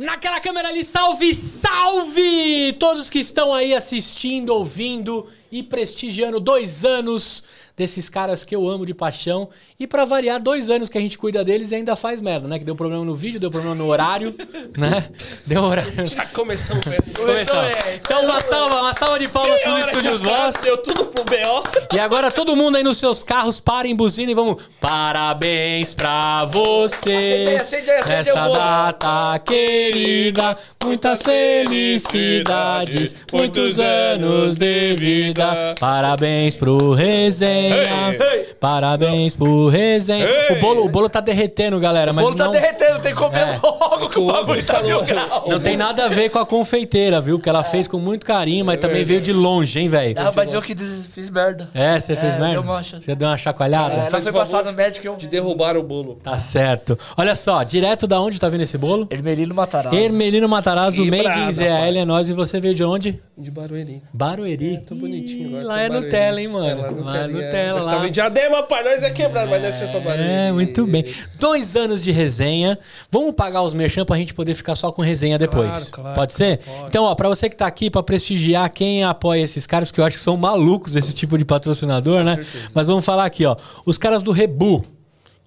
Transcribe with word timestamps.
Naquela 0.00 0.40
câmera 0.40 0.68
ali, 0.68 0.82
salve, 0.82 1.34
salve! 1.34 2.72
Todos 2.78 3.10
que 3.10 3.18
estão 3.18 3.52
aí 3.52 3.74
assistindo, 3.74 4.48
ouvindo 4.48 5.26
e 5.52 5.62
prestigiando 5.62 6.40
dois 6.40 6.86
anos 6.86 7.44
desses 7.80 8.10
caras 8.10 8.44
que 8.44 8.54
eu 8.54 8.68
amo 8.68 8.84
de 8.84 8.92
paixão. 8.92 9.48
E 9.78 9.86
pra 9.86 10.04
variar, 10.04 10.38
dois 10.38 10.68
anos 10.68 10.90
que 10.90 10.98
a 10.98 11.00
gente 11.00 11.16
cuida 11.16 11.42
deles 11.42 11.72
e 11.72 11.76
ainda 11.76 11.96
faz 11.96 12.20
merda, 12.20 12.46
né? 12.46 12.58
Que 12.58 12.64
deu 12.64 12.76
problema 12.76 13.02
no 13.06 13.14
vídeo, 13.14 13.40
deu 13.40 13.50
problema 13.50 13.74
no 13.74 13.86
horário, 13.86 14.34
né? 14.76 15.08
Deu 15.46 15.62
horário. 15.64 15.90
Já 16.06 16.26
começamos 16.26 16.84
bem. 16.84 16.98
Começou. 17.16 17.62
Então 17.94 18.22
uma 18.24 18.38
salva, 18.42 18.80
uma 18.82 18.92
salva 18.92 19.18
de 19.18 19.26
palmas 19.30 19.62
pro 19.62 19.78
Estúdios 19.78 20.20
Voz. 20.20 20.56
Deu 20.56 20.76
tudo 20.76 21.06
pro 21.06 21.24
B.O. 21.24 21.62
E 21.96 21.98
agora 21.98 22.30
todo 22.30 22.54
mundo 22.54 22.76
aí 22.76 22.82
nos 22.84 22.98
seus 22.98 23.22
carros, 23.22 23.58
parem, 23.58 23.96
buzina 23.96 24.30
e 24.30 24.34
vamos. 24.34 24.62
Parabéns 24.78 25.94
pra 25.94 26.44
você. 26.44 27.08
Acende 27.16 27.48
aí, 27.48 27.56
acende 27.56 27.90
aí, 27.90 27.98
acende 27.98 28.12
aí 28.12 28.16
o 28.16 28.18
Nessa 28.20 28.42
bolo. 28.42 28.54
data 28.54 29.38
querida, 29.38 30.58
muitas 30.84 31.22
felicidades, 31.22 33.16
muitos 33.32 33.80
anos 33.80 34.58
de 34.58 34.94
vida. 34.96 35.74
Parabéns 35.80 36.56
pro 36.56 36.92
resenha. 36.92 37.69
Ei. 37.74 38.54
Parabéns 38.58 39.34
pro 39.34 39.68
resenha. 39.68 40.26
Ei. 40.26 40.56
O 40.56 40.60
bolo, 40.60 40.84
o 40.84 40.88
bolo 40.88 41.08
tá 41.08 41.20
derretendo, 41.20 41.78
galera, 41.80 42.12
O 42.12 42.14
mas 42.14 42.24
bolo 42.24 42.36
tá 42.36 42.44
não, 42.44 42.52
derretendo, 42.52 43.00
tem 43.00 43.12
que 43.14 43.18
comer 43.18 43.38
É. 43.40 43.60
logo 43.62 44.08
que 44.08 44.18
o 44.18 44.22
O 44.24 44.26
bagulho 44.26 44.50
Augusto 44.50 44.66
tá 44.66 44.74
tá 44.78 44.82
mil 44.82 44.98
no- 45.00 45.04
grau. 45.06 45.44
não 45.48 45.60
tem 45.60 45.76
nada 45.76 46.04
a 46.06 46.08
ver 46.08 46.28
com 46.30 46.38
a 46.38 46.46
confeiteira, 46.46 47.20
viu? 47.20 47.38
Que 47.38 47.48
ela 47.48 47.62
fez 47.62 47.88
com 47.88 47.98
muito 47.98 48.24
carinho, 48.26 48.64
mas 48.64 48.80
também 48.80 49.04
veio 49.04 49.20
de 49.20 49.32
longe, 49.32 49.78
hein, 49.80 49.88
velho? 49.88 50.14
Ah, 50.18 50.32
mas 50.34 50.52
eu 50.52 50.60
que 50.62 50.74
fiz 50.76 51.30
merda. 51.30 51.68
É, 51.74 51.98
você 51.98 52.14
fez 52.16 52.34
É, 52.34 52.38
merda? 52.38 52.52
deu 52.54 52.62
uma 52.62 52.82
ch- 52.82 52.94
Você 53.00 53.14
deu 53.14 53.28
uma 53.28 53.36
chacoalhada? 53.36 53.94
É, 53.94 54.06
ela 54.06 54.20
foi 54.22 54.32
passar 54.32 54.64
no 54.64 54.72
médico 54.72 55.06
eu... 55.06 55.16
De 55.16 55.26
derrubar 55.28 55.76
o 55.76 55.82
bolo. 55.82 56.18
Tá 56.22 56.36
certo. 56.38 56.98
Olha 57.16 57.34
só, 57.34 57.62
direto 57.62 58.06
da 58.06 58.20
onde 58.20 58.38
tá 58.38 58.48
vindo 58.48 58.62
esse 58.62 58.76
bolo? 58.78 59.06
Ermelino 59.10 59.54
Matarazzo. 59.54 59.96
Hermelino 59.96 60.48
Matarazzo, 60.48 61.04
Made 61.06 61.38
in 61.40 61.52
ZL, 61.52 61.64
pai. 61.64 61.98
é 61.98 62.04
nós. 62.04 62.28
E 62.28 62.32
você 62.32 62.60
veio 62.60 62.74
de 62.74 62.84
onde? 62.84 63.18
De 63.36 63.50
Barueri. 63.50 64.02
Barueri. 64.12 64.82
Tô 64.86 64.94
bonitinho 64.94 65.50
Ih, 65.50 65.58
agora. 65.58 65.66
Lá 65.66 65.74
tô 65.74 65.80
é. 65.80 65.88
Nutella, 66.00 66.40
hein, 66.40 66.48
mano? 66.48 66.66
É, 66.68 66.74
lá 66.74 66.86
é 66.86 66.90
Lá 67.02 67.18
é 67.18 67.26
Nutella. 67.26 67.58
Nutella, 67.60 67.74
Mas 67.76 67.84
lá. 67.86 67.92
tava 67.92 68.08
em 68.08 68.10
Diadema, 68.12 68.62
pai. 68.62 68.82
Nós 68.84 69.02
é 69.02 69.10
quebrado, 69.10 69.50
mas 69.50 69.60
deve 69.62 69.78
ser 69.78 69.88
pra 69.90 70.00
Barueri. 70.00 70.22
É, 70.30 70.52
muito 70.52 70.86
bem. 70.86 71.04
Dois 71.38 71.76
anos 71.76 72.02
de 72.02 72.10
resenha. 72.10 72.78
Vamos 73.10 73.34
pagar 73.34 73.62
os 73.62 73.72
merchan 73.74 74.04
pra 74.04 74.16
gente 74.16 74.34
poder 74.34 74.54
ficar 74.54 74.74
só 74.74 74.90
com 74.92 75.02
resenha 75.02 75.38
depois. 75.38 75.70
Claro, 75.70 75.90
claro, 75.92 76.14
Pode 76.16 76.32
ser? 76.34 76.58
pode. 76.58 76.86
Então, 76.88 77.04
ó, 77.04 77.14
pra 77.14 77.28
você 77.28 77.48
que 77.48 77.56
tá 77.56 77.66
aqui 77.66 77.90
pra 77.90 78.02
prestigiar 78.02 78.70
quem 78.70 79.04
apoia 79.04 79.42
esses 79.42 79.66
caras, 79.66 79.90
que 79.90 80.00
eu 80.00 80.04
acho 80.04 80.16
que 80.16 80.22
são 80.22 80.36
malucos 80.36 80.96
esse 80.96 81.14
tipo 81.14 81.36
de 81.38 81.44
patrocinador, 81.44 82.22
né? 82.24 82.44
Mas 82.74 82.86
vamos 82.86 83.04
falar 83.04 83.24
aqui, 83.24 83.44
ó. 83.44 83.56
Os 83.84 83.98
caras 83.98 84.22
do 84.22 84.32
Rebu. 84.32 84.84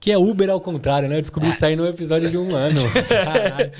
Que 0.03 0.11
é 0.11 0.17
Uber 0.17 0.49
ao 0.49 0.59
contrário, 0.59 1.07
né? 1.07 1.15
Eu 1.15 1.21
descobri 1.21 1.47
isso 1.49 1.65
aí 1.65 1.77
no 1.77 1.87
episódio 1.87 2.29
de 2.29 2.37
um 2.37 2.53
ano. 2.53 2.81
Caralho. 3.07 3.71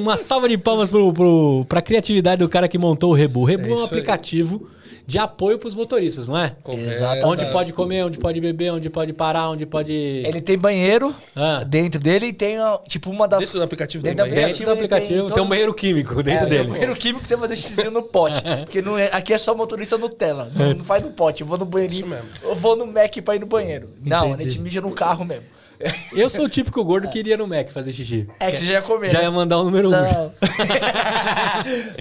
Uma 0.00 0.16
salva 0.16 0.48
de 0.48 0.56
palmas 0.56 0.90
pro, 0.90 1.12
pro, 1.12 1.66
pra 1.68 1.82
criatividade 1.82 2.38
do 2.38 2.48
cara 2.48 2.66
que 2.66 2.78
montou 2.78 3.10
o 3.10 3.14
Rebu. 3.14 3.40
O 3.40 3.44
Rebu 3.44 3.66
é, 3.66 3.68
É 3.68 3.72
um 3.72 3.74
isso 3.74 3.82
aí. 3.82 3.86
aplicativo 3.86 4.66
de 5.06 5.18
apoio 5.18 5.56
pros 5.56 5.74
motoristas, 5.74 6.26
não 6.26 6.36
é? 6.36 6.56
Exato. 6.68 7.28
Onde 7.28 7.46
pode 7.52 7.72
comer, 7.72 8.04
onde 8.04 8.18
pode 8.18 8.40
beber, 8.40 8.72
onde 8.72 8.90
pode 8.90 9.12
parar, 9.12 9.50
onde 9.50 9.64
pode. 9.64 9.92
Ele 9.92 10.40
tem 10.40 10.58
banheiro 10.58 11.14
Ah. 11.36 11.62
dentro 11.64 12.00
dele 12.00 12.26
e 12.26 12.32
tem, 12.32 12.56
tipo, 12.88 13.10
uma 13.10 13.28
das... 13.28 13.40
Dentro 13.40 13.58
do 13.58 13.62
aplicativo 13.62 14.02
tem 14.02 14.14
Dentro 14.14 14.24
do 14.24 14.34
banheiro? 14.34 14.52
Dentro 14.52 14.66
do 14.66 14.72
aplicativo 14.72 15.14
tem, 15.14 15.22
um 15.22 15.28
todos- 15.28 15.48
banheiro 15.48 15.74
químico 15.74 16.22
dentro 16.24 16.46
é, 16.46 16.48
dele. 16.48 16.62
Tem 16.62 16.68
um 16.70 16.72
banheiro 16.72 16.96
químico 16.96 17.36
vai 17.36 17.48
deixar 17.48 17.68
xizinho 17.68 17.90
no 17.92 18.02
pote. 18.02 18.42
porque 18.64 18.82
não 18.82 18.98
é, 18.98 19.08
aqui 19.12 19.32
é 19.32 19.38
só 19.38 19.54
motorista 19.54 19.96
Nutella. 19.96 20.50
Não, 20.52 20.74
não 20.74 20.84
faz 20.84 21.02
no 21.04 21.10
pote. 21.10 21.42
Eu 21.42 21.46
vou 21.46 21.56
no 21.58 21.64
banheirinho. 21.64 22.08
Mesmo. 22.08 22.24
Eu 22.42 22.56
vou 22.56 22.74
no 22.74 22.86
Mac 22.86 23.14
pra 23.24 23.36
ir 23.36 23.38
no 23.38 23.46
banheiro. 23.46 23.90
Não, 24.04 24.32
a 24.34 24.36
gente 24.38 24.58
mija 24.58 24.80
no 24.80 24.90
carro 24.90 25.24
mesmo. 25.26 25.56
Eu 26.12 26.28
sou 26.30 26.46
o 26.46 26.48
típico 26.48 26.82
gordo 26.84 27.08
que 27.08 27.18
iria 27.18 27.36
no 27.36 27.46
Mac 27.46 27.68
fazer 27.70 27.92
xixi. 27.92 28.26
É 28.40 28.50
que 28.50 28.58
você 28.58 28.66
já 28.66 28.72
ia 28.74 28.82
comer. 28.82 29.10
Já 29.10 29.18
né? 29.18 29.24
ia 29.24 29.30
mandar 29.30 29.58
o 29.58 29.64
número 29.64 29.88
um. 29.88 29.92
Não. 29.92 30.32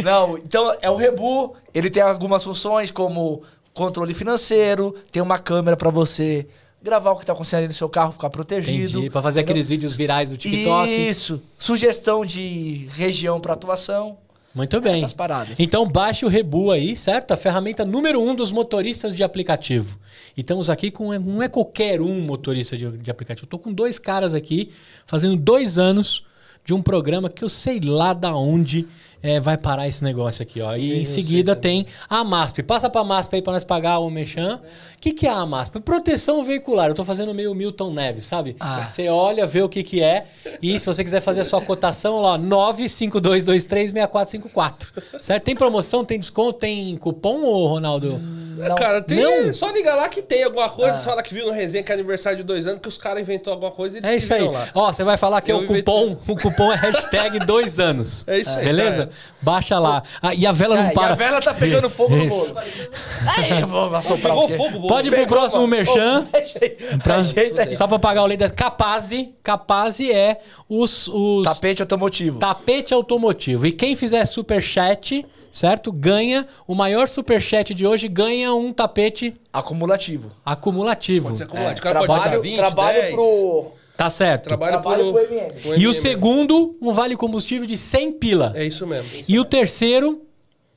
Não, 0.03 0.37
então 0.37 0.75
é 0.81 0.89
o 0.89 0.95
Rebu. 0.95 1.55
Ele 1.73 1.89
tem 1.89 2.01
algumas 2.01 2.43
funções 2.43 2.89
como 2.89 3.43
controle 3.73 4.13
financeiro, 4.13 4.95
tem 5.11 5.21
uma 5.21 5.37
câmera 5.37 5.75
pra 5.75 5.89
você 5.89 6.47
gravar 6.81 7.11
o 7.11 7.17
que 7.17 7.25
tá 7.25 7.33
acontecendo 7.33 7.67
no 7.67 7.73
seu 7.73 7.89
carro, 7.89 8.11
ficar 8.11 8.29
protegido. 8.29 8.99
Entendi. 8.99 9.09
Pra 9.09 9.21
fazer 9.21 9.39
entendeu? 9.39 9.53
aqueles 9.53 9.69
vídeos 9.69 9.95
virais 9.95 10.29
do 10.29 10.37
TikTok. 10.37 10.89
Isso. 10.89 11.41
Sugestão 11.57 12.23
de 12.23 12.87
região 12.93 13.39
pra 13.41 13.53
atuação. 13.53 14.17
Muito 14.55 14.79
bem. 14.79 14.95
Essas 14.95 15.13
paradas. 15.13 15.59
Então 15.59 15.85
baixe 15.85 16.25
o 16.25 16.29
Rebu 16.29 16.71
aí, 16.71 16.95
certo? 16.95 17.33
A 17.33 17.37
ferramenta 17.37 17.83
número 17.83 18.21
um 18.21 18.33
dos 18.33 18.53
motoristas 18.53 19.13
de 19.13 19.21
aplicativo. 19.21 19.99
E 20.35 20.39
estamos 20.39 20.69
aqui 20.69 20.89
com. 20.89 21.11
Não 21.19 21.43
é 21.43 21.49
qualquer 21.49 21.99
um 21.99 22.21
motorista 22.21 22.77
de, 22.77 22.89
de 22.97 23.11
aplicativo. 23.11 23.45
Tô 23.45 23.59
com 23.59 23.73
dois 23.73 23.99
caras 23.99 24.33
aqui, 24.33 24.71
fazendo 25.05 25.35
dois 25.35 25.77
anos 25.77 26.23
de 26.63 26.73
um 26.73 26.81
programa 26.81 27.29
que 27.29 27.43
eu 27.43 27.49
sei 27.49 27.81
lá 27.81 28.13
da 28.13 28.33
onde 28.33 28.87
é, 29.25 29.39
vai 29.39 29.57
parar 29.57 29.87
esse 29.87 30.03
negócio 30.03 30.41
aqui, 30.43 30.61
ó. 30.61 30.75
E 30.75 30.91
Eu 30.91 30.97
em 30.97 31.05
seguida 31.05 31.55
tem 31.55 31.85
a 32.09 32.23
MASP. 32.23 32.61
Passa 32.63 32.89
pra 32.89 33.03
MASP 33.03 33.35
aí 33.35 33.41
pra 33.41 33.53
nós 33.53 33.63
pagar 33.63 33.99
o 33.99 34.09
Mechan. 34.09 34.59
O 34.97 35.01
que, 35.01 35.11
que 35.13 35.25
é 35.27 35.31
a 35.31 35.45
MASP? 35.45 35.79
Proteção 35.79 36.43
veicular. 36.43 36.89
Eu 36.89 36.95
tô 36.95 37.05
fazendo 37.05 37.33
meio 37.33 37.53
Milton 37.55 37.91
Neves, 37.93 38.25
sabe? 38.25 38.55
Ah. 38.59 38.85
Você 38.87 39.07
olha, 39.09 39.45
vê 39.45 39.61
o 39.61 39.69
que, 39.69 39.83
que 39.83 40.01
é. 40.01 40.25
E 40.61 40.77
se 40.79 40.85
você 40.85 41.03
quiser 41.03 41.21
fazer 41.21 41.41
a 41.41 41.45
sua 41.45 41.61
cotação, 41.61 42.21
lá, 42.21 42.37
952236454. 42.39 44.87
Certo? 45.19 45.43
Tem 45.43 45.55
promoção, 45.55 46.03
tem 46.05 46.19
desconto, 46.19 46.59
tem 46.59 46.95
cupom, 46.97 47.41
ô 47.43 47.67
Ronaldo? 47.67 48.19
É, 48.59 48.73
Cara, 48.75 49.01
tem. 49.01 49.19
Não. 49.21 49.53
Só 49.53 49.69
liga 49.71 49.93
lá 49.95 50.07
que 50.07 50.21
tem 50.21 50.43
alguma 50.43 50.69
coisa. 50.69 50.97
Você 50.97 51.05
fala 51.05 51.21
que 51.21 51.33
viu 51.33 51.45
no 51.47 51.51
resenha 51.51 51.83
que 51.83 51.91
é 51.91 51.95
aniversário 51.95 52.37
de 52.37 52.43
dois 52.43 52.65
anos, 52.65 52.79
que 52.79 52.87
os 52.87 52.97
caras 52.97 53.21
inventou 53.21 53.51
alguma 53.51 53.71
coisa 53.71 53.99
e 53.99 54.05
É 54.05 54.15
isso 54.15 54.33
aí. 54.33 54.47
lá. 54.47 54.69
Ó, 54.73 54.91
você 54.91 55.03
vai 55.03 55.17
falar 55.17 55.41
que 55.41 55.51
é 55.51 55.53
Eu 55.53 55.59
o 55.59 55.67
cupom. 55.67 56.17
O 56.27 56.35
cupom 56.37 56.71
é 56.71 56.75
hashtag 56.75 57.39
dois 57.39 57.79
anos. 57.79 58.23
É 58.27 58.39
isso 58.39 58.57
aí, 58.57 58.65
Beleza? 58.65 59.09
Baixa 59.41 59.77
lá. 59.79 60.01
Ah, 60.21 60.33
e 60.33 60.45
a 60.47 60.51
vela 60.51 60.75
não 60.75 60.83
É, 60.87 60.91
e 60.91 60.93
para. 60.93 61.13
a 61.13 61.15
vela 61.15 61.41
tá 61.41 61.53
pegando 61.53 61.87
Isso, 61.87 61.95
fogo 61.95 62.15
no 62.15 62.25
isso. 62.25 62.53
bolo. 62.53 62.65
Aí, 63.37 63.61
eu 63.61 63.67
vou 63.67 63.95
assoprar 63.95 64.33
Pegou 64.33 64.47
quê? 64.47 64.55
fogo, 64.57 64.71
bolo. 64.79 64.87
Pode 64.87 65.07
ir 65.07 65.11
pro 65.11 65.19
Pegou, 65.21 65.37
próximo 65.37 65.61
mano. 65.61 65.75
merchan. 65.75 66.27
Pra- 67.03 67.15
Ajeita 67.17 67.61
aí. 67.63 67.75
só 67.75 67.87
pra 67.87 67.99
pagar 67.99 68.23
o 68.23 68.25
lei 68.25 68.37
das. 68.37 68.51
Capaze. 68.51 69.33
Capaze 69.43 70.11
é 70.11 70.39
os. 70.69 71.07
os 71.07 71.43
Tapete 71.43 71.81
automotivo. 71.81 72.39
tapete 72.39 72.93
automotivo. 72.93 73.65
E 73.67 73.71
quem 73.71 73.95
fizer 73.95 74.25
superchat, 74.25 75.25
certo? 75.51 75.91
Ganha. 75.91 76.47
O 76.67 76.73
maior 76.73 77.07
superchat 77.07 77.73
de 77.73 77.85
hoje 77.85 78.07
ganha 78.07 78.53
um 78.53 78.73
tapete 78.73 79.35
Acumulativo. 79.53 80.31
acumulativo. 80.45 81.25
Pode 81.27 81.37
ser 81.37 81.43
acumulado. 81.45 81.75
É, 81.77 81.79
o 81.79 81.81
cara 81.81 81.99
pode 81.99 82.07
dar 82.11 82.19
trabalho 82.21 82.41
20, 82.41 82.55
trabalho 82.57 83.01
10. 83.01 83.13
pro... 83.15 83.71
Tá 83.97 84.09
certo. 84.09 84.43
Trabalho, 84.43 84.73
Trabalho 84.73 85.13
pro, 85.13 85.25
pro 85.25 85.35
MM. 85.35 85.53
pro 85.61 85.77
E 85.77 85.87
o 85.87 85.93
segundo, 85.93 86.77
um 86.81 86.91
vale 86.91 87.15
combustível 87.15 87.65
de 87.65 87.77
100 87.77 88.11
pila. 88.13 88.51
É 88.55 88.65
isso 88.65 88.85
mesmo. 88.85 89.09
E 89.27 89.39
o 89.39 89.45
terceiro, 89.45 90.21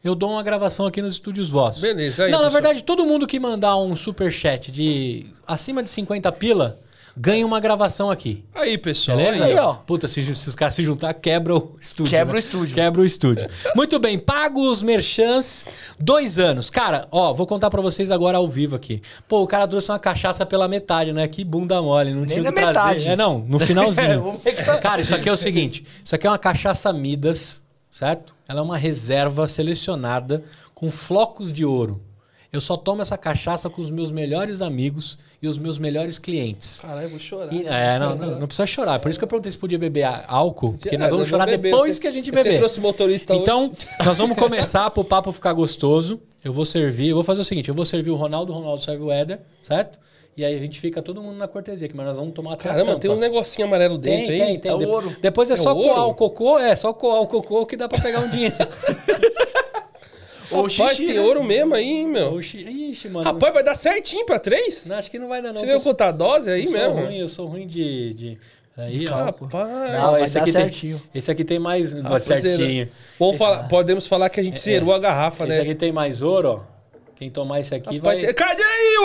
eu 0.02 0.14
dou 0.14 0.30
uma 0.30 0.42
gravação 0.42 0.86
aqui 0.86 1.02
nos 1.02 1.14
estúdios 1.14 1.50
vossos. 1.50 1.82
Beleza, 1.82 2.24
aí, 2.24 2.30
Não, 2.30 2.38
na 2.38 2.44
pessoal. 2.46 2.62
verdade, 2.62 2.84
todo 2.84 3.04
mundo 3.04 3.26
que 3.26 3.38
mandar 3.40 3.76
um 3.76 3.96
superchat 3.96 4.70
de 4.70 5.26
acima 5.46 5.82
de 5.82 5.90
50 5.90 6.30
pila, 6.32 6.78
ganha 7.18 7.44
uma 7.44 7.58
gravação 7.58 8.10
aqui. 8.10 8.44
Aí, 8.54 8.78
pessoal. 8.78 9.18
Beleza? 9.18 9.44
Aí, 9.44 9.56
ó. 9.56 9.74
Puta, 9.74 10.06
se, 10.06 10.22
se 10.36 10.48
os 10.48 10.54
caras 10.54 10.74
se 10.74 10.84
juntar, 10.84 11.12
quebra 11.14 11.56
o 11.56 11.76
estúdio. 11.80 12.10
Quebra 12.10 12.32
né? 12.32 12.38
o 12.38 12.38
estúdio. 12.38 12.74
Quebra 12.74 13.02
o 13.02 13.04
estúdio. 13.04 13.48
Muito 13.74 13.98
bem, 13.98 14.18
pago 14.18 14.60
os 14.70 14.82
merchans, 14.82 15.66
dois 15.98 16.38
anos. 16.38 16.70
Cara, 16.70 17.08
ó, 17.10 17.34
vou 17.34 17.46
contar 17.46 17.70
pra 17.70 17.82
vocês 17.82 18.10
agora 18.10 18.38
ao 18.38 18.48
vivo 18.48 18.76
aqui. 18.76 19.02
Pô, 19.26 19.42
o 19.42 19.46
cara 19.46 19.66
trouxe 19.66 19.90
uma 19.90 19.98
cachaça 19.98 20.46
pela 20.46 20.68
metade, 20.68 21.12
né? 21.12 21.26
Que 21.26 21.44
bunda 21.44 21.82
mole, 21.82 22.14
não 22.14 22.24
tinha 22.24 22.40
o 22.40 22.44
que 22.44 22.52
trazer. 22.52 22.68
metade. 22.68 23.08
É, 23.08 23.16
não, 23.16 23.38
no 23.40 23.58
finalzinho. 23.58 24.40
Que 24.48 24.64
tá- 24.64 24.78
Cara, 24.78 25.00
isso 25.00 25.14
aqui 25.14 25.28
é 25.28 25.32
o 25.32 25.36
seguinte: 25.36 25.84
isso 26.04 26.14
aqui 26.14 26.26
é 26.26 26.30
uma 26.30 26.38
cachaça 26.38 26.92
Midas, 26.92 27.62
certo? 27.90 28.34
Ela 28.48 28.60
é 28.60 28.62
uma 28.62 28.76
reserva 28.76 29.46
selecionada 29.46 30.42
com 30.74 30.90
flocos 30.90 31.52
de 31.52 31.64
ouro. 31.64 32.00
Eu 32.50 32.62
só 32.62 32.78
tomo 32.78 33.02
essa 33.02 33.18
cachaça 33.18 33.68
com 33.68 33.82
os 33.82 33.90
meus 33.90 34.10
melhores 34.10 34.62
amigos 34.62 35.18
e 35.42 35.46
os 35.46 35.58
meus 35.58 35.78
melhores 35.78 36.18
clientes. 36.18 36.80
Caralho, 36.80 37.02
eu 37.06 37.10
vou 37.10 37.18
chorar. 37.18 37.52
E- 37.52 37.66
é, 37.66 37.98
não, 37.98 38.16
não, 38.16 38.40
não 38.40 38.46
precisa 38.46 38.64
chorar. 38.64 38.98
Por 38.98 39.10
isso 39.10 39.18
que 39.18 39.24
eu 39.24 39.28
perguntei 39.28 39.52
se 39.52 39.58
podia 39.58 39.78
beber 39.78 40.04
álcool, 40.26 40.72
porque 40.72 40.94
É, 40.94 40.98
nós 40.98 41.10
vamos 41.10 41.28
chorar 41.28 41.44
beber. 41.44 41.70
depois 41.70 41.96
Eu 41.96 42.00
que 42.00 42.06
a 42.08 42.10
gente 42.10 42.24
te- 42.24 42.30
eu 42.30 42.32
te 42.32 42.44
beber. 42.44 42.56
trouxe 42.58 42.80
motorista 42.80 43.34
hoje. 43.34 43.42
Então, 43.42 43.70
nós 44.04 44.16
vamos 44.16 44.38
começar 44.38 44.88
pro 44.90 45.04
papo 45.04 45.30
ficar 45.30 45.52
gostoso. 45.52 46.18
Eu 46.42 46.52
vou 46.52 46.64
servir, 46.64 47.08
eu 47.10 47.16
vou 47.16 47.24
fazer 47.24 47.42
o 47.42 47.44
seguinte: 47.44 47.68
eu 47.68 47.74
vou 47.74 47.84
servir 47.84 48.10
o 48.10 48.16
Ronaldo, 48.16 48.50
o 48.52 48.56
Ronaldo 48.56 48.80
serve 48.80 49.02
o 49.04 49.12
Éder, 49.12 49.40
certo? 49.60 49.98
E 50.34 50.42
aí 50.44 50.54
a 50.54 50.58
gente 50.58 50.80
fica 50.80 51.02
todo 51.02 51.20
mundo 51.20 51.36
na 51.36 51.48
cortesia, 51.48 51.86
aqui, 51.86 51.96
mas 51.96 52.06
nós 52.06 52.16
vamos 52.16 52.32
tomar 52.32 52.52
até 52.54 52.68
Caramba, 52.68 52.96
tem 52.96 53.10
um 53.10 53.18
negocinho 53.18 53.66
amarelo 53.66 53.98
Tem, 53.98 54.18
dentro 54.18 54.32
tem, 54.32 54.42
aí. 54.42 54.58
tem. 54.58 54.70
É 54.70 54.74
o 54.74 54.78
De- 54.78 54.86
ouro. 54.86 55.16
Depois 55.20 55.50
é, 55.50 55.54
É 55.54 55.56
só 55.56 55.72
o 55.72 55.82
coar 55.82 55.98
ouro? 55.98 56.10
o 56.10 56.14
cocô, 56.14 56.58
é 56.60 56.74
só 56.76 56.92
coar 56.94 57.20
o 57.20 57.26
cocô 57.26 57.66
que 57.66 57.76
dá 57.76 57.88
pra 57.88 58.00
pegar 58.00 58.20
um 58.20 58.28
dinheiro. 58.30 58.54
Ou 60.50 60.62
Rapaz, 60.62 60.90
xixi, 60.96 61.06
tem 61.06 61.14
né? 61.16 61.20
ouro 61.20 61.44
mesmo 61.44 61.74
aí, 61.74 61.84
hein, 61.88 62.06
meu. 62.06 62.34
Oxi, 62.34 62.58
ixi, 62.58 63.08
mano. 63.08 63.24
Rapaz, 63.24 63.52
vai 63.52 63.62
dar 63.62 63.74
certinho 63.74 64.24
pra 64.24 64.38
três? 64.38 64.86
não, 64.86 64.96
acho 64.96 65.10
que 65.10 65.18
não 65.18 65.28
vai 65.28 65.42
dar 65.42 65.52
não. 65.52 65.60
Você 65.60 65.66
veio 65.66 65.80
contar 65.80 66.08
a 66.08 66.12
dose 66.12 66.50
aí 66.50 66.64
eu 66.64 66.70
sou 66.70 66.78
mesmo? 66.78 66.94
ruim, 67.06 67.18
eu 67.18 67.28
sou 67.28 67.46
ruim 67.46 67.66
de... 67.66 68.14
de... 68.14 68.38
Aí, 68.76 69.08
ó. 69.08 69.24
Rapaz. 69.24 69.50
Não, 69.92 70.10
vai 70.12 70.22
esse 70.22 70.34
dar 70.34 70.42
aqui 70.42 70.52
tem- 70.52 70.62
certinho. 70.62 71.02
esse 71.14 71.30
aqui 71.30 71.44
tem 71.44 71.58
mais... 71.58 71.92
Ah, 72.04 72.18
certinho. 72.20 72.88
Vamos 73.18 73.36
falar, 73.36 73.64
podemos 73.68 74.06
falar 74.06 74.28
que 74.30 74.38
a 74.38 74.42
gente 74.42 74.60
zerou 74.60 74.92
a 74.94 74.98
garrafa, 75.00 75.44
Esse 75.44 75.56
né? 75.56 75.60
aqui 75.62 75.74
tem 75.74 75.90
mais 75.92 76.22
ouro, 76.22 76.48
ó. 76.64 76.78
Quem 77.16 77.28
tomar 77.28 77.58
esse 77.58 77.74
aqui 77.74 77.98
Vai 77.98 78.14
vai. 78.18 78.26
ter- 78.26 78.32
Cadê 78.32 78.62
aí? 78.62 78.96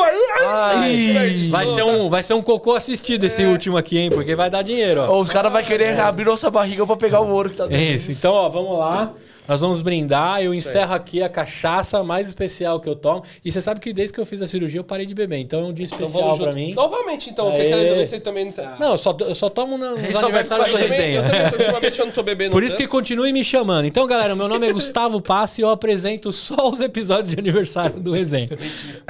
Ai, 0.46 1.36
Vai 1.50 1.66
ser, 1.66 1.84
um, 1.84 2.10
vai 2.10 2.22
ser 2.22 2.36
um 2.36 2.44
cocô 2.44 2.74
assistido 2.76 3.24
esse 3.24 3.44
último 3.46 3.76
aqui, 3.76 3.98
hein? 3.98 4.10
Porque 4.12 4.36
vai 4.36 4.50
dar 4.52 4.62
dinheiro, 4.62 5.02
ó. 5.02 5.16
Ou 5.16 5.22
os 5.24 5.30
caras 5.30 5.52
vão 5.52 5.64
querer 5.64 6.00
abrir 6.00 6.26
nossa 6.26 6.52
barriga 6.52 6.86
pra 6.86 6.96
pegar 6.96 7.22
o 7.22 7.30
ouro 7.32 7.50
que 7.50 7.56
tá 7.56 7.64
É 7.66 7.68
dentro. 7.70 7.96
isso. 7.96 8.12
Então, 8.12 8.32
ó, 8.32 8.48
vamos 8.50 8.78
lá. 8.78 9.14
Nós 9.48 9.60
vamos 9.62 9.82
brindar. 9.82 10.42
Eu 10.42 10.54
encerro 10.54 10.94
aqui 10.94 11.22
a 11.22 11.28
cachaça 11.28 12.02
mais 12.04 12.28
especial 12.28 12.80
que 12.80 12.88
eu 12.88 12.96
tomo. 12.96 13.24
E 13.44 13.52
você 13.52 13.62
sabe 13.62 13.80
que 13.80 13.92
desde 13.92 14.14
que 14.14 14.20
eu 14.20 14.26
fiz 14.26 14.42
a 14.42 14.48
cirurgia 14.48 14.80
eu 14.80 14.84
parei 14.84 15.06
de 15.06 15.14
beber. 15.14 15.38
Então 15.38 15.60
é 15.60 15.64
um 15.66 15.74
dia 15.74 15.86
Então 15.86 16.00
especial 16.00 16.36
pra 16.38 16.46
junto. 16.46 16.56
mim. 16.56 16.74
Novamente, 16.74 17.30
então. 17.30 17.50
Aê. 17.50 17.56
Quer 17.58 17.66
que 17.66 17.74
ele 17.74 18.06
você 18.06 18.20
também 18.20 18.46
não 18.46 18.52
tá. 18.54 18.78
Não, 18.80 18.92
eu 18.92 18.98
só, 18.98 19.16
eu 19.20 19.36
só 19.36 19.50
tomo 19.50 19.78
nos 19.78 20.00
só 20.14 20.20
aniversários 20.26 20.70
do 20.70 20.74
Eu 20.78 20.88
resenha. 20.88 21.16
eu 21.18 21.24
também, 21.24 21.46
ultimamente 21.46 22.00
eu 22.00 22.06
não 22.06 22.14
tô 22.14 22.24
bebendo 22.24 22.52
Por 22.52 22.64
isso 22.64 22.78
que 22.78 22.84
tanto. 22.84 22.92
continue 22.92 23.34
me 23.34 23.44
chamando. 23.44 23.86
Então, 23.86 24.08
galera, 24.08 24.34
meu 24.36 24.48
nome 24.48 24.68
é 24.68 24.72
Gustavo 24.74 25.22
Passi 25.22 25.62
e 25.62 25.64
eu 25.64 25.70
apresento 25.70 26.32
só 26.32 26.70
os 26.70 26.80
episódios 26.80 27.30
de 27.34 27.40
aniversário 27.40 28.00
do 28.00 28.14
resenha. 28.14 28.50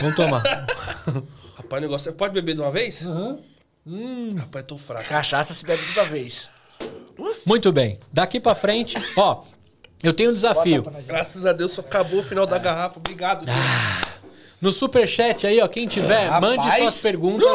Vamos 0.02 0.16
tomar. 0.16 0.42
Rapaz, 1.56 1.80
o 1.80 1.82
negócio 1.82 2.10
é... 2.10 2.12
Pode 2.13 2.34
beber 2.34 2.56
de 2.56 2.62
uma 2.62 2.72
vez? 2.72 3.08
Hum. 3.86 4.36
Rapaz, 4.38 4.66
tô 4.66 4.78
fraco. 4.78 5.08
Cachaça 5.10 5.54
se 5.54 5.63
bebe 5.66 5.84
toda 5.94 6.08
vez. 6.08 6.50
Muito 7.46 7.72
bem. 7.72 7.98
Daqui 8.12 8.40
pra 8.40 8.56
frente, 8.56 8.98
ó, 9.16 9.44
eu 10.03 10.13
tenho 10.13 10.29
um 10.29 10.33
desafio. 10.33 10.83
Graças 11.07 11.45
a 11.45 11.53
Deus, 11.53 11.72
só 11.72 11.81
acabou 11.81 12.19
o 12.19 12.24
final 12.24 12.45
da 12.45 12.57
garrafa. 12.60 13.00
Obrigado. 13.00 13.45
No 14.62 14.72
superchat 14.72 15.48
aí, 15.48 15.60
ó, 15.60 15.67
quem 15.67 15.88
tiver, 15.88 16.27
Rapaz. 16.27 16.41
mande 16.41 16.77
suas 16.77 16.98
perguntas, 17.01 17.50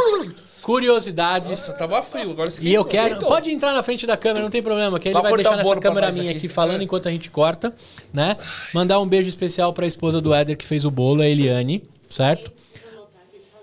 curiosidades. 0.61 1.49
Nossa, 1.49 1.73
tava 1.73 2.03
frio. 2.03 2.31
Agora 2.33 2.51
E 2.61 2.75
eu 2.75 2.83
esquentou. 2.83 2.85
quero. 2.85 3.07
Esquentou. 3.15 3.29
Pode 3.29 3.51
entrar 3.51 3.73
na 3.73 3.83
frente 3.83 4.07
da 4.07 4.17
câmera, 4.17 4.43
não 4.43 4.51
tem 4.51 4.63
problema. 4.63 4.99
Que 4.99 5.09
ele 5.09 5.15
Vai 5.21 5.33
deixar 5.35 5.57
nessa 5.57 5.77
câmera 5.77 6.13
minha 6.13 6.31
aqui. 6.31 6.39
aqui 6.39 6.49
falando 6.49 6.83
enquanto 6.83 7.09
a 7.09 7.11
gente 7.11 7.31
corta, 7.31 7.73
né? 8.13 8.37
Mandar 8.75 9.01
um 9.01 9.07
beijo 9.07 9.29
especial 9.29 9.73
pra 9.73 9.87
esposa 9.87 10.21
do 10.21 10.35
Éder 10.35 10.57
que 10.57 10.67
fez 10.67 10.85
o 10.85 10.91
bolo, 10.91 11.23
a 11.23 11.27
Eliane, 11.27 11.83
certo? 12.11 12.53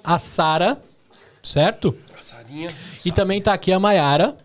A 0.03 0.17
Sara, 0.17 0.79
certo? 1.43 1.95
Passarinha. 2.15 2.71
E 3.03 3.11
também 3.11 3.39
tá 3.41 3.53
aqui 3.53 3.71
a 3.71 3.79
Maiara, 3.79 4.35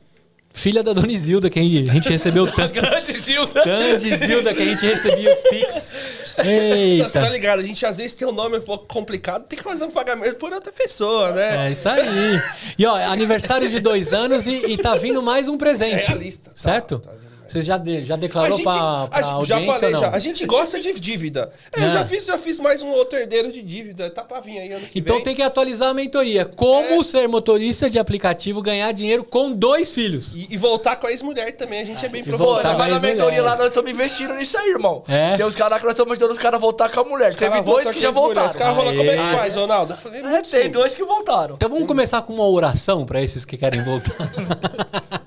filha 0.52 0.83
da 0.83 0.92
Dona 0.92 1.11
Isilda, 1.11 1.49
que 1.49 1.59
a 1.59 1.62
gente 1.62 2.09
recebeu 2.09 2.47
tanto. 2.52 2.75
Grande 2.75 3.19
Gilda. 3.19 3.64
Grande 3.64 4.09
Isilda, 4.09 4.52
que 4.54 4.62
a 4.62 4.66
gente 4.66 4.85
recebia 4.87 5.33
os 5.33 5.42
pics. 5.45 5.92
Você 6.25 6.42
tá 6.42 7.21
Eita. 7.21 7.28
ligado? 7.28 7.61
A 7.61 7.64
gente 7.64 7.85
às 7.87 7.97
vezes 7.99 8.14
tem 8.14 8.26
um 8.26 8.33
nome 8.33 8.59
um 8.59 8.62
pouco 8.62 8.87
complicado, 8.87 9.45
tem 9.47 9.59
que 9.59 9.64
fazer 9.64 9.85
um 9.85 9.90
pagamento 9.90 10.37
por 10.37 10.52
outra 10.52 10.73
pessoa, 10.73 11.33
né? 11.33 11.69
É 11.69 11.71
isso 11.73 11.88
aí. 11.88 12.40
E 12.78 12.85
ó, 12.87 12.95
aniversário 12.97 13.69
de 13.69 13.80
dois 13.80 14.12
anos 14.12 14.47
e, 14.47 14.73
e 14.73 14.76
tá 14.76 14.95
vindo 14.97 15.23
mais 15.23 15.49
um 15.49 15.57
presente. 15.59 16.04
É 16.04 16.07
realista. 16.09 16.50
Tá, 16.50 16.57
Certo? 16.57 16.99
tá 16.99 17.11
vindo 17.12 17.21
mais. 17.21 17.29
Você 17.50 17.62
já, 17.62 17.76
de- 17.76 18.04
já 18.04 18.14
A 18.14 18.16
declarou 18.16 18.57
gente, 18.57 18.62
pra, 18.62 18.73
a 19.02 19.07
pra 19.09 19.23
gente- 19.23 19.33
audiência 19.33 19.61
já 19.66 19.73
falei, 19.73 19.87
ou 19.88 19.92
não? 19.92 20.00
já. 20.00 20.11
A 20.16 20.19
gente 20.21 20.47
gosta 20.47 20.78
de 20.78 21.00
dívida. 21.00 21.50
É, 21.76 21.80
Eu 21.83 21.88
É. 21.88 21.90
já 21.90 22.04
fiz, 22.04 22.25
já 22.26 22.38
fiz 22.38 22.61
mais 22.61 22.80
um 22.80 22.88
outro 22.90 23.19
herdeiro 23.19 23.50
de 23.50 23.61
dívida. 23.62 24.09
Tá 24.09 24.23
pra 24.23 24.38
vir 24.40 24.59
aí 24.59 24.73
ano 24.73 24.87
que 24.87 24.99
Então 25.00 25.16
vem. 25.16 25.25
tem 25.25 25.35
que 25.35 25.42
atualizar 25.42 25.89
a 25.89 25.95
mentoria. 25.95 26.45
Como 26.45 27.00
É. 27.00 27.04
ser 27.04 27.28
motorista 27.28 27.91
de 27.91 27.99
aplicativo 27.99 28.63
ganhar 28.63 28.93
dinheiro 28.93 29.25
com 29.25 29.50
dois 29.52 29.93
filhos? 29.93 30.32
E, 30.34 30.47
e 30.50 30.56
voltar 30.56 30.95
com 30.97 31.06
a 31.08 31.10
ex-mulher 31.10 31.50
também, 31.56 31.80
a 31.80 31.84
gente 31.84 32.04
é 32.06 32.08
bem 32.08 32.23
profissional. 32.23 32.78
mas 32.78 32.93
na 32.93 33.00
mentoria 33.00 33.43
lá 33.43 33.56
nós 33.56 33.67
estamos 33.69 33.91
investindo 33.91 34.32
nisso 34.34 34.56
aí, 34.56 34.71
irmão. 34.71 35.02
É? 35.08 35.36
Tem 35.36 35.45
uns 35.45 35.56
caras 35.56 35.78
que 35.78 35.84
nós 35.84 35.93
estamos 35.95 36.13
ajudando 36.13 36.30
os 36.30 36.39
caras 36.39 36.56
a 36.56 36.60
voltar 36.60 36.89
com 36.89 37.00
a 37.00 37.04
mulher. 37.04 37.34
Teve 37.34 37.60
dois 37.63 37.91
que 37.91 38.00
já 38.00 38.10
voltaram. 38.13 38.47
Os 38.47 38.54
caras 38.54 38.76
falam, 38.76 38.97
como 38.97 39.10
é 39.10 39.15
que 39.15 39.21
Aê. 39.21 39.36
faz, 39.36 39.54
Ronaldo? 39.56 39.93
Eu 39.95 39.97
falei, 39.97 40.21
É, 40.21 40.23
muito 40.28 40.50
tem 40.50 40.71
dois 40.71 40.95
que 40.95 41.02
voltaram. 41.02 41.54
Então 41.56 41.69
vamos 41.69 41.86
começar 41.89 42.23
com 42.23 42.32
uma 42.32 42.47
oração 42.49 43.04
pra 43.04 43.21
esses 43.21 43.45
que 43.45 43.56
querem 43.56 43.82
voltar. 43.82 44.15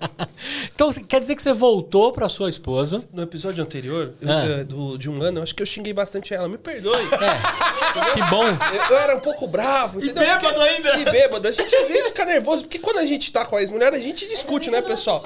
então 0.75 0.91
quer 0.91 1.19
dizer 1.19 1.36
que 1.36 1.41
você 1.43 1.53
voltou 1.53 2.12
pra 2.12 2.27
sua 2.27 2.49
esposa. 2.49 3.07
No 3.13 3.21
episódio 3.23 3.63
anterior, 3.63 4.13
eu, 4.21 4.31
Ah. 4.31 4.45
eh, 4.45 4.63
do, 4.63 4.97
de 4.97 5.09
um 5.09 5.21
ano, 5.21 5.39
eu 5.39 5.43
acho 5.43 5.53
que 5.55 5.62
eu 5.62 5.65
xinguei 5.67 5.93
bastante 5.93 6.33
ela. 6.33 6.47
Me 6.49 6.57
perdoe. 6.57 6.95
É. 6.97 8.13
Que 8.13 8.21
bom. 8.29 8.43
Eu, 8.45 8.95
eu 8.95 8.97
era 8.97 9.15
um 9.15 9.19
pouco 9.19 9.47
bravo, 9.47 9.99
entendeu? 9.99 10.23
bêbado 10.23 10.47
Porque- 10.53 10.59
ainda. 10.69 10.95
E 10.97 11.05
bêbado. 11.05 11.47
A 11.47 11.51
gente 11.51 11.75
às 11.75 11.88
vezes 11.88 12.07
fica 12.07 12.25
nervoso, 12.25 12.63
porque 12.63 12.79
quando 12.79 12.97
a 12.97 13.05
gente 13.05 13.31
tá 13.31 13.45
com 13.45 13.55
a 13.55 13.62
ex-mulher, 13.62 13.93
a 13.93 13.97
gente 13.97 14.27
discute, 14.27 14.69
né, 14.71 14.81
pessoal? 14.81 15.23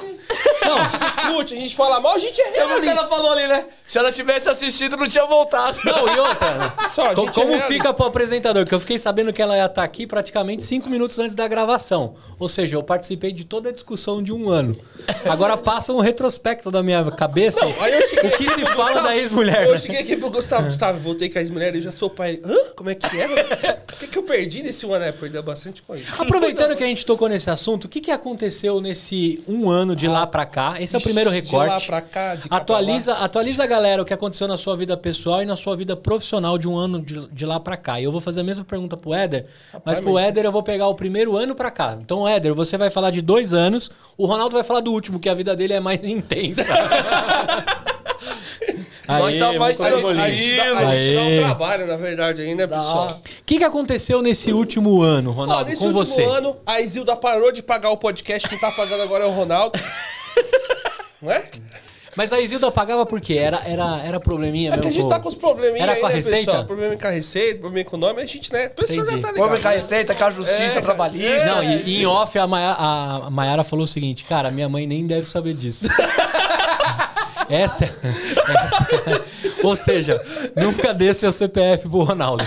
Não, 0.65 0.77
A 0.77 0.83
gente 0.83 0.99
discute, 1.15 1.53
a 1.53 1.57
gente 1.57 1.75
fala 1.75 1.99
mal, 1.99 2.13
a 2.15 2.19
gente 2.19 2.39
é 2.41 2.45
É 2.45 2.49
o 2.49 2.53
que 2.53 2.61
ela 2.61 2.79
realista. 2.81 3.07
falou 3.07 3.31
ali, 3.31 3.47
né? 3.47 3.65
Se 3.87 3.97
ela 3.97 4.11
tivesse 4.11 4.49
assistido, 4.49 4.97
não 4.97 5.07
tinha 5.07 5.25
voltado. 5.25 5.79
não, 5.85 6.13
e 6.13 6.19
outra. 6.19 6.73
Só, 6.89 7.07
a 7.07 7.15
Co- 7.15 7.21
gente 7.25 7.33
como 7.35 7.47
é 7.47 7.57
realista. 7.57 7.73
fica 7.73 7.93
pro 7.93 8.05
apresentador? 8.07 8.65
Que 8.65 8.75
eu 8.75 8.79
fiquei 8.79 8.99
sabendo 8.99 9.31
que 9.31 9.41
ela 9.41 9.55
ia 9.55 9.65
estar 9.65 9.83
aqui 9.83 10.05
praticamente 10.05 10.63
cinco 10.65 10.89
minutos 10.89 11.17
antes 11.19 11.35
da 11.35 11.47
gravação. 11.47 12.15
Ou 12.37 12.49
seja, 12.49 12.75
eu 12.75 12.83
participei 12.83 13.31
de 13.31 13.45
toda 13.45 13.69
a 13.69 13.71
discussão 13.71 14.21
de 14.21 14.33
um 14.33 14.49
ano. 14.49 14.75
Agora 15.37 15.55
passa 15.55 15.93
um 15.93 15.99
retrospecto 15.99 16.71
da 16.71 16.81
minha 16.81 17.11
cabeça. 17.11 17.63
Aí 17.79 17.93
eu 17.93 18.07
cheguei 18.07 18.29
o 18.31 18.37
que 18.37 18.43
se 18.43 18.65
fala 18.65 18.75
Gustavo- 18.85 19.07
da 19.07 19.15
ex-mulher? 19.17 19.67
Eu 19.67 19.77
cheguei 19.77 20.01
aqui 20.01 20.17
pro 20.17 20.31
Gustavo, 20.31 20.65
Gustavo, 20.65 20.99
voltei 20.99 21.29
com 21.29 21.37
a 21.37 21.41
ex-mulher, 21.41 21.75
eu 21.75 21.81
já 21.83 21.91
sou 21.91 22.09
pai. 22.09 22.39
Hã? 22.43 22.55
Como 22.75 22.89
é 22.89 22.95
que 22.95 23.05
é? 23.05 23.77
O 23.93 23.97
que, 23.99 24.07
que 24.07 24.17
eu 24.17 24.23
perdi 24.23 24.63
nesse 24.63 24.85
ano? 24.91 25.03
É, 25.05 25.11
perdeu 25.11 25.43
bastante 25.43 25.83
coisa. 25.83 26.03
Aproveitando 26.17 26.75
que 26.75 26.83
a 26.83 26.87
gente 26.87 27.05
tocou 27.05 27.29
nesse 27.29 27.49
assunto, 27.51 27.85
o 27.85 27.87
que, 27.87 28.01
que 28.01 28.09
aconteceu 28.09 28.81
nesse 28.81 29.43
um 29.47 29.69
ano 29.69 29.95
de 29.95 30.07
lá 30.07 30.25
pra 30.25 30.43
cá? 30.45 30.75
Esse 30.79 30.95
é 30.95 30.99
o 30.99 31.01
primeiro 31.01 31.29
De 31.29 31.35
recorte. 31.35 31.69
lá 31.69 31.79
pra 31.81 32.01
cá, 32.01 32.35
de 32.35 32.49
cá 32.49 32.55
Atualiza, 32.57 33.13
lá. 33.13 33.19
atualiza 33.25 33.63
a 33.63 33.67
galera 33.67 34.01
o 34.01 34.05
que 34.05 34.13
aconteceu 34.13 34.47
na 34.47 34.57
sua 34.57 34.75
vida 34.75 34.97
pessoal 34.97 35.43
e 35.43 35.45
na 35.45 35.55
sua 35.55 35.75
vida 35.75 35.95
profissional 35.95 36.57
de 36.57 36.67
um 36.67 36.75
ano 36.75 36.99
de, 36.99 37.27
de 37.27 37.45
lá 37.45 37.59
pra 37.59 37.77
cá. 37.77 38.01
E 38.01 38.05
eu 38.05 38.11
vou 38.11 38.21
fazer 38.21 38.41
a 38.41 38.43
mesma 38.43 38.65
pergunta 38.65 38.97
pro 38.97 39.13
Éder, 39.13 39.45
mas 39.85 39.99
pro 39.99 40.13
mas- 40.13 40.27
Éder 40.29 40.45
eu 40.45 40.51
vou 40.51 40.63
pegar 40.63 40.87
o 40.87 40.95
primeiro 40.95 41.37
ano 41.37 41.53
pra 41.53 41.69
cá. 41.69 41.95
Então, 42.01 42.27
Éder, 42.27 42.53
você 42.55 42.75
vai 42.77 42.89
falar 42.89 43.11
de 43.11 43.21
dois 43.21 43.53
anos, 43.53 43.91
o 44.17 44.25
Ronaldo 44.25 44.55
vai 44.55 44.63
falar 44.63 44.79
do 44.79 44.91
último, 44.91 45.19
que 45.19 45.26
a 45.29 45.33
vida 45.33 45.55
dele 45.55 45.73
é 45.73 45.79
mais 45.79 45.99
intensa. 46.07 46.73
Nós 49.07 49.37
tá 49.39 49.53
mais 49.53 49.77
vamos 49.77 49.79
A, 49.79 49.89
gente- 49.89 49.99
a 49.99 50.01
bolinho. 50.01 50.33
gente 50.33 50.55
dá, 50.57 50.63
a 50.89 50.99
gente 51.01 51.15
dá 51.15 51.21
um 51.21 51.27
Aê. 51.27 51.37
trabalho, 51.39 51.87
na 51.87 51.95
verdade, 51.95 52.41
aí, 52.41 52.53
né, 52.55 52.67
pessoal? 52.67 53.07
O 53.07 53.21
que, 53.45 53.57
que 53.57 53.63
aconteceu 53.63 54.21
nesse 54.21 54.51
último 54.51 55.01
ano, 55.01 55.29
Ó, 55.29 55.33
Ronaldo, 55.33 55.69
nesse 55.69 55.79
com 55.81 55.87
último 55.87 56.05
você? 56.05 56.23
ano, 56.25 56.57
a 56.65 56.81
Isilda 56.81 57.15
parou 57.15 57.51
de 57.51 57.61
pagar 57.63 57.89
o 57.91 57.97
podcast, 57.97 58.49
quem 58.49 58.59
tá 58.59 58.69
pagando 58.71 59.03
agora 59.03 59.23
é 59.23 59.27
o 59.27 59.31
Ronaldo. 59.31 59.79
Não 61.21 61.31
é? 61.31 61.49
Mas 62.17 62.33
a 62.33 62.41
Isilda 62.41 62.71
pagava 62.71 63.05
por 63.05 63.21
quê? 63.21 63.35
Era, 63.35 63.61
era, 63.63 64.01
era 64.03 64.19
probleminha 64.19 64.71
É 64.73 64.77
que 64.77 64.87
mesmo? 64.87 64.89
a 64.89 65.01
gente 65.03 65.09
tá 65.09 65.19
com 65.19 65.29
os 65.29 65.35
probleminhas 65.35 65.81
Era 65.83 65.91
aí, 65.93 65.99
com 66.01 66.07
a 66.07 66.09
né, 66.09 66.15
receita? 66.15 66.37
pessoal? 66.45 66.65
Problema 66.65 66.97
com 66.97 67.07
a 67.07 67.09
receita, 67.11 67.59
problema 67.59 67.89
com 67.89 67.95
o 67.95 67.99
nome, 67.99 68.21
a 68.21 68.25
gente, 68.25 68.51
né? 68.51 68.65
O 68.65 68.71
pessoal 68.71 69.05
já 69.05 69.11
tá 69.11 69.15
ligado. 69.17 69.35
Vamos 69.37 69.59
com 69.61 69.67
a 69.67 69.71
né? 69.71 69.77
receita, 69.77 70.15
com 70.15 70.23
a 70.25 70.31
justiça 70.31 70.79
É, 70.79 70.81
trabalhista. 70.81 71.27
é. 71.27 71.45
Não, 71.45 71.63
e, 71.63 71.83
e 71.89 72.01
em 72.01 72.05
off 72.07 72.37
a 72.39 72.47
Maya- 72.47 72.75
a 72.77 73.29
Mayara 73.29 73.63
falou 73.63 73.85
o 73.85 73.87
seguinte, 73.87 74.23
cara, 74.25 74.49
minha 74.49 74.67
mãe 74.67 74.87
nem 74.87 75.05
deve 75.05 75.27
saber 75.27 75.53
disso. 75.53 75.87
essa, 77.49 77.85
essa- 77.85 79.21
Ou 79.63 79.75
seja, 79.75 80.19
nunca 80.55 80.93
dê 80.93 81.13
seu 81.13 81.31
CPF 81.31 81.87
pro 81.87 82.03
Ronaldo. 82.03 82.43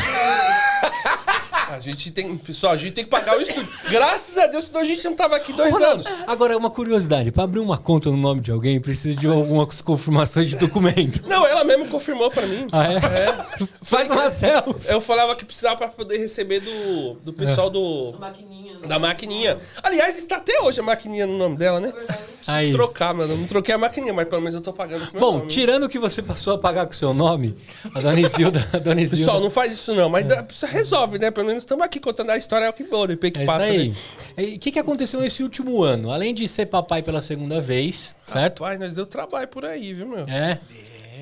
A 1.80 1.82
gente 1.82 2.10
tem, 2.10 2.36
pessoal, 2.36 2.74
a 2.74 2.76
gente 2.76 2.92
tem 2.92 3.04
que 3.04 3.10
pagar 3.10 3.38
o 3.38 3.40
estúdio. 3.40 3.72
Graças 3.90 4.36
a 4.36 4.46
Deus, 4.46 4.66
senão 4.66 4.82
a 4.82 4.84
gente 4.84 5.02
não 5.04 5.14
tava 5.14 5.34
aqui 5.34 5.50
dois 5.54 5.72
Ronaldo, 5.72 6.06
anos. 6.06 6.24
agora, 6.26 6.54
uma 6.56 6.68
curiosidade. 6.68 7.32
Pra 7.32 7.44
abrir 7.44 7.58
uma 7.58 7.78
conta 7.78 8.10
no 8.10 8.18
nome 8.18 8.42
de 8.42 8.50
alguém, 8.50 8.78
precisa 8.78 9.18
de 9.18 9.26
algumas 9.26 9.80
confirmações 9.80 10.48
de 10.48 10.56
documento. 10.56 11.22
Não, 11.26 11.46
ela 11.46 11.64
mesmo 11.64 11.88
confirmou 11.88 12.30
pra 12.30 12.46
mim. 12.46 12.66
Ah, 12.70 12.84
é? 12.92 13.66
Faz 13.82 14.10
uma 14.10 14.28
selfie. 14.30 14.74
Eu 14.88 15.00
falava 15.00 15.34
que 15.34 15.44
precisava 15.44 15.76
pra 15.76 15.88
poder 15.88 16.18
receber 16.18 16.60
do, 16.60 17.14
do 17.24 17.32
pessoal 17.32 17.70
do. 17.70 18.14
Maquininha. 18.18 18.76
Da 18.86 18.98
maquininha. 18.98 19.58
Aliás, 19.82 20.18
está 20.18 20.36
até 20.36 20.60
hoje 20.60 20.80
a 20.80 20.82
maquininha 20.82 21.26
no 21.26 21.38
nome 21.38 21.56
dela, 21.56 21.80
né? 21.80 21.92
Preciso 21.92 22.56
Aí. 22.56 22.72
trocar, 22.72 23.14
mano. 23.14 23.32
Eu 23.32 23.38
não 23.38 23.46
troquei 23.46 23.74
a 23.74 23.78
maquininha, 23.78 24.12
mas 24.12 24.26
pelo 24.28 24.40
menos 24.42 24.54
eu 24.54 24.60
tô 24.60 24.72
pagando 24.72 25.06
com 25.06 25.10
o 25.10 25.12
meu 25.12 25.20
Bom, 25.20 25.38
nome. 25.38 25.50
tirando 25.50 25.88
que 25.88 25.98
você 25.98 26.20
passou 26.22 26.54
a 26.54 26.58
pagar 26.58 26.86
com 26.86 26.92
o 26.92 26.94
seu 26.94 27.12
nome, 27.14 27.56
a 27.94 28.00
dona 28.00 28.20
Isilda... 28.20 28.66
A 28.72 28.78
dona 28.78 29.00
Isilda 29.00 29.24
Pessoal, 29.24 29.40
não 29.40 29.50
faz 29.50 29.72
isso 29.72 29.94
não, 29.94 30.08
mas 30.08 30.24
você 30.48 30.66
resolve, 30.66 31.18
né? 31.18 31.30
Pelo 31.30 31.46
menos 31.46 31.64
estamos 31.70 31.85
aqui 31.85 32.00
contando 32.00 32.30
a 32.30 32.37
história, 32.37 32.64
é 32.64 32.68
o 32.68 32.72
que 32.72 32.83
bom, 32.85 33.06
depois 33.06 33.30
que 33.33 33.40
É 33.42 33.46
passa, 33.46 33.70
isso 33.70 33.80
aí. 33.80 33.88
né? 34.37 34.50
E 34.52 34.56
O 34.56 34.59
que, 34.59 34.72
que 34.72 34.78
aconteceu 34.78 35.20
nesse 35.20 35.42
último 35.42 35.83
ano? 35.83 36.11
Além 36.11 36.35
de 36.35 36.48
ser 36.48 36.66
papai 36.66 37.00
pela 37.00 37.22
segunda 37.22 37.61
vez, 37.61 38.14
certo? 38.26 38.61
Pai, 38.61 38.76
nós 38.76 38.94
deu 38.94 39.06
trabalho 39.06 39.46
por 39.46 39.64
aí, 39.64 39.94
viu, 39.94 40.06
meu? 40.09 40.26
É. 40.28 40.59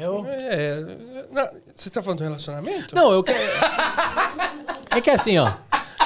É. 0.00 0.84
não, 1.32 1.48
você 1.74 1.90
tá 1.90 2.00
falando 2.00 2.18
do 2.18 2.24
relacionamento? 2.24 2.94
Não, 2.94 3.12
eu 3.12 3.22
quero. 3.22 3.38
É 4.90 5.02
que 5.02 5.10
assim, 5.10 5.36
ó. 5.38 5.52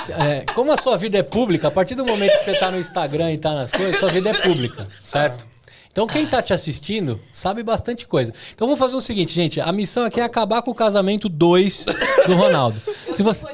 é, 0.08 0.44
como 0.54 0.72
a 0.72 0.76
sua 0.76 0.98
vida 0.98 1.16
é 1.16 1.22
pública, 1.22 1.68
a 1.68 1.70
partir 1.70 1.94
do 1.94 2.04
momento 2.04 2.36
que 2.36 2.44
você 2.44 2.58
tá 2.58 2.68
no 2.70 2.78
Instagram 2.78 3.32
e 3.32 3.38
tá 3.38 3.54
nas 3.54 3.70
coisas, 3.70 3.96
sua 3.96 4.08
vida 4.10 4.28
é 4.30 4.34
pública, 4.34 4.88
certo? 5.06 5.46
Então 5.92 6.06
quem 6.06 6.26
tá 6.26 6.42
te 6.42 6.52
assistindo 6.52 7.20
sabe 7.32 7.62
bastante 7.62 8.06
coisa. 8.06 8.32
Então 8.54 8.66
vamos 8.66 8.80
fazer 8.80 8.96
o 8.96 9.00
seguinte, 9.00 9.32
gente. 9.32 9.60
A 9.60 9.70
missão 9.70 10.04
aqui 10.04 10.20
é 10.20 10.24
acabar 10.24 10.62
com 10.62 10.70
o 10.72 10.74
casamento 10.74 11.28
2 11.28 11.86
do 12.26 12.34
Ronaldo. 12.34 12.80
Eu 13.06 13.14
Se 13.14 13.22
você. 13.22 13.46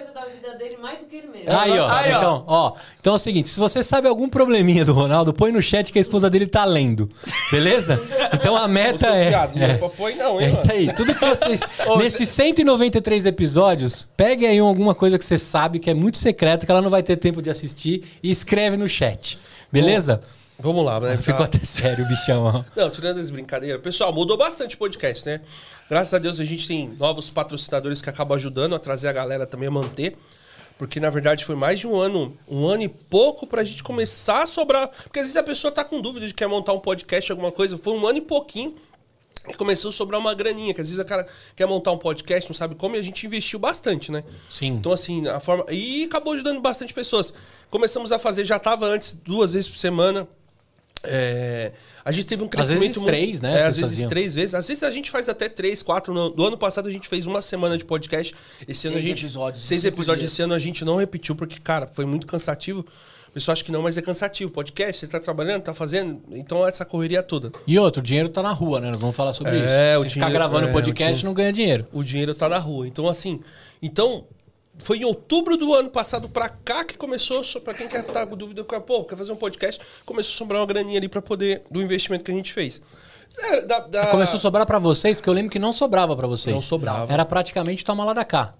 Vida 0.49 0.55
dele 0.57 0.77
mais 0.81 0.99
do 0.99 1.07
que 1.07 1.17
ele 1.17 1.29
mesmo. 1.29 1.51
Aí, 1.51 1.79
ó. 1.79 1.91
Aí, 1.91 2.13
ó. 2.13 2.19
Então, 2.19 2.45
ó. 2.47 2.73
Então 3.01 3.13
é 3.13 3.17
o 3.17 3.19
seguinte: 3.19 3.49
se 3.49 3.61
você 3.61 3.83
sabe 3.83 4.09
algum 4.09 4.29
probleminha 4.29 4.85
do 4.85 4.93
Ronaldo, 4.93 5.33
põe 5.33 5.53
no 5.53 5.61
chat 5.61 5.93
que 5.93 5.99
a 5.99 6.03
esposa 6.03 6.31
dele 6.31 6.47
tá 6.47 6.65
lendo. 6.65 7.09
Beleza? 7.51 8.01
Então 8.33 8.57
a 8.57 8.69
meta 8.69 9.07
é. 9.09 9.29
viado, 9.29 9.57
não 9.57 9.67
é. 9.67 9.71
é 9.71 9.75
papai 9.75 10.15
não, 10.15 10.41
É 10.41 10.47
hein, 10.47 10.53
isso 10.53 10.67
mano? 10.67 10.79
aí. 10.79 10.95
Tudo 10.95 11.15
que 11.15 11.25
vocês. 11.25 11.61
nesses 11.99 12.29
193 12.29 13.27
episódios, 13.27 14.07
pegue 14.17 14.47
aí 14.47 14.59
alguma 14.59 14.95
coisa 14.95 15.19
que 15.19 15.25
você 15.25 15.39
sabe 15.39 15.79
que 15.79 15.91
é 15.91 15.95
muito 15.95 16.19
secreta, 16.19 16.65
que 16.65 16.73
ela 16.73 16.83
não 16.83 16.91
vai 16.91 17.03
ter 17.03 17.17
tempo 17.17 17.43
de 17.43 17.51
assistir, 17.51 18.05
e 18.23 18.31
escreve 18.31 18.77
no 18.77 18.89
chat. 18.89 19.39
Beleza? 19.73 20.21
Vamos 20.61 20.85
lá, 20.85 20.99
né? 20.99 21.17
Ficou 21.19 21.45
até 21.45 21.59
sério, 21.61 22.05
bichão. 22.07 22.45
ó. 22.45 22.65
Não, 22.75 22.91
tirando 22.91 23.19
as 23.21 23.31
brincadeiras. 23.31 23.81
Pessoal, 23.81 24.13
mudou 24.13 24.37
bastante 24.37 24.75
o 24.75 24.79
podcast, 24.79 25.25
né? 25.25 25.41
Graças 25.89 26.13
a 26.13 26.19
Deus 26.19 26.41
a 26.41 26.45
gente 26.45 26.67
tem 26.67 26.89
novos 26.99 27.31
patrocinadores 27.31 28.03
que 28.03 28.11
acabam 28.11 28.37
ajudando 28.37 28.75
a 28.75 28.79
trazer 28.79 29.07
a 29.09 29.13
galera 29.13 29.47
também 29.47 29.69
a 29.69 29.71
manter. 29.71 30.17
Porque, 30.79 31.01
na 31.01 31.11
verdade, 31.11 31.45
foi 31.45 31.57
mais 31.57 31.81
de 31.81 31.89
um 31.89 31.97
ano, 31.97 32.37
um 32.49 32.67
ano 32.67 32.85
e 32.85 32.89
pouco 32.89 33.47
pra 33.47 33.65
gente 33.65 33.83
começar 33.83 34.45
a 34.45 34.47
sobrar. 34.47 34.89
Porque 34.89 35.19
às 35.19 35.27
vezes 35.27 35.37
a 35.37 35.43
pessoa 35.43 35.73
tá 35.73 35.83
com 35.83 36.01
dúvida 36.01 36.27
de 36.27 36.33
que 36.33 36.39
quer 36.39 36.47
montar 36.47 36.73
um 36.73 36.79
podcast, 36.79 37.31
alguma 37.33 37.51
coisa. 37.51 37.77
Foi 37.77 37.93
um 37.93 38.07
ano 38.07 38.19
e 38.19 38.21
pouquinho 38.21 38.77
que 39.49 39.57
começou 39.57 39.89
a 39.89 39.93
sobrar 39.93 40.21
uma 40.21 40.33
graninha. 40.35 40.73
Que 40.73 40.81
às 40.81 40.89
vezes 40.89 41.05
o 41.05 41.07
cara 41.07 41.27
quer 41.57 41.67
montar 41.67 41.91
um 41.91 41.99
podcast, 41.99 42.49
não 42.49 42.55
sabe 42.55 42.77
como, 42.77 42.95
e 42.95 42.99
a 43.01 43.03
gente 43.03 43.27
investiu 43.27 43.59
bastante, 43.59 44.13
né? 44.13 44.23
Sim. 44.49 44.69
Então, 44.69 44.93
assim, 44.93 45.27
a 45.27 45.41
forma. 45.41 45.65
E 45.69 46.05
acabou 46.05 46.33
ajudando 46.35 46.61
bastante 46.61 46.95
pessoas. 46.95 47.35
Começamos 47.71 48.13
a 48.13 48.19
fazer, 48.19 48.45
já 48.45 48.59
tava 48.59 48.87
antes, 48.87 49.15
duas 49.15 49.55
vezes 49.55 49.69
por 49.69 49.79
semana. 49.79 50.29
É, 51.05 51.73
a 52.05 52.11
gente 52.11 52.27
teve 52.27 52.43
um 52.43 52.49
crescimento. 52.49 52.81
vezes 52.81 52.97
muito- 52.97 53.07
três, 53.09 53.41
né, 53.41 53.51
É, 53.53 53.67
às 53.67 53.77
vezes 53.77 53.93
faziam. 53.93 54.09
três 54.09 54.35
vezes. 54.35 54.55
Às 54.55 54.67
vezes 54.67 54.83
a 54.83 54.91
gente 54.91 55.11
faz 55.11 55.29
até 55.29 55.49
três, 55.49 55.83
quatro. 55.83 56.13
No, 56.13 56.31
no 56.35 56.45
ano 56.45 56.59
passado 56.59 56.89
a 56.89 56.93
gente 56.93 57.09
fez 57.09 57.25
uma 57.27 57.41
semana 57.41 57.79
de 57.79 57.85
podcast. 57.85 58.35
Esse 58.67 58.89
ano 58.89 58.97
a 58.97 59.01
Seis 59.01 59.09
gente. 59.09 59.25
episódios, 59.25 59.65
Seis 59.65 59.85
episódios. 59.85 60.19
dias. 60.23 60.33
Esse 60.33 60.43
ano 60.43 60.55
a 60.55 60.59
gente 60.59 60.85
não 60.85 60.97
repetiu, 60.97 61.37
porque, 61.37 61.59
cara, 61.61 61.89
foi 61.93 62.05
muito 62.05 62.27
cansativo. 62.27 62.85
O 63.29 63.31
pessoal 63.31 63.53
acha 63.53 63.63
que 63.63 63.71
não, 63.71 63.83
mas 63.83 63.97
é 63.97 64.03
cansativo. 64.03 64.51
Podcast, 64.51 65.01
você 65.01 65.07
tá 65.07 65.21
trabalhando, 65.21 65.63
tá 65.63 65.75
fazendo. 65.75 66.21
Então 66.33 66.67
essa 66.67 66.85
correria 66.85 67.23
toda. 67.23 67.53
E 67.67 67.79
outro, 67.79 68.01
o 68.01 68.05
dinheiro 68.05 68.29
tá 68.29 68.43
na 68.43 68.53
rua, 68.53 68.81
né? 68.81 68.91
Nós 68.91 69.01
vamos 69.01 69.15
falar 69.15 69.33
sobre 69.35 69.53
É, 69.53 69.57
isso. 69.57 70.01
o 70.01 70.05
Se 70.05 70.11
ficar 70.15 70.27
dinheiro- 70.27 70.33
gravando 70.33 70.67
é, 70.67 70.71
o 70.71 70.73
podcast, 70.73 71.05
dinheiro- 71.13 71.27
não 71.27 71.35
ganha 71.35 71.53
dinheiro. 71.53 71.87
O 71.93 72.03
dinheiro 72.03 72.35
tá 72.35 72.49
na 72.49 72.59
rua. 72.59 72.89
Então, 72.89 73.07
assim. 73.07 73.41
Então. 73.83 74.27
Foi 74.79 74.99
em 74.99 75.05
outubro 75.05 75.57
do 75.57 75.75
ano 75.75 75.91
passado 75.91 76.29
pra 76.29 76.49
cá 76.49 76.85
que 76.85 76.97
começou, 76.97 77.43
pra 77.65 77.75
quem 77.75 77.89
quer 77.89 78.01
estar 78.01 78.27
com 78.27 78.37
dúvida, 78.37 78.63
pô, 78.65 79.05
quer 79.05 79.17
fazer 79.17 79.33
um 79.33 79.37
podcast, 79.37 79.81
começou 80.07 80.33
a 80.35 80.37
sobrar 80.39 80.61
uma 80.61 80.67
graninha 80.67 80.99
ali 80.99 81.09
pra 81.09 81.21
poder, 81.21 81.63
do 81.71 81.83
investimento 81.83 82.25
que 82.25 82.31
a 82.31 82.35
gente 82.35 82.53
fez. 82.53 82.81
É, 83.37 83.61
da- 83.63 83.81
da- 83.81 84.07
Começou 84.07 84.37
a 84.37 84.41
sobrar 84.41 84.65
pra 84.67 84.79
vocês, 84.79 85.19
porque 85.19 85.29
eu 85.29 85.35
lembro 85.35 85.51
que 85.51 85.59
não 85.59 85.73
sobrava 85.73 86.15
pra 86.17 86.27
vocês. 86.27 86.55
Não 86.55 86.61
sobrava. 86.63 87.13
Era 87.13 87.25
praticamente 87.25 87.85
toma 87.85 88.05
lá 88.05 88.13
da 88.13 88.25
cá. 88.25 88.55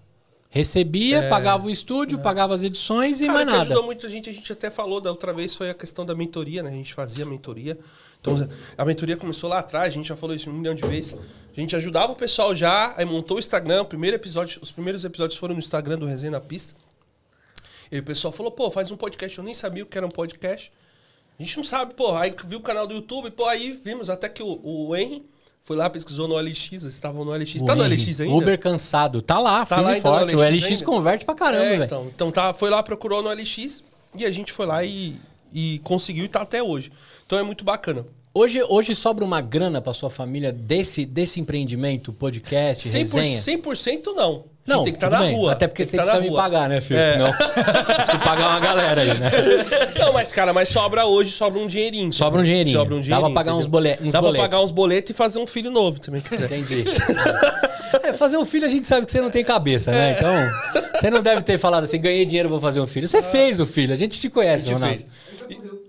Recebia, 0.51 1.29
pagava 1.29 1.67
o 1.67 1.71
estúdio, 1.71 2.19
pagava 2.19 2.55
as 2.55 2.63
edições 2.63 3.21
e 3.21 3.25
É. 3.25 3.27
Cara, 3.27 3.39
mais 3.39 3.47
nada. 3.49 3.63
ajudou 3.65 3.85
muito 3.85 4.07
a 4.07 4.09
gente, 4.09 4.31
a 4.31 4.33
gente 4.33 4.51
até 4.53 4.71
falou 4.71 5.01
da 5.01 5.11
outra 5.11 5.33
vez, 5.33 5.55
foi 5.55 5.69
a 5.71 5.75
questão 5.75 6.07
da 6.07 6.15
mentoria, 6.15 6.63
né? 6.63 6.71
A 6.71 6.73
gente 6.73 6.95
fazia 6.95 7.27
mentoria. 7.27 7.79
Então, 8.21 8.49
a 8.77 8.85
mentoria 8.85 9.17
começou 9.17 9.49
lá 9.49 9.61
atrás, 9.61 9.89
a 9.89 9.91
gente 9.91 10.09
já 10.09 10.17
falou 10.17 10.35
isso 10.35 10.51
um 10.51 10.53
milhão 10.53 10.75
de 10.75 10.83
vezes. 10.87 11.15
A 11.57 11.61
gente 11.61 11.75
ajudava 11.77 12.13
o 12.13 12.17
pessoal 12.17 12.55
já, 12.55 12.95
aí 12.97 13.05
montou 13.05 13.37
o 13.37 13.41
Instagram, 13.41 13.83
o 13.83 13.85
primeiro 13.85 14.17
episódio, 14.17 14.59
os 14.61 14.71
primeiros 14.73 15.05
episódios 15.05 15.39
foram 15.39 15.55
no 15.55 15.61
Instagram 15.61 15.99
do 15.99 16.07
Resenha 16.07 16.33
na 16.33 16.41
Pista. 16.41 16.75
E 17.91 17.99
o 17.99 18.03
pessoal 18.03 18.33
falou, 18.33 18.53
pô, 18.53 18.71
faz 18.71 18.91
um 18.91 18.97
podcast. 18.97 19.39
Eu 19.39 19.45
nem 19.45 19.55
sabia 19.55 19.83
o 19.83 19.87
que 19.87 19.97
era 19.97 20.07
um 20.07 20.11
podcast. 20.11 20.71
A 21.39 21.43
gente 21.43 21.57
não 21.57 21.65
sabe, 21.65 21.95
pô. 21.95 22.15
Aí 22.17 22.35
viu 22.45 22.59
o 22.59 22.63
canal 22.63 22.87
do 22.87 22.95
YouTube, 22.95 23.31
pô, 23.31 23.47
aí 23.47 23.73
vimos 23.83 24.11
até 24.11 24.29
que 24.29 24.43
o, 24.43 24.61
o 24.63 24.95
Henry 24.97 25.25
foi 25.63 25.77
lá, 25.77 25.89
pesquisou 25.89 26.27
no 26.27 26.39
eles 26.39 26.71
estavam 26.71 27.25
no 27.25 27.31
OLX. 27.31 27.63
tá 27.63 27.75
no 27.77 27.83
OLX 27.85 28.21
ainda? 28.21 28.35
Uber 28.35 28.59
cansado. 28.59 29.21
Tá 29.23 29.39
lá, 29.39 29.65
Tá 29.65 29.81
lá 29.81 29.93
e 29.93 29.97
no 29.97 30.03
forte. 30.03 30.35
O 30.35 30.39
LX 30.41 30.65
ainda? 30.65 30.85
converte 30.85 31.25
pra 31.25 31.35
caramba, 31.35 31.65
É, 31.65 31.71
velho. 31.71 31.85
então, 31.85 32.07
então 32.15 32.31
tá, 32.33 32.53
foi 32.55 32.71
lá, 32.71 32.83
procurou 32.83 33.23
no 33.23 33.31
LX 33.31 33.85
e 34.17 34.25
a 34.25 34.31
gente 34.31 34.53
foi 34.53 34.67
lá 34.67 34.83
e, 34.85 35.17
e 35.53 35.81
conseguiu 35.85 36.25
e 36.25 36.29
tá 36.29 36.43
até 36.43 36.63
hoje. 36.63 36.91
Então 37.27 37.39
é 37.39 37.43
muito 37.43 37.65
bacana. 37.65 38.05
Hoje, 38.35 38.63
hoje 38.69 38.95
sobra 38.95 39.25
uma 39.25 39.41
grana 39.41 39.81
pra 39.81 39.93
sua 39.93 40.11
família 40.11 40.53
desse, 40.53 41.05
desse 41.05 41.41
empreendimento, 41.41 42.13
podcast, 42.13 42.89
100%, 42.89 42.93
resenha? 42.99 43.41
100% 43.41 44.15
não. 44.15 44.45
Não, 44.67 44.83
tem 44.83 44.93
que 44.93 44.99
estar 44.99 45.09
tudo 45.09 45.19
na 45.19 45.25
bem. 45.27 45.35
rua. 45.35 45.53
Até 45.53 45.67
porque 45.67 45.83
tem 45.83 45.91
você 45.93 45.97
que 45.97 46.03
tá 46.05 46.11
precisa 46.11 46.23
me 46.23 46.29
rua. 46.29 46.43
pagar, 46.43 46.69
né, 46.69 46.81
filho? 46.83 47.01
É. 47.01 47.13
Senão, 47.15 47.33
se 48.07 48.19
pagar 48.19 48.51
uma 48.51 48.61
galera 48.61 49.01
aí, 49.01 49.19
né? 49.19 49.31
Não, 49.99 50.13
mas 50.13 50.31
cara, 50.31 50.53
mas 50.53 50.69
sobra 50.69 51.07
hoje, 51.07 51.31
sobra 51.33 51.59
um 51.59 51.67
dinheirinho. 51.67 52.13
Sobra 52.13 52.41
um 52.43 52.45
dinheirinho. 52.45 52.77
Sobra 52.77 52.95
um 52.95 52.99
Dá 52.99 53.03
dinheirinho. 53.03 53.33
pra 53.33 53.41
pagar 53.43 53.55
uns 53.57 53.65
entendeu? 53.67 53.97
uns 54.07 54.13
Dá 54.13 54.21
boletos. 54.21 54.39
pra 54.41 54.49
pagar 54.51 54.63
uns 54.63 54.71
boletos 54.71 55.11
e 55.11 55.15
fazer 55.15 55.39
um 55.39 55.47
filho 55.47 55.71
novo 55.71 55.99
também, 55.99 56.21
se 56.21 56.29
quiser. 56.29 56.45
Entendi. 56.53 56.85
É, 58.19 58.21
fazer 58.21 58.37
um 58.37 58.45
filho 58.45 58.67
a 58.67 58.69
gente 58.69 58.87
sabe 58.89 59.07
que 59.07 59.13
você 59.13 59.21
não 59.21 59.31
tem 59.31 59.45
cabeça, 59.45 59.91
né? 59.91 60.17
Então, 60.19 60.83
você 60.95 61.11
não 61.11 61.23
deve 61.23 61.43
ter 61.43 61.57
falado 61.59 61.85
assim, 61.85 62.01
ganhei 62.01 62.25
dinheiro, 62.27 62.49
vou 62.49 62.61
fazer 62.61 62.81
um 62.81 62.87
filho. 62.87 63.07
Você 63.09 63.23
fez 63.23 63.61
o 63.61 63.67
filho, 63.67 63.93
a 63.93 63.97
gente 63.97 64.19
te 64.21 64.27
A 64.27 64.31
conhece, 64.31 64.65
gente 64.67 64.75
Ronaldo. 64.75 64.97
fez. 64.97 65.09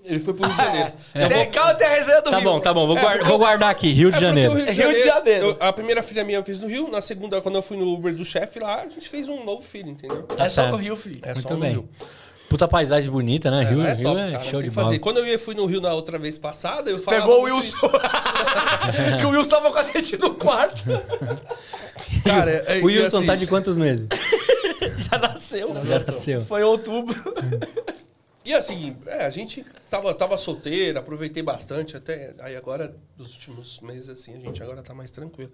Ele 0.05 0.19
foi 0.19 0.33
pro 0.33 0.45
Rio 0.47 0.55
de 0.55 0.61
Janeiro. 0.63 0.91
É. 1.13 1.19
Vou- 1.21 1.29
Tem, 1.29 1.51
calma, 1.51 1.73
tem 1.75 1.87
a 1.87 1.89
resenha 1.91 2.21
do 2.21 2.29
Tá 2.31 2.37
Rio. 2.37 2.49
bom, 2.49 2.59
tá 2.59 2.73
bom. 2.73 2.87
Vou, 2.87 2.97
É, 2.97 3.01
guar- 3.01 3.13
porque- 3.17 3.27
vou 3.29 3.37
guardar 3.37 3.69
aqui, 3.69 3.91
Rio 3.91 4.09
de 4.11 4.17
É 4.17 4.21
Janeiro. 4.21 4.53
Rio 4.53 4.65
de 4.65 4.71
Rio 4.71 4.89
de 4.89 4.99
Janeiro, 4.99 5.05
Janeiro. 5.07 5.45
eu- 5.61 5.67
a 5.67 5.73
primeira 5.73 6.01
filha 6.01 6.23
minha 6.23 6.39
eu 6.39 6.43
fiz 6.43 6.59
no 6.59 6.67
Rio, 6.67 6.89
na 6.89 7.01
segunda, 7.01 7.39
quando 7.41 7.55
eu 7.55 7.61
fui 7.61 7.77
no 7.77 7.91
Uber 7.93 8.13
do 8.15 8.25
chefe 8.25 8.59
lá, 8.59 8.81
a 8.81 8.87
gente 8.89 9.07
fez 9.09 9.27
um 9.29 9.43
novo 9.43 9.61
filho, 9.61 9.89
entendeu? 9.89 10.25
É 10.37 10.47
só 10.47 10.67
no 10.67 10.77
Rio, 10.77 10.95
filho. 10.95 11.19
É 11.23 11.33
Muito 11.33 11.47
só 11.47 11.53
no 11.53 11.59
bem. 11.59 11.71
Rio. 11.71 11.89
Puta 12.49 12.67
paisagem 12.67 13.11
bonita, 13.11 13.51
né? 13.51 13.63
É, 13.63 13.69
Rio, 13.69 13.81
é 13.81 13.93
Rio 13.93 14.03
top, 14.03 14.19
é 14.19 14.31
cara, 14.31 14.43
show 14.43 14.59
de 14.59 14.69
que 14.69 14.73
bola. 14.75 14.87
fazer. 14.87 14.99
Quando 14.99 15.17
eu 15.17 15.27
ia- 15.27 15.37
fui 15.37 15.53
no 15.53 15.65
Rio 15.67 15.79
na 15.81 15.93
outra 15.93 16.17
vez 16.17 16.37
passada, 16.37 16.89
eu 16.89 16.99
falava 16.99 17.23
Pegou 17.23 17.41
o 17.41 17.43
Wilson. 17.45 17.89
que 19.19 19.25
o 19.25 19.29
Wilson 19.29 19.49
tava 19.49 19.71
com 19.71 19.77
a 19.77 19.83
gente 19.83 20.17
no 20.17 20.33
quarto. 20.33 20.83
Cara, 22.25 22.51
é- 22.51 22.79
O 22.81 22.85
Wilson 22.85 23.17
assim, 23.17 23.25
tá 23.27 23.35
de 23.35 23.45
quantos 23.47 23.77
meses? 23.77 24.07
Já 25.11 25.17
nasceu. 25.17 25.73
Já 25.85 25.99
nasceu. 25.99 26.43
Foi 26.45 26.61
em 26.61 26.63
outubro. 26.63 27.15
E 28.45 28.53
assim, 28.53 28.95
é, 29.05 29.25
a 29.25 29.29
gente 29.29 29.63
tava, 29.89 30.13
tava 30.13 30.37
solteiro, 30.37 30.97
aproveitei 30.97 31.43
bastante 31.43 31.95
até. 31.95 32.33
Aí 32.39 32.55
agora, 32.55 32.95
nos 33.17 33.33
últimos 33.33 33.79
meses, 33.81 34.09
assim, 34.09 34.33
a 34.33 34.39
gente 34.39 34.61
agora 34.63 34.81
tá 34.81 34.93
mais 34.93 35.11
tranquilo. 35.11 35.51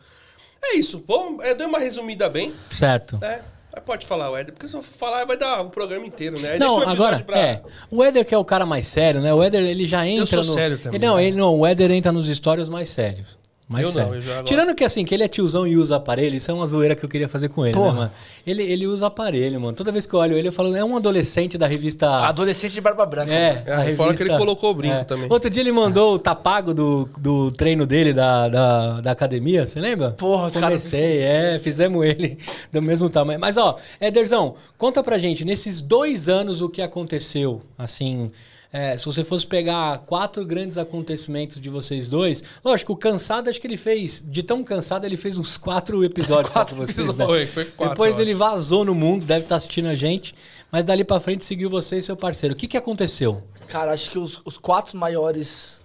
É 0.63 0.77
isso, 0.77 1.03
vamos, 1.05 1.43
é, 1.43 1.53
dei 1.53 1.67
uma 1.67 1.77
resumida 1.79 2.29
bem, 2.29 2.53
Certo. 2.71 3.17
né? 3.21 3.41
Pode 3.81 4.05
falar, 4.07 4.39
Éder, 4.39 4.53
porque 4.53 4.67
se 4.67 4.75
eu 4.75 4.81
falar 4.81 5.25
vai 5.25 5.37
dar 5.37 5.61
o 5.61 5.69
programa 5.69 6.05
inteiro, 6.05 6.39
né? 6.39 6.51
Aí 6.53 6.59
Não, 6.59 6.75
deixa 6.77 6.89
o 6.89 6.91
agora, 6.91 7.19
pra- 7.19 7.39
é. 7.39 7.61
O 7.91 8.03
Éder 8.03 8.25
que 8.25 8.33
é 8.33 8.37
o 8.37 8.45
cara 8.45 8.65
mais 8.65 8.87
sério, 8.87 9.21
né? 9.21 9.33
O 9.33 9.41
Éder, 9.43 9.61
ele 9.61 9.85
já 9.85 10.05
entra 10.07 10.25
sou 10.43 10.53
no... 10.53 10.53
sério 10.53 10.77
também, 10.77 10.99
Não, 10.99 11.15
né? 11.17 11.25
ele, 11.25 11.35
não, 11.37 11.55
o 11.59 11.65
Éder 11.65 11.91
entra 11.91 12.11
nos 12.11 12.27
histórias 12.29 12.67
mais 12.69 12.89
sérios. 12.89 13.37
Mais 13.67 13.83
Eu 13.83 13.87
não, 13.87 13.93
sério. 13.93 14.15
eu 14.15 14.21
já 14.21 14.31
agora- 14.33 14.43
Tirando 14.45 14.75
que 14.75 14.83
assim, 14.83 15.03
que 15.03 15.13
ele 15.15 15.23
é 15.23 15.27
tiozão 15.27 15.65
e 15.65 15.75
usa 15.75 15.95
aparelho, 15.95 16.35
isso 16.35 16.51
é 16.51 16.53
uma 16.53 16.67
zoeira 16.67 16.95
que 16.95 17.03
eu 17.03 17.09
queria 17.09 17.27
fazer 17.27 17.49
com 17.49 17.65
ele, 17.65 17.73
Porra. 17.73 17.91
né, 17.93 17.97
mano? 17.99 18.11
Ele, 18.45 18.61
ele 18.61 18.85
usa 18.85 19.07
aparelho, 19.07 19.59
mano. 19.59 19.73
Toda 19.73 19.91
vez 19.91 20.05
que 20.05 20.13
eu 20.13 20.19
olho 20.19 20.37
ele, 20.37 20.49
eu 20.49 20.51
falo, 20.51 20.75
é 20.75 20.85
um 20.85 20.95
adolescente 20.95 21.57
da 21.57 21.65
revista... 21.65 22.07
Adolescente 22.27 22.73
de 22.73 22.81
barba 22.81 23.03
branca. 23.07 23.33
É, 23.33 23.63
É, 23.65 23.73
a 23.73 23.89
e 23.89 23.95
fora 23.95 24.13
que 24.13 24.21
ele 24.21 24.37
colocou 24.37 24.69
o 24.69 24.73
brinco 24.75 24.93
é. 24.95 25.03
também. 25.03 25.27
Outro 25.31 25.49
dia 25.49 25.63
ele 25.63 25.71
mandou 25.71 26.13
o 26.13 26.19
tapago 26.19 26.75
do, 26.75 27.09
do 27.17 27.51
treino 27.51 27.87
dele 27.87 28.13
da, 28.13 28.47
da, 28.49 29.01
da 29.01 29.11
academia, 29.11 29.65
você 29.65 29.79
lembra? 29.79 30.11
Porra, 30.11 30.51
Comecei, 30.51 31.19
é, 31.23 31.57
fizemos 31.57 32.05
ele 32.05 32.37
do 32.71 32.83
mesmo 32.83 33.09
tamanho. 33.09 33.39
Mas, 33.39 33.57
ó, 33.57 33.79
Ederzão, 33.99 34.53
conta 34.77 35.01
pra 35.01 35.17
gente, 35.17 35.43
nesses 35.43 35.81
dois 35.81 36.29
anos 36.29 36.61
o 36.61 36.69
que 36.69 36.83
aconteceu, 36.83 37.61
assim... 37.77 38.29
é, 38.75 38.97
se 38.97 39.05
você 39.05 39.23
fosse 39.23 39.47
pegar 39.47 39.99
quatro 39.99 40.45
grandes 40.45 40.77
acontecimentos 40.77 41.61
de 41.61 41.69
vocês 41.69 42.09
dois, 42.09 42.43
lógico, 42.61 42.91
o 42.91 42.97
cansado 42.97 43.49
acho 43.49 43.61
que 43.61 43.65
ele 43.65 43.77
fez, 43.77 44.21
de 44.27 44.43
tão 44.43 44.65
cansado, 44.65 45.05
ele 45.05 45.15
fez 45.15 45.37
uns 45.37 45.55
quatro 45.55 46.03
episódios 46.03 46.51
só 46.51 46.59
Quatro 46.59 46.75
com 46.75 46.85
vocês, 46.85 46.97
episódios. 46.97 47.17
né? 47.17 47.25
Foi, 47.25 47.45
foi 47.45 47.65
quatro, 47.71 47.93
Depois 47.93 48.19
ele 48.19 48.33
vazou 48.33 48.83
no 48.83 48.93
mundo, 48.93 49.25
deve 49.25 49.45
estar 49.45 49.55
assistindo 49.55 49.87
a 49.87 49.95
gente, 49.95 50.35
mas 50.69 50.83
dali 50.83 51.05
pra 51.05 51.21
frente 51.21 51.45
seguiu 51.45 51.69
você 51.69 51.99
e 51.99 52.01
seu 52.01 52.17
parceiro. 52.17 52.53
O 52.53 52.57
que, 52.57 52.67
que 52.67 52.75
aconteceu? 52.75 53.41
Cara, 53.69 53.93
acho 53.93 54.11
que 54.11 54.19
os, 54.19 54.41
os 54.43 54.57
quatro 54.57 54.97
maiores. 54.97 55.79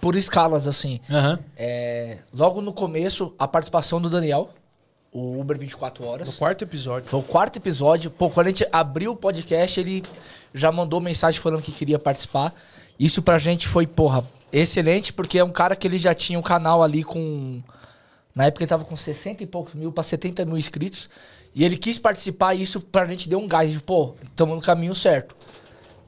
Por 0.00 0.16
escalas, 0.16 0.66
assim. 0.66 0.98
Aham. 1.08 1.38
É, 1.56 2.18
logo 2.34 2.60
no 2.60 2.72
começo, 2.72 3.32
a 3.38 3.46
participação 3.46 4.00
do 4.00 4.10
Daniel, 4.10 4.50
o 5.16 5.40
Uber 5.40 5.58
24 5.58 6.04
No 6.04 6.10
Horas. 6.10 6.36
quarto 6.36 6.62
episódio. 6.62 7.08
Foi 7.08 7.20
o 7.20 7.22
quarto 7.22 7.56
episódio. 7.56 8.10
Pô, 8.10 8.28
quando 8.28 8.48
a 8.48 8.50
gente 8.50 8.68
abriu 8.70 9.12
o 9.12 9.16
podcast, 9.16 9.80
ele 9.80 10.02
já 10.52 10.70
mandou 10.70 11.00
mensagem 11.00 11.40
falando 11.40 11.62
que 11.62 11.72
queria 11.72 11.98
participar. 11.98 12.54
Isso 13.00 13.22
pra 13.22 13.38
gente 13.38 13.66
foi, 13.66 13.86
porra, 13.86 14.22
excelente, 14.52 15.14
porque 15.14 15.38
é 15.38 15.44
um 15.44 15.50
cara 15.50 15.74
que 15.74 15.86
ele 15.86 15.98
já 15.98 16.14
tinha 16.14 16.38
um 16.38 16.42
canal 16.42 16.82
ali 16.82 17.02
com. 17.02 17.62
Na 18.34 18.44
época 18.44 18.62
ele 18.62 18.68
tava 18.68 18.84
com 18.84 18.94
60 18.94 19.42
e 19.42 19.46
poucos 19.46 19.72
mil 19.72 19.90
pra 19.90 20.04
70 20.04 20.44
mil 20.44 20.58
inscritos. 20.58 21.08
E 21.54 21.64
ele 21.64 21.78
quis 21.78 21.98
participar 21.98 22.54
e 22.54 22.60
isso 22.60 22.78
pra 22.82 23.06
gente 23.06 23.26
deu 23.26 23.38
um 23.38 23.48
gás. 23.48 23.70
de, 23.70 23.80
Pô, 23.80 24.14
estamos 24.22 24.56
no 24.56 24.60
caminho 24.62 24.94
certo. 24.94 25.34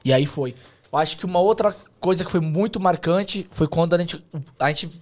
E 0.05 0.13
aí 0.13 0.27
foi. 0.27 0.53
Eu 0.91 0.99
acho 0.99 1.17
que 1.17 1.25
uma 1.25 1.39
outra 1.39 1.75
coisa 1.99 2.23
que 2.23 2.29
foi 2.29 2.39
muito 2.39 2.79
marcante 2.79 3.47
foi 3.49 3.67
quando 3.67 3.95
a 3.95 3.97
gente. 3.97 4.23
A 4.59 4.67
gente 4.67 5.01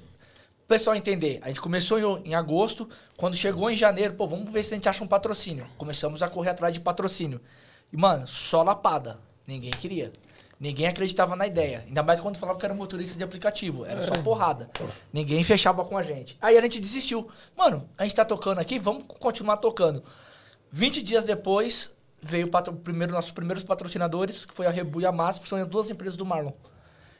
o 0.67 0.73
pessoal 0.77 0.97
entender, 0.97 1.39
a 1.43 1.47
gente 1.47 1.61
começou 1.61 1.97
em, 1.97 2.31
em 2.31 2.35
agosto, 2.35 2.89
quando 3.15 3.37
chegou 3.37 3.71
em 3.71 3.75
janeiro, 3.77 4.15
pô, 4.15 4.27
vamos 4.27 4.51
ver 4.51 4.65
se 4.65 4.73
a 4.73 4.75
gente 4.75 4.89
acha 4.89 5.01
um 5.01 5.07
patrocínio. 5.07 5.65
Começamos 5.77 6.21
a 6.21 6.27
correr 6.27 6.49
atrás 6.49 6.73
de 6.73 6.81
patrocínio. 6.81 7.39
E, 7.91 7.95
mano, 7.95 8.27
só 8.27 8.63
lapada. 8.63 9.17
Ninguém 9.47 9.71
queria. 9.71 10.11
Ninguém 10.59 10.87
acreditava 10.87 11.37
na 11.37 11.47
ideia. 11.47 11.85
Ainda 11.87 12.03
mais 12.03 12.19
quando 12.19 12.35
falava 12.37 12.59
que 12.59 12.65
era 12.65 12.73
motorista 12.73 13.17
de 13.17 13.23
aplicativo. 13.23 13.85
Era 13.85 14.05
só 14.05 14.21
porrada. 14.21 14.69
Ninguém 15.13 15.41
fechava 15.41 15.85
com 15.85 15.97
a 15.97 16.03
gente. 16.03 16.37
Aí 16.41 16.57
a 16.57 16.61
gente 16.61 16.81
desistiu. 16.81 17.29
Mano, 17.55 17.89
a 17.97 18.03
gente 18.03 18.15
tá 18.15 18.25
tocando 18.25 18.59
aqui, 18.59 18.77
vamos 18.77 19.05
continuar 19.19 19.55
tocando. 19.57 20.03
20 20.69 21.01
dias 21.01 21.23
depois, 21.23 21.91
veio 22.21 22.47
o 22.47 22.73
primeiro, 22.73 23.13
nossos 23.13 23.31
primeiros 23.31 23.63
patrocinadores, 23.63 24.45
que 24.45 24.53
foi 24.53 24.67
a 24.67 24.69
Rebu 24.69 24.99
e 24.99 25.05
a 25.05 25.13
Massa, 25.13 25.39
que 25.39 25.47
são 25.47 25.57
as 25.57 25.67
duas 25.69 25.89
empresas 25.89 26.17
do 26.17 26.25
Marlon. 26.25 26.51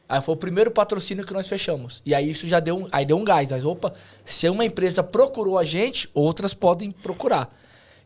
Aí 0.10 0.22
foi 0.22 0.36
o 0.36 0.38
primeiro 0.38 0.72
patrocínio 0.72 1.26
que 1.26 1.34
nós 1.34 1.48
fechamos. 1.48 2.02
E 2.06 2.15
aí 2.15 2.30
isso 2.30 2.48
já 2.48 2.60
deu 2.60 2.78
um, 2.78 2.88
aí 2.91 3.06
deu 3.06 3.17
um 3.17 3.24
gás. 3.24 3.50
Nós, 3.50 3.65
opa, 3.65 3.93
se 4.24 4.48
uma 4.48 4.63
empresa 4.63 5.04
procurou 5.04 5.58
a 5.58 5.63
gente, 5.63 6.10
outras 6.13 6.54
podem 6.54 6.91
procurar. 6.91 7.54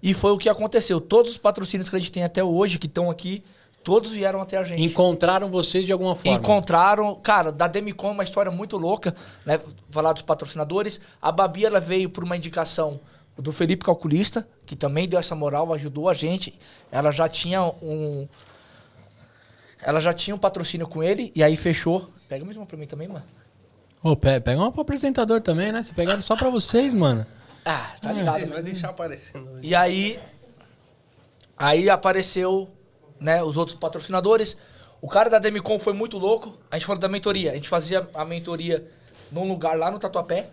E 0.01 0.13
foi 0.13 0.31
o 0.31 0.37
que 0.37 0.49
aconteceu. 0.49 0.99
Todos 0.99 1.31
os 1.31 1.37
patrocínios 1.37 1.89
que 1.89 1.95
a 1.95 1.99
gente 1.99 2.11
tem 2.11 2.23
até 2.23 2.43
hoje, 2.43 2.79
que 2.79 2.87
estão 2.87 3.09
aqui, 3.09 3.43
Todos 3.83 4.11
vieram 4.11 4.41
até 4.41 4.57
a 4.57 4.63
gente. 4.63 4.81
Encontraram 4.81 5.49
vocês 5.49 5.85
de 5.85 5.91
alguma 5.91 6.15
forma. 6.15 6.37
Encontraram, 6.37 7.15
cara, 7.15 7.51
da 7.51 7.67
Demicon 7.67 8.09
é 8.09 8.11
uma 8.11 8.23
história 8.23 8.51
muito 8.51 8.77
louca, 8.77 9.15
né? 9.45 9.59
Falar 9.89 10.13
dos 10.13 10.21
patrocinadores. 10.21 11.01
A 11.21 11.31
Babi 11.31 11.65
ela 11.65 11.79
veio 11.79 12.09
por 12.09 12.23
uma 12.23 12.37
indicação 12.37 12.99
do 13.37 13.51
Felipe 13.51 13.83
Calculista, 13.83 14.47
que 14.65 14.75
também 14.75 15.07
deu 15.07 15.19
essa 15.19 15.35
moral, 15.35 15.73
ajudou 15.73 16.09
a 16.09 16.13
gente. 16.13 16.53
Ela 16.91 17.11
já 17.11 17.27
tinha 17.27 17.63
um 17.63 18.27
ela 19.83 19.99
já 19.99 20.13
tinha 20.13 20.35
um 20.35 20.39
patrocínio 20.39 20.87
com 20.87 21.03
ele 21.03 21.31
e 21.35 21.43
aí 21.43 21.55
fechou. 21.55 22.09
Pega 22.29 22.43
mais 22.45 22.57
uma 22.57 22.65
pra 22.65 22.77
mim 22.77 22.87
também, 22.87 23.07
mano. 23.07 23.23
Ô, 24.03 24.15
pe- 24.15 24.39
pega 24.41 24.59
uma 24.59 24.71
pro 24.71 24.81
apresentador 24.81 25.41
também, 25.41 25.71
né? 25.71 25.83
Você 25.83 25.93
pegaram 25.93 26.21
só 26.21 26.35
pra 26.35 26.49
vocês, 26.49 26.93
mano. 26.93 27.25
Ah, 27.63 27.91
tá 28.01 28.11
ligado. 28.11 28.37
Ele 28.37 28.45
né? 28.47 28.53
vai 28.53 28.63
deixar 28.63 28.89
aparecendo. 28.89 29.47
aí. 29.57 29.59
E 29.63 29.75
aí, 29.75 30.19
aí 31.57 31.89
apareceu, 31.89 32.69
né, 33.19 33.43
os 33.43 33.57
outros 33.57 33.77
patrocinadores. 33.77 34.57
O 35.01 35.07
cara 35.07 35.29
da 35.29 35.39
Demicon 35.39 35.77
foi 35.79 35.93
muito 35.93 36.17
louco. 36.17 36.57
A 36.69 36.75
gente 36.77 36.85
falou 36.85 36.99
da 36.99 37.07
mentoria. 37.07 37.51
A 37.51 37.55
gente 37.55 37.69
fazia 37.69 38.07
a 38.13 38.23
mentoria 38.25 38.87
num 39.31 39.47
lugar 39.47 39.77
lá 39.77 39.89
no 39.91 39.99
Tatuapé. 39.99 40.49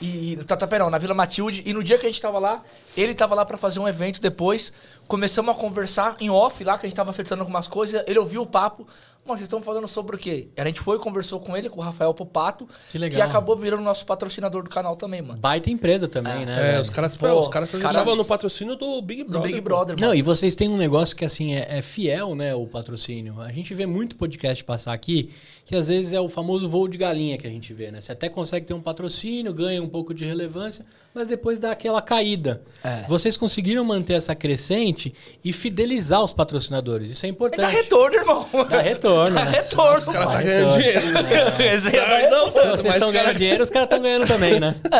E 0.00 0.36
no 0.36 0.90
na 0.90 0.98
Vila 0.98 1.14
Matilde. 1.14 1.62
E 1.66 1.72
no 1.72 1.84
dia 1.84 1.98
que 1.98 2.06
a 2.06 2.08
gente 2.08 2.20
tava 2.20 2.38
lá, 2.38 2.62
ele 2.96 3.14
tava 3.14 3.34
lá 3.34 3.44
pra 3.44 3.58
fazer 3.58 3.78
um 3.80 3.86
evento 3.86 4.20
depois. 4.20 4.72
Começamos 5.06 5.54
a 5.54 5.60
conversar 5.60 6.16
em 6.20 6.30
off 6.30 6.64
lá, 6.64 6.78
que 6.78 6.86
a 6.86 6.88
gente 6.88 6.96
tava 6.96 7.10
acertando 7.10 7.42
algumas 7.42 7.68
coisas. 7.68 8.02
Ele 8.06 8.18
ouviu 8.18 8.42
o 8.42 8.46
papo. 8.46 8.86
Mano, 9.22 9.36
vocês 9.36 9.42
estão 9.46 9.60
falando 9.60 9.86
sobre 9.86 10.16
o 10.16 10.18
quê? 10.18 10.48
A 10.56 10.64
gente 10.64 10.80
foi 10.80 10.96
e 10.96 10.98
conversou 11.00 11.38
com 11.38 11.54
ele, 11.56 11.68
com 11.68 11.78
o 11.80 11.84
Rafael 11.84 12.12
Popato. 12.14 12.66
Que 12.90 12.96
legal. 12.96 13.16
Que 13.20 13.22
acabou 13.22 13.54
virando 13.54 13.82
nosso 13.82 14.04
patrocinador 14.06 14.62
do 14.62 14.70
canal 14.70 14.96
também, 14.96 15.20
mano. 15.20 15.38
Baita 15.38 15.68
empresa 15.70 16.08
também, 16.08 16.46
né? 16.46 16.54
É, 16.54 16.70
velho? 16.72 16.80
os 16.82 16.88
caras, 16.90 17.16
Pô, 17.16 17.38
os 17.38 17.46
caras 17.46 17.68
os 17.68 17.74
estavam 17.74 18.02
caras- 18.02 18.16
no 18.18 18.24
patrocínio 18.24 18.76
do 18.76 19.00
Big 19.02 19.22
Do 19.24 19.32
Brother. 19.32 19.48
Big 19.50 19.60
pô. 19.60 19.64
Brother, 19.68 19.94
mano. 19.96 20.06
Não, 20.08 20.14
e 20.14 20.22
vocês 20.22 20.54
têm 20.54 20.68
um 20.70 20.76
negócio 20.78 21.14
que 21.14 21.24
assim 21.24 21.54
é, 21.54 21.78
é 21.78 21.82
fiel, 21.82 22.34
né, 22.34 22.54
o 22.54 22.66
patrocínio. 22.66 23.40
A 23.42 23.52
gente 23.52 23.74
vê 23.74 23.84
muito 23.84 24.16
podcast 24.16 24.64
passar 24.64 24.94
aqui, 24.94 25.30
que 25.66 25.76
às 25.76 25.88
vezes 25.88 26.14
é 26.14 26.20
o 26.20 26.28
famoso 26.28 26.66
voo 26.68 26.88
de 26.88 26.96
galinha 26.96 27.36
que 27.36 27.46
a 27.46 27.50
gente 27.50 27.72
vê, 27.74 27.90
né? 27.92 28.00
Você 28.00 28.12
até 28.12 28.28
consegue 28.28 28.66
ter 28.66 28.74
um 28.74 28.80
patrocínio, 28.80 29.52
ganha 29.52 29.82
um 29.82 29.88
pouco 29.88 30.14
de 30.14 30.24
relevância, 30.24 30.84
mas 31.14 31.26
depois 31.26 31.58
dá 31.58 31.72
aquela 31.72 32.00
caída. 32.00 32.62
É. 32.84 33.04
Vocês 33.08 33.36
conseguiram 33.36 33.84
manter 33.84 34.14
essa 34.14 34.34
crescente 34.34 35.12
e 35.44 35.52
fidelizar 35.52 36.22
os 36.22 36.32
patrocinadores. 36.32 37.10
Isso 37.10 37.26
é 37.26 37.28
Dá 37.28 37.32
importante. 37.34 37.72
retorno, 37.74 38.16
irmão. 38.16 38.46
Dá 38.68 38.80
retorno, 38.80 39.34
Dá 39.34 39.44
né? 39.44 39.50
retorno. 39.50 39.98
Os 39.98 40.04
caras 40.08 40.28
tá 40.28 40.42
ganhando 40.42 40.72
dinheiro. 40.76 41.00
É- 41.60 42.30
Não, 42.30 42.50
Se 42.50 42.58
vocês 42.60 42.82
mas 42.84 42.94
estão 42.94 43.12
ganhando 43.12 43.34
dinheiro, 43.34 43.62
os 43.62 43.70
caras 43.70 43.86
estão 43.86 44.00
ganhando 44.00 44.26
também, 44.26 44.58
né? 44.60 44.74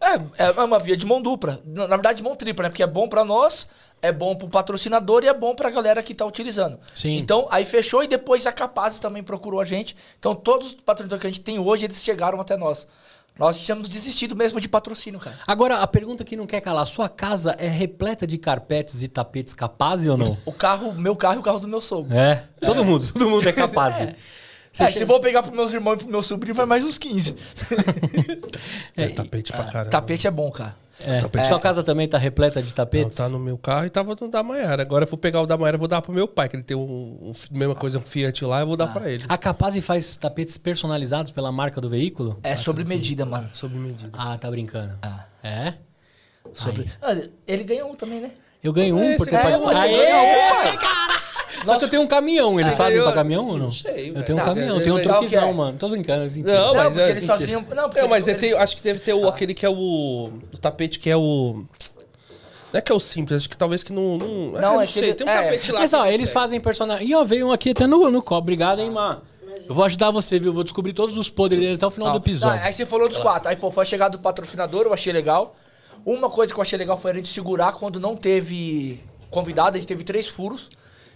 É, 0.00 0.44
é, 0.44 0.54
é 0.56 0.62
uma 0.62 0.78
via 0.78 0.96
de 0.96 1.04
mão 1.06 1.20
dupla. 1.20 1.60
Na 1.64 1.86
verdade, 1.86 2.22
mão 2.22 2.34
tripla, 2.34 2.64
né? 2.64 2.68
Porque 2.70 2.82
é 2.82 2.86
bom 2.86 3.08
pra 3.08 3.24
nós, 3.24 3.68
é 4.00 4.10
bom 4.12 4.34
pro 4.34 4.48
patrocinador 4.48 5.22
e 5.24 5.28
é 5.28 5.34
bom 5.34 5.54
pra 5.54 5.70
galera 5.70 6.02
que 6.02 6.14
tá 6.14 6.24
utilizando. 6.24 6.78
Sim. 6.94 7.16
Então, 7.18 7.46
aí 7.50 7.64
fechou 7.64 8.02
e 8.02 8.06
depois 8.06 8.46
a 8.46 8.52
Capazes 8.52 8.98
também 9.00 9.22
procurou 9.22 9.60
a 9.60 9.64
gente. 9.64 9.96
Então, 10.18 10.34
todos 10.34 10.68
os 10.68 10.74
patrocinadores 10.74 11.20
que 11.20 11.26
a 11.26 11.30
gente 11.30 11.40
tem 11.40 11.58
hoje, 11.58 11.84
eles 11.84 12.02
chegaram 12.02 12.40
até 12.40 12.56
nós. 12.56 12.86
Nós 13.38 13.60
tínhamos 13.60 13.88
desistido 13.88 14.34
mesmo 14.34 14.60
de 14.60 14.68
patrocínio, 14.68 15.20
cara. 15.20 15.36
Agora, 15.46 15.76
a 15.78 15.86
pergunta 15.86 16.24
que 16.24 16.34
não 16.36 16.46
quer 16.46 16.60
calar: 16.60 16.84
sua 16.86 17.08
casa 17.08 17.54
é 17.58 17.68
repleta 17.68 18.26
de 18.26 18.36
carpetes 18.36 19.02
e 19.02 19.08
tapetes 19.08 19.54
capazes 19.54 20.08
ou 20.08 20.16
não? 20.16 20.36
O 20.44 20.52
carro, 20.52 20.92
meu 20.92 21.14
carro 21.14 21.36
e 21.36 21.38
o 21.38 21.42
carro 21.42 21.60
do 21.60 21.68
meu 21.68 21.80
sogro. 21.80 22.12
É, 22.16 22.44
todo 22.60 22.84
mundo, 22.84 23.10
todo 23.12 23.28
mundo 23.30 23.48
é 23.48 23.52
capaz. 23.52 23.94
Você 24.70 24.82
É, 24.84 24.86
chega- 24.88 24.98
se 25.00 25.06
for 25.06 25.18
pegar 25.20 25.42
pros 25.42 25.54
meus 25.56 25.72
irmãos 25.72 25.94
e 25.94 25.98
pro 25.98 26.10
meu 26.10 26.22
sobrinho, 26.22 26.54
vai 26.54 26.66
mais 26.66 26.82
uns 26.84 26.98
15. 26.98 27.34
É, 28.96 29.08
tapete 29.08 29.52
pra 29.52 29.64
caramba. 29.64 29.90
Tapete 29.90 30.26
é 30.26 30.30
bom, 30.30 30.50
cara. 30.50 30.74
É. 31.04 31.20
Tapete. 31.20 31.46
Sua 31.46 31.60
casa 31.60 31.82
também 31.82 32.08
tá 32.08 32.18
repleta 32.18 32.60
de 32.60 32.68
Não, 32.68 32.74
tapetes? 32.74 33.16
tá 33.16 33.28
no 33.28 33.38
meu 33.38 33.56
carro 33.56 33.86
e 33.86 33.90
tava 33.90 34.16
no 34.20 34.28
da 34.28 34.42
Maiara. 34.42 34.82
Agora 34.82 35.04
eu 35.04 35.08
vou 35.08 35.18
pegar 35.18 35.40
o 35.40 35.46
da 35.46 35.56
Maiara 35.56 35.76
e 35.76 35.78
vou 35.78 35.88
dar 35.88 36.02
pro 36.02 36.12
meu 36.12 36.26
pai, 36.26 36.48
que 36.48 36.56
ele 36.56 36.62
tem 36.62 36.76
um, 36.76 36.80
um 37.30 37.32
mesma 37.52 37.74
coisa, 37.74 37.98
um 37.98 38.02
Fiat 38.02 38.44
lá, 38.44 38.60
eu 38.60 38.66
vou 38.66 38.76
dar 38.76 38.88
pra 38.88 39.08
ele. 39.10 39.24
A 39.28 39.38
Capaz 39.38 39.76
faz 39.84 40.16
tapetes 40.16 40.58
personalizados 40.58 41.30
pela 41.32 41.52
marca 41.52 41.80
do 41.80 41.88
veículo? 41.88 42.38
É 42.42 42.56
sobre 42.56 42.84
medida, 42.84 43.24
mano. 43.24 43.48
Sob 43.52 43.74
medida. 43.76 44.10
Ah, 44.12 44.36
tá 44.36 44.50
brincando. 44.50 44.98
Ah. 45.02 45.24
É? 45.42 45.74
Sobre... 46.52 46.90
Ah, 47.00 47.16
ele 47.46 47.64
ganhou 47.64 47.90
um 47.92 47.94
também, 47.94 48.20
né? 48.20 48.30
Eu 48.62 48.72
ganho 48.72 48.96
um 48.96 49.02
É, 49.02 49.16
por 49.16 49.26
ter 49.26 49.40
ganhou, 49.40 49.62
participado. 49.62 49.94
Aê! 49.94 50.06
ganhou. 50.06 51.27
Só 51.64 51.78
que 51.78 51.84
eu 51.84 51.88
tenho 51.88 52.02
um 52.02 52.06
caminhão, 52.06 52.58
eles 52.60 52.76
ganhou- 52.76 53.04
pra 53.04 53.12
caminhão 53.14 53.44
ou 53.46 53.52
não? 53.52 53.64
Não 53.66 53.70
sei, 53.70 54.10
Eu 54.14 54.22
tenho 54.24 54.36
um 54.38 54.40
Não, 54.40 54.46
caminhão, 54.48 54.76
eu 54.76 54.82
tenho 54.84 54.96
um 54.96 55.02
truquezão, 55.02 55.48
é? 55.48 55.52
mano. 55.52 55.78
Tô 55.78 55.88
brincando, 55.88 56.24
mentira. 56.24 56.52
Não, 56.52 56.66
Não, 56.68 56.74
mas 56.74 56.96
é, 56.98 57.10
eles 57.10 57.26
mentira. 57.28 57.64
Não, 57.74 57.88
porque 57.88 58.00
Não, 58.00 58.08
mas 58.08 58.28
ele 58.28 58.38
tem, 58.38 58.52
acho 58.54 58.76
que 58.76 58.82
deve 58.82 59.00
ter 59.00 59.12
o, 59.14 59.28
aquele 59.28 59.54
que 59.54 59.64
é 59.66 59.68
o, 59.68 59.74
o 60.52 60.58
tapete 60.60 60.98
que 60.98 61.08
é 61.10 61.16
o... 61.16 61.64
Não 62.72 62.78
é 62.78 62.80
que 62.82 62.92
é 62.92 62.94
o 62.94 63.00
simples, 63.00 63.38
acho 63.40 63.48
que 63.48 63.56
talvez 63.56 63.82
que 63.82 63.92
não... 63.92 64.18
Não, 64.18 64.28
Não, 64.28 64.58
é, 64.58 64.60
não 64.60 64.80
é 64.82 64.86
sei, 64.86 65.02
aquele- 65.02 65.14
tem 65.14 65.26
um 65.26 65.30
é. 65.30 65.42
tapete 65.42 65.72
lá. 65.72 65.80
Mas 65.80 65.92
ó, 65.94 66.04
eles 66.06 66.30
fazem 66.32 66.60
personagem. 66.60 67.08
Ih, 67.08 67.14
ó, 67.14 67.24
veio 67.24 67.46
um 67.48 67.52
aqui 67.52 67.70
até 67.70 67.86
no, 67.86 68.10
no 68.10 68.22
copo. 68.22 68.38
Obrigado, 68.42 68.80
hein, 68.80 68.90
Má. 68.90 69.18
Eu 69.68 69.74
vou 69.74 69.84
ajudar 69.84 70.10
você, 70.10 70.38
viu? 70.38 70.52
Vou 70.52 70.62
descobrir 70.62 70.92
todos 70.92 71.16
os 71.18 71.28
podres 71.30 71.60
dele 71.60 71.74
até 71.74 71.86
o 71.86 71.90
final 71.90 72.12
do 72.12 72.18
episódio. 72.18 72.58
não, 72.60 72.66
aí 72.66 72.72
você 72.72 72.86
falou 72.86 73.08
dos 73.08 73.18
quatro. 73.18 73.48
Aí, 73.50 73.56
pô, 73.56 73.70
foi 73.70 73.82
a 73.82 73.86
chegada 73.86 74.16
do 74.16 74.20
patrocinador, 74.22 74.82
eu 74.86 74.92
achei 74.92 75.12
legal. 75.12 75.56
Uma 76.06 76.30
coisa 76.30 76.52
que 76.54 76.58
eu 76.58 76.62
achei 76.62 76.78
legal 76.78 76.96
foi 76.96 77.10
a 77.10 77.14
gente 77.14 77.28
segurar 77.28 77.72
quando 77.72 77.98
não 77.98 78.14
teve 78.16 79.02
convidado, 79.30 79.76
a 79.76 79.80
gente 79.80 79.88
teve 79.88 80.04
três 80.04 80.26
furos. 80.28 80.70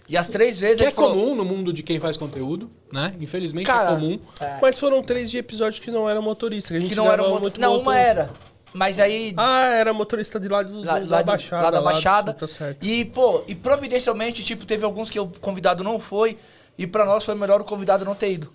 E 0.07 0.17
as 0.17 0.27
três 0.27 0.59
vezes 0.59 0.79
Que 0.81 0.85
é 0.87 0.91
falou, 0.91 1.11
comum 1.13 1.33
no 1.35 1.45
mundo 1.45 1.71
de 1.71 1.81
quem 1.81 1.99
faz 1.99 2.17
conteúdo, 2.17 2.69
né? 2.91 3.13
Infelizmente 3.21 3.65
Cara, 3.65 3.91
é 3.91 3.95
comum. 3.95 4.19
Mas 4.61 4.77
foram 4.77 5.01
três 5.01 5.31
de 5.31 5.37
episódios 5.37 5.79
que 5.79 5.89
não 5.89 6.09
eram 6.09 6.21
motorista, 6.21 6.69
que 6.69 6.77
a 6.77 6.79
gente 6.79 6.89
que 6.89 6.95
não 6.95 7.09
era 7.11 7.23
muito 7.27 7.59
Não, 7.59 7.69
motor- 7.75 7.81
uma 7.83 7.97
era. 7.97 8.29
Mas 8.73 8.99
aí. 8.99 9.33
Ah, 9.37 9.67
era 9.75 9.93
motorista 9.93 10.39
de 10.39 10.47
lá, 10.49 10.61
do, 10.63 10.81
lá, 10.83 10.99
do- 10.99 11.09
lá 11.09 11.17
da 11.21 11.23
Baixada. 11.23 11.63
lá 11.63 11.71
da 11.71 11.77
do 11.79 11.83
Baixada. 11.85 12.31
Sul, 12.31 12.39
tá 12.39 12.47
certo. 12.47 12.83
E, 12.85 13.05
pô, 13.05 13.43
e 13.47 13.53
providencialmente, 13.55 14.43
tipo, 14.43 14.65
teve 14.65 14.83
alguns 14.83 15.09
que 15.09 15.19
o 15.19 15.27
convidado 15.39 15.83
não 15.83 15.99
foi. 15.99 16.37
E 16.77 16.87
pra 16.87 17.05
nós 17.05 17.23
foi 17.23 17.35
melhor 17.35 17.61
o 17.61 17.63
convidado 17.63 18.03
não 18.03 18.15
ter 18.15 18.31
ido. 18.31 18.51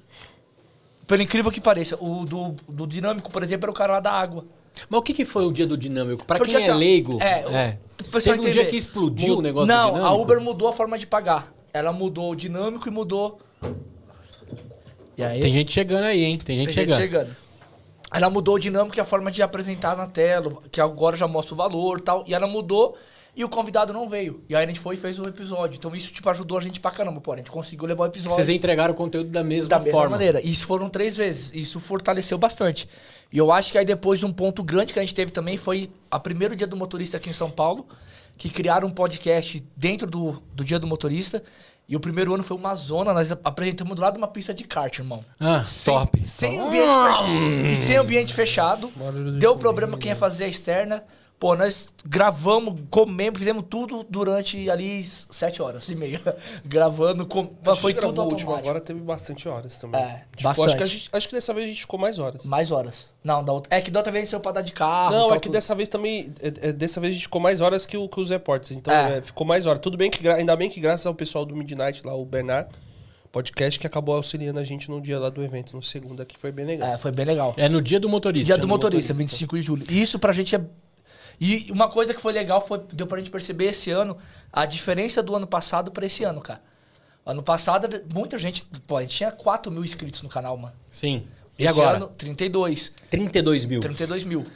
Pelo 1.06 1.22
incrível 1.22 1.50
que 1.50 1.60
pareça. 1.60 1.96
O 2.00 2.24
do, 2.24 2.54
do 2.68 2.86
Dinâmico, 2.86 3.30
por 3.30 3.42
exemplo, 3.42 3.64
era 3.66 3.70
o 3.70 3.74
cara 3.74 3.92
lá 3.94 4.00
da 4.00 4.10
água. 4.12 4.44
Mas 4.90 4.98
o 5.00 5.02
que, 5.02 5.14
que 5.14 5.24
foi 5.24 5.44
o 5.46 5.52
dia 5.52 5.66
do 5.66 5.76
dinâmico? 5.76 6.24
Pra 6.24 6.36
Porque, 6.36 6.52
quem 6.52 6.60
assim, 6.62 6.70
é 6.70 6.74
leigo, 6.74 7.18
é, 7.22 7.40
é. 7.54 7.78
Teve 8.04 8.30
um 8.38 8.42
dia 8.42 8.50
entender. 8.50 8.66
que 8.66 8.76
explodiu 8.76 9.34
Mu- 9.34 9.38
o 9.38 9.42
negócio 9.42 9.68
Não, 9.68 10.04
a 10.04 10.14
Uber 10.14 10.40
mudou 10.40 10.68
a 10.68 10.72
forma 10.72 10.98
de 10.98 11.06
pagar. 11.06 11.52
Ela 11.72 11.92
mudou 11.92 12.30
o 12.30 12.36
dinâmico 12.36 12.88
e 12.88 12.90
mudou. 12.90 13.38
E 15.16 15.22
aí? 15.22 15.40
Tem 15.40 15.52
gente 15.52 15.72
chegando 15.72 16.04
aí, 16.04 16.22
hein? 16.24 16.38
Tem 16.38 16.56
gente 16.56 16.66
tem 16.66 16.74
chegando. 16.74 16.98
gente 16.98 17.10
chegando. 17.10 17.36
Ela 18.14 18.30
mudou 18.30 18.54
o 18.54 18.58
dinâmico 18.58 18.96
e 18.96 19.00
a 19.00 19.04
forma 19.04 19.30
de 19.30 19.42
apresentar 19.42 19.96
na 19.96 20.06
tela, 20.06 20.62
que 20.72 20.80
agora 20.80 21.16
já 21.16 21.28
mostra 21.28 21.54
o 21.54 21.56
valor 21.56 21.98
e 21.98 22.02
tal. 22.02 22.24
E 22.26 22.32
ela 22.34 22.46
mudou 22.46 22.96
e 23.38 23.44
o 23.44 23.48
convidado 23.48 23.92
não 23.92 24.08
veio. 24.08 24.42
E 24.48 24.56
aí 24.56 24.64
a 24.64 24.66
gente 24.66 24.80
foi 24.80 24.96
e 24.96 24.98
fez 24.98 25.16
o 25.16 25.22
episódio. 25.22 25.76
Então 25.76 25.94
isso, 25.94 26.12
tipo, 26.12 26.28
ajudou 26.28 26.58
a 26.58 26.60
gente 26.60 26.80
pra 26.80 26.90
caramba, 26.90 27.20
pô. 27.20 27.32
A 27.32 27.36
gente 27.36 27.52
conseguiu 27.52 27.86
levar 27.86 28.02
o 28.02 28.06
episódio 28.08 28.34
Vocês 28.34 28.48
entregaram 28.48 28.92
o 28.92 28.96
conteúdo 28.96 29.30
da 29.30 29.44
mesma 29.44 29.68
da 29.68 29.78
mesma 29.78 29.92
forma. 29.92 30.10
maneira. 30.10 30.40
Isso 30.44 30.66
foram 30.66 30.88
três 30.88 31.16
vezes. 31.16 31.52
Isso 31.54 31.78
fortaleceu 31.78 32.36
bastante. 32.36 32.88
E 33.32 33.38
eu 33.38 33.52
acho 33.52 33.70
que 33.70 33.78
aí 33.78 33.84
depois 33.84 34.24
um 34.24 34.32
ponto 34.32 34.60
grande 34.64 34.92
que 34.92 34.98
a 34.98 35.02
gente 35.02 35.14
teve 35.14 35.30
também 35.30 35.56
foi 35.56 35.88
a 36.10 36.18
primeiro 36.18 36.56
dia 36.56 36.66
do 36.66 36.76
motorista 36.76 37.16
aqui 37.16 37.30
em 37.30 37.32
São 37.32 37.48
Paulo, 37.48 37.86
que 38.36 38.50
criaram 38.50 38.88
um 38.88 38.90
podcast 38.90 39.64
dentro 39.76 40.10
do, 40.10 40.42
do 40.52 40.64
dia 40.64 40.80
do 40.80 40.88
motorista. 40.88 41.40
E 41.88 41.94
o 41.94 42.00
primeiro 42.00 42.34
ano 42.34 42.42
foi 42.42 42.56
uma 42.56 42.74
zona, 42.74 43.14
nós 43.14 43.30
apresentamos 43.44 43.94
do 43.94 44.02
lado 44.02 44.14
de 44.14 44.18
uma 44.18 44.26
pista 44.26 44.52
de 44.52 44.64
kart, 44.64 44.98
irmão. 44.98 45.24
Ah, 45.38 45.64
top. 45.84 46.26
Sem 46.26 46.58
ambiente 46.58 46.86
fechado. 46.86 47.66
E 47.70 47.76
sem 47.76 47.96
ambiente 47.96 48.34
fechado. 48.34 48.92
Deu 49.38 49.52
comida. 49.52 49.56
problema 49.56 49.96
quem 49.96 50.08
ia 50.08 50.16
fazer 50.16 50.44
a 50.44 50.48
externa. 50.48 51.04
Pô, 51.40 51.54
nós 51.54 51.88
gravamos, 52.04 52.80
comemos, 52.90 53.38
fizemos 53.38 53.62
tudo 53.70 54.04
durante 54.10 54.68
ali 54.68 55.04
sete 55.04 55.62
horas 55.62 55.88
e 55.88 55.94
meia. 55.94 56.20
Gravando, 56.66 57.24
com... 57.26 57.42
A 57.42 57.44
mas 57.64 57.74
gente 57.76 57.80
foi 57.80 57.94
tudo 57.94 58.22
o 58.22 58.24
último, 58.24 58.52
agora 58.54 58.80
teve 58.80 59.00
bastante 59.00 59.48
horas 59.48 59.76
também. 59.78 60.00
É, 60.00 60.24
Tipo, 60.36 60.48
bastante. 60.48 60.66
Acho 60.66 60.76
que, 60.76 60.82
a 60.82 60.86
gente- 60.86 61.08
acho 61.12 61.28
que 61.28 61.34
dessa 61.36 61.54
vez 61.54 61.66
a 61.66 61.68
gente 61.68 61.80
ficou 61.82 62.00
mais 62.00 62.18
horas. 62.18 62.44
Mais 62.44 62.72
horas. 62.72 63.10
Não, 63.22 63.44
da 63.44 63.52
outra... 63.52 63.72
é 63.76 63.80
que 63.80 63.88
da 63.88 64.00
outra 64.00 64.10
vez 64.10 64.22
a 64.22 64.24
gente 64.24 64.30
saiu 64.32 64.40
pra 64.40 64.50
dar 64.50 64.62
de 64.62 64.72
carro. 64.72 65.12
Não, 65.14 65.28
tal, 65.28 65.36
é 65.36 65.40
que 65.40 65.42
tudo. 65.48 65.52
dessa 65.52 65.76
vez 65.76 65.88
também. 65.88 66.32
é- 66.40 66.68
é, 66.70 66.72
dessa 66.72 67.00
vez 67.00 67.12
a 67.12 67.14
gente 67.14 67.22
ficou 67.22 67.40
mais 67.40 67.60
horas 67.60 67.86
que, 67.86 67.96
o- 67.96 68.08
que 68.08 68.20
os 68.20 68.30
repórteres. 68.30 68.76
Então 68.76 68.92
É. 68.92 69.18
é, 69.18 69.22
ficou 69.22 69.46
mais 69.46 69.64
horas. 69.64 69.80
Tudo 69.80 69.96
bem 69.96 70.10
que, 70.10 70.26
ainda 70.28 70.56
bem 70.56 70.68
que 70.68 70.80
graças 70.80 71.06
ao 71.06 71.14
pessoal 71.14 71.44
do 71.44 71.54
Midnight 71.54 72.02
lá, 72.04 72.16
o 72.16 72.24
Bernard, 72.24 72.68
podcast, 73.30 73.78
que 73.78 73.86
acabou 73.86 74.16
auxiliando 74.16 74.58
a 74.58 74.64
gente 74.64 74.90
no 74.90 75.00
dia 75.00 75.20
lá 75.20 75.30
do 75.30 75.44
evento, 75.44 75.76
no 75.76 75.82
segunda, 75.84 76.24
que 76.24 76.36
foi 76.36 76.50
bem 76.50 76.64
legal. 76.66 76.88
É, 76.94 76.98
foi 76.98 77.12
bem 77.12 77.24
legal. 77.24 77.54
É 77.56 77.68
no 77.68 77.80
dia 77.80 78.00
do 78.00 78.08
motorista. 78.08 78.46
Dia 78.46 78.56
do 78.56 78.62
no 78.66 78.68
motorista, 78.74 79.14
25 79.14 79.54
de 79.56 79.62
julho. 79.62 79.86
E 79.88 80.02
isso 80.02 80.18
pra 80.18 80.32
gente 80.32 80.56
é. 80.56 80.60
E 81.40 81.70
uma 81.70 81.88
coisa 81.88 82.12
que 82.12 82.20
foi 82.20 82.32
legal 82.32 82.60
foi 82.60 82.80
deu 82.92 83.06
pra 83.06 83.18
gente 83.18 83.30
perceber 83.30 83.66
esse 83.66 83.90
ano 83.90 84.16
a 84.52 84.66
diferença 84.66 85.22
do 85.22 85.36
ano 85.36 85.46
passado 85.46 85.90
pra 85.90 86.04
esse 86.06 86.24
ano, 86.24 86.40
cara. 86.40 86.60
Ano 87.24 87.42
passado, 87.42 87.88
muita 88.12 88.38
gente. 88.38 88.64
Pô, 88.86 88.96
a 88.96 89.02
gente 89.02 89.16
tinha 89.16 89.30
4 89.30 89.70
mil 89.70 89.84
inscritos 89.84 90.22
no 90.22 90.28
canal, 90.28 90.56
mano. 90.56 90.74
Sim. 90.90 91.26
E 91.58 91.64
esse 91.64 91.78
agora? 91.78 91.98
ano, 91.98 92.08
32. 92.08 92.92
32 93.10 93.64
mil. 93.64 93.80
32 93.80 94.24
mil. 94.24 94.46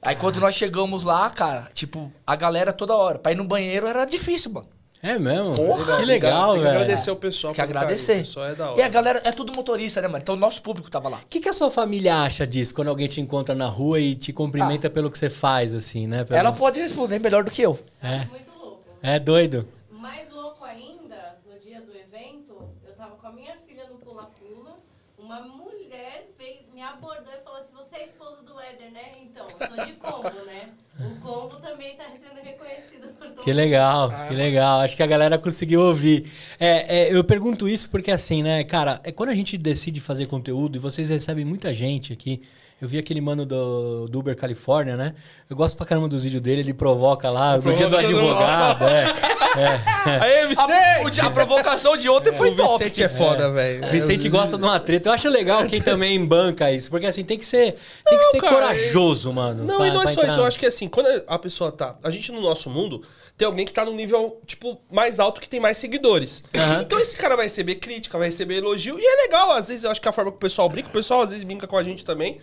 Aí 0.00 0.16
quando 0.16 0.40
nós 0.40 0.54
chegamos 0.54 1.04
lá, 1.04 1.30
cara, 1.30 1.70
tipo, 1.74 2.12
a 2.26 2.34
galera 2.34 2.72
toda 2.72 2.96
hora. 2.96 3.18
Pra 3.18 3.32
ir 3.32 3.36
no 3.36 3.44
banheiro 3.44 3.86
era 3.86 4.04
difícil, 4.04 4.50
mano. 4.50 4.66
É 5.04 5.18
mesmo? 5.18 5.54
Porra, 5.56 5.96
que 5.98 6.04
legal, 6.04 6.52
Tem 6.52 6.60
que 6.60 6.66
velho. 6.68 6.78
agradecer 6.80 7.10
o 7.10 7.16
pessoal. 7.16 7.52
que 7.52 7.60
pelo 7.60 7.70
agradecer. 7.76 8.06
carinho, 8.06 8.22
O 8.22 8.26
pessoal 8.26 8.46
é 8.46 8.54
da 8.54 8.70
hora. 8.70 8.80
E 8.80 8.82
a 8.84 8.88
galera, 8.88 9.20
é 9.24 9.32
tudo 9.32 9.52
motorista, 9.52 10.00
né, 10.00 10.06
mano? 10.06 10.20
Então 10.22 10.36
o 10.36 10.38
nosso 10.38 10.62
público 10.62 10.88
tava 10.88 11.08
lá. 11.08 11.16
O 11.18 11.26
que, 11.28 11.40
que 11.40 11.48
a 11.48 11.52
sua 11.52 11.72
família 11.72 12.18
acha 12.22 12.46
disso 12.46 12.72
quando 12.72 12.86
alguém 12.88 13.08
te 13.08 13.20
encontra 13.20 13.52
na 13.52 13.66
rua 13.66 13.98
e 13.98 14.14
te 14.14 14.32
cumprimenta 14.32 14.88
pelo 14.88 15.10
que 15.10 15.18
você 15.18 15.28
faz, 15.28 15.74
assim, 15.74 16.06
né? 16.06 16.22
Pelo- 16.24 16.38
Ela 16.38 16.52
pode 16.52 16.80
responder 16.80 17.18
melhor 17.18 17.42
do 17.42 17.50
que 17.50 17.60
eu. 17.62 17.78
É, 18.00 18.18
Muito 18.26 18.50
louco. 18.60 18.82
é 19.02 19.18
doido. 19.18 19.66
Mais 19.90 20.30
louco 20.30 20.64
ainda, 20.64 21.36
no 21.50 21.58
dia 21.58 21.80
do 21.80 21.90
evento, 21.96 22.68
uma 25.18 25.40
mulher 25.40 26.28
veio, 26.38 26.60
me 26.72 26.82
abordou 26.82 27.32
e 27.32 27.42
falou 27.44 27.58
assim, 27.60 27.72
você 27.74 27.96
é 27.96 28.02
esposa 28.04 28.42
do 28.42 28.58
Éder, 28.60 28.90
né? 28.92 29.12
Então, 29.22 29.46
eu 29.46 29.66
sou 29.76 29.84
de 29.86 29.92
combo, 29.94 30.44
né? 30.46 30.68
O 31.00 31.20
combo 31.20 31.56
também 31.56 31.96
tá 31.96 32.04
sendo 32.12 32.40
reconhecido 32.42 33.08
por 33.14 33.28
todo 33.28 33.31
Que 33.42 33.52
legal, 33.52 34.12
que 34.28 34.34
legal. 34.34 34.80
Acho 34.80 34.96
que 34.96 35.02
a 35.02 35.06
galera 35.06 35.36
conseguiu 35.38 35.80
ouvir. 35.80 36.30
É, 36.60 37.08
é, 37.08 37.14
eu 37.14 37.24
pergunto 37.24 37.68
isso 37.68 37.90
porque 37.90 38.10
assim, 38.10 38.42
né, 38.42 38.62
cara, 38.64 39.00
é 39.04 39.10
quando 39.10 39.30
a 39.30 39.34
gente 39.34 39.58
decide 39.58 40.00
fazer 40.00 40.26
conteúdo 40.26 40.76
e 40.76 40.78
vocês 40.78 41.08
recebem 41.08 41.44
muita 41.44 41.72
gente 41.74 42.12
aqui. 42.12 42.40
Eu 42.80 42.88
vi 42.88 42.98
aquele 42.98 43.20
mano 43.20 43.46
do, 43.46 44.06
do 44.08 44.18
Uber 44.18 44.34
Califórnia, 44.34 44.96
né? 44.96 45.14
Eu 45.48 45.54
gosto 45.54 45.76
pra 45.76 45.86
caramba 45.86 46.08
dos 46.08 46.24
vídeos 46.24 46.42
dele, 46.42 46.62
ele 46.62 46.74
provoca 46.74 47.30
lá, 47.30 47.56
no 47.56 47.62
dia 47.76 47.86
do 47.86 47.94
mundo. 47.96 48.06
advogado, 48.06 48.84
é. 48.88 49.04
Aê, 50.20 50.42
A, 50.42 50.46
Vicente! 50.48 51.20
a 51.20 51.30
provocação 51.30 51.96
de 51.96 52.08
ontem 52.08 52.32
foi 52.32 52.50
o 52.50 52.56
top. 52.56 52.78
Vicente 52.78 53.02
é 53.04 53.08
foda, 53.08 53.52
velho. 53.52 53.86
Vicente 53.88 54.28
gosta 54.28 54.58
de 54.58 54.64
uma 54.64 54.80
treta. 54.80 55.10
Eu 55.10 55.12
acho 55.12 55.28
legal 55.28 55.64
quem 55.68 55.78
também 55.82 56.24
banca 56.26 56.72
isso, 56.72 56.90
porque 56.90 57.06
assim, 57.06 57.22
tem 57.22 57.38
que 57.38 57.46
ser, 57.46 57.76
tem 58.04 58.18
que 58.18 58.24
Não, 58.24 58.30
ser 58.32 58.40
cara, 58.40 58.54
corajoso, 58.54 59.32
mano. 59.32 59.62
Não, 59.64 59.76
pra- 59.76 59.86
e 59.86 59.90
não 59.92 60.02
é 60.02 60.06
só 60.06 60.12
entrar 60.14 60.28
isso. 60.28 60.38
Eu 60.40 60.44
acho 60.44 60.58
que 60.58 60.66
assim, 60.66 60.88
quando 60.88 61.06
a 61.28 61.38
pessoa 61.38 61.70
tá. 61.70 61.96
A 62.02 62.10
gente 62.10 62.32
no 62.32 62.40
nosso 62.40 62.68
mundo 62.68 63.00
tem 63.36 63.46
alguém 63.46 63.64
que 63.64 63.72
tá 63.72 63.84
num 63.84 63.94
nível, 63.94 64.40
tipo, 64.46 64.80
mais 64.90 65.18
alto 65.18 65.40
que 65.40 65.48
tem 65.48 65.58
mais 65.58 65.76
seguidores. 65.76 66.44
Aham. 66.54 66.82
Então 66.82 66.98
esse 66.98 67.16
cara 67.16 67.34
vai 67.36 67.46
receber 67.46 67.76
crítica, 67.76 68.18
vai 68.18 68.28
receber 68.28 68.56
elogio. 68.56 68.98
E 68.98 69.04
é 69.04 69.22
legal, 69.22 69.50
às 69.52 69.68
vezes 69.68 69.84
eu 69.84 69.90
acho 69.90 70.00
que 70.00 70.08
a 70.08 70.12
forma 70.12 70.30
que 70.30 70.36
o 70.36 70.40
pessoal 70.40 70.68
brinca, 70.68 70.88
o 70.88 70.92
pessoal 70.92 71.22
às 71.22 71.30
vezes 71.30 71.44
brinca 71.44 71.66
com 71.66 71.76
a 71.76 71.82
gente 71.82 72.04
também. 72.04 72.38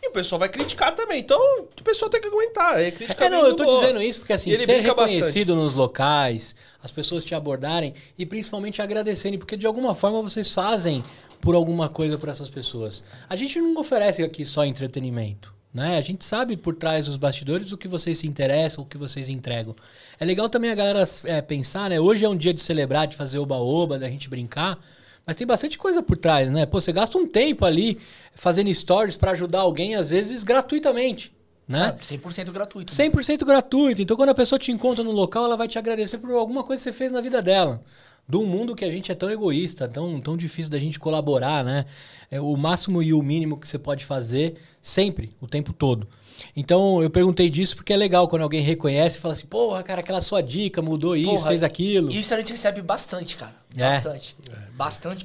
E 0.00 0.08
o 0.08 0.12
pessoal 0.12 0.38
vai 0.38 0.48
criticar 0.48 0.94
também. 0.94 1.18
Então, 1.18 1.40
o 1.58 1.82
pessoal 1.82 2.08
tem 2.08 2.20
que 2.20 2.28
aguentar. 2.28 2.80
É 2.80 2.92
crítica 2.92 3.24
É, 3.24 3.28
não, 3.28 3.44
eu 3.44 3.56
tô 3.56 3.64
boa. 3.64 3.80
dizendo 3.80 4.00
isso 4.00 4.20
porque 4.20 4.32
assim, 4.32 4.50
ele 4.50 4.64
ser 4.64 4.80
reconhecido 4.80 5.56
nos 5.56 5.74
locais, 5.74 6.54
as 6.80 6.92
pessoas 6.92 7.24
te 7.24 7.34
abordarem 7.34 7.94
e 8.16 8.24
principalmente 8.24 8.80
agradecerem, 8.80 9.38
porque 9.38 9.56
de 9.56 9.66
alguma 9.66 9.94
forma 9.94 10.22
vocês 10.22 10.52
fazem 10.52 11.02
por 11.40 11.56
alguma 11.56 11.88
coisa 11.88 12.16
para 12.16 12.30
essas 12.30 12.48
pessoas. 12.48 13.02
A 13.28 13.34
gente 13.34 13.60
não 13.60 13.76
oferece 13.80 14.22
aqui 14.22 14.44
só 14.44 14.64
entretenimento, 14.64 15.52
né? 15.74 15.98
A 15.98 16.00
gente 16.00 16.24
sabe 16.24 16.56
por 16.56 16.76
trás 16.76 17.06
dos 17.06 17.16
bastidores 17.16 17.72
o 17.72 17.76
que 17.76 17.88
vocês 17.88 18.18
se 18.18 18.26
interessam, 18.28 18.84
o 18.84 18.86
que 18.86 18.96
vocês 18.96 19.28
entregam. 19.28 19.74
É 20.20 20.24
legal 20.24 20.48
também 20.48 20.70
a 20.70 20.74
galera 20.74 21.04
é, 21.24 21.40
pensar, 21.40 21.88
né? 21.88 22.00
Hoje 22.00 22.24
é 22.24 22.28
um 22.28 22.36
dia 22.36 22.52
de 22.52 22.60
celebrar, 22.60 23.06
de 23.06 23.16
fazer 23.16 23.38
oba-oba, 23.38 23.98
da 23.98 24.08
gente 24.08 24.28
brincar. 24.28 24.78
Mas 25.24 25.36
tem 25.36 25.46
bastante 25.46 25.78
coisa 25.78 26.02
por 26.02 26.16
trás, 26.16 26.50
né? 26.50 26.66
Pô, 26.66 26.80
você 26.80 26.90
gasta 26.90 27.18
um 27.18 27.28
tempo 27.28 27.64
ali 27.64 27.98
fazendo 28.34 28.72
stories 28.72 29.16
para 29.16 29.32
ajudar 29.32 29.60
alguém, 29.60 29.94
às 29.94 30.10
vezes 30.10 30.42
gratuitamente, 30.42 31.32
né? 31.68 31.94
Ah, 31.94 32.02
100% 32.02 32.50
gratuito. 32.50 32.92
100% 32.92 33.44
gratuito. 33.44 34.02
Então, 34.02 34.16
quando 34.16 34.30
a 34.30 34.34
pessoa 34.34 34.58
te 34.58 34.72
encontra 34.72 35.04
no 35.04 35.12
local, 35.12 35.44
ela 35.44 35.56
vai 35.56 35.68
te 35.68 35.78
agradecer 35.78 36.18
por 36.18 36.30
alguma 36.32 36.64
coisa 36.64 36.80
que 36.80 36.84
você 36.84 36.92
fez 36.92 37.12
na 37.12 37.20
vida 37.20 37.42
dela. 37.42 37.82
De 38.26 38.36
um 38.36 38.44
mundo 38.44 38.74
que 38.74 38.84
a 38.84 38.90
gente 38.90 39.12
é 39.12 39.14
tão 39.14 39.30
egoísta, 39.30 39.86
tão, 39.86 40.20
tão 40.20 40.36
difícil 40.36 40.70
da 40.70 40.78
gente 40.78 40.98
colaborar, 40.98 41.62
né? 41.62 41.84
É 42.30 42.40
o 42.40 42.56
máximo 42.56 43.02
e 43.02 43.12
o 43.12 43.22
mínimo 43.22 43.58
que 43.58 43.68
você 43.68 43.78
pode 43.78 44.04
fazer 44.04 44.54
sempre, 44.80 45.36
o 45.40 45.46
tempo 45.46 45.72
todo. 45.72 46.08
Então, 46.54 47.02
eu 47.02 47.10
perguntei 47.10 47.48
disso 47.50 47.76
porque 47.76 47.92
é 47.92 47.96
legal 47.96 48.28
quando 48.28 48.42
alguém 48.42 48.62
reconhece 48.62 49.18
e 49.18 49.20
fala 49.20 49.32
assim: 49.32 49.46
porra, 49.46 49.82
cara, 49.82 50.00
aquela 50.00 50.20
sua 50.20 50.42
dica 50.42 50.80
mudou 50.82 51.16
isso, 51.16 51.30
Porra, 51.30 51.48
fez 51.48 51.62
aquilo. 51.62 52.10
Isso 52.10 52.32
a 52.34 52.36
gente 52.38 52.52
recebe 52.52 52.82
bastante, 52.82 53.36
cara. 53.36 53.54
É. 53.76 53.90
Bastante. 53.90 54.36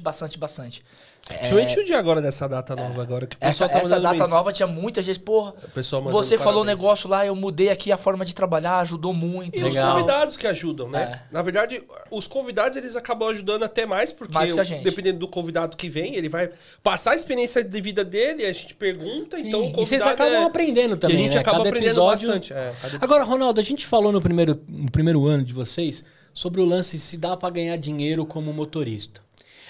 bastante, 0.38 0.82
bastante. 1.26 1.34
É, 1.34 1.38
Principalmente 1.48 1.80
o 1.80 1.84
dia 1.84 1.98
agora 1.98 2.20
dessa 2.20 2.46
data 2.48 2.76
nova 2.76 3.02
agora. 3.02 3.26
Que 3.26 3.34
o 3.36 3.38
essa 3.40 3.66
pessoal 3.66 3.70
tá 3.70 3.78
essa 3.78 4.00
data 4.00 4.18
mens- 4.18 4.30
nova 4.30 4.52
tinha 4.52 4.66
muita 4.66 5.02
gente, 5.02 5.18
porra. 5.20 5.54
O 5.62 5.70
pessoal 5.70 6.02
Você 6.02 6.36
falou 6.36 6.62
um 6.62 6.66
negócio 6.66 7.08
lá, 7.08 7.24
eu 7.24 7.34
mudei 7.34 7.70
aqui 7.70 7.90
a 7.90 7.96
forma 7.96 8.24
de 8.24 8.34
trabalhar, 8.34 8.78
ajudou 8.80 9.14
muito. 9.14 9.56
E 9.58 9.64
os 9.64 9.74
Legal. 9.74 9.94
convidados 9.94 10.36
que 10.36 10.46
ajudam, 10.46 10.88
né? 10.90 11.02
É. 11.30 11.32
Na 11.34 11.40
verdade, 11.42 11.82
os 12.10 12.26
convidados 12.26 12.76
eles 12.76 12.94
acabam 12.94 13.28
ajudando 13.30 13.62
até 13.62 13.86
mais, 13.86 14.12
porque 14.12 14.34
Mais 14.34 14.52
que 14.52 14.58
a 14.58 14.62
o- 14.62 14.64
gente. 14.66 14.84
dependendo 14.84 15.18
do 15.20 15.28
convidado 15.28 15.76
que 15.76 15.88
vem, 15.88 16.14
ele 16.14 16.28
vai 16.28 16.50
passar 16.82 17.12
a 17.12 17.14
experiência 17.16 17.64
de 17.64 17.80
vida 17.80 18.04
dele, 18.04 18.44
a 18.44 18.52
gente 18.52 18.74
pergunta, 18.74 19.38
Sim, 19.38 19.48
então 19.48 19.60
o 19.62 19.64
e 19.70 19.72
vocês 19.74 20.02
convidado 20.02 20.10
acabam 20.22 20.42
é- 20.42 20.44
aprendendo 20.44 20.96
também, 20.96 21.16
E 21.16 21.20
a 21.20 21.22
gente 21.22 21.34
né? 21.34 21.40
acaba 21.40 21.56
Cada 21.58 21.68
aprendendo 21.70 21.88
episódio- 21.90 22.28
bastante. 22.28 22.52
é, 22.52 22.74
Agora, 23.00 23.24
Ronaldo, 23.24 23.60
a 23.60 23.64
gente 23.64 23.86
falou 23.86 24.12
no 24.12 24.20
primeiro, 24.20 24.60
no 24.68 24.90
primeiro 24.90 25.26
ano 25.26 25.42
de 25.42 25.52
vocês 25.54 26.04
sobre 26.34 26.60
o 26.60 26.64
lance 26.64 26.98
se 26.98 27.16
dá 27.16 27.36
pra 27.36 27.48
ganhar 27.48 27.76
dinheiro 27.76 28.26
como 28.26 28.52
motorista. 28.52 29.22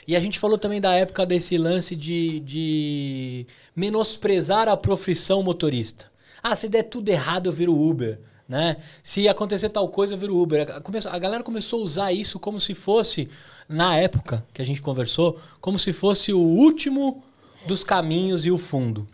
E 0.07 0.15
a 0.15 0.21
gente 0.21 0.39
falou 0.39 0.59
também 0.59 0.81
da 0.81 0.95
época 0.95 1.25
desse 1.25 1.57
lance 1.57 1.97
de, 1.97 2.41
de 2.41 3.47
menosprezar 3.75 4.69
a 4.69 4.77
profissão 4.77 5.43
motorista. 5.43 6.11
Ah, 6.43 6.55
se 6.55 6.69
der 6.69 6.85
tudo 6.85 7.09
errado, 7.09 7.47
eu 7.47 7.53
viro 7.53 7.75
Uber. 7.75 8.19
Né? 8.47 8.77
Se 9.03 9.27
acontecer 9.27 9.71
tal 9.71 9.89
coisa, 9.89 10.15
eu 10.15 10.19
viro 10.19 10.37
Uber. 10.37 10.67
A, 11.11 11.19
galera 11.19 11.43
começou 11.43 11.81
a 11.81 11.85
usar 11.85 12.13
isso 12.13 12.39
como 12.39 12.61
se 12.61 12.75
fosse, 12.75 13.29
na 13.67 13.97
época 13.97 14.45
que 14.53 14.61
a 14.61 14.65
gente 14.65 14.83
conversou, 14.83 15.41
como 15.61 15.79
se 15.79 15.93
fosse 15.93 16.33
o 16.33 16.39
último 16.39 17.25
dos 17.67 17.83
caminhos 17.83 18.45
e 18.45 18.51
o 18.51 18.59
fundo. 18.59 19.07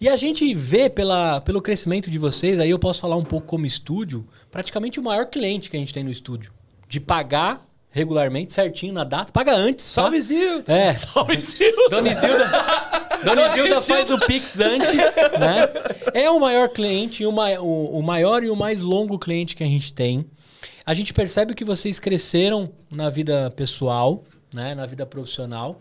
E 0.00 0.08
a 0.08 0.16
gente 0.16 0.52
vê 0.54 0.90
pela, 0.90 1.40
pelo 1.40 1.62
crescimento 1.62 2.10
de 2.10 2.18
vocês, 2.18 2.58
aí 2.58 2.70
eu 2.70 2.78
posso 2.78 3.00
falar 3.00 3.16
um 3.16 3.24
pouco 3.24 3.46
como 3.46 3.64
estúdio, 3.64 4.26
praticamente 4.50 4.98
o 4.98 5.02
maior 5.02 5.26
cliente 5.26 5.70
que 5.70 5.76
a 5.76 5.80
gente 5.80 5.94
tem 5.94 6.02
no 6.02 6.10
estúdio. 6.10 6.52
De 6.88 6.98
pagar 6.98 7.64
regularmente, 7.92 8.52
certinho, 8.52 8.92
na 8.92 9.04
data. 9.04 9.32
Paga 9.32 9.54
antes. 9.54 9.84
só. 9.84 10.02
Salve, 10.02 10.20
Zil! 10.20 10.64
É. 10.66 10.94
Salve, 10.98 11.40
Zilda. 11.40 11.88
Dona 11.90 12.08
Isilda, 12.10 12.50
Dona 13.24 13.46
Isilda 13.46 13.80
faz 13.82 14.10
o 14.10 14.18
Pix 14.18 14.58
antes, 14.58 15.14
né? 15.38 15.68
É 16.14 16.28
o 16.30 16.40
maior 16.40 16.68
cliente, 16.70 17.24
o, 17.24 17.30
mai- 17.30 17.58
o, 17.58 17.64
o 17.98 18.02
maior 18.02 18.42
e 18.42 18.50
o 18.50 18.56
mais 18.56 18.80
longo 18.80 19.18
cliente 19.18 19.54
que 19.54 19.62
a 19.62 19.66
gente 19.66 19.92
tem. 19.92 20.24
A 20.84 20.94
gente 20.94 21.14
percebe 21.14 21.54
que 21.54 21.64
vocês 21.64 22.00
cresceram 22.00 22.72
na 22.90 23.08
vida 23.08 23.52
pessoal, 23.54 24.24
né? 24.52 24.74
Na 24.74 24.86
vida 24.86 25.06
profissional. 25.06 25.78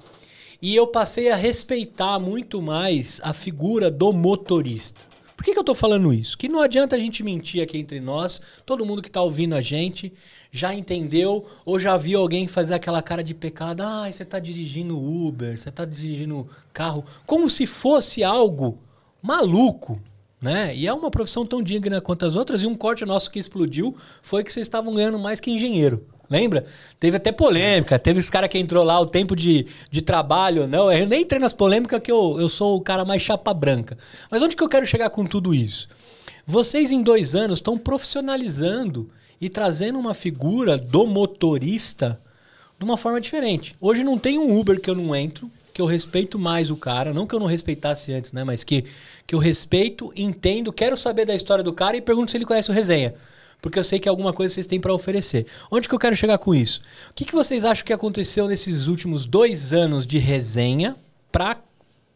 E 0.61 0.75
eu 0.75 0.85
passei 0.85 1.31
a 1.31 1.35
respeitar 1.35 2.19
muito 2.19 2.61
mais 2.61 3.19
a 3.23 3.33
figura 3.33 3.89
do 3.89 4.13
motorista. 4.13 5.01
Por 5.41 5.45
que, 5.45 5.53
que 5.53 5.59
eu 5.59 5.63
tô 5.63 5.73
falando 5.73 6.13
isso? 6.13 6.37
Que 6.37 6.47
não 6.47 6.61
adianta 6.61 6.95
a 6.95 6.99
gente 6.99 7.23
mentir 7.23 7.63
aqui 7.63 7.75
entre 7.75 7.99
nós. 7.99 8.39
Todo 8.63 8.85
mundo 8.85 9.01
que 9.01 9.09
tá 9.09 9.23
ouvindo 9.23 9.55
a 9.55 9.59
gente 9.59 10.13
já 10.51 10.71
entendeu 10.71 11.47
ou 11.65 11.79
já 11.79 11.97
viu 11.97 12.19
alguém 12.19 12.45
fazer 12.45 12.75
aquela 12.75 13.01
cara 13.01 13.23
de 13.23 13.33
pecado. 13.33 13.81
Ah, 13.81 14.07
você 14.07 14.23
tá 14.23 14.37
dirigindo 14.37 14.95
Uber, 14.95 15.59
você 15.59 15.71
tá 15.71 15.83
dirigindo 15.83 16.47
carro. 16.71 17.03
Como 17.25 17.49
se 17.49 17.65
fosse 17.65 18.23
algo 18.23 18.77
maluco, 19.19 19.99
né? 20.39 20.69
E 20.75 20.85
é 20.85 20.93
uma 20.93 21.09
profissão 21.09 21.43
tão 21.43 21.63
digna 21.63 21.99
quanto 21.99 22.23
as 22.23 22.35
outras. 22.35 22.61
E 22.61 22.67
um 22.67 22.75
corte 22.75 23.03
nosso 23.03 23.31
que 23.31 23.39
explodiu 23.39 23.95
foi 24.21 24.43
que 24.43 24.53
vocês 24.53 24.67
estavam 24.67 24.93
ganhando 24.93 25.17
mais 25.17 25.39
que 25.39 25.49
engenheiro. 25.49 26.05
Lembra? 26.31 26.65
Teve 26.97 27.17
até 27.17 27.29
polêmica. 27.29 27.99
Teve 27.99 28.21
os 28.21 28.29
caras 28.29 28.49
que 28.49 28.57
entrou 28.57 28.85
lá, 28.85 28.97
o 28.97 29.05
tempo 29.05 29.35
de, 29.35 29.67
de 29.91 30.01
trabalho. 30.01 30.65
Não, 30.65 30.89
eu 30.89 31.05
nem 31.05 31.23
entrei 31.23 31.41
nas 31.41 31.53
polêmicas 31.53 32.01
que 32.01 32.09
eu, 32.09 32.39
eu 32.39 32.47
sou 32.47 32.77
o 32.77 32.81
cara 32.81 33.03
mais 33.03 33.21
chapa 33.21 33.53
branca. 33.53 33.97
Mas 34.29 34.41
onde 34.41 34.55
que 34.55 34.63
eu 34.63 34.69
quero 34.69 34.87
chegar 34.87 35.09
com 35.09 35.25
tudo 35.25 35.53
isso? 35.53 35.89
Vocês 36.45 36.89
em 36.89 37.03
dois 37.03 37.35
anos 37.35 37.59
estão 37.59 37.77
profissionalizando 37.77 39.09
e 39.41 39.49
trazendo 39.49 39.99
uma 39.99 40.13
figura 40.13 40.77
do 40.77 41.05
motorista 41.05 42.17
de 42.79 42.85
uma 42.85 42.95
forma 42.95 43.19
diferente. 43.19 43.75
Hoje 43.81 44.01
não 44.01 44.17
tem 44.17 44.39
um 44.39 44.57
Uber 44.57 44.79
que 44.79 44.89
eu 44.89 44.95
não 44.95 45.13
entro, 45.13 45.51
que 45.73 45.81
eu 45.81 45.85
respeito 45.85 46.39
mais 46.39 46.71
o 46.71 46.77
cara, 46.77 47.13
não 47.13 47.27
que 47.27 47.35
eu 47.35 47.39
não 47.39 47.47
respeitasse 47.47 48.13
antes, 48.13 48.31
né? 48.31 48.45
Mas 48.45 48.63
que, 48.63 48.85
que 49.27 49.35
eu 49.35 49.39
respeito, 49.39 50.13
entendo, 50.15 50.71
quero 50.71 50.95
saber 50.95 51.25
da 51.25 51.35
história 51.35 51.63
do 51.63 51.73
cara 51.73 51.97
e 51.97 52.01
pergunto 52.01 52.31
se 52.31 52.37
ele 52.37 52.45
conhece 52.45 52.71
o 52.71 52.73
resenha. 52.73 53.13
Porque 53.61 53.77
eu 53.77 53.83
sei 53.83 53.99
que 53.99 54.09
alguma 54.09 54.33
coisa 54.33 54.53
vocês 54.53 54.65
têm 54.65 54.79
para 54.79 54.93
oferecer. 54.93 55.45
Onde 55.69 55.87
que 55.87 55.93
eu 55.93 55.99
quero 55.99 56.15
chegar 56.15 56.37
com 56.39 56.53
isso? 56.53 56.81
O 57.11 57.13
que, 57.13 57.23
que 57.23 57.33
vocês 57.33 57.63
acham 57.63 57.85
que 57.85 57.93
aconteceu 57.93 58.47
nesses 58.47 58.87
últimos 58.87 59.25
dois 59.25 59.71
anos 59.71 60.07
de 60.07 60.17
resenha 60.17 60.95
para 61.31 61.57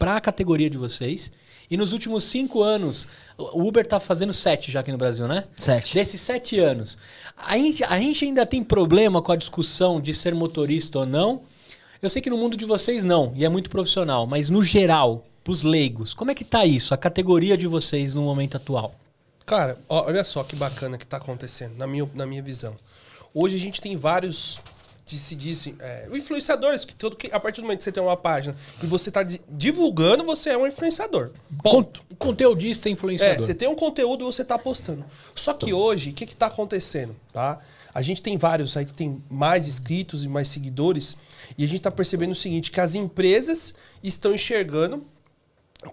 a 0.01 0.21
categoria 0.21 0.69
de 0.69 0.77
vocês? 0.77 1.31
E 1.69 1.77
nos 1.77 1.93
últimos 1.93 2.23
cinco 2.23 2.61
anos, 2.61 3.07
o 3.37 3.67
Uber 3.67 3.85
tá 3.85 3.99
fazendo 3.99 4.33
sete 4.33 4.71
já 4.71 4.79
aqui 4.79 4.91
no 4.91 4.97
Brasil, 4.97 5.27
né? 5.27 5.45
Sete. 5.57 5.93
Desses 5.95 6.21
sete 6.21 6.59
anos, 6.59 6.97
a 7.35 7.57
gente, 7.57 7.83
a 7.83 7.99
gente 7.99 8.25
ainda 8.25 8.45
tem 8.45 8.63
problema 8.63 9.21
com 9.21 9.31
a 9.31 9.35
discussão 9.35 9.99
de 9.99 10.13
ser 10.13 10.35
motorista 10.35 10.99
ou 10.99 11.05
não. 11.05 11.41
Eu 12.01 12.09
sei 12.09 12.21
que 12.21 12.29
no 12.29 12.37
mundo 12.37 12.55
de 12.55 12.65
vocês 12.65 13.03
não, 13.03 13.33
e 13.35 13.45
é 13.45 13.49
muito 13.49 13.69
profissional, 13.69 14.27
mas 14.27 14.49
no 14.49 14.61
geral, 14.61 15.25
pros 15.43 15.63
leigos, 15.63 16.13
como 16.13 16.29
é 16.29 16.35
que 16.35 16.43
tá 16.43 16.65
isso, 16.65 16.93
a 16.93 16.97
categoria 16.97 17.57
de 17.57 17.65
vocês 17.65 18.13
no 18.13 18.21
momento 18.21 18.57
atual? 18.57 18.93
Cara, 19.45 19.77
olha 19.87 20.23
só 20.23 20.43
que 20.43 20.55
bacana 20.55 20.97
que 20.97 21.05
tá 21.05 21.17
acontecendo, 21.17 21.75
na 21.77 21.85
minha, 21.85 22.09
na 22.15 22.25
minha 22.25 22.41
visão. 22.41 22.75
Hoje 23.33 23.55
a 23.55 23.59
gente 23.59 23.79
tem 23.79 23.95
vários, 23.95 24.59
que 25.05 25.15
se 25.15 25.35
dizem, 25.35 25.75
é, 25.79 26.07
influenciadores, 26.13 26.83
que, 26.83 26.95
todo, 26.95 27.15
que 27.15 27.29
a 27.31 27.39
partir 27.39 27.61
do 27.61 27.65
momento 27.65 27.77
que 27.79 27.83
você 27.83 27.91
tem 27.91 28.01
uma 28.01 28.17
página 28.17 28.55
e 28.81 28.87
você 28.87 29.11
tá 29.11 29.21
di- 29.21 29.41
divulgando, 29.47 30.23
você 30.23 30.49
é 30.49 30.57
um 30.57 30.65
influenciador. 30.65 31.31
Ponto. 31.61 32.01
Con 32.09 32.15
conteudista 32.29 32.89
É, 32.89 32.91
influenciador. 32.91 33.39
você 33.45 33.53
tem 33.53 33.67
um 33.67 33.75
conteúdo 33.75 34.23
e 34.23 34.25
você 34.25 34.43
tá 34.43 34.57
postando. 34.57 35.05
Só 35.35 35.53
que 35.53 35.71
hoje, 35.73 36.09
o 36.09 36.13
que 36.13 36.25
que 36.25 36.35
tá 36.35 36.47
acontecendo, 36.47 37.15
tá? 37.31 37.59
A 37.93 38.01
gente 38.01 38.21
tem 38.21 38.37
vários 38.37 38.75
aí 38.75 38.83
que 38.85 38.93
tem 38.93 39.23
mais 39.29 39.67
inscritos 39.67 40.25
e 40.25 40.27
mais 40.27 40.47
seguidores, 40.47 41.15
e 41.57 41.63
a 41.63 41.67
gente 41.67 41.81
tá 41.81 41.91
percebendo 41.91 42.31
o 42.31 42.35
seguinte, 42.35 42.71
que 42.71 42.79
as 42.81 42.95
empresas 42.95 43.75
estão 44.03 44.33
enxergando 44.33 45.05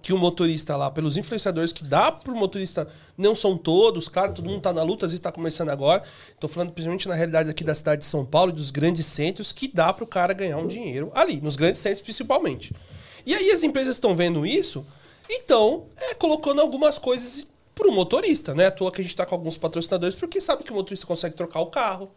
que 0.00 0.12
o 0.12 0.18
motorista 0.18 0.76
lá, 0.76 0.90
pelos 0.90 1.16
influenciadores 1.16 1.72
que 1.72 1.84
dá 1.84 2.10
pro 2.10 2.34
motorista, 2.34 2.88
não 3.16 3.34
são 3.34 3.56
todos, 3.56 4.08
claro, 4.08 4.32
todo 4.32 4.48
mundo 4.48 4.60
tá 4.60 4.72
na 4.72 4.82
luta, 4.82 5.06
às 5.06 5.12
vezes 5.12 5.20
tá 5.20 5.32
começando 5.32 5.70
agora. 5.70 6.02
Tô 6.38 6.48
falando 6.48 6.72
principalmente 6.72 7.08
na 7.08 7.14
realidade 7.14 7.50
aqui 7.50 7.64
da 7.64 7.74
cidade 7.74 8.00
de 8.00 8.06
São 8.06 8.24
Paulo 8.24 8.50
e 8.50 8.54
dos 8.54 8.70
grandes 8.70 9.06
centros, 9.06 9.52
que 9.52 9.68
dá 9.68 9.92
pro 9.92 10.06
cara 10.06 10.32
ganhar 10.32 10.58
um 10.58 10.66
dinheiro 10.66 11.10
ali, 11.14 11.40
nos 11.40 11.56
grandes 11.56 11.80
centros 11.80 12.02
principalmente. 12.02 12.74
E 13.26 13.34
aí 13.34 13.50
as 13.50 13.62
empresas 13.62 13.96
estão 13.96 14.16
vendo 14.16 14.46
isso, 14.46 14.84
então 15.28 15.86
é, 15.96 16.14
colocando 16.14 16.60
algumas 16.60 16.98
coisas 16.98 17.46
pro 17.74 17.92
motorista, 17.92 18.54
né? 18.54 18.66
À 18.66 18.70
toa 18.70 18.92
que 18.92 19.00
a 19.00 19.04
gente 19.04 19.16
tá 19.16 19.24
com 19.26 19.34
alguns 19.34 19.56
patrocinadores, 19.56 20.16
porque 20.16 20.40
sabe 20.40 20.62
que 20.62 20.72
o 20.72 20.74
motorista 20.74 21.06
consegue 21.06 21.34
trocar 21.34 21.60
o 21.60 21.66
carro. 21.66 22.10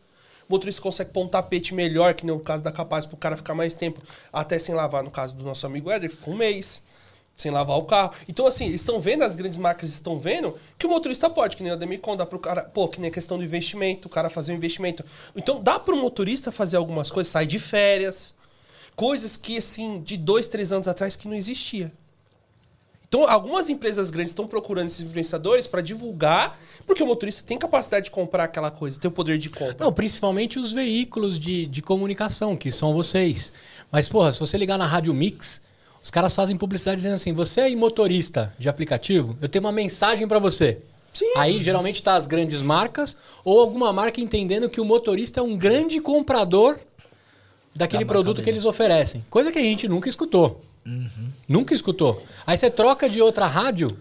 O 0.48 0.54
motorista 0.54 0.82
consegue 0.82 1.12
pôr 1.12 1.24
um 1.24 1.28
tapete 1.28 1.74
melhor, 1.74 2.14
que 2.14 2.26
nem 2.26 2.36
o 2.36 2.40
caso 2.40 2.62
da 2.62 2.72
Capaz, 2.72 3.06
pro 3.06 3.18
cara 3.18 3.36
ficar 3.36 3.56
mais 3.56 3.74
tempo, 3.74 4.00
até 4.32 4.60
sem 4.60 4.76
lavar, 4.76 5.04
no 5.04 5.10
caso 5.10 5.36
do 5.36 5.44
nosso 5.44 5.66
amigo 5.66 5.90
Éder, 5.90 6.12
fica 6.12 6.30
um 6.30 6.36
mês 6.36 6.84
sem 7.38 7.52
lavar 7.52 7.78
o 7.78 7.84
carro. 7.84 8.14
Então, 8.28 8.48
assim, 8.48 8.66
eles 8.66 8.82
estão 8.82 9.00
vendo, 9.00 9.24
as 9.24 9.36
grandes 9.36 9.58
marcas 9.58 9.90
estão 9.90 10.18
vendo 10.18 10.58
que 10.78 10.86
o 10.86 10.90
motorista 10.90 11.30
pode, 11.30 11.56
que 11.58 11.64
nem 11.64 11.72
a 11.72 11.76
Demicon, 11.76 12.16
dá 12.16 12.26
pro 12.26 12.40
cara, 12.40 12.64
pô, 12.64 12.88
que 12.88 13.00
nem 13.00 13.10
a 13.10 13.14
questão 13.14 13.38
do 13.38 13.44
investimento, 13.44 14.08
o 14.08 14.12
cara 14.12 14.30
fazer 14.30 14.54
um 14.54 14.56
investimento. 14.56 15.04
Então, 15.36 15.62
dá 15.62 15.78
pro 15.78 15.98
motorista 15.98 16.52
fazer 16.52 16.78
algumas 16.78 17.12
coisas, 17.12 17.32
sair 17.32 17.48
de 17.48 17.60
férias, 17.60 18.34
coisas 18.96 19.36
que, 19.36 19.58
assim, 19.58 20.02
de 20.02 20.18
dois, 20.18 20.48
três 20.48 20.72
anos 20.72 20.88
atrás 20.88 21.16
que 21.16 21.28
não 21.28 21.36
existia. 21.36 21.92
Então, 23.08 23.30
algumas 23.30 23.70
empresas 23.70 24.10
grandes 24.10 24.32
estão 24.32 24.48
procurando 24.48 24.88
esses 24.88 25.02
influenciadores 25.02 25.68
para 25.68 25.80
divulgar, 25.80 26.58
porque 26.88 27.04
o 27.04 27.06
motorista 27.06 27.44
tem 27.46 27.58
capacidade 27.58 28.06
de 28.06 28.12
comprar 28.12 28.46
aquela 28.46 28.72
coisa, 28.72 29.00
tem 29.00 29.08
o 29.08 29.12
poder 29.12 29.38
de 29.38 29.50
compra. 29.50 29.78
Não, 29.80 29.94
principalmente 29.94 30.58
os 30.58 30.74
veículos 30.74 31.38
de, 31.38 31.66
de 31.66 31.82
comunicação, 31.82 32.58
que 32.58 32.72
são 32.72 32.94
vocês. 32.94 33.54
Mas, 33.92 34.10
porra, 34.10 34.32
se 34.32 34.40
você 34.40 34.58
ligar 34.58 34.78
na 34.78 34.88
Rádio 34.88 35.14
Mix, 35.14 35.62
os 36.06 36.12
caras 36.12 36.36
fazem 36.36 36.56
publicidade 36.56 36.98
dizendo 36.98 37.16
assim: 37.16 37.34
você 37.34 37.62
é 37.62 37.76
motorista 37.76 38.54
de 38.60 38.70
aplicativo, 38.70 39.36
eu 39.42 39.50
tenho 39.50 39.66
uma 39.66 39.72
mensagem 39.72 40.28
para 40.28 40.38
você. 40.38 40.78
Sim. 41.12 41.34
Aí 41.36 41.64
geralmente 41.64 42.04
tá 42.04 42.14
as 42.14 42.28
grandes 42.28 42.62
marcas 42.62 43.18
ou 43.44 43.60
alguma 43.60 43.92
marca 43.92 44.22
entendendo 44.22 44.70
que 44.70 44.80
o 44.80 44.86
motorista 44.86 45.40
é 45.40 45.44
um 45.44 45.58
grande 45.58 46.00
comprador 46.00 46.78
daquele 47.76 48.06
Da 48.06 48.12
produto 48.12 48.44
que 48.44 48.50
eles 48.52 48.66
oferecem. 48.66 49.26
Coisa 49.32 49.52
que 49.52 49.58
a 49.58 49.64
gente 49.64 49.88
nunca 49.88 50.08
escutou. 50.08 50.64
Nunca 51.50 51.74
escutou. 51.74 52.22
Aí 52.46 52.56
você 52.56 52.70
troca 52.70 53.10
de 53.10 53.20
outra 53.20 53.48
rádio, 53.48 53.98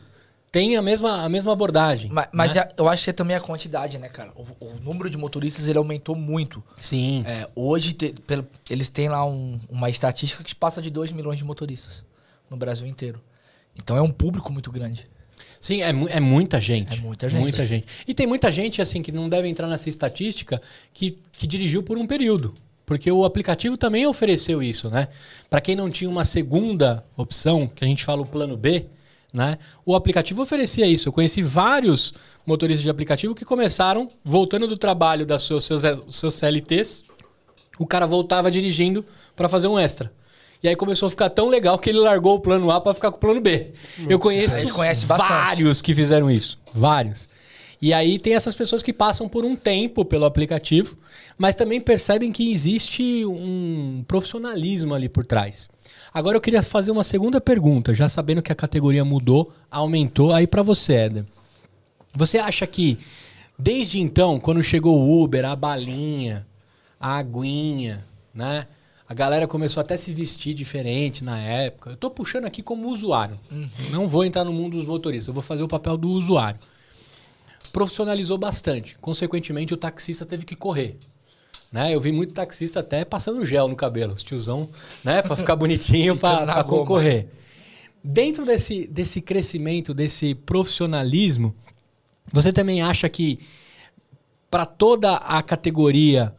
tem 0.55 0.77
a 0.77 0.83
mesma, 0.83 1.23
a 1.25 1.29
mesma 1.29 1.51
abordagem. 1.53 2.09
Mas, 2.13 2.29
mas 2.33 2.55
né? 2.55 2.69
eu 2.77 2.89
acho 2.89 3.03
que 3.03 3.11
é 3.11 3.13
também 3.13 3.35
a 3.35 3.41
quantidade, 3.41 3.99
né, 3.99 4.09
cara? 4.09 4.31
O, 4.37 4.67
o 4.67 4.75
número 4.81 5.11
de 5.11 5.17
motoristas 5.17 5.67
ele 5.67 5.79
aumentou 5.79 6.15
muito. 6.15 6.63
Sim. 6.79 7.25
É, 7.27 7.49
hoje 7.57 7.93
te- 7.93 8.15
pelo- 8.25 8.47
eles 8.71 8.89
têm 8.89 9.09
lá 9.09 9.27
um- 9.27 9.59
uma 9.69 9.91
estatística 9.91 10.45
que 10.45 10.55
passa 10.55 10.81
de 10.81 10.91
2 10.91 11.11
milhões 11.11 11.39
de 11.39 11.45
motoristas 11.45 12.05
no 12.49 12.57
Brasil 12.57 12.87
inteiro. 12.87 13.21
Então 13.75 13.97
é 13.97 14.01
um 14.01 14.11
público 14.13 14.53
muito 14.53 14.71
grande. 14.71 15.07
Sim, 15.59 15.83
é, 15.83 15.89
é 15.89 16.21
muita 16.21 16.61
gente. 16.61 16.99
É 16.99 17.01
muita 17.01 17.29
gente. 17.29 17.41
Muita 17.41 17.67
gente. 17.67 17.87
E 18.07 18.15
tem 18.15 18.25
muita 18.25 18.53
gente, 18.53 18.81
assim, 18.81 19.03
que 19.03 19.11
não 19.11 19.29
deve 19.29 19.49
entrar 19.49 19.67
nessa 19.67 19.89
estatística, 19.89 20.63
que, 20.93 21.19
que 21.33 21.49
dirigiu 21.49 21.83
por 21.83 21.99
um 21.99 22.07
período. 22.07 22.55
Porque 22.87 23.11
o 23.11 23.25
aplicativo 23.25 23.77
também 23.77 24.07
ofereceu 24.07 24.63
isso, 24.63 24.89
né? 24.89 25.09
Para 25.51 25.61
quem 25.61 25.75
não 25.75 25.91
tinha 25.91 26.09
uma 26.09 26.25
segunda 26.25 27.05
opção, 27.17 27.67
que 27.67 27.85
a 27.85 27.89
gente 27.89 28.05
fala 28.05 28.23
o 28.23 28.27
plano 28.27 28.57
B, 28.57 28.87
né? 29.35 29.59
O 29.85 29.97
aplicativo 29.97 30.41
oferecia 30.41 30.87
isso. 30.87 31.09
Eu 31.09 31.12
conheci 31.12 31.43
vários 31.43 32.14
motoristas 32.47 32.85
de 32.85 32.91
aplicativo 32.91 33.35
que 33.35 33.45
começaram 33.45 34.09
voltando 34.24 34.68
do 34.68 34.76
trabalho 34.76 35.26
das 35.26 35.43
suas, 35.43 35.64
seus, 35.64 35.82
seus 36.11 36.35
CLTs, 36.35 37.03
o 37.76 37.85
cara 37.85 38.07
voltava 38.07 38.49
dirigindo 38.49 39.05
para 39.35 39.49
fazer 39.49 39.66
um 39.66 39.76
extra. 39.76 40.12
E 40.62 40.68
aí 40.68 40.76
começou 40.76 41.09
a 41.09 41.11
ficar 41.11 41.28
tão 41.28 41.49
legal 41.49 41.78
que 41.78 41.91
ele 41.91 41.99
largou 41.99 42.37
o 42.37 42.41
plano 42.41 42.70
A 42.70 42.80
para 42.80 42.95
ficar 42.95 43.11
com 43.11 43.16
o 43.16 43.20
plano 43.20 43.41
B. 43.41 43.72
Eu 44.09 44.72
conheço 44.72 45.07
bastante. 45.07 45.28
vários 45.28 45.82
que 45.82 45.93
fizeram 45.93 46.30
isso. 46.30 46.59
Vários. 46.72 47.28
E 47.82 47.93
aí 47.93 48.18
tem 48.18 48.35
essas 48.35 48.55
pessoas 48.55 48.82
que 48.82 48.93
passam 48.93 49.28
por 49.28 49.45
um 49.45 49.55
tempo 49.57 50.05
pelo 50.05 50.24
aplicativo, 50.24 50.97
mas 51.37 51.55
também 51.55 51.80
percebem 51.80 52.32
que 52.32 52.51
existe 52.51 53.26
um 53.26 54.05
profissionalismo 54.07 54.95
ali 54.95 55.09
por 55.09 55.26
trás. 55.26 55.68
Agora 56.15 56.37
eu 56.37 56.41
queria 56.41 56.62
fazer 56.62 56.93
uma 56.93 57.03
segunda 57.03 57.41
pergunta, 57.41 57.93
já 57.93 58.09
sabendo 58.09 58.41
que 58.41 58.53
a 58.53 58.55
categoria 58.55 59.05
mudou, 59.05 59.53
aumentou. 59.69 60.33
Aí 60.33 60.47
para 60.47 60.62
você, 60.62 60.93
Éder. 60.93 61.25
Você 62.15 62.39
acha 62.39 62.65
que 62.69 62.97
desde 63.59 63.99
então, 63.99 64.39
quando 64.39 64.62
chegou 64.62 64.97
o 64.97 65.25
Uber, 65.25 65.45
a 65.45 65.57
balinha, 65.57 66.47
a 67.01 67.17
aguinha, 67.17 68.05
né? 68.33 68.69
A 69.09 69.12
galera 69.12 69.49
começou 69.49 69.81
até 69.81 69.95
a 69.95 69.99
se 69.99 70.15
vestir 70.15 70.55
diferente 70.55 71.25
na 71.25 71.37
época. 71.39 71.91
Eu 71.91 71.97
tô 71.97 72.09
puxando 72.09 72.45
aqui 72.45 72.62
como 72.62 72.89
usuário. 72.89 73.39
Não 73.91 74.07
vou 74.07 74.25
entrar 74.25 74.45
no 74.45 74.53
mundo 74.53 74.77
dos 74.77 74.87
motoristas, 74.87 75.27
eu 75.27 75.35
vou 75.35 75.43
fazer 75.43 75.65
o 75.65 75.69
papel 75.69 75.97
do 75.97 76.11
usuário. 76.11 76.61
Profissionalizou 77.73 78.39
bastante. 78.39 78.97
Consequentemente, 79.01 79.75
o 79.75 79.77
taxista 79.77 80.25
teve 80.25 80.45
que 80.45 80.55
correr. 80.55 80.97
Né? 81.75 81.93
Eu 81.93 82.01
vi 82.01 82.12
muito 82.12 82.33
taxista 82.33 82.79
até 82.79 83.05
passando 83.05 83.45
gel 83.45 83.66
no 83.66 83.75
cabelo, 83.75 84.14
os 84.14 84.22
tiozão, 84.22 84.68
né? 85.03 85.20
Para 85.22 85.35
ficar 85.35 85.57
bonitinho, 85.57 86.14
para 86.16 86.62
concorrer. 86.62 87.27
Dentro 88.03 88.47
desse, 88.47 88.87
desse 88.87 89.20
crescimento, 89.20 89.93
desse 89.93 90.37
profissionalismo, 90.37 91.53
você 92.33 92.53
também 92.53 92.81
acha 92.81 93.09
que 93.09 93.41
para 94.49 94.64
toda 94.64 95.16
a 95.16 95.43
categoria 95.43 96.33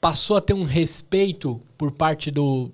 passou 0.00 0.36
a 0.36 0.40
ter 0.40 0.54
um 0.54 0.62
respeito 0.62 1.60
por 1.76 1.90
parte 1.90 2.30
do, 2.30 2.70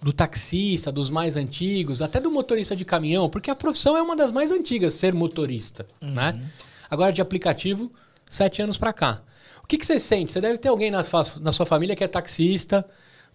do 0.00 0.14
taxista, 0.14 0.90
dos 0.90 1.10
mais 1.10 1.36
antigos, 1.36 2.00
até 2.00 2.18
do 2.18 2.30
motorista 2.30 2.74
de 2.74 2.86
caminhão, 2.86 3.28
porque 3.28 3.50
a 3.50 3.54
profissão 3.54 3.94
é 3.98 4.00
uma 4.00 4.16
das 4.16 4.32
mais 4.32 4.50
antigas, 4.50 4.94
ser 4.94 5.12
motorista, 5.12 5.86
né? 6.00 6.40
Agora 6.88 7.12
de 7.12 7.20
aplicativo, 7.20 7.90
sete 8.30 8.62
anos 8.62 8.78
para 8.78 8.94
cá. 8.94 9.20
O 9.64 9.66
que, 9.66 9.78
que 9.78 9.84
você 9.86 9.98
sente? 9.98 10.30
Você 10.30 10.40
deve 10.40 10.58
ter 10.58 10.68
alguém 10.68 10.90
na, 10.90 11.04
na 11.40 11.50
sua 11.50 11.66
família 11.66 11.96
que 11.96 12.04
é 12.04 12.08
taxista, 12.08 12.84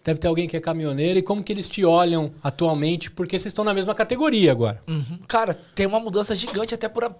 deve 0.03 0.19
ter 0.19 0.27
alguém 0.27 0.47
que 0.47 0.55
é 0.55 0.59
caminhoneiro, 0.61 1.19
e 1.19 1.21
como 1.23 1.43
que 1.43 1.51
eles 1.51 1.67
te 1.67 1.83
olham 1.83 2.31
atualmente, 2.41 3.11
porque 3.11 3.37
vocês 3.37 3.47
estão 3.51 3.65
na 3.65 3.73
mesma 3.73 3.93
categoria 3.95 4.51
agora. 4.51 4.81
Uhum. 4.87 5.19
Cara, 5.27 5.53
tem 5.53 5.85
uma 5.87 5.99
mudança 5.99 6.33
gigante 6.35 6.73
até 6.73 6.87
por... 6.87 7.03
a- 7.03 7.11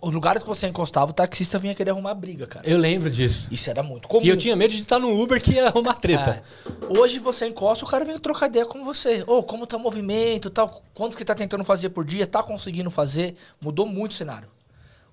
Os 0.00 0.12
lugares 0.12 0.42
que 0.42 0.48
você 0.48 0.66
encostava, 0.66 1.10
o 1.10 1.14
taxista 1.14 1.58
vinha 1.58 1.74
querer 1.74 1.90
arrumar 1.90 2.14
briga, 2.14 2.46
cara. 2.46 2.66
Eu 2.68 2.78
lembro 2.78 3.08
disso. 3.10 3.46
Isso 3.50 3.68
era 3.70 3.82
muito 3.82 4.08
comum. 4.08 4.24
E 4.24 4.28
eu 4.30 4.36
tinha 4.36 4.56
medo 4.56 4.72
de 4.74 4.80
estar 4.82 4.98
no 4.98 5.12
Uber 5.22 5.40
que 5.40 5.52
ia 5.52 5.68
arrumar 5.68 5.94
treta. 5.94 6.42
É. 6.90 6.98
Hoje 6.98 7.18
você 7.18 7.46
encosta, 7.46 7.84
o 7.84 7.88
cara 7.88 8.04
vem 8.04 8.16
trocar 8.18 8.46
ideia 8.48 8.64
com 8.66 8.82
você. 8.84 9.22
Ô, 9.26 9.42
como 9.42 9.66
tá 9.66 9.76
o 9.76 9.80
movimento, 9.80 10.48
tal, 10.50 10.82
quantos 10.94 11.16
que 11.16 11.24
tá 11.24 11.34
tentando 11.34 11.62
fazer 11.62 11.90
por 11.90 12.04
dia, 12.04 12.26
tá 12.26 12.42
conseguindo 12.42 12.90
fazer. 12.90 13.36
Mudou 13.60 13.86
muito 13.86 14.12
o 14.12 14.14
cenário. 14.14 14.48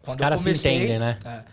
Os 0.07 0.15
caras 0.15 0.39
se 0.41 0.49
entendem, 0.51 0.97
né? 0.99 1.17
É. 1.25 1.43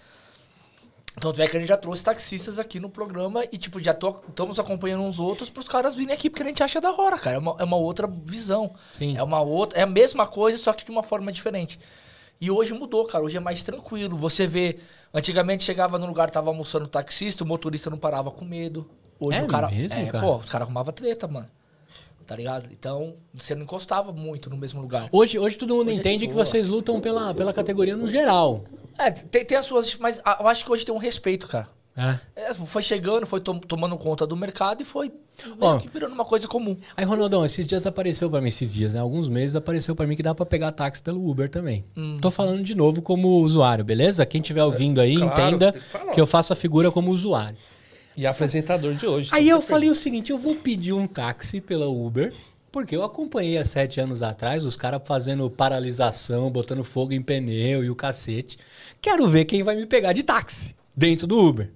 Tanto 1.21 1.41
é 1.43 1.47
que 1.47 1.57
a 1.57 1.61
gente 1.61 1.69
já 1.69 1.77
trouxe 1.77 2.03
taxistas 2.03 2.59
aqui 2.59 2.81
no 2.81 2.89
programa 2.89 3.45
e, 3.53 3.59
tipo, 3.59 3.79
já 3.79 3.93
estamos 3.93 4.59
acompanhando 4.59 5.03
uns 5.03 5.19
outros 5.21 5.51
pros 5.51 5.69
caras 5.69 5.95
virem 5.95 6.15
aqui, 6.15 6.31
porque 6.31 6.43
a 6.43 6.47
gente 6.47 6.63
acha 6.63 6.81
da 6.81 6.91
hora, 6.93 7.19
cara. 7.19 7.37
É 7.37 7.39
uma, 7.39 7.57
é 7.59 7.65
uma 7.65 7.77
outra 7.77 8.07
visão. 8.07 8.73
Sim. 8.93 9.17
É 9.17 9.23
uma 9.23 9.41
outra. 9.41 9.79
É 9.79 9.83
a 9.83 9.87
mesma 9.87 10.27
coisa, 10.27 10.57
só 10.57 10.73
que 10.73 10.85
de 10.85 10.91
uma 10.91 11.03
forma 11.03 11.31
diferente. 11.31 11.79
E 12.41 12.51
hoje 12.51 12.73
mudou, 12.73 13.05
cara. 13.05 13.23
Hoje 13.23 13.37
é 13.37 13.41
mais 13.41 13.63
tranquilo. 13.63 14.17
Você 14.17 14.47
vê. 14.47 14.79
Antigamente 15.13 15.63
chegava 15.63 15.99
no 15.99 16.07
lugar, 16.07 16.31
tava 16.31 16.49
almoçando 16.49 16.87
o 16.87 16.89
taxista, 16.89 17.45
o 17.45 17.47
motorista 17.47 17.91
não 17.91 17.99
parava 17.99 18.31
com 18.31 18.45
medo. 18.45 18.89
Hoje 19.19 19.39
É 19.39 19.43
o 19.43 19.47
cara. 19.47 19.69
mesmo, 19.69 19.99
é, 19.99 20.07
cara? 20.07 20.25
pô, 20.25 20.37
os 20.37 20.49
caras 20.49 20.67
arrumavam 20.67 20.93
treta, 20.95 21.29
mano. 21.29 21.49
Tá 22.31 22.37
ligado? 22.37 22.69
Então, 22.71 23.17
você 23.35 23.57
não 23.57 23.65
encostava 23.65 24.13
muito 24.13 24.49
no 24.49 24.57
mesmo 24.57 24.81
lugar. 24.81 25.09
Hoje, 25.11 25.37
hoje 25.37 25.57
todo 25.59 25.75
mundo 25.75 25.89
Hoje 25.89 25.97
é 25.97 26.01
entende 26.01 26.19
de 26.19 26.29
que 26.29 26.33
vocês 26.33 26.69
lutam 26.69 27.01
pela, 27.01 27.35
pela 27.35 27.53
categoria 27.53 27.97
no 27.97 28.07
geral. 28.07 28.63
É, 28.97 29.11
tem, 29.11 29.45
tem 29.45 29.59
as 29.59 29.67
suas. 29.67 29.97
Mas 29.97 30.23
eu 30.39 30.47
acho 30.47 30.65
que 30.65 30.71
hoje 30.71 30.85
tem 30.85 30.95
um 30.95 30.99
respeito, 30.99 31.49
cara. 31.49 31.67
É. 31.97 32.21
É, 32.37 32.55
foi 32.55 32.83
chegando, 32.83 33.27
foi 33.27 33.41
tom- 33.41 33.59
tomando 33.59 33.97
conta 33.99 34.25
do 34.29 34.37
mercado 34.37 34.81
e 34.81 34.85
foi 34.85 35.11
Ó. 35.61 35.79
que 35.79 35.89
virando 35.89 36.15
uma 36.15 36.25
coisa 36.25 36.47
comum. 36.47 36.77
Aí, 36.97 37.05
Ronaldão, 37.05 37.45
esses 37.45 37.67
dias 37.67 37.85
apareceu 37.85 38.31
pra 38.31 38.41
mim, 38.41 38.47
esses 38.47 38.73
dias, 38.73 38.95
né? 38.95 39.01
Alguns 39.01 39.29
meses 39.29 39.57
apareceu 39.57 39.97
pra 39.97 40.07
mim 40.07 40.15
que 40.15 40.23
dá 40.23 40.33
pra 40.33 40.47
pegar 40.47 40.71
táxi 40.71 41.03
pelo 41.03 41.29
Uber 41.29 41.49
também. 41.51 41.85
Tô 42.23 42.31
falando 42.31 42.63
de 42.63 42.77
novo 42.77 43.03
como 43.03 43.41
usuário, 43.41 43.85
beleza? 43.85 44.25
Quem 44.25 44.41
estiver 44.41 44.63
ouvindo 44.63 45.01
aí, 45.01 45.17
claro, 45.17 45.33
entenda 45.33 45.73
que 45.73 46.13
que 46.15 46.21
eu 46.21 46.29
faço 46.29 46.53
a 46.53 46.57
figura 46.57 46.93
como 46.93 47.11
usuário. 47.11 47.57
E 48.17 48.27
apresentador 48.27 48.95
de 48.95 49.07
hoje. 49.07 49.31
Aí 49.33 49.49
eu 49.49 49.61
falei 49.61 49.89
o 49.89 49.95
seguinte, 49.95 50.31
eu 50.31 50.39
vou 50.39 50.55
pedir 50.55 50.93
um 50.93 51.07
táxi 51.07 51.61
pela 51.61 51.89
Uber, 51.89 52.35
porque 52.71 52.95
eu 52.95 53.03
acompanhei 53.03 53.59
há 53.59 53.65
sete 53.65 54.01
anos 54.01 54.23
atrás 54.23 54.65
os 54.65 54.77
caras 54.77 55.01
fazendo 55.05 55.49
paralisação, 55.51 56.51
botando 56.51 56.85
fogo 56.85 57.13
em 57.13 57.23
pneu 57.23 57.85
e 57.85 57.91
o 57.91 57.95
cacete. 57.95 58.59
Quero 59.01 59.27
ver 59.29 59.45
quem 59.45 59.63
vai 59.63 59.77
me 59.77 59.87
pegar 59.87 60.13
de 60.13 60.23
táxi 60.23 60.75
dentro 60.97 61.27
do 61.27 61.39
Uber. 61.39 61.73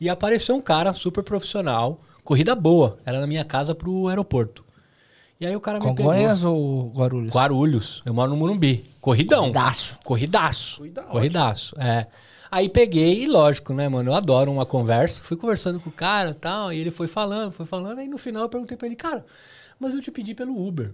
E 0.00 0.08
apareceu 0.08 0.54
um 0.54 0.60
cara 0.60 0.92
super 0.92 1.24
profissional, 1.24 2.00
corrida 2.22 2.54
boa, 2.54 2.98
era 3.04 3.20
na 3.20 3.26
minha 3.26 3.44
casa 3.44 3.74
pro 3.74 4.08
aeroporto. 4.08 4.64
E 5.40 5.46
aí 5.46 5.54
o 5.54 5.60
cara 5.60 5.78
me 5.78 5.94
pegou. 5.94 6.12
Congonhas 6.12 6.42
ou 6.42 6.88
Guarulhos? 6.90 7.32
Guarulhos. 7.32 8.02
Eu 8.04 8.12
moro 8.12 8.30
no 8.30 8.36
Morumbi. 8.36 8.84
Corridão. 9.00 9.42
Corridaço. 9.42 9.98
Corridaço. 10.04 10.76
Corrida 10.78 11.02
Corridaço. 11.02 11.74
É. 11.80 12.06
Aí 12.50 12.68
peguei 12.68 13.24
e 13.24 13.26
lógico, 13.26 13.74
né, 13.74 13.88
mano? 13.88 14.10
Eu 14.10 14.14
adoro 14.14 14.50
uma 14.50 14.64
conversa. 14.64 15.22
Fui 15.22 15.36
conversando 15.36 15.78
com 15.78 15.90
o 15.90 15.92
cara 15.92 16.30
e 16.30 16.34
tal. 16.34 16.72
E 16.72 16.78
ele 16.78 16.90
foi 16.90 17.06
falando, 17.06 17.52
foi 17.52 17.66
falando. 17.66 17.98
Aí 17.98 18.08
no 18.08 18.18
final 18.18 18.42
eu 18.42 18.48
perguntei 18.48 18.76
pra 18.76 18.86
ele, 18.86 18.96
cara, 18.96 19.24
mas 19.78 19.94
eu 19.94 20.00
te 20.00 20.10
pedi 20.10 20.34
pelo 20.34 20.66
Uber. 20.66 20.92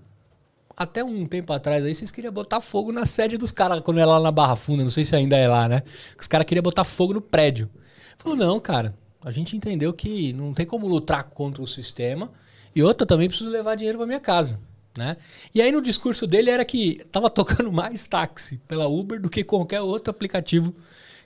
Até 0.77 1.05
um 1.05 1.25
tempo 1.27 1.53
atrás 1.53 1.85
aí, 1.85 1.95
vocês 1.95 2.11
queriam 2.11 2.33
botar 2.33 2.61
fogo 2.61 2.91
na 2.91 3.07
sede 3.07 3.37
dos 3.37 3.53
caras 3.53 3.81
quando 3.81 3.99
era 3.99 4.11
lá 4.11 4.21
na 4.21 4.33
Barra 4.33 4.57
Funda. 4.57 4.83
Não 4.83 4.91
sei 4.91 5.05
se 5.05 5.15
ainda 5.15 5.37
é 5.37 5.47
lá, 5.47 5.69
né? 5.69 5.85
Os 6.19 6.27
caras 6.27 6.47
queriam 6.47 6.63
botar 6.63 6.83
fogo 6.83 7.15
no 7.15 7.21
prédio. 7.21 7.71
Falou, 8.19 8.37
não, 8.37 8.59
cara. 8.59 8.95
A 9.25 9.31
gente 9.31 9.57
entendeu 9.57 9.93
que 9.93 10.33
não 10.33 10.53
tem 10.53 10.67
como 10.67 10.89
lutar 10.89 11.25
contra 11.25 11.63
o 11.63 11.67
sistema. 11.67 12.31
E 12.75 12.83
outra, 12.83 13.07
também 13.07 13.29
preciso 13.29 13.49
levar 13.49 13.77
dinheiro 13.77 13.99
pra 13.99 14.07
minha 14.07 14.21
casa. 14.21 14.59
Né? 14.97 15.17
E 15.53 15.61
aí 15.61 15.73
no 15.73 15.83
discurso 15.83 16.27
dele 16.27 16.51
era 16.51 16.65
que 16.65 17.05
tava 17.11 17.29
tocando 17.29 17.71
mais 17.73 18.07
táxi 18.07 18.61
pela 18.69 18.87
Uber 18.87 19.21
do 19.21 19.31
que 19.31 19.43
qualquer 19.43 19.81
outro 19.81 20.11
aplicativo 20.11 20.75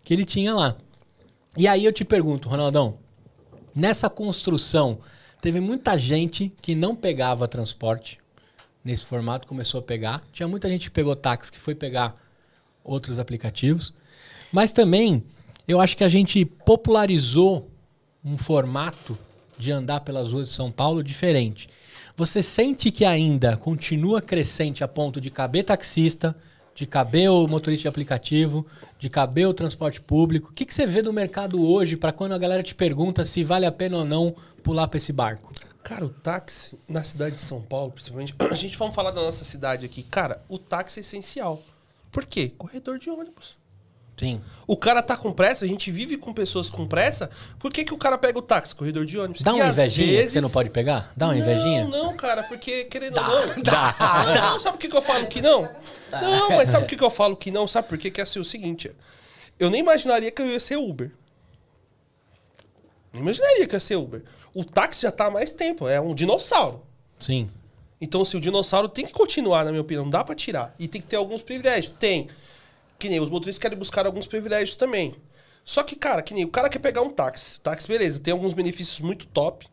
que 0.09 0.15
ele 0.15 0.25
tinha 0.25 0.55
lá. 0.55 0.75
E 1.55 1.69
aí 1.69 1.85
eu 1.85 1.93
te 1.93 2.03
pergunto, 2.03 2.49
Ronaldão, 2.49 2.97
nessa 3.75 4.09
construção, 4.09 5.01
teve 5.39 5.61
muita 5.61 5.99
gente 5.99 6.51
que 6.63 6.75
não 6.75 6.95
pegava 6.95 7.47
transporte 7.47 8.19
nesse 8.83 9.05
formato, 9.05 9.47
começou 9.47 9.81
a 9.81 9.83
pegar. 9.83 10.23
Tinha 10.33 10.49
muita 10.49 10.67
gente 10.67 10.85
que 10.85 10.91
pegou 10.93 11.15
táxi 11.15 11.53
que 11.53 11.59
foi 11.59 11.75
pegar 11.75 12.17
outros 12.83 13.19
aplicativos. 13.19 13.93
Mas 14.51 14.73
também 14.73 15.23
eu 15.69 15.79
acho 15.79 15.95
que 15.95 16.05
a 16.05 16.09
gente 16.09 16.43
popularizou 16.43 17.71
um 18.25 18.39
formato 18.39 19.19
de 19.59 19.71
andar 19.71 20.01
pelas 20.01 20.33
ruas 20.33 20.49
de 20.49 20.55
São 20.55 20.73
Paulo 20.73 21.05
diferente. 21.05 21.69
Você 22.17 22.43
sente 22.43 22.91
que 22.91 23.05
ainda 23.05 23.59
continua 23.59 24.23
crescente 24.23 24.83
a 24.83 24.89
ponto 24.89 25.21
de 25.21 25.31
caber 25.31 25.65
taxista, 25.65 26.35
de 26.79 26.87
caber 26.87 27.29
o 27.29 27.49
motorista 27.49 27.83
de 27.83 27.89
aplicativo, 27.89 28.65
de 29.01 29.09
caber 29.09 29.49
o 29.49 29.53
transporte 29.53 30.01
público? 30.01 30.51
O 30.51 30.53
que, 30.53 30.65
que 30.65 30.73
você 30.73 30.87
vê 30.87 31.03
do 31.03 31.13
mercado 31.13 31.61
hoje 31.61 31.97
para 31.97 32.13
quando 32.13 32.35
a 32.35 32.39
galera 32.39 32.63
te 32.63 32.73
pergunta 32.73 33.25
se 33.25 33.43
vale 33.43 33.67
a 33.67 33.73
pena 33.73 33.97
ou 33.97 34.05
não 34.05 34.33
pular 34.63 34.87
para 34.87 34.97
esse 34.97 35.13
barco? 35.13 35.51
Cara, 35.83 36.07
o 36.07 36.09
táxi 36.09 36.79
na 36.89 37.03
cidade 37.03 37.35
de 37.35 37.41
São 37.41 37.61
Paulo, 37.61 37.91
principalmente, 37.91 38.33
a 38.39 38.55
gente 38.55 38.79
vamos 38.79 38.95
falar 38.95 39.11
da 39.11 39.21
nossa 39.21 39.45
cidade 39.45 39.85
aqui. 39.85 40.05
Cara, 40.05 40.41
o 40.49 40.57
táxi 40.57 41.01
é 41.01 41.03
essencial. 41.03 41.61
Por 42.13 42.25
quê? 42.25 42.53
Corredor 42.57 42.97
de 42.97 43.11
ônibus. 43.11 43.58
Sim. 44.19 44.41
O 44.67 44.77
cara 44.77 45.01
tá 45.01 45.17
com 45.17 45.33
pressa, 45.33 45.65
a 45.65 45.69
gente 45.69 45.91
vive 45.91 46.17
com 46.17 46.33
pessoas 46.35 46.69
com 46.69 46.87
pressa. 46.87 47.31
Por 47.59 47.73
que, 47.73 47.85
que 47.85 47.95
o 47.95 47.97
cara 47.97 48.19
pega 48.19 48.39
o 48.39 48.43
táxi? 48.43 48.75
Corredor 48.75 49.07
de 49.07 49.17
ônibus. 49.19 49.43
Dá 49.43 49.53
E 49.53 49.55
uma 49.55 49.69
invejinha 49.69 50.07
que 50.09 50.13
vezes- 50.17 50.33
você 50.33 50.41
não 50.41 50.51
pode 50.51 50.71
pegar? 50.71 51.13
Dá 51.17 51.29
uma 51.29 51.37
invejinha? 51.39 51.85
Não, 51.87 52.07
não, 52.07 52.17
cara, 52.17 52.43
porque 52.43 52.85
querendo 52.85 53.17
ou 53.17 53.23
não. 53.23 53.63
Dá. 53.63 53.95
Não, 54.27 54.51
não, 54.53 54.59
sabe 54.59 54.77
por 54.77 54.81
que, 54.81 54.89
que 54.89 54.97
eu 54.97 55.03
falo 55.03 55.27
que 55.29 55.41
não? 55.41 55.69
Não, 56.21 56.49
mas 56.51 56.69
sabe 56.69 56.85
por 56.85 56.89
que, 56.91 56.97
que 56.97 57.05
eu 57.05 57.11
falo 57.11 57.37
que 57.37 57.51
não? 57.51 57.67
Sabe 57.67 57.89
por 57.89 57.97
quê? 57.97 58.11
Que 58.11 58.21
é 58.21 58.25
assim, 58.25 58.41
o 58.41 58.45
seguinte: 58.45 58.91
eu 59.59 59.71
nem 59.71 59.81
imaginaria 59.81 60.31
que 60.33 60.43
eu 60.43 60.47
ia 60.47 60.59
ser 60.61 60.77
Uber. 60.77 61.13
Não 63.13 63.21
imaginaria 63.21 63.67
que 63.67 63.75
ia 63.75 63.81
ser 63.81 63.97
Uber. 63.97 64.23
O 64.55 64.65
táxi 64.65 65.03
já 65.03 65.13
tá 65.13 65.27
há 65.27 65.31
mais 65.31 65.53
tempo, 65.53 65.89
é 65.89 66.01
um 66.01 66.15
dinossauro. 66.15 66.83
Sim. 67.19 67.49
Então, 68.01 68.23
assim, 68.23 68.37
o 68.37 68.41
dinossauro 68.41 68.89
tem 68.89 69.05
que 69.07 69.13
continuar, 69.13 69.65
na 69.65 69.71
minha 69.71 69.81
opinião, 69.81 70.05
não 70.05 70.11
dá 70.11 70.23
pra 70.23 70.35
tirar. 70.35 70.75
E 70.79 70.87
tem 70.87 71.01
que 71.01 71.07
ter 71.07 71.17
alguns 71.17 71.43
privilégios. 71.43 71.93
Tem. 71.99 72.29
Que 72.99 73.09
nem 73.09 73.21
os 73.21 73.31
motoristas 73.31 73.61
querem 73.61 73.79
buscar 73.79 74.07
alguns 74.07 74.27
privilégios 74.27 74.77
também. 74.77 75.15
Só 75.65 75.83
que, 75.83 75.95
cara, 75.95 76.23
que 76.23 76.33
nem 76.35 76.45
o 76.45 76.49
cara 76.49 76.69
quer 76.69 76.79
pegar 76.79 77.03
um 77.03 77.11
táxi. 77.11 77.61
Táxi, 77.61 77.87
beleza, 77.87 78.19
tem 78.19 78.33
alguns 78.33 78.55
benefícios 78.55 79.01
muito 79.01 79.27
top. 79.27 79.67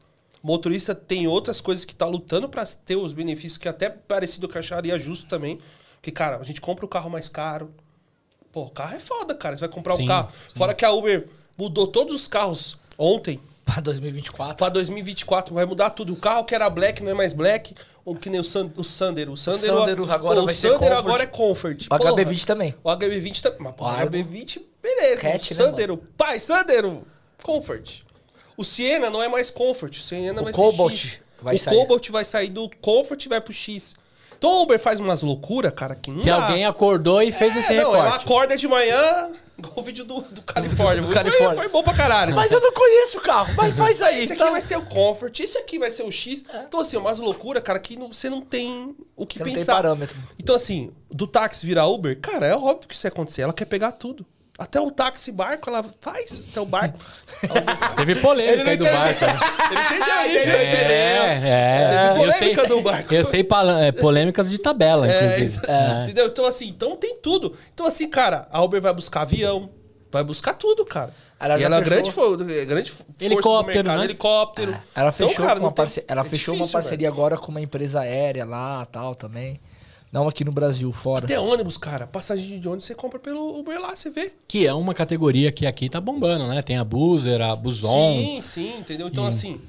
O 0.44 0.48
motorista 0.48 0.94
tem 0.94 1.26
outras 1.26 1.60
coisas 1.62 1.86
que 1.86 1.96
tá 1.96 2.06
lutando 2.06 2.48
pra 2.48 2.66
ter 2.66 2.96
os 2.96 3.14
benefícios 3.14 3.58
que 3.58 3.68
até 3.68 3.90
parecido 3.90 4.48
que 4.48 4.58
eu 4.58 4.60
acharia 4.60 5.00
justo 5.00 5.26
também. 5.28 5.60
Porque, 5.96 6.12
cara, 6.12 6.38
a 6.38 6.44
gente 6.44 6.62
compra 6.62 6.86
o 6.86 6.88
carro 6.88 7.10
mais 7.10 7.30
caro. 7.30 7.74
Pô, 8.52 8.64
o 8.64 8.70
carro 8.70 8.96
é 8.96 9.00
foda, 9.00 9.34
cara. 9.34 9.56
Você 9.56 9.62
vai 9.62 9.70
comprar 9.70 9.96
um 9.96 10.06
carro. 10.06 10.30
sim. 10.30 10.58
Fora 10.58 10.74
que 10.74 10.86
a 10.86 10.92
Uber 10.92 11.28
mudou 11.58 11.88
todos 11.88 12.14
os 12.14 12.28
carros 12.28 12.78
ontem. 12.98 13.40
Pra 13.66 13.80
2024. 13.82 14.58
Pra 14.58 14.70
2024 14.70 15.56
vai 15.56 15.66
mudar 15.66 15.90
tudo. 15.90 16.14
O 16.14 16.16
carro 16.16 16.44
que 16.46 16.54
era 16.54 16.70
black 16.70 17.02
não 17.02 17.12
é 17.12 17.16
mais 17.16 17.34
black. 17.34 17.74
Ou 18.06 18.16
que 18.16 18.30
nem 18.30 18.39
o, 18.39 18.43
San, 18.43 18.70
o 18.78 18.84
Sander. 18.84 19.30
O 19.32 19.36
Sander, 19.36 19.74
Sander 19.74 20.12
agora 20.12 20.39
o 20.39 20.45
vai 20.45 20.53
ser 20.53 20.68
Sander 20.68 20.80
Comfort. 20.89 20.97
agora 20.99 21.24
é 21.24 21.26
Comfort. 21.26 21.86
O 21.88 21.97
Porra. 21.97 22.12
HB20 22.14 22.45
também. 22.45 22.76
O 22.84 22.89
HB20 22.89 23.41
também. 23.41 23.60
Mas 23.62 23.72
o 23.72 23.76
Claro. 23.76 24.10
HB20, 24.12 24.62
beleza. 24.82 25.22
O 25.22 25.24
né, 25.26 25.39
Sander, 25.39 25.91
o 25.91 25.97
pai, 25.97 26.39
Sander, 26.39 26.86
o 26.86 27.01
Comfort. 27.41 28.01
O 28.56 28.64
Siena 28.64 29.10
não 29.10 29.24
é 29.24 29.28
mais 29.28 29.49
Comfort. 29.49 29.97
O 29.97 30.01
Siena 30.01 30.39
O 30.41 30.43
vai 30.43 30.53
Cobalt 30.53 30.91
ser 30.95 31.08
X. 31.08 31.20
vai 31.41 31.56
o 31.56 31.60
sair. 31.60 31.76
Cobalt 31.76 32.10
vai 32.12 32.24
sair 32.26 32.49
do 32.49 32.70
Comfort 32.80 33.26
e 33.26 33.28
vai 33.30 33.41
pro 33.41 33.51
X. 33.51 33.95
Então 34.38 34.51
o 34.51 34.62
Uber 34.64 34.80
faz 34.80 34.99
umas 34.99 35.24
loucuras, 35.24 35.72
cara, 35.74 35.95
que 35.95 36.12
não 36.12 36.20
Que 36.20 36.30
dá. 36.30 36.36
alguém 36.45 36.66
acordou 36.66 37.22
e 37.24 37.32
fez 37.32 37.56
é, 37.56 37.60
esse 37.60 37.74
não, 37.74 37.95
ela 37.95 38.16
acorda 38.16 38.56
de 38.56 38.68
manhã, 38.68 39.32
o 39.76 39.82
vídeo 39.82 40.03
do, 40.06 40.22
do 40.22 40.41
Califórnia. 40.43 41.01
Do 41.01 41.08
Foi- 41.08 41.14
Califórnia. 41.16 41.56
Foi, 41.64 41.68
bom 41.70 41.84
pra 41.84 41.93
caralho. 41.93 42.36
Mas 42.36 42.51
eu 42.51 42.60
não 42.60 42.72
conheço 42.74 43.18
o 43.18 43.22
carro, 43.22 43.53
mas 43.56 43.74
faz 43.78 44.01
aí. 44.01 44.20
Esse 44.20 44.34
aqui 44.34 44.41
então. 44.41 44.51
vai 44.51 44.62
ser 44.62 44.78
o 44.78 44.82
Comfort, 44.86 45.39
esse 45.39 45.58
aqui 45.58 45.80
vai 45.80 45.91
ser 45.91 46.03
o 46.03 46.12
X. 46.12 46.43
Então, 46.68 46.80
assim, 46.80 46.97
umas 46.97 47.20
loucuras, 47.20 47.64
cara, 47.64 47.80
que 47.80 47.97
não- 47.97 48.12
você 48.12 48.30
não 48.30 48.41
tem 48.41 48.95
o 49.16 49.26
que 49.26 49.38
Você 49.38 49.43
não 49.43 49.49
tem 49.51 49.56
pensar. 49.60 49.74
parâmetro. 49.76 50.18
Então, 50.39 50.56
assim, 50.56 50.91
do 51.10 51.26
táxi 51.28 51.66
virar 51.66 51.88
Uber, 51.88 52.20
cara, 52.20 52.45
é 52.47 52.56
óbvio 52.56 52.88
que 52.88 52.93
isso 52.95 53.06
ia 53.08 53.10
acontecer. 53.10 53.41
Ela 53.43 53.53
quer 53.53 53.66
pegar 53.66 53.91
tudo. 53.93 54.26
Até 54.58 54.80
o 54.80 54.89
táxi 54.89 55.32
barco, 55.34 55.70
ela 55.70 55.84
faz. 55.99 56.41
Até 56.49 56.62
o 56.62 56.66
barco. 56.66 56.97
Teve 57.97 58.16
polêmica 58.16 58.70
aí 58.72 58.78
do 58.78 58.86
barco. 58.86 59.26
né? 59.26 59.34
Ele 59.70 59.82
entendeu, 59.82 60.22
ele 60.24 60.39
entendeu. 60.70 60.88
É, 60.88 61.41
é. 61.43 61.88
Teve 61.89 62.08
Eu 62.08 62.16
polêmica 62.16 62.62
sei, 62.62 62.70
do 62.70 62.82
barco. 62.82 63.14
eu 63.14 63.26
sei 63.26 63.47
é, 63.82 63.91
polêmicas 63.91 64.49
de 64.49 64.58
tabela, 64.58 65.08
É, 65.12 65.18
inclusive. 65.18 65.45
isso- 65.45 65.72
É. 65.72 66.03
Entendeu? 66.03 66.28
Então, 66.28 66.45
assim, 66.45 66.68
então 66.70 66.95
tem 66.95 67.18
tudo. 67.22 67.53
Então, 67.74 67.86
assim, 67.86 68.10
cara, 68.10 68.47
a 68.49 68.64
Uber 68.64 68.82
vai 68.82 68.93
buscar 68.93 69.24
avião, 69.24 69.70
vai 70.10 70.24
buscar 70.24 70.53
tudo, 70.53 70.86
cara. 70.86 71.12
Ela 71.38 71.60
e 71.60 71.64
ela 71.64 71.76
é 71.76 71.84
fechou. 71.84 72.38
grande, 72.38 72.58
é 72.60 72.66
grande 72.66 72.91
força 72.91 73.06
do 73.18 73.26
Helicóptero, 73.26 73.76
mercado, 73.84 73.97
né? 73.99 74.06
helicóptero. 74.06 74.72
Ela 74.95 75.10
Então, 75.14 75.28
fechou, 75.28 75.45
cara, 75.45 75.56
com 75.60 75.64
não 75.64 75.68
uma, 75.70 75.74
tem- 75.76 75.84
parce... 75.86 76.03
ela 76.08 76.22
é 76.22 76.24
fechou 76.24 76.53
uma 76.53 76.58
difícil, 76.60 76.80
parceria 76.80 77.08
agora 77.10 77.38
com 77.38 77.51
uma 77.51 77.60
empresa 77.60 77.99
aérea 77.99 78.45
lá 78.45 78.86
tal 78.86 79.14
também. 79.14 79.60
Não 80.16 80.30
aqui 80.30 80.45
no 80.45 80.51
Brasil, 80.53 80.89
fora. 80.93 81.26
Até 81.26 81.38
ônibus, 81.38 81.78
cara. 81.78 82.07
Passagem 82.07 82.57
de 82.57 82.66
ônibus 82.70 82.86
você 82.86 82.95
compra 82.95 83.20
pelo 83.20 83.59
Uber 83.59 83.78
lá, 83.82 83.93
você 83.93 84.09
vê. 84.09 84.32
Que 84.47 84.66
é 84.66 84.74
uma 84.74 84.93
categoria 84.93 85.51
que 85.51 85.68
aqui 85.68 85.89
tá 85.89 85.99
bombando, 85.99 86.47
né? 86.47 86.61
Tem 86.61 86.78
a 86.78 86.86
Boozer, 86.86 87.41
a 87.41 87.53
Buzon. 87.53 88.13
Sim, 88.13 88.41
sim, 88.41 88.78
entendeu? 88.78 89.09
Então, 89.09 89.26
assim, 89.26 89.59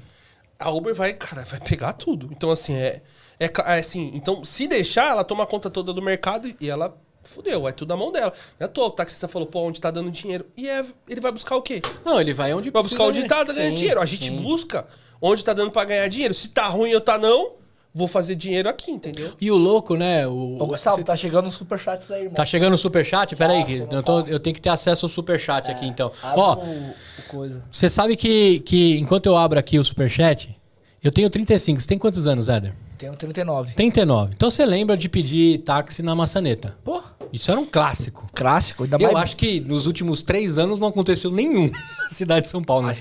a 0.57 0.71
Uber 0.71 0.95
vai, 0.95 1.11
cara, 1.13 1.43
vai 1.43 1.59
pegar 1.59 1.91
tudo. 1.91 2.29
Então, 2.31 2.49
assim, 2.49 2.73
é, 2.73 3.01
é, 3.37 3.45
é 3.45 3.79
assim, 3.79 4.09
então, 4.13 4.45
se 4.45 4.67
deixar, 4.67 5.11
ela 5.11 5.25
toma 5.25 5.45
conta 5.45 5.69
toda 5.69 5.91
do 5.91 6.01
mercado 6.01 6.47
e 6.61 6.69
ela 6.69 6.97
fudeu, 7.23 7.67
é 7.67 7.73
tudo 7.73 7.89
na 7.89 7.97
mão 7.97 8.09
dela. 8.09 8.31
Não 8.57 8.63
é 8.63 8.69
à 8.69 8.69
toa, 8.69 8.87
o 8.87 8.91
taxista 8.91 9.27
falou, 9.27 9.49
pô, 9.49 9.59
onde 9.63 9.81
tá 9.81 9.91
dando 9.91 10.09
dinheiro? 10.09 10.45
E 10.55 10.69
é, 10.69 10.85
ele 11.09 11.19
vai 11.19 11.33
buscar 11.33 11.57
o 11.57 11.61
quê? 11.61 11.81
Não, 12.05 12.21
ele 12.21 12.33
vai 12.33 12.53
onde 12.53 12.69
Vai 12.69 12.81
buscar 12.81 13.03
onde 13.03 13.27
tá 13.27 13.43
ganhando 13.43 13.71
Sim, 13.71 13.73
dinheiro. 13.73 13.99
A 13.99 14.05
gente 14.05 14.27
sim. 14.27 14.37
busca 14.37 14.87
onde 15.21 15.43
tá 15.43 15.51
dando 15.51 15.71
pra 15.71 15.83
ganhar 15.83 16.07
dinheiro. 16.07 16.33
Se 16.33 16.47
tá 16.47 16.69
ruim 16.69 16.93
ou 16.93 17.01
tá 17.01 17.17
não, 17.17 17.57
vou 17.97 18.07
fazer 18.07 18.35
dinheiro 18.35 18.69
aqui, 18.69 18.91
entendeu? 18.91 19.33
E 19.41 19.49
o 19.51 19.57
louco, 19.57 19.95
né? 19.95 20.27
O, 20.27 20.57
Ô, 20.61 20.67
Gustavo, 20.67 20.97
cê- 20.97 21.03
tá 21.03 21.15
chegando 21.15 21.47
uns 21.47 21.55
superchats 21.55 22.11
aí, 22.11 22.19
irmão. 22.21 22.33
Tá 22.35 22.45
chegando 22.45 22.73
o 22.73 22.77
superchat? 22.77 23.35
Pera 23.35 23.53
aí, 23.53 23.63
que 23.65 23.77
você 23.79 23.95
eu, 23.95 24.03
tô- 24.03 24.19
eu 24.21 24.39
tenho 24.39 24.53
que 24.53 24.61
ter 24.61 24.69
acesso 24.69 25.05
ao 25.05 25.09
superchat 25.09 25.71
aqui, 25.71 25.85
então. 25.87 26.11
Ó, 26.23 26.57
você 27.71 27.89
sabe 27.89 28.15
que, 28.15 28.59
que 28.61 28.97
enquanto 28.97 29.25
eu 29.25 29.35
abro 29.35 29.57
aqui 29.59 29.79
o 29.79 29.83
superchat, 29.83 30.55
eu 31.03 31.11
tenho 31.11 31.29
35. 31.29 31.79
Você 31.81 31.87
tem 31.87 31.97
quantos 31.97 32.27
anos, 32.27 32.49
Éder? 32.49 32.73
Tenho 32.97 33.15
39. 33.15 33.73
39. 33.75 34.33
Então 34.35 34.49
você 34.49 34.65
lembra 34.65 34.97
de 34.97 35.07
pedir 35.07 35.59
táxi 35.59 36.01
na 36.01 36.15
maçaneta. 36.15 36.75
Pô, 36.83 37.01
Isso 37.31 37.51
era 37.51 37.59
um 37.59 37.65
clássico. 37.65 38.27
clássico. 38.33 38.83
Ainda 38.85 38.97
Eu 38.99 39.11
mais... 39.11 39.25
acho 39.29 39.35
que 39.37 39.59
nos 39.59 39.85
últimos 39.85 40.23
três 40.23 40.57
anos 40.57 40.79
não 40.79 40.87
aconteceu 40.87 41.29
nenhum 41.29 41.69
na 42.01 42.09
cidade 42.09 42.41
de 42.45 42.47
São 42.49 42.63
Paulo. 42.63 42.87
né? 42.87 42.97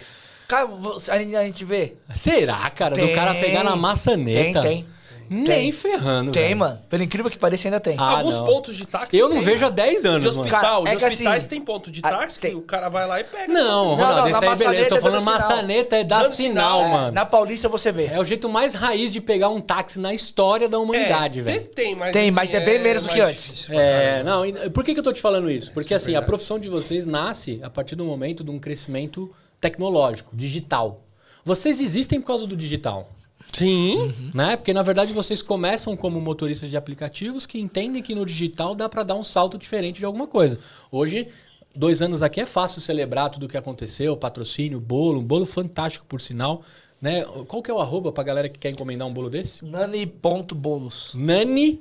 Cara, 0.49 0.69
a 1.11 1.45
gente- 1.45 1.65
vê. 1.65 1.95
Será, 2.15 2.69
cara? 2.71 2.95
do 2.95 3.01
Tem. 3.01 3.15
cara 3.15 3.35
pegar 3.35 3.65
na 3.65 3.75
maçaneta? 3.77 4.61
Tem, 4.63 4.81
tem. 4.83 4.97
Nem 5.29 5.45
Tem. 5.45 5.73
ferrando. 5.73 6.31
Tem, 6.31 6.43
velho. 6.45 6.57
mano. 6.57 6.81
Pelo 6.89 7.03
incrível 7.03 7.29
que 7.29 7.37
pareça, 7.37 7.67
ainda 7.67 7.81
tem. 7.81 7.97
Ah, 7.99 8.19
Alguns 8.19 8.37
não. 8.37 8.45
pontos 8.45 8.77
de 8.77 8.87
táxi. 8.87 9.19
Eu 9.19 9.29
não 9.29 9.39
tem. 9.39 9.45
vejo 9.45 9.67
há 9.67 9.71
10 9.71 10.03
De 10.03 10.07
anos, 10.07 10.37
mano. 10.37 10.41
hospital, 10.43 10.61
Cara, 10.61 10.81
de 10.83 10.87
é 10.87 10.91
que 11.01 11.05
hospitais 11.13 11.37
assim, 11.39 11.49
tem 11.49 11.61
ponto 11.63 11.91
de 11.91 12.01
táxi 12.01 12.39
tem- 12.39 12.53
que 12.53 12.57
o 12.57 12.63
cara 12.63 12.89
vai 12.89 13.09
lá 13.09 13.19
e 13.19 13.25
pega. 13.25 13.53
Não, 13.53 13.87
Não, 13.87 13.95
Ronaldo, 13.97 14.29
isso 14.29 14.41
na 14.41 14.53
aí 14.53 14.57
beleza. 14.57 14.63
Eu 14.63 14.89
tô 14.89 14.95
maçaneta 14.95 14.95
é 14.95 15.01
falando 15.01 15.25
maçaneta 15.25 15.97
é 15.97 16.05
dar 16.05 16.21
sinal, 16.27 16.79
sinal, 16.79 16.89
mano. 16.89 17.11
Na 17.13 17.27
Paulista 17.27 17.69
você 17.69 17.91
vê. 17.91 18.07
É 18.07 18.21
o 18.21 18.25
jeito 18.25 18.49
mais 18.49 18.75
raiz 18.75 19.13
de 19.13 19.21
pegar 19.21 19.49
um 19.49 19.61
táxi 19.61 19.99
na 19.99 20.15
história 20.15 20.69
da 20.69 20.79
humanidade, 20.79 21.41
é, 21.41 21.43
velho. 21.43 21.61
Tem, 21.63 21.87
tem, 21.87 21.95
mas, 21.97 22.13
Tem, 22.13 22.29
assim, 22.29 22.37
mas 22.37 22.55
é 22.55 22.61
bem 22.61 22.79
menos 22.79 23.03
do 23.03 23.09
que 23.09 23.21
antes. 23.21 23.69
É, 23.69 24.23
caramba. 24.23 24.31
não, 24.63 24.71
por 24.71 24.85
que, 24.85 24.95
que 24.95 25.01
eu 25.01 25.05
tô 25.05 25.13
te 25.13 25.21
falando 25.21 25.51
isso? 25.51 25.73
Porque 25.73 25.93
assim, 25.93 26.15
a 26.15 26.23
profissão 26.23 26.57
de 26.57 26.69
vocês 26.69 27.05
nasce 27.05 27.59
a 27.65 27.69
partir 27.69 27.97
do 27.97 28.05
momento 28.05 28.45
de 28.45 28.51
um 28.53 28.61
crescimento 28.61 29.29
tecnológico, 29.61 30.35
digital. 30.35 31.03
Vocês 31.45 31.81
existem 31.81 32.21
por 32.21 32.27
causa 32.27 32.47
do 32.47 32.57
digital. 32.57 33.11
Sim. 33.53 34.33
Né? 34.35 34.57
Porque 34.57 34.73
na 34.73 34.83
verdade 34.83 35.13
vocês 35.13 35.43
começam 35.43 35.97
como 35.97 36.21
motoristas 36.21 36.71
de 36.71 36.77
aplicativos 36.77 37.47
que 37.47 37.59
entendem 37.59 38.03
que 38.03 38.15
no 38.15 38.27
digital 38.27 38.75
dá 38.75 38.89
para 38.89 39.03
dar 39.03 39.15
um 39.15 39.25
salto 39.25 39.59
diferente 39.59 39.99
de 39.99 40.05
alguma 40.05 40.27
coisa. 40.27 40.59
Hoje, 40.91 41.29
dois 41.75 42.03
anos 42.03 42.23
aqui 42.23 42.41
é 42.41 42.47
fácil 42.47 42.81
celebrar 42.81 43.31
tudo 43.31 43.47
o 43.47 43.49
que 43.49 43.57
aconteceu, 43.57 44.17
patrocínio, 44.17 44.81
bolo, 44.81 45.21
um 45.21 45.25
bolo 45.25 45.47
fantástico 45.47 46.05
por 46.09 46.21
sinal. 46.21 46.63
Né? 47.01 47.25
Qual 47.47 47.63
que 47.63 47.71
é 47.71 47.75
o 47.75 47.79
arroba 47.79 48.11
pra 48.11 48.25
galera 48.25 48.49
que 48.49 48.59
quer 48.59 48.71
encomendar 48.71 49.07
um 49.07 49.13
bolo 49.13 49.29
desse? 49.29 49.65
Nani.bolos. 49.65 51.13
Nani 51.15 51.81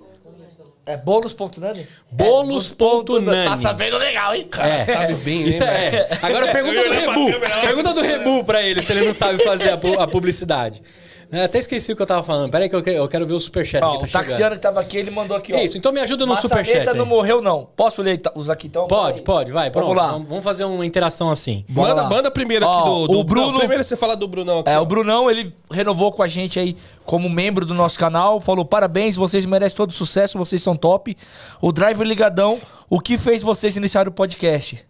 É 0.85 0.95
bolos.nani? 0.95 1.87
Bolos.nani. 2.11 3.49
Tá 3.49 3.55
sabendo 3.55 3.97
legal, 3.97 4.35
hein? 4.35 4.47
É, 4.59 4.79
sabe 4.79 5.15
bem, 5.15 5.47
Isso 5.47 5.61
né, 5.61 5.95
é. 5.95 6.19
Agora 6.21 6.51
pergunta 6.51 6.83
do 6.83 6.91
Rebu. 6.93 7.39
Pergunta 7.61 7.93
do 7.93 8.01
Rebu 8.01 8.43
pra 8.43 8.61
ele, 8.61 8.81
se 8.81 8.91
ele 8.91 9.05
não 9.05 9.13
sabe 9.13 9.43
fazer 9.43 9.71
a 9.71 10.07
publicidade. 10.07 10.81
Eu 11.31 11.43
até 11.43 11.59
esqueci 11.59 11.91
o 11.91 11.95
que 11.95 12.01
eu 12.01 12.05
tava 12.05 12.23
falando. 12.23 12.49
Pera 12.51 12.63
aí 12.65 12.69
que 12.69 12.75
eu 12.75 12.83
que- 12.83 12.89
eu 12.89 13.07
quero 13.07 13.25
ver 13.25 13.33
o 13.33 13.39
superchat 13.39 13.83
Ó, 13.83 13.87
aqui. 13.95 13.97
o 13.97 13.99
Tá 14.07 14.19
taxiano 14.19 14.35
chegando. 14.37 14.53
que 14.53 14.59
tava 14.59 14.79
aqui, 14.81 14.97
ele 14.97 15.11
mandou 15.11 15.35
aqui, 15.35 15.53
ó. 15.53 15.57
Isso, 15.57 15.77
então 15.77 15.91
me 15.91 15.99
ajuda 15.99 16.25
no 16.25 16.33
Maçaneta 16.33 16.59
superchat. 16.63 16.89
aí. 16.89 16.97
não 16.97 17.05
morreu, 17.05 17.41
não. 17.41 17.67
Posso 17.75 18.01
ler 18.01 18.17
tá- 18.21 18.31
os 18.35 18.49
aqui 18.49 18.67
então? 18.67 18.87
Pode, 18.87 19.21
Peraí. 19.21 19.23
pode, 19.23 19.51
vai. 19.51 19.71
Pronto. 19.71 19.87
Vamos 19.87 20.01
lá. 20.03 20.11
Vamos, 20.11 20.27
vamos 20.29 20.43
fazer 20.43 20.63
uma 20.65 20.85
interação 20.85 21.29
assim. 21.29 21.65
Bora 21.67 21.89
Manda, 21.89 22.01
lá. 22.03 22.09
manda 22.09 22.31
primeiro 22.31 22.65
aqui 22.67 22.77
Ó, 22.77 22.83
do, 22.83 23.07
do 23.07 23.19
o 23.19 23.23
Bruno- 23.23 23.51
Não, 23.51 23.59
primeiro 23.59 23.83
você 23.83 23.95
fala 23.95 24.15
do 24.15 24.27
Brunão 24.27 24.59
aqui. 24.59 24.69
É, 24.69 24.79
ó. 24.79 24.81
o 24.81 24.85
Brunão, 24.85 25.29
ele 25.29 25.53
renovou 25.71 26.11
com 26.11 26.23
a 26.23 26.27
gente 26.27 26.59
aí 26.59 26.75
como 27.05 27.29
membro 27.29 27.65
do 27.65 27.73
nosso 27.73 27.97
canal. 27.99 28.39
Falou: 28.39 28.63
parabéns, 28.65 29.15
vocês 29.15 29.45
merecem 29.45 29.75
todo 29.75 29.91
sucesso, 29.93 30.37
vocês 30.37 30.61
são 30.61 30.75
top. 30.75 31.15
O 31.61 31.71
Driver 31.71 32.05
Ligadão, 32.07 32.59
o 32.89 32.99
que 32.99 33.17
fez 33.17 33.41
vocês 33.43 33.75
iniciar 33.75 34.07
o 34.07 34.11
podcast? 34.11 34.85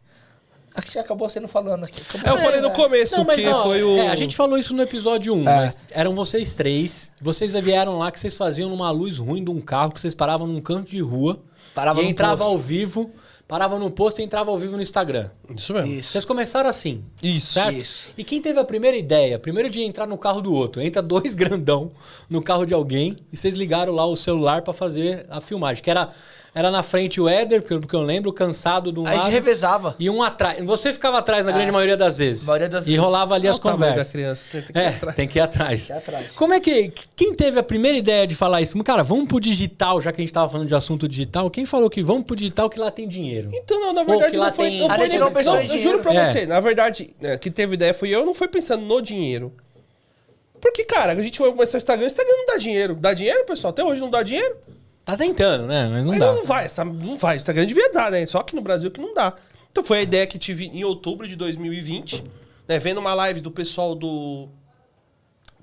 Acho 0.76 0.92
que 0.92 1.00
acabou 1.00 1.30
sendo 1.30 1.48
falando 1.48 1.86
aqui. 1.86 2.02
Acabou. 2.02 2.28
É, 2.30 2.34
eu 2.34 2.44
falei 2.44 2.62
no 2.62 2.72
começo, 2.72 3.18
Não, 3.18 3.24
mas, 3.24 3.42
que 3.42 3.48
ó, 3.48 3.64
foi 3.64 3.82
o. 3.84 3.98
é, 3.98 4.10
a 4.10 4.16
gente 4.16 4.36
falou 4.36 4.58
isso 4.58 4.74
no 4.76 4.82
episódio 4.82 5.34
1, 5.34 5.42
É. 5.42 5.44
mas 5.44 5.78
eram 5.92 6.14
vocês 6.14 6.56
três. 6.56 7.12
Vocês 7.22 7.54
vieram 7.54 7.98
lá 7.98 8.12
que 8.12 8.20
vocês 8.20 8.36
faziam 8.36 8.70
numa 8.70 8.92
luz 8.92 9.18
ruim 9.18 9.44
de 9.44 9.50
um 9.50 9.62
carro, 9.62 9.92
que 9.92 10.00
vocês 10.00 10.14
paravam 10.14 10.46
num 10.46 10.60
canto 10.62 10.92
de 10.92 11.00
rua. 11.00 11.40
Parava 11.74 12.02
e 12.02 12.06
entrava 12.08 12.38
posto. 12.38 12.52
ao 12.52 12.58
vivo, 12.58 13.12
parava 13.48 13.78
no 13.78 13.92
posto 13.92 14.20
e 14.22 14.24
entrava 14.24 14.50
ao 14.50 14.58
vivo 14.58 14.78
no 14.78 14.82
Instagram. 14.82 15.30
Isso 15.50 15.74
mesmo. 15.74 15.92
Isso. 15.92 16.12
Vocês 16.12 16.24
começaram 16.24 16.70
assim. 16.70 17.04
Isso. 17.22 17.54
Certo? 17.54 17.74
Isso. 17.78 18.14
E 18.18 18.24
quem 18.24 18.42
teve 18.42 18.58
a 18.60 18.64
primeira 18.64 18.96
ideia? 18.96 19.38
Primeiro 19.38 19.70
de 19.70 19.82
entrar 19.82 20.08
no 20.08 20.18
carro 20.18 20.42
do 20.42 20.54
outro. 20.54 20.82
Entra 20.82 21.02
dois 21.02 21.36
grandão 21.36 21.92
no 22.30 22.42
carro 22.42 22.66
de 22.66 22.74
alguém 22.74 23.18
e 23.32 23.36
vocês 23.38 23.56
ligaram 23.56 23.94
lá 23.94 24.06
o 24.06 24.16
celular 24.16 24.62
pra 24.62 24.74
fazer 24.74 25.26
a 25.30 25.42
filmagem. 25.42 25.84
Que 25.84 25.90
era, 25.90 26.10
era 26.56 26.72
na 26.72 26.82
frente 26.82 27.20
o 27.20 27.28
Éder, 27.28 27.62
pelo 27.62 27.82
que 27.86 27.94
eu 27.94 28.02
lembro, 28.02 28.32
cansado 28.32 28.90
de 28.90 28.98
um 29.00 29.04
Aí 29.06 29.10
a 29.10 29.14
gente 29.16 29.22
lado. 29.24 29.32
revezava. 29.34 29.96
E 30.00 30.10
um 30.10 30.24
atrás. 30.24 30.64
Você 30.64 30.94
ficava 30.94 31.18
atrás 31.18 31.46
na 31.46 31.52
grande 31.52 31.70
maioria 31.70 31.98
das 31.98 32.18
vezes. 32.18 32.44
É. 32.44 32.48
maioria 32.48 32.70
das 32.70 32.84
e 32.86 32.88
vezes. 32.88 33.02
rolava 33.02 33.36
ali 33.36 33.44
Olha 33.48 33.52
as 33.52 33.58
o 33.58 33.60
tamanho 33.60 33.80
da 33.80 33.88
conversas. 33.90 34.12
criança. 34.14 34.50
Tem, 34.50 34.62
tem 34.62 34.72
que 34.74 34.78
ir 34.80 34.82
É, 34.82 34.88
atrás. 34.88 35.16
tem 35.16 35.28
que 35.28 35.38
ir 35.38 35.42
atrás. 35.42 35.90
ir 35.90 35.94
atrás. 35.94 36.32
Como 36.32 36.54
é 36.54 36.60
que. 36.62 36.94
Quem 37.14 37.36
teve 37.36 37.60
a 37.60 37.64
primeira 37.64 37.98
ideia 37.98 38.26
de 38.26 38.34
falar 38.36 38.62
isso? 38.62 38.82
Cara, 38.86 39.04
vamos 39.04 39.28
pro 39.28 39.40
digital, 39.40 40.00
já 40.00 40.14
que 40.14 40.22
a 40.22 40.24
gente 40.24 40.32
tava 40.34 40.50
falando 40.50 40.68
de 40.70 40.74
assunto 40.76 41.08
digital. 41.10 41.50
Quem 41.50 41.66
falou 41.66 41.90
que 41.90 42.02
vamos 42.02 42.24
pro 42.24 42.38
digital 42.38 42.70
que 42.70 42.80
lá 42.80 42.90
tem 42.90 43.06
dinheiro? 43.08 43.52
Então, 43.54 43.80
não, 43.82 43.92
na 43.92 44.04
verdade 44.04 44.32
que 44.32 44.38
lá 44.38 44.46
não 44.48 44.54
foi. 44.54 44.70
tem- 44.70 44.80
Não 44.80 44.90
foi 44.90 45.44
não 45.44 45.60
em 45.62 45.68
eu 45.68 45.78
juro 45.78 46.00
pra 46.00 46.12
dinheiro. 46.12 46.32
você. 46.32 46.46
Na 46.46 46.62
verdade, 46.62 47.10
né, 47.20 47.38
que 47.38 47.52
teve 47.52 47.74
ideia 47.74 47.94
foi 47.94 48.10
eu, 48.10 48.26
não 48.26 48.34
foi 48.34 48.48
pensando 48.48 48.86
no 48.86 49.02
dinheiro. 49.02 49.52
Porque, 50.62 50.84
cara, 50.86 51.12
a 51.12 51.22
gente 51.22 51.38
vai 51.38 51.52
começar 51.52 51.78
o 51.78 51.80
Instagram, 51.80 52.06
o 52.06 52.08
Instagram 52.08 52.34
não 52.38 52.46
dá 52.46 52.58
dinheiro. 52.58 52.96
Dá 52.96 53.14
dinheiro, 53.14 53.46
pessoal? 53.46 53.72
Até 53.72 53.84
hoje 53.84 54.00
não 54.00 54.10
dá 54.10 54.24
dinheiro. 54.24 54.56
Tá 55.06 55.16
tentando, 55.16 55.68
né? 55.68 55.88
Mas 55.88 56.06
não 56.06 56.12
Mas 56.12 56.20
dá. 56.20 56.34
não 56.34 56.44
vai, 56.44 56.66
essa, 56.66 56.84
não 56.84 57.16
vai. 57.16 57.36
O 57.36 57.38
Instagram 57.38 57.66
devia 57.68 57.92
dar, 57.92 58.12
né? 58.12 58.26
Só 58.26 58.42
que 58.42 58.56
no 58.56 58.62
Brasil 58.62 58.90
que 58.90 59.00
não 59.00 59.14
dá. 59.14 59.34
Então 59.72 59.84
foi 59.84 60.00
a 60.00 60.02
ideia 60.02 60.26
que 60.26 60.40
tive 60.40 60.66
em 60.66 60.84
outubro 60.84 61.28
de 61.28 61.36
2020, 61.36 62.24
né? 62.68 62.80
Vendo 62.80 63.00
uma 63.00 63.14
live 63.14 63.40
do 63.40 63.52
pessoal 63.52 63.94
do 63.94 64.50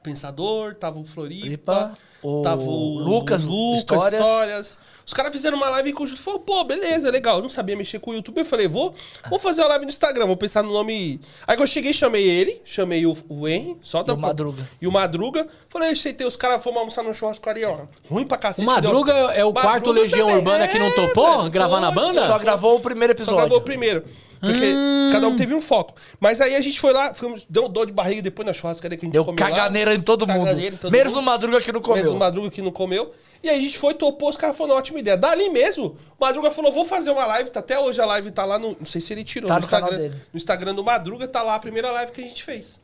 Pensador, 0.02 0.74
tava 0.74 0.98
o 0.98 1.04
Floripa, 1.04 1.72
Floripa, 1.72 1.98
o 2.22 2.42
tava 2.42 2.62
o 2.62 2.98
Lucas, 2.98 3.42
Lucas 3.44 3.78
Histórias. 3.80 4.20
Histórias. 4.20 4.78
Os 5.04 5.12
caras 5.12 5.32
fizeram 5.32 5.56
uma 5.56 5.68
live 5.70 5.90
em 5.90 5.94
conjunto. 5.94 6.20
Falou, 6.22 6.38
pô, 6.40 6.62
beleza, 6.64 7.10
legal. 7.10 7.36
Eu 7.36 7.42
não 7.42 7.48
sabia 7.48 7.76
mexer 7.76 7.98
com 7.98 8.12
o 8.12 8.14
YouTube. 8.14 8.38
Eu 8.38 8.44
falei, 8.44 8.68
vou, 8.68 8.94
vou 9.28 9.38
fazer 9.38 9.60
uma 9.62 9.68
live 9.70 9.84
no 9.84 9.90
Instagram, 9.90 10.26
vou 10.26 10.36
pensar 10.36 10.62
no 10.62 10.72
nome. 10.72 11.20
Aí 11.46 11.56
que 11.56 11.62
eu 11.62 11.66
cheguei, 11.66 11.92
chamei 11.92 12.22
ele, 12.28 12.62
chamei 12.64 13.04
o, 13.04 13.16
o 13.28 13.48
Henry, 13.48 13.76
só 13.82 14.02
da. 14.04 14.14
o 14.14 14.18
Madruga. 14.18 14.68
E 14.80 14.86
o 14.86 14.92
Madruga. 14.92 15.46
Falei, 15.68 15.88
eu 15.88 15.92
aceitei, 15.92 16.26
os 16.26 16.36
caras 16.36 16.62
fomos 16.62 16.78
almoçar 16.78 17.02
no 17.02 17.12
churrascaria, 17.12 17.68
ó. 17.68 17.80
Ruim 18.08 18.24
pra 18.26 18.36
O 18.36 18.40
cacete. 18.40 18.64
Madruga 18.66 19.12
deu- 19.12 19.30
é 19.30 19.44
o 19.44 19.52
quarto 19.52 19.68
Madruga 19.68 20.00
Legião 20.02 20.20
também, 20.28 20.36
Urbana 20.38 20.68
que 20.68 20.78
não 20.78 20.86
é, 20.86 20.90
topou 20.92 21.38
velho, 21.38 21.50
gravar 21.50 21.80
na 21.80 21.90
banda? 21.90 22.26
Só 22.28 22.38
gravou 22.38 22.76
o 22.76 22.80
primeiro 22.80 23.12
Só 23.12 23.16
episódio. 23.16 23.40
gravou 23.40 23.58
o 23.58 23.62
primeiro. 23.62 24.04
Porque 24.42 24.72
Hum. 24.74 25.10
cada 25.12 25.28
um 25.28 25.36
teve 25.36 25.54
um 25.54 25.60
foco. 25.60 25.94
Mas 26.18 26.40
aí 26.40 26.56
a 26.56 26.60
gente 26.60 26.80
foi 26.80 26.92
lá, 26.92 27.14
ficamos, 27.14 27.46
deu 27.48 27.68
dor 27.68 27.86
de 27.86 27.92
barriga 27.92 28.20
depois 28.22 28.44
na 28.44 28.52
churrascaria 28.52 28.98
que 28.98 29.04
a 29.04 29.06
gente 29.06 29.12
Deu 29.14 29.24
comeu 29.24 29.38
caganeira 29.38 29.92
lá. 29.92 29.96
em 29.96 30.00
todo 30.00 30.26
mundo. 30.26 30.50
Em 30.50 30.72
todo 30.72 30.90
Menos 30.90 31.12
mundo. 31.12 31.22
o 31.22 31.24
Madruga 31.26 31.60
que 31.60 31.70
não 31.70 31.80
comeu. 31.80 31.96
Menos 31.98 32.10
o 32.12 32.16
Madruga 32.18 32.50
que 32.50 32.60
não 32.60 32.72
comeu. 32.72 33.12
E 33.40 33.48
aí 33.48 33.56
a 33.56 33.60
gente 33.60 33.78
foi, 33.78 33.94
topou, 33.94 34.28
os 34.28 34.36
caras 34.36 34.56
falaram, 34.56 34.78
ótima 34.78 34.98
ideia. 34.98 35.16
Dali 35.16 35.48
mesmo, 35.48 35.96
o 36.18 36.24
Madruga 36.24 36.50
falou, 36.50 36.72
vou 36.72 36.84
fazer 36.84 37.12
uma 37.12 37.24
live. 37.24 37.50
Tá, 37.50 37.60
até 37.60 37.78
hoje 37.78 38.00
a 38.00 38.04
live 38.06 38.32
tá 38.32 38.44
lá 38.44 38.58
no... 38.58 38.76
Não 38.80 38.84
sei 38.86 39.00
se 39.00 39.12
ele 39.12 39.22
tirou. 39.22 39.46
Tá 39.46 39.54
no, 39.54 39.60
no 39.60 39.68
canal 39.68 39.88
Instagram, 39.90 40.08
dele. 40.10 40.22
no 40.32 40.36
Instagram 40.36 40.74
do 40.74 40.82
Madruga 40.84 41.28
tá 41.28 41.42
lá 41.42 41.54
a 41.54 41.58
primeira 41.60 41.92
live 41.92 42.10
que 42.10 42.20
a 42.20 42.24
gente 42.24 42.42
fez. 42.42 42.80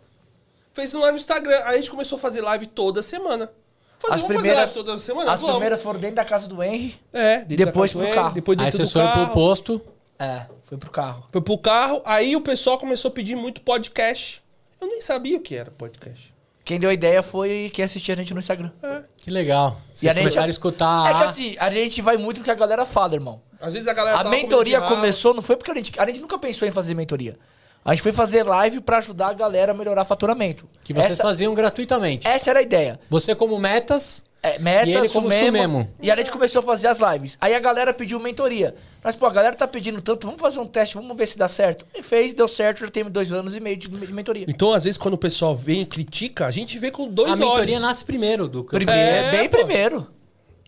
Fez 0.72 0.92
lá 0.94 1.10
no 1.10 1.16
Instagram. 1.16 1.56
Aí 1.64 1.74
a 1.74 1.76
gente 1.78 1.90
começou 1.90 2.16
a 2.16 2.20
fazer 2.20 2.40
live 2.40 2.66
toda 2.68 3.02
semana. 3.02 3.50
Fazer, 3.98 4.14
As 4.14 4.20
vamos 4.20 4.36
primeiras, 4.36 4.60
fazer 4.60 4.76
live 4.78 4.86
toda 4.86 4.98
semana? 4.98 5.32
as 5.32 5.40
Vamos. 5.40 5.54
primeiras 5.56 5.82
foram 5.82 5.98
dentro 5.98 6.16
da 6.16 6.24
casa 6.24 6.46
do 6.48 6.62
Henry. 6.62 6.94
É, 7.12 7.38
dentro 7.38 7.66
Depois 7.66 7.90
da 7.92 7.98
pro 7.98 8.06
casa 8.06 8.14
carro. 8.14 8.26
Henry, 8.28 8.34
Depois 8.36 8.58
Aí 8.60 8.64
dentro 8.66 8.76
vocês 8.76 8.88
do 8.90 8.92
foram 8.92 9.06
carro. 9.08 9.24
pro 9.26 9.34
posto. 9.34 9.82
É, 10.18 10.46
foi 10.64 10.76
pro 10.76 10.90
carro. 10.90 11.24
Foi 11.32 11.40
pro 11.40 11.58
carro, 11.58 12.02
aí 12.04 12.34
o 12.34 12.40
pessoal 12.40 12.78
começou 12.78 13.10
a 13.10 13.12
pedir 13.12 13.36
muito 13.36 13.60
podcast. 13.60 14.42
Eu 14.80 14.88
nem 14.88 15.00
sabia 15.00 15.36
o 15.36 15.40
que 15.40 15.54
era 15.54 15.70
podcast. 15.70 16.34
Quem 16.64 16.78
deu 16.78 16.90
a 16.90 16.92
ideia 16.94 17.22
foi 17.22 17.70
quem 17.72 17.84
assistia 17.84 18.14
a 18.14 18.16
gente 18.16 18.34
no 18.34 18.40
Instagram. 18.40 18.70
Que 19.16 19.30
legal. 19.30 19.80
Vocês 19.94 20.10
a 20.10 20.14
gente- 20.14 20.22
começaram 20.22 20.46
a 20.48 20.50
escutar. 20.50 21.10
É 21.10 21.14
que 21.14 21.24
assim, 21.24 21.56
a 21.58 21.70
gente 21.70 22.02
vai 22.02 22.16
muito 22.16 22.38
no 22.38 22.44
que 22.44 22.50
a 22.50 22.54
galera 22.54 22.84
fala, 22.84 23.14
irmão. 23.14 23.40
Às 23.60 23.72
vezes 23.72 23.88
a 23.88 23.94
galera 23.94 24.18
A 24.18 24.24
mentoria 24.24 24.80
começou, 24.82 25.32
não 25.32 25.42
foi 25.42 25.56
porque 25.56 25.70
a 25.70 25.74
gente. 25.74 25.98
A 25.98 26.06
gente 26.06 26.20
nunca 26.20 26.38
pensou 26.38 26.68
em 26.68 26.70
fazer 26.70 26.94
mentoria. 26.94 27.38
A 27.84 27.94
gente 27.94 28.02
foi 28.02 28.12
fazer 28.12 28.42
live 28.42 28.80
pra 28.82 28.98
ajudar 28.98 29.28
a 29.28 29.32
galera 29.32 29.72
a 29.72 29.74
melhorar 29.74 30.04
faturamento. 30.04 30.68
que 30.84 30.92
vocês 30.92 31.14
essa, 31.14 31.22
faziam 31.22 31.54
gratuitamente. 31.54 32.26
essa 32.28 32.50
era 32.50 32.58
a 32.58 32.62
ideia. 32.62 33.00
Você 33.08 33.34
como 33.34 33.58
metas. 33.58 34.22
É, 34.40 34.56
meta, 34.60 34.88
E 34.88 34.94
ele 34.94 35.08
como 35.08 35.26
sumemo, 35.26 35.46
sumemo. 35.46 35.90
E 36.00 36.10
a 36.10 36.16
gente 36.16 36.30
começou 36.30 36.60
a 36.60 36.62
fazer 36.62 36.86
as 36.86 37.00
lives. 37.00 37.36
Aí 37.40 37.54
a 37.54 37.58
galera 37.58 37.92
pediu 37.92 38.20
mentoria. 38.20 38.74
Mas, 39.02 39.16
pô, 39.16 39.26
a 39.26 39.32
galera 39.32 39.54
tá 39.56 39.66
pedindo 39.66 40.00
tanto, 40.00 40.26
vamos 40.26 40.40
fazer 40.40 40.60
um 40.60 40.66
teste, 40.66 40.94
vamos 40.94 41.16
ver 41.16 41.26
se 41.26 41.36
dá 41.36 41.48
certo. 41.48 41.84
E 41.92 42.02
fez, 42.02 42.32
deu 42.34 42.46
certo, 42.46 42.80
já 42.80 42.88
tem 42.90 43.04
dois 43.04 43.32
anos 43.32 43.56
e 43.56 43.60
meio 43.60 43.76
de, 43.76 43.88
de 43.88 44.12
mentoria. 44.12 44.44
Então, 44.48 44.72
às 44.72 44.84
vezes, 44.84 44.96
quando 44.96 45.14
o 45.14 45.18
pessoal 45.18 45.56
vem 45.56 45.80
e 45.80 45.84
critica, 45.84 46.46
a 46.46 46.50
gente 46.52 46.78
vê 46.78 46.90
com 46.90 47.08
dois 47.08 47.32
a 47.32 47.36
mentoria 47.36 47.74
olhos. 47.76 47.80
nasce 47.80 48.04
primeiro 48.04 48.46
do 48.46 48.62
Primeiro, 48.62 49.00
É, 49.00 49.30
bem 49.32 49.48
pô. 49.48 49.56
primeiro. 49.58 50.06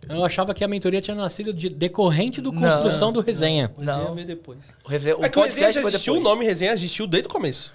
Eu 0.08 0.24
achava 0.24 0.52
que 0.52 0.64
a 0.64 0.68
mentoria 0.68 1.00
tinha 1.00 1.14
nascido 1.14 1.52
de 1.52 1.68
decorrente 1.68 2.40
do 2.40 2.50
Não. 2.50 2.60
construção 2.62 3.12
do 3.12 3.20
resenha. 3.20 3.70
O 3.76 3.80
resenha 3.80 4.04
Não. 4.04 4.14
veio 4.14 4.26
depois. 4.26 4.72
O, 4.84 4.88
reze- 4.88 5.12
o 5.14 5.24
é 5.24 5.28
que 5.28 5.38
o 5.38 5.42
resenha 5.42 5.70
já 5.70 5.80
existiu, 5.80 6.16
o 6.16 6.20
nome 6.20 6.44
resenha 6.44 6.72
existiu 6.72 7.06
desde 7.06 7.28
o 7.28 7.30
começo. 7.30 7.72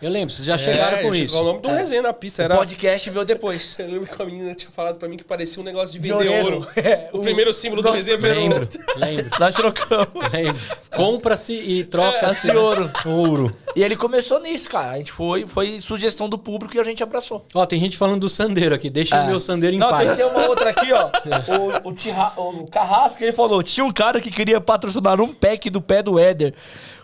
Eu 0.00 0.10
lembro, 0.10 0.32
vocês 0.34 0.46
já 0.46 0.56
chegaram 0.58 0.96
é, 0.98 1.02
com 1.02 1.14
isso. 1.14 1.38
O 1.38 1.44
nome 1.44 1.60
do 1.60 1.68
resenha 1.68 2.02
na 2.02 2.12
pista 2.12 2.42
O 2.42 2.44
era. 2.46 2.56
podcast 2.56 3.10
veio 3.10 3.24
depois. 3.24 3.76
Eu 3.78 3.86
lembro 3.86 4.06
que 4.06 4.20
a 4.20 4.24
menina 4.24 4.54
tinha 4.54 4.70
falado 4.72 4.96
pra 4.96 5.06
mim 5.08 5.16
que 5.16 5.22
parecia 5.22 5.60
um 5.62 5.64
negócio 5.64 5.92
de 5.92 5.98
vender 5.98 6.24
Violeiro. 6.24 6.54
ouro. 6.56 6.68
É, 6.76 7.10
o, 7.12 7.18
o- 7.18 7.22
primeiro 7.22 7.52
símbolo 7.52 7.82
do 7.82 7.90
resenha 7.90 8.18
primeiro- 8.18 8.40
virou 8.66 8.68
Lembro, 8.96 8.96
lembro, 8.96 9.30
Nós 9.38 9.54
trocamos. 9.54 10.08
lembro. 10.32 10.60
Compra-se 10.96 11.52
e 11.52 11.84
troca-se 11.84 12.50
É, 12.50 12.56
ouro. 12.58 12.90
ouro. 13.06 13.56
E 13.76 13.82
ele 13.82 13.94
começou 13.94 14.40
nisso, 14.40 14.68
cara. 14.70 14.92
A 14.92 14.98
gente 14.98 15.12
foi, 15.12 15.46
foi 15.46 15.78
sugestão 15.80 16.28
do 16.28 16.38
público 16.38 16.74
e 16.74 16.80
a 16.80 16.82
gente 16.82 17.02
abraçou. 17.02 17.44
Ó, 17.54 17.64
tem 17.66 17.78
gente 17.78 17.96
falando 17.96 18.20
do 18.22 18.28
sandeiro 18.28 18.74
aqui. 18.74 18.88
Deixa 18.90 19.20
o 19.22 19.26
meu 19.26 19.38
sandeiro 19.38 19.76
em 19.76 19.78
Não, 19.78 19.94
tem, 19.94 20.06
paz. 20.06 20.16
tem 20.16 20.26
uma 20.26 20.48
outra 20.48 20.70
aqui, 20.70 20.92
ó. 20.92 21.08
O, 21.84 21.90
o, 21.90 21.92
Tirra- 21.94 22.32
o 22.36 22.66
Carrasco, 22.70 23.22
ele 23.22 23.32
falou: 23.32 23.62
tinha 23.62 23.84
um 23.84 23.92
cara 23.92 24.20
que 24.20 24.30
queria 24.30 24.60
patrocinar 24.60 25.20
um 25.20 25.32
pack 25.32 25.68
do 25.70 25.80
pé 25.80 26.02
do 26.02 26.18
Éder. 26.18 26.54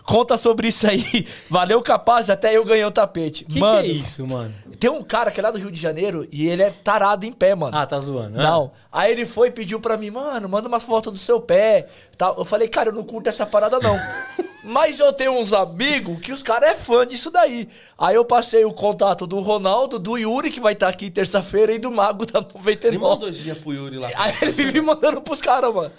Conta 0.05 0.37
sobre 0.37 0.67
isso 0.67 0.87
aí. 0.87 1.27
Valeu 1.49 1.81
capaz, 1.81 2.29
até 2.29 2.55
eu 2.55 2.63
ganhei 2.63 2.85
o 2.85 2.91
tapete. 2.91 3.43
Que 3.43 3.59
mano, 3.59 3.81
que 3.81 3.89
é 3.89 3.91
isso, 3.91 4.25
mano? 4.27 4.53
tem 4.79 4.89
um 4.89 5.01
cara 5.01 5.31
que 5.31 5.39
é 5.39 5.43
lá 5.43 5.51
do 5.51 5.57
Rio 5.57 5.71
de 5.71 5.79
Janeiro 5.79 6.27
e 6.31 6.47
ele 6.47 6.61
é 6.61 6.69
tarado 6.69 7.25
em 7.25 7.31
pé, 7.31 7.55
mano. 7.55 7.75
Ah, 7.75 7.85
tá 7.85 7.99
zoando. 7.99 8.37
Não. 8.37 8.71
Aí 8.91 9.11
ele 9.11 9.25
foi 9.25 9.47
e 9.47 9.51
pediu 9.51 9.79
pra 9.79 9.97
mim, 9.97 10.11
mano, 10.11 10.47
manda 10.47 10.67
umas 10.67 10.83
fotos 10.83 11.11
do 11.11 11.17
seu 11.17 11.41
pé. 11.41 11.87
Tal. 12.17 12.37
Eu 12.37 12.45
falei, 12.45 12.67
cara, 12.67 12.89
eu 12.89 12.93
não 12.93 13.03
curto 13.03 13.27
essa 13.27 13.45
parada, 13.45 13.79
não. 13.79 13.97
Mas 14.63 14.99
eu 14.99 15.13
tenho 15.13 15.39
uns 15.39 15.53
amigos 15.53 16.19
que 16.19 16.31
os 16.31 16.41
caras 16.41 16.71
é 16.71 16.75
fã 16.75 17.05
disso 17.05 17.29
daí. 17.29 17.69
Aí 17.97 18.15
eu 18.15 18.25
passei 18.25 18.65
o 18.65 18.73
contato 18.73 19.27
do 19.27 19.39
Ronaldo, 19.39 19.99
do 19.99 20.17
Yuri, 20.17 20.49
que 20.49 20.59
vai 20.59 20.73
estar 20.73 20.87
aqui 20.87 21.11
terça-feira, 21.11 21.71
e 21.71 21.77
do 21.77 21.91
Mago 21.91 22.25
da 22.25 22.39
Ele 22.39 22.47
99. 22.55 22.97
mandou 22.97 23.17
dois 23.19 23.37
dias 23.37 23.57
pro 23.59 23.73
Yuri 23.73 23.99
lá. 23.99 24.09
Aí 24.15 24.33
ele 24.41 24.51
vive 24.53 24.81
mandando 24.81 25.21
pros 25.21 25.39
caras, 25.39 25.73
mano. 25.73 25.91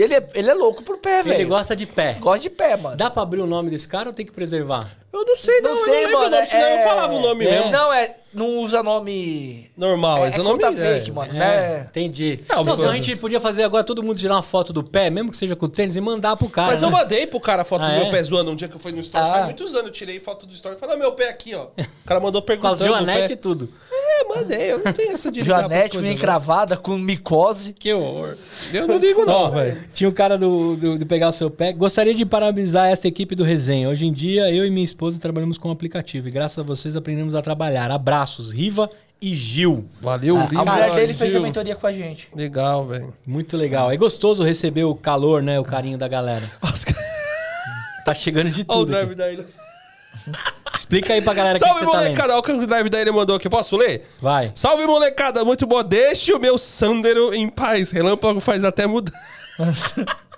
Ele 0.00 0.14
é, 0.14 0.26
ele 0.34 0.50
é 0.50 0.54
louco 0.54 0.82
por 0.82 0.98
pé, 0.98 1.22
velho. 1.22 1.36
Ele 1.36 1.44
gosta 1.44 1.76
de 1.76 1.86
pé. 1.86 2.16
Gosta 2.20 2.40
de 2.40 2.50
pé, 2.50 2.76
mano. 2.76 2.96
Dá 2.96 3.10
pra 3.10 3.22
abrir 3.22 3.40
o 3.40 3.46
nome 3.46 3.70
desse 3.70 3.88
cara 3.88 4.08
ou 4.08 4.14
tem 4.14 4.26
que 4.26 4.32
preservar? 4.32 4.88
Eu 5.12 5.24
não 5.24 5.36
sei, 5.36 5.60
não, 5.60 5.70
não 5.70 5.78
eu 5.78 5.84
sei, 5.84 5.92
não 5.94 6.00
lembro 6.00 6.18
mano. 6.18 6.26
o 6.28 6.30
nome, 6.30 6.46
senão 6.46 6.64
é- 6.64 6.78
eu 6.78 6.88
falava 6.88 7.14
o 7.14 7.20
nome 7.20 7.44
é- 7.46 7.50
mesmo. 7.50 7.70
Não, 7.70 7.92
é. 7.92 8.16
Não 8.32 8.58
usa 8.58 8.80
nome. 8.80 9.68
Normal, 9.76 10.24
é, 10.24 10.28
esse 10.28 10.36
é 10.36 10.38
é 10.38 10.40
o 10.40 10.44
nome 10.44 10.60
conta 10.62 10.72
é. 10.80 10.94
fake, 10.94 11.10
mano. 11.10 11.32
É, 11.32 11.38
né? 11.38 11.86
entendi. 11.90 12.38
É, 12.48 12.54
Não, 12.54 12.76
senão 12.76 12.90
a 12.90 12.94
gente 12.94 13.16
podia 13.16 13.40
fazer 13.40 13.64
agora 13.64 13.82
todo 13.82 14.04
mundo 14.04 14.18
tirar 14.18 14.36
uma 14.36 14.42
foto 14.42 14.72
do 14.72 14.84
pé, 14.84 15.10
mesmo 15.10 15.32
que 15.32 15.36
seja 15.36 15.56
com 15.56 15.68
tênis, 15.68 15.96
e 15.96 16.00
mandar 16.00 16.36
pro 16.36 16.48
cara. 16.48 16.70
Mas 16.70 16.80
eu 16.80 16.90
né? 16.90 16.96
mandei 16.96 17.26
pro 17.26 17.40
cara 17.40 17.62
a 17.62 17.64
foto 17.64 17.82
Ah, 17.84 17.88
do 17.88 17.94
meu 17.94 18.06
é? 18.06 18.10
pé 18.10 18.22
zoando 18.22 18.52
um 18.52 18.54
dia 18.54 18.68
que 18.68 18.76
eu 18.76 18.78
fui 18.78 18.92
no 18.92 19.00
story. 19.00 19.26
Ah. 19.26 19.32
Faz 19.32 19.44
muitos 19.46 19.74
anos 19.74 19.86
eu 19.88 19.92
tirei 19.92 20.20
foto 20.20 20.46
do 20.46 20.52
story. 20.52 20.76
Falei, 20.78 20.94
ah, 20.94 20.98
meu 21.00 21.10
pé 21.10 21.28
aqui, 21.28 21.56
ó. 21.56 21.64
O 21.76 22.06
cara 22.06 22.20
mandou 22.20 22.40
Com 22.40 22.46
perguntando. 22.46 22.78
do 22.78 22.84
joanetes 22.84 23.26
pé. 23.28 23.32
e 23.32 23.36
tudo. 23.36 23.68
É, 23.90 24.28
mandei. 24.28 24.72
Eu 24.72 24.78
não 24.84 24.92
tenho 24.92 25.10
essa 25.10 25.30
de 25.32 25.42
meio 25.42 25.68
não. 25.68 26.10
encravada, 26.12 26.76
com 26.76 26.96
micose. 26.96 27.72
Que 27.72 27.92
horror. 27.92 28.36
Eu 28.72 28.86
não 28.86 28.98
ligo, 28.98 29.24
não, 29.26 29.50
velho. 29.50 29.84
Tinha 29.92 30.08
o 30.08 30.12
cara 30.12 30.38
do, 30.38 30.76
do, 30.76 30.98
do 30.98 31.06
pegar 31.06 31.30
o 31.30 31.32
seu 31.32 31.50
pé. 31.50 31.72
Gostaria 31.72 32.14
de 32.14 32.24
parabenizar 32.24 32.86
esta 32.88 33.08
equipe 33.08 33.34
do 33.34 33.42
Resenha. 33.42 33.88
Hoje 33.88 34.06
em 34.06 34.12
dia, 34.12 34.48
eu 34.52 34.64
e 34.64 34.70
minha 34.70 34.84
esposa 34.84 34.99
trabalhamos 35.18 35.56
com 35.58 35.68
o 35.68 35.72
aplicativo 35.72 36.28
e 36.28 36.30
graças 36.30 36.58
a 36.58 36.62
vocês 36.62 36.96
aprendemos 36.96 37.34
a 37.34 37.40
trabalhar. 37.42 37.90
Abraços, 37.90 38.52
Riva 38.52 38.90
e 39.20 39.34
Gil. 39.34 39.88
Valeu, 40.00 40.38
a 40.38 40.44
Lima, 40.46 40.64
mulher 40.64 40.94
dele 40.94 41.14
fez 41.14 41.30
a 41.30 41.32
Gil. 41.32 41.42
mentoria 41.42 41.74
com 41.76 41.86
a 41.86 41.92
gente. 41.92 42.28
Legal, 42.34 42.86
velho. 42.86 43.14
Muito 43.26 43.56
legal. 43.56 43.90
É 43.90 43.96
gostoso 43.96 44.42
receber 44.42 44.84
o 44.84 44.94
calor, 44.94 45.42
né? 45.42 45.58
O 45.58 45.64
carinho 45.64 45.96
da 45.98 46.08
galera. 46.08 46.50
Tá 48.04 48.14
chegando 48.14 48.50
de 48.50 48.64
Olha 48.68 48.78
o 48.78 48.80
tudo. 48.80 48.92
drive 48.92 49.06
aqui. 49.08 49.14
da 49.14 49.32
ilha. 49.32 49.46
Explica 50.74 51.12
aí 51.12 51.22
pra 51.22 51.34
galera 51.34 51.56
o 51.56 51.60
que, 51.60 51.66
Salve, 51.66 51.80
você 51.84 51.90
tá 51.90 51.98
molecada. 51.98 52.32
Olha 52.32 52.40
o 52.40 52.42
que 52.42 52.52
o 52.52 52.68
live 52.68 52.88
daí 52.90 53.02
ele 53.02 53.12
mandou 53.12 53.36
aqui. 53.36 53.48
Posso 53.48 53.76
ler? 53.76 54.08
Vai. 54.20 54.50
Salve, 54.54 54.86
molecada. 54.86 55.44
Muito 55.44 55.66
bom. 55.66 55.82
Deixe 55.84 56.32
o 56.32 56.38
meu 56.40 56.56
Sandero 56.58 57.34
em 57.34 57.48
paz. 57.48 57.90
Relâmpago 57.90 58.40
faz 58.40 58.64
até 58.64 58.86
mudar. 58.86 59.12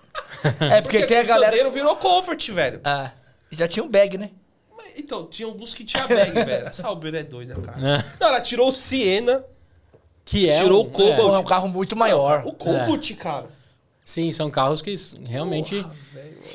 É, 0.59 0.81
porque, 0.81 1.07
tem 1.07 1.19
a 1.19 1.23
o 1.23 1.27
galera. 1.27 1.53
Sandero 1.53 1.71
virou 1.71 1.95
comfort, 1.95 2.51
velho. 2.51 2.81
Ah, 2.83 3.13
já 3.53 3.69
tinha 3.69 3.85
um 3.85 3.89
bag, 3.89 4.19
né? 4.19 4.31
Então, 4.99 5.27
tinha 5.27 5.47
alguns 5.49 5.75
que 5.75 5.85
tinha 5.85 6.07
bag, 6.07 6.33
velho. 6.45 6.67
Essa 6.69 6.91
Uber 6.91 7.15
é 7.15 7.23
doida, 7.23 7.55
cara. 7.61 7.79
É. 7.99 8.05
Não, 8.21 8.29
ela 8.29 8.41
tirou 8.41 8.69
o 8.69 8.73
Siena. 8.73 9.45
Que 10.25 10.49
é 10.49 10.63
Tirou 10.63 10.85
um- 10.85 10.87
o 10.87 10.91
Cobalt. 10.91 11.17
Pô, 11.17 11.35
é 11.35 11.39
um 11.39 11.45
carro 11.45 11.69
muito 11.69 11.97
maior. 11.97 12.45
O 12.47 12.53
Cobalt, 12.53 13.11
cara. 13.17 13.47
Sim, 14.05 14.31
são 14.33 14.51
carros 14.51 14.81
que 14.83 14.95
realmente. 15.25 15.83
Porra. 15.83 15.97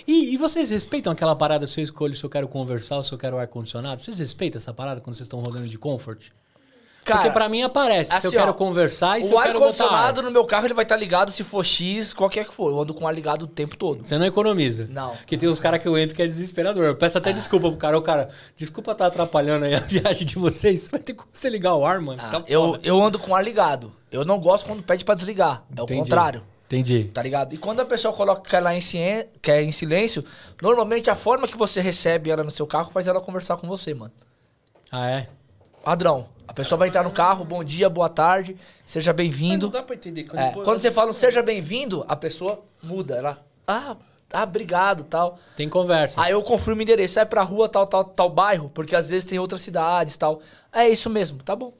E, 0.07 0.33
e 0.33 0.37
vocês 0.37 0.69
respeitam 0.69 1.11
aquela 1.11 1.35
parada 1.35 1.67
se 1.67 1.79
eu 1.79 1.83
escolho 1.83 2.13
se 2.15 2.23
eu 2.23 2.29
quero 2.29 2.47
conversar 2.47 2.97
ou 2.97 3.03
se 3.03 3.11
eu 3.13 3.17
quero 3.17 3.37
ar-condicionado? 3.37 4.01
Vocês 4.01 4.19
respeitam 4.19 4.57
essa 4.57 4.73
parada 4.73 5.01
quando 5.01 5.15
vocês 5.15 5.25
estão 5.27 5.39
rodando 5.41 5.67
de 5.67 5.77
comfort? 5.77 6.29
Cara, 7.07 7.21
Porque 7.21 7.33
pra 7.33 7.49
mim 7.49 7.63
aparece 7.63 8.09
se 8.11 8.15
eu 8.15 8.29
assim, 8.29 8.37
quero 8.37 8.51
ó, 8.51 8.53
conversar 8.53 9.19
e 9.19 9.23
se 9.23 9.33
o 9.33 9.37
eu 9.37 9.41
quero 9.41 9.53
botar 9.59 9.63
ar-condicionado 9.85 10.19
ar. 10.19 10.23
no 10.23 10.31
meu 10.31 10.45
carro 10.45 10.65
ele 10.67 10.73
vai 10.73 10.83
estar 10.83 10.95
ligado 10.97 11.31
se 11.31 11.43
for 11.43 11.65
X, 11.65 12.13
qualquer 12.13 12.45
que 12.45 12.53
for. 12.53 12.69
Eu 12.69 12.81
ando 12.81 12.93
com 12.93 13.05
o 13.05 13.07
ar 13.07 13.13
ligado 13.15 13.43
o 13.43 13.47
tempo 13.47 13.75
todo. 13.77 14.05
Você 14.07 14.17
não 14.17 14.25
economiza. 14.25 14.87
Não. 14.89 15.11
Porque 15.15 15.37
tem 15.37 15.47
uns 15.49 15.59
caras 15.59 15.81
que 15.81 15.87
eu 15.87 15.97
entro 15.97 16.15
que 16.15 16.21
é 16.21 16.25
desesperador. 16.25 16.85
Eu 16.85 16.95
peço 16.95 17.17
até 17.17 17.31
desculpa 17.31 17.69
pro 17.69 17.77
cara. 17.77 17.97
Ô, 17.97 18.01
cara, 18.01 18.29
desculpa 18.55 18.91
estar 18.91 19.07
atrapalhando 19.07 19.65
aí 19.65 19.73
a 19.75 19.79
viagem 19.87 20.25
de 20.25 20.35
vocês. 20.35 20.89
Vai 20.89 20.99
ter 20.99 21.13
como 21.13 21.29
você 21.31 21.49
ligar 21.49 21.73
o 21.75 21.85
ar, 21.85 21.99
mano. 22.01 22.19
tá 22.21 22.37
Ah, 22.39 22.43
eu, 22.47 22.61
foda. 22.71 22.79
eu 22.83 23.01
ando 23.03 23.17
com 23.17 23.31
o 23.31 23.35
ar 23.35 23.43
ligado. 23.43 23.91
Eu 24.11 24.23
não 24.25 24.39
gosto 24.39 24.65
quando 24.65 24.83
pede 24.83 25.03
pra 25.05 25.15
desligar. 25.15 25.63
É 25.75 25.81
o 25.81 25.83
Entendi. 25.83 25.99
contrário. 26.01 26.43
Entendi. 26.65 27.05
Tá 27.13 27.21
ligado? 27.21 27.53
E 27.53 27.57
quando 27.57 27.79
a 27.79 27.85
pessoa 27.85 28.13
coloca 28.13 28.57
ela 28.57 28.75
em, 28.75 28.81
cien- 28.81 29.25
é 29.47 29.61
em 29.63 29.71
silêncio, 29.71 30.21
normalmente 30.61 31.09
a 31.09 31.15
forma 31.15 31.47
que 31.47 31.57
você 31.57 31.79
recebe 31.79 32.29
ela 32.29 32.43
no 32.43 32.51
seu 32.51 32.67
carro 32.67 32.91
faz 32.91 33.07
ela 33.07 33.21
conversar 33.21 33.55
com 33.55 33.65
você, 33.67 33.93
mano. 33.93 34.11
Ah, 34.91 35.09
é? 35.09 35.27
Padrão. 35.87 36.27
A 36.45 36.51
pessoa 36.51 36.77
vai 36.77 36.89
entrar 36.89 37.01
no 37.01 37.11
carro, 37.11 37.45
bom 37.45 37.63
dia, 37.63 37.89
boa 37.89 38.09
tarde, 38.09 38.57
seja 38.85 39.13
bem-vindo. 39.13 39.67
não 39.67 39.71
dá 39.71 39.81
pra 39.81 39.95
entender. 39.95 40.25
Quando, 40.25 40.37
É, 40.41 40.51
pô, 40.51 40.61
quando 40.61 40.79
você 40.81 40.91
fala 40.91 41.11
um 41.11 41.13
seja 41.13 41.41
bem-vindo, 41.41 42.03
a 42.09 42.15
pessoa 42.17 42.61
muda. 42.83 43.15
Ela, 43.15 43.41
ah, 43.65 43.95
ah, 44.33 44.43
obrigado, 44.43 45.05
tal. 45.05 45.39
Tem 45.55 45.69
conversa. 45.69 46.21
Aí 46.21 46.33
eu 46.33 46.43
confirmo 46.43 46.81
o 46.81 46.83
endereço, 46.83 47.13
sai 47.13 47.25
pra 47.25 47.41
rua, 47.41 47.69
tal, 47.69 47.87
tal, 47.87 48.03
tal 48.03 48.29
bairro, 48.29 48.69
porque 48.69 48.97
às 48.97 49.09
vezes 49.11 49.23
tem 49.23 49.39
outras 49.39 49.61
cidades, 49.61 50.17
tal. 50.17 50.41
É 50.73 50.89
isso 50.89 51.09
mesmo, 51.09 51.41
tá 51.41 51.55
bom. 51.55 51.71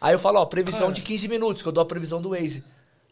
Aí 0.00 0.14
eu 0.14 0.18
falo, 0.20 0.38
ó, 0.38 0.46
previsão 0.46 0.92
de 0.92 1.02
15 1.02 1.26
minutos, 1.26 1.60
que 1.60 1.66
eu 1.66 1.72
dou 1.72 1.82
a 1.82 1.86
previsão 1.86 2.22
do 2.22 2.30
Waze. 2.30 2.62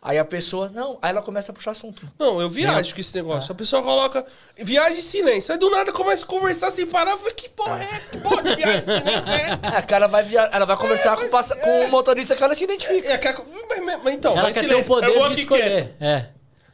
Aí 0.05 0.18
a 0.18 0.24
pessoa, 0.24 0.68
não, 0.74 0.98
aí 1.00 1.11
ela 1.11 1.22
começa 1.22 1.53
a 1.53 1.55
puxar 1.55 1.70
assunto. 1.70 2.03
Não, 2.18 2.40
eu 2.40 2.50
viajo 2.50 2.92
com 2.92 3.00
esse 3.00 3.14
negócio. 3.14 3.53
A 3.53 3.55
pessoa 3.55 3.80
coloca 3.84 4.26
viagem 4.59 4.98
em 4.98 5.03
silêncio. 5.03 5.53
Aí 5.53 5.59
do 5.59 5.70
nada 5.70 5.92
começa 5.92 6.24
a 6.24 6.26
conversar 6.26 6.72
sem 6.72 6.84
parar. 6.86 7.12
Eu 7.12 7.18
falei, 7.18 7.34
que 7.34 7.48
porra 7.48 7.80
é 7.80 7.96
essa? 7.96 8.11
Que 8.11 8.18
porra 8.18 8.42
de 8.42 8.57
viagem 8.57 8.78
em 8.78 8.80
silêncio 8.82 9.32
é 9.32 9.42
essa? 9.50 9.64
É, 9.66 9.76
a 9.78 9.82
cara 9.82 10.09
vai 10.09 10.24
via... 10.24 10.40
ela 10.53 10.66
vai 10.66 10.76
conversar 10.76 11.16
com, 11.16 11.28
passa- 11.28 11.55
com 11.55 11.84
o 11.84 11.88
motorista 11.88 12.34
que 12.34 12.42
ela 12.42 12.53
se 12.53 12.64
identifica. 12.64 13.09
É, 13.12 13.20
mas, 13.68 13.80
mas- 13.84 14.03
mas 14.03 14.14
então, 14.14 14.32
Ela 14.32 14.42
vai 14.42 14.50
em 14.50 14.55
quer 14.55 14.66
ter 14.66 14.74
o 14.74 14.84
poder 14.84 15.07
eu 15.07 15.14
vou 15.20 15.28
de 15.30 15.40
escolher. 15.42 15.62
quieto. 15.70 16.03
É. 16.03 16.28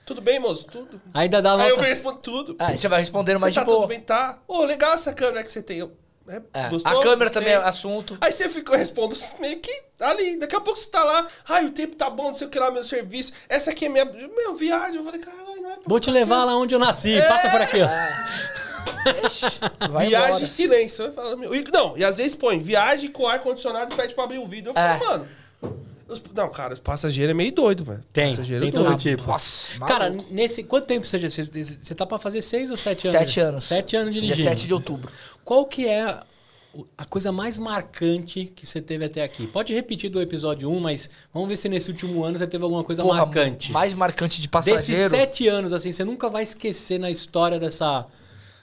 Tudo 0.07 0.22
bem, 0.22 0.39
moço? 0.41 0.64
Tudo. 0.64 0.99
Ainda 1.12 1.43
dá 1.43 1.55
Aí 1.62 1.68
eu 1.68 1.76
respondo 1.79 2.18
tudo. 2.20 2.57
Aí 2.59 2.79
você 2.79 2.89
vai 2.89 3.01
respondendo 3.01 3.37
Você 3.37 3.43
mais 3.43 3.55
tá 3.55 3.61
de 3.61 3.66
boa. 3.66 3.81
tudo 3.81 3.89
bem? 3.89 4.01
Tá. 4.01 4.39
Ô, 4.49 4.62
legal 4.64 4.95
essa 4.95 5.12
câmera 5.12 5.43
que 5.43 5.53
você 5.53 5.61
tem. 5.61 5.76
Eu, 5.81 5.93
é, 6.29 6.43
É, 6.53 6.68
gostou? 6.68 7.01
a 7.01 7.03
câmera 7.03 7.31
Gostei. 7.31 7.43
também 7.43 7.53
é 7.53 7.57
assunto. 7.57 8.18
Aí 8.20 8.33
você 8.33 8.49
fica, 8.49 8.72
eu 8.72 8.79
respondo 8.79 9.14
meio 9.41 9.59
que 9.61 9.83
ali. 10.01 10.37
Daqui 10.39 10.57
a 10.57 10.61
pouco 10.61 10.79
você 10.79 10.89
tá 10.91 11.03
lá. 11.03 11.26
Ai, 11.49 11.64
o 11.66 11.70
tempo 11.70 11.97
tá 11.97 12.11
bom, 12.11 12.24
não 12.29 12.35
sei 12.35 12.47
o 12.47 12.51
que 12.51 12.59
lá, 12.59 12.70
meu 12.70 12.85
serviço. 12.85 13.33
Essa 13.49 13.70
aqui 13.70 13.87
é 13.87 13.89
minha, 13.89 14.05
minha 14.05 14.55
viagem. 14.55 14.97
Eu 14.97 15.05
falei, 15.05 15.20
caralho, 15.20 15.62
não 15.62 15.70
é 15.70 15.76
Vou 15.87 16.01
te 16.01 16.11
levar 16.11 16.39
aqui. 16.39 16.47
lá 16.47 16.57
onde 16.57 16.74
eu 16.74 16.79
nasci. 16.79 17.14
Passa 17.29 17.51
por 17.51 17.61
aqui, 17.62 17.79
ó. 17.83 17.89
Vai 19.91 20.07
viagem 20.09 20.29
embora. 20.29 20.45
em 20.45 20.47
silêncio. 20.47 21.12
Falo, 21.12 21.37
meu, 21.37 21.51
não, 21.72 21.97
e 21.97 22.05
às 22.05 22.16
vezes 22.18 22.35
põe 22.35 22.59
viagem 22.59 23.11
com 23.11 23.26
ar-condicionado 23.26 23.93
e 23.93 23.97
pede 23.97 24.14
pra 24.14 24.24
abrir 24.24 24.39
o 24.39 24.47
vidro. 24.47 24.72
Eu 24.74 24.79
É. 24.81 24.99
falo, 24.99 25.11
mano. 25.11 25.29
Os- 26.09 26.23
não, 26.35 26.49
cara, 26.51 26.75
os 26.75 26.81
passageiros 26.81 27.31
é 27.31 27.35
meio 27.35 27.53
doido, 27.53 27.85
velho. 27.85 28.03
Tem, 28.13 28.31
Passageiro 28.31 28.61
tem 28.63 28.69
é 28.71 28.73
todo 28.73 28.85
doido. 28.87 28.99
tipo. 28.99 29.27
Nossa, 29.27 29.79
Cara, 29.87 30.11
maluco. 30.11 30.29
nesse. 30.33 30.63
Quanto 30.65 30.87
tempo 30.87 31.07
você 31.07 31.19
já. 31.19 31.29
Você, 31.29 31.95
tá 31.95 32.07
pra 32.07 32.19
fazer 32.19 32.43
seis 32.43 32.71
ou 32.71 32.77
sete 32.77 33.07
anos? 33.09 33.19
Sete 33.21 33.41
anos. 33.41 33.65
Sete 33.65 33.97
anos 33.97 34.13
Dia 34.13 34.23
dirigindo. 34.23 34.49
7 34.49 34.67
de 34.67 34.75
outubro. 34.75 35.11
Qual 35.45 35.67
que 35.67 35.87
é 35.87 36.21
a 36.97 37.05
coisa 37.07 37.33
mais 37.33 37.59
marcante 37.59 38.53
que 38.55 38.67
você 38.67 38.81
teve 38.81 39.05
até 39.05 39.23
aqui? 39.23 39.47
Pode 39.47 39.73
repetir 39.75 40.11
do 40.11 40.21
episódio 40.21 40.71
1, 40.71 40.79
mas 40.81 41.09
vamos 41.33 41.49
ver 41.49 41.57
se 41.57 41.69
nesse 41.69 41.91
último 41.91 42.23
ano 42.25 42.39
você 42.39 42.47
teve 42.47 42.63
alguma 42.63 42.85
coisa 42.85 43.03
Porra, 43.03 43.25
marcante. 43.25 43.73
mais 43.73 43.95
marcante 43.95 44.41
de 44.41 44.49
Desses 44.49 44.73
passageiro. 44.73 45.11
sete 45.11 45.49
anos, 45.49 45.73
assim, 45.73 45.91
você 45.91 46.05
nunca 46.05 46.29
vai 46.29 46.43
esquecer 46.43 46.99
na 47.01 47.11
história 47.11 47.59
dessa, 47.59 48.07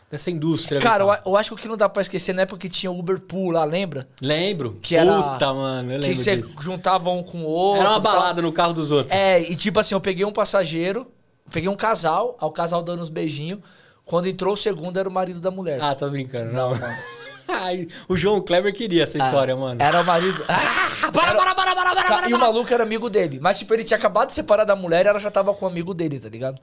dessa 0.10 0.30
indústria. 0.32 0.80
Cara, 0.80 1.03
eu, 1.03 1.10
Vital. 1.10 1.24
a- 1.26 1.30
eu 1.30 1.38
acho 1.38 1.49
que 1.49 1.53
o 1.53 1.58
que 1.58 1.68
não 1.68 1.76
dá 1.78 1.89
pra 1.89 2.01
esquecer 2.01 2.34
na 2.34 2.43
época 2.43 2.60
que 2.60 2.70
tinha 2.70 2.91
o 2.91 2.97
Uber 2.99 3.20
Pool 3.20 3.51
lá, 3.51 3.64
lembra? 3.64 4.08
Lembro. 4.22 4.78
Que 4.82 4.95
era- 4.95 5.22
Puta, 5.22 5.53
mano, 5.53 5.91
eu 5.91 5.99
que 5.99 6.08
lembro 6.08 6.18
você 6.24 6.38
disso. 6.38 6.56
juntava 6.62 7.10
um 7.10 7.24
com 7.24 7.39
o 7.39 7.45
outro. 7.47 7.82
Era 7.82 7.89
uma 7.91 7.99
balada 7.99 8.41
no 8.41 8.51
carro 8.51 8.74
dos 8.74 8.91
outros. 8.91 9.12
É, 9.12 9.41
e 9.41 9.56
tipo 9.56 9.80
assim, 9.80 9.93
eu 9.95 10.01
peguei 10.01 10.24
um 10.26 10.32
passageiro, 10.32 11.08
peguei 11.51 11.70
um 11.70 11.76
casal, 11.76 12.38
aí 12.39 12.47
o 12.47 12.51
casal 12.51 12.82
dando 12.84 13.01
uns 13.03 13.10
beijinhos. 13.10 13.60
Quando 14.06 14.28
entrou 14.28 14.53
o 14.53 14.58
segundo, 14.58 14.99
era 14.99 15.10
o 15.10 15.12
marido 15.12 15.39
da 15.39 15.49
mulher. 15.49 15.80
Ah, 15.82 15.95
tá 15.95 16.08
brincando. 16.08 16.51
não, 16.53 16.72
Não. 16.72 16.80
mano. 16.80 16.95
Ai, 17.47 17.88
o 18.08 18.18
João 18.18 18.41
Kleber 18.41 18.74
queria 18.74 19.03
essa 19.03 19.18
história, 19.20 19.53
Ah, 19.53 19.58
mano. 19.58 19.82
Era 19.82 20.01
o 20.01 20.06
marido. 20.06 20.43
Ah, 20.47 21.12
para, 21.12 21.36
para, 21.36 21.53
para, 21.56 21.76
para, 21.76 21.95
para, 21.95 22.03
para, 22.08 22.30
E 22.30 22.34
o 22.34 22.39
maluco 22.39 22.74
era 22.74 22.82
amigo 22.84 23.08
dele. 23.10 23.39
Mas, 23.39 23.60
tipo, 23.60 23.72
ele 23.74 23.84
tinha 23.84 23.97
acabado 23.97 24.30
de 24.30 24.34
separar 24.34 24.64
da 24.64 24.76
mulher 24.76 25.06
e 25.06 25.10
ela 25.10 25.20
já 25.20 25.30
tava 25.30 25.53
com 25.53 25.66
o 25.66 25.68
amigo 25.68 25.93
dele, 25.93 26.20
tá 26.20 26.28
ligado? 26.28 26.60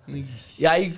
E 0.58 0.66
aí, 0.66 0.92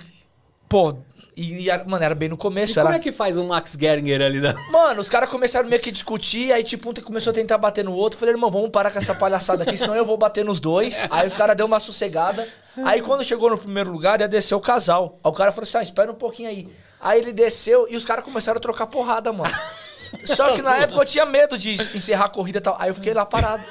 pô, 0.67 0.95
e, 1.35 1.63
e 1.63 1.69
era- 1.69 1.83
mano, 1.85 2.03
era 2.03 2.15
bem 2.15 2.29
no 2.29 2.35
E 2.35 2.37
começo. 2.37 2.75
como 2.75 2.87
Era... 2.87 2.97
é 2.97 2.99
que 2.99 3.11
faz 3.11 3.37
um 3.37 3.47
Max 3.47 3.77
Geringer 3.79 4.21
ali 4.21 4.39
da. 4.39 4.53
Mano, 4.71 5.01
os 5.01 5.09
caras 5.09 5.29
começaram 5.29 5.67
meio 5.67 5.81
que 5.81 5.91
discutir, 5.91 6.51
aí 6.53 6.63
tipo, 6.63 6.89
um 6.89 6.93
começou 6.93 7.31
a 7.31 7.33
tentar 7.33 7.57
bater 7.57 7.83
no 7.83 7.93
outro. 7.93 8.17
Falei, 8.19 8.33
irmão, 8.33 8.49
vamos 8.49 8.69
parar 8.69 8.91
com 8.91 8.97
essa 8.97 9.13
palhaçada 9.13 9.63
aqui, 9.63 9.75
senão 9.75 9.95
eu 9.95 10.05
vou 10.05 10.17
bater 10.17 10.45
nos 10.45 10.59
dois. 10.59 11.01
Aí 11.11 11.27
os 11.27 11.33
caras 11.33 11.55
deu 11.55 11.65
uma 11.65 11.79
sossegada. 11.79 12.47
Aí 12.83 13.01
quando 13.01 13.23
chegou 13.23 13.49
no 13.49 13.57
primeiro 13.57 13.91
lugar, 13.91 14.19
ia 14.19 14.27
descer 14.27 14.55
o 14.55 14.59
casal. 14.59 15.19
Aí 15.23 15.29
o 15.29 15.33
cara 15.33 15.51
falou 15.51 15.63
assim: 15.63 15.77
ah, 15.77 15.83
espera 15.83 16.11
um 16.11 16.15
pouquinho 16.15 16.49
aí. 16.49 16.67
Aí 16.99 17.19
ele 17.19 17.31
desceu 17.33 17.87
e 17.89 17.95
os 17.95 18.03
caras 18.05 18.23
começaram 18.23 18.57
a 18.57 18.61
trocar 18.61 18.87
porrada, 18.87 19.31
mano. 19.31 19.53
Só 20.25 20.53
que 20.53 20.61
na 20.61 20.77
época 20.77 21.01
eu 21.01 21.05
tinha 21.05 21.25
medo 21.25 21.57
de 21.57 21.73
encerrar 21.73 22.25
a 22.25 22.29
corrida 22.29 22.57
e 22.59 22.61
tal. 22.61 22.75
Aí 22.79 22.89
eu 22.89 22.95
fiquei 22.95 23.13
lá 23.13 23.25
parado. 23.25 23.63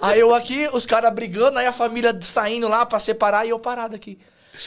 Aí 0.00 0.20
eu 0.20 0.34
aqui, 0.34 0.68
os 0.72 0.84
caras 0.86 1.12
brigando, 1.12 1.58
aí 1.58 1.66
a 1.66 1.72
família 1.72 2.16
saindo 2.20 2.68
lá 2.68 2.84
pra 2.84 2.98
separar 2.98 3.46
e 3.46 3.50
eu 3.50 3.58
parado 3.58 3.94
aqui. 3.96 4.18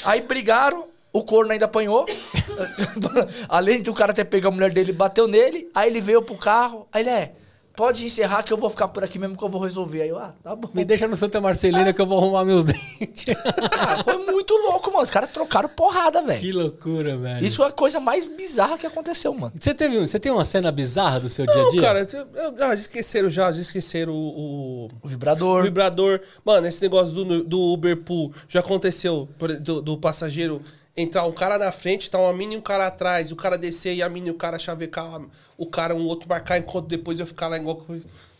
Aí 0.03 0.21
brigaram, 0.21 0.87
o 1.17 1.23
corno 1.23 1.51
ainda 1.51 1.65
apanhou. 1.65 2.05
Além 3.49 3.81
de 3.81 3.89
o 3.89 3.93
cara 3.93 4.13
ter 4.13 4.25
pego 4.25 4.47
a 4.47 4.51
mulher 4.51 4.71
dele, 4.71 4.91
bateu 4.91 5.27
nele. 5.27 5.69
Aí 5.73 5.89
ele 5.89 6.01
veio 6.01 6.21
pro 6.21 6.35
carro. 6.35 6.87
Aí 6.91 7.01
ele 7.03 7.09
é, 7.09 7.33
pode 7.75 8.05
encerrar 8.05 8.43
que 8.43 8.51
eu 8.53 8.57
vou 8.57 8.69
ficar 8.69 8.87
por 8.87 9.03
aqui 9.03 9.19
mesmo 9.19 9.37
que 9.37 9.43
eu 9.43 9.49
vou 9.49 9.61
resolver. 9.61 10.01
Aí 10.01 10.09
eu, 10.09 10.17
ah, 10.17 10.33
tá 10.43 10.55
bom. 10.55 10.69
Me 10.73 10.83
deixa 10.85 11.07
no 11.07 11.15
Santa 11.15 11.39
Marcelina 11.41 11.91
que 11.93 12.01
eu 12.01 12.05
vou 12.05 12.17
arrumar 12.19 12.45
meus 12.45 12.63
dentes. 12.65 13.25
Ah, 13.71 14.03
foi 14.03 14.17
muito 14.31 14.53
louco, 14.53 14.89
mano. 14.91 15.03
Os 15.03 15.09
caras 15.09 15.31
trocaram 15.31 15.69
porrada, 15.69 16.21
velho. 16.21 16.39
que 16.39 16.51
loucura, 16.51 17.17
velho. 17.17 17.45
Isso 17.45 17.63
é 17.63 17.67
a 17.67 17.71
coisa 17.71 17.99
mais 17.99 18.27
bizarra 18.27 18.77
que 18.77 18.85
aconteceu, 18.87 19.33
mano. 19.33 19.53
Você, 19.59 19.73
teve, 19.73 19.97
um- 19.97 20.05
você 20.07 20.19
tem 20.19 20.31
uma 20.31 20.45
cena 20.45 20.71
bizarra 20.71 21.19
do 21.19 21.29
seu 21.29 21.45
dia 21.45 21.55
a 21.55 21.63
Não, 21.63 21.71
dia? 21.71 21.81
cara, 21.81 22.07
eu- 22.11 22.55
ah, 22.69 22.73
esqueceram 22.73 23.29
já, 23.29 23.49
esqueceram 23.49 24.13
o- 24.13 24.17
o, 24.17 24.85
O 24.85 24.89
O 25.03 25.07
vibrador. 25.07 25.63
vibrador. 25.63 26.19
Mano, 26.43 26.67
esse 26.67 26.81
negócio 26.81 27.13
do, 27.13 27.43
do 27.43 27.59
Uber 27.73 27.97
Pool 27.97 28.31
já 28.47 28.59
aconteceu 28.61 29.27
do, 29.61 29.81
do 29.81 29.97
passageiro 29.97 30.61
entrar 30.97 31.25
um 31.25 31.31
cara 31.31 31.57
na 31.57 31.71
frente, 31.71 32.09
tá 32.09 32.17
uma 32.17 32.33
mina 32.33 32.53
e 32.53 32.57
um 32.57 32.61
cara 32.61 32.87
atrás, 32.87 33.31
o 33.31 33.35
cara 33.35 33.57
descer 33.57 33.95
e 33.95 34.01
a 34.01 34.07
mina 34.07 34.29
e 34.29 34.31
o 34.31 34.35
cara 34.35 34.57
chavecar 34.57 35.21
o 35.57 35.65
cara, 35.65 35.93
um 35.93 36.05
outro 36.05 36.29
marcar, 36.29 36.57
enquanto 36.57 36.87
depois 36.87 37.19
eu 37.19 37.27
ficar 37.27 37.47
lá 37.47 37.57
igual. 37.57 37.85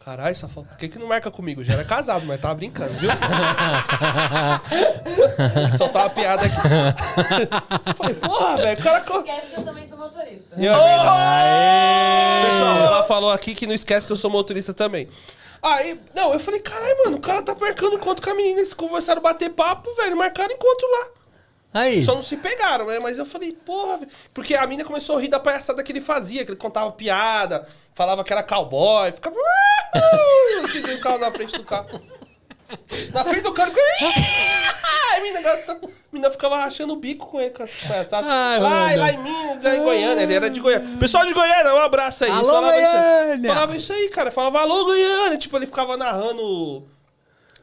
Caralho, 0.03 0.35
safado, 0.35 0.67
por 0.67 0.77
que, 0.77 0.87
que 0.87 0.99
não 0.99 1.07
marca 1.07 1.31
comigo? 1.31 1.63
Já 1.63 1.73
era 1.73 1.83
casado, 1.83 2.27
mas 2.27 2.39
tava 2.39 2.53
brincando, 2.53 2.93
viu? 2.93 3.09
Só 5.75 5.89
tava 5.89 6.11
piada 6.11 6.45
aqui. 6.45 6.55
Falei, 7.97 8.13
porra, 8.13 8.57
velho, 8.57 8.79
o 8.79 8.83
cara. 8.83 8.99
Esquece 8.99 9.47
que 9.47 9.59
eu 9.59 9.63
também 9.63 9.87
sou 9.87 9.97
motorista. 9.97 10.55
E 10.55 10.67
aí, 10.67 12.45
Pessoal, 12.51 12.77
ela 12.85 13.03
falou 13.05 13.31
aqui 13.31 13.55
que 13.55 13.65
não 13.65 13.73
esquece 13.73 14.05
que 14.05 14.13
eu 14.13 14.17
sou 14.17 14.29
motorista 14.29 14.75
também. 14.75 15.09
Aí, 15.59 15.99
não, 16.15 16.31
eu 16.31 16.39
falei, 16.39 16.59
caralho, 16.59 16.97
mano, 17.03 17.17
o 17.17 17.19
cara 17.19 17.41
tá 17.41 17.55
marcando 17.59 17.95
encontro 17.95 18.23
com 18.23 18.29
a 18.29 18.35
menina. 18.35 18.59
Eles 18.59 18.75
conversaram, 18.75 19.23
bater 19.23 19.49
papo, 19.49 19.89
velho, 19.95 20.15
marcaram 20.15 20.53
encontro 20.53 20.87
lá. 20.87 21.09
Aí. 21.75 22.05
Só 22.05 22.15
não 22.15 22.21
se 22.21 22.37
pegaram, 22.37 22.85
né? 22.87 22.99
Mas 22.99 23.17
eu 23.19 23.25
falei, 23.25 23.51
porra, 23.51 23.97
velho. 23.97 24.11
Porque 24.33 24.55
a 24.55 24.61
menina 24.65 24.85
começou 24.87 25.17
a 25.17 25.21
rir 25.21 25.27
da 25.27 25.39
palhaçada 25.41 25.83
que 25.83 25.91
ele 25.91 25.99
fazia, 25.99 26.45
que 26.45 26.51
ele 26.51 26.57
contava 26.57 26.89
piada, 26.93 27.67
falava 27.93 28.23
que 28.23 28.31
era 28.31 28.41
cowboy, 28.41 29.11
ficava. 29.11 29.35
Assim, 30.63 30.79
o 30.93 31.01
carro 31.01 31.17
na 31.17 31.31
frente 31.31 31.57
do 31.57 31.63
carro. 31.65 32.01
Na 33.13 33.23
frente 33.25 33.43
do 33.43 33.51
carro. 33.53 33.73
A 35.15 35.19
menina, 35.19 35.41
gasta- 35.41 35.73
a 35.73 35.87
menina 36.11 36.31
ficava 36.31 36.57
rachando 36.57 36.93
o 36.93 36.95
bico 36.95 37.25
com 37.27 37.39
ele, 37.39 37.51
com 37.51 37.63
essas 37.63 37.81
palhaçadas. 37.87 38.29
Ai, 38.29 38.59
lá, 38.59 38.69
mano. 38.69 38.97
lá 38.97 39.11
em 39.11 39.17
Minas, 39.17 39.63
lá 39.63 39.75
em 39.75 39.83
Goiânia, 39.83 40.23
ele 40.23 40.33
era 40.33 40.49
de 40.49 40.59
Goiânia. 40.59 40.97
Pessoal 40.97 41.25
de 41.25 41.33
Goiânia, 41.33 41.73
um 41.73 41.79
abraço 41.79 42.23
aí. 42.25 42.31
Alô, 42.31 42.51
falava 42.53 42.77
Isso 42.81 42.95
aí. 42.95 43.25
Goiânia! 43.25 43.53
Falava 43.53 43.75
isso 43.77 43.93
aí, 43.93 44.09
cara. 44.09 44.31
Falava, 44.31 44.61
alô, 44.61 44.85
Goiânia. 44.85 45.37
Tipo, 45.37 45.57
ele 45.57 45.65
ficava 45.67 45.95
narrando 45.97 46.87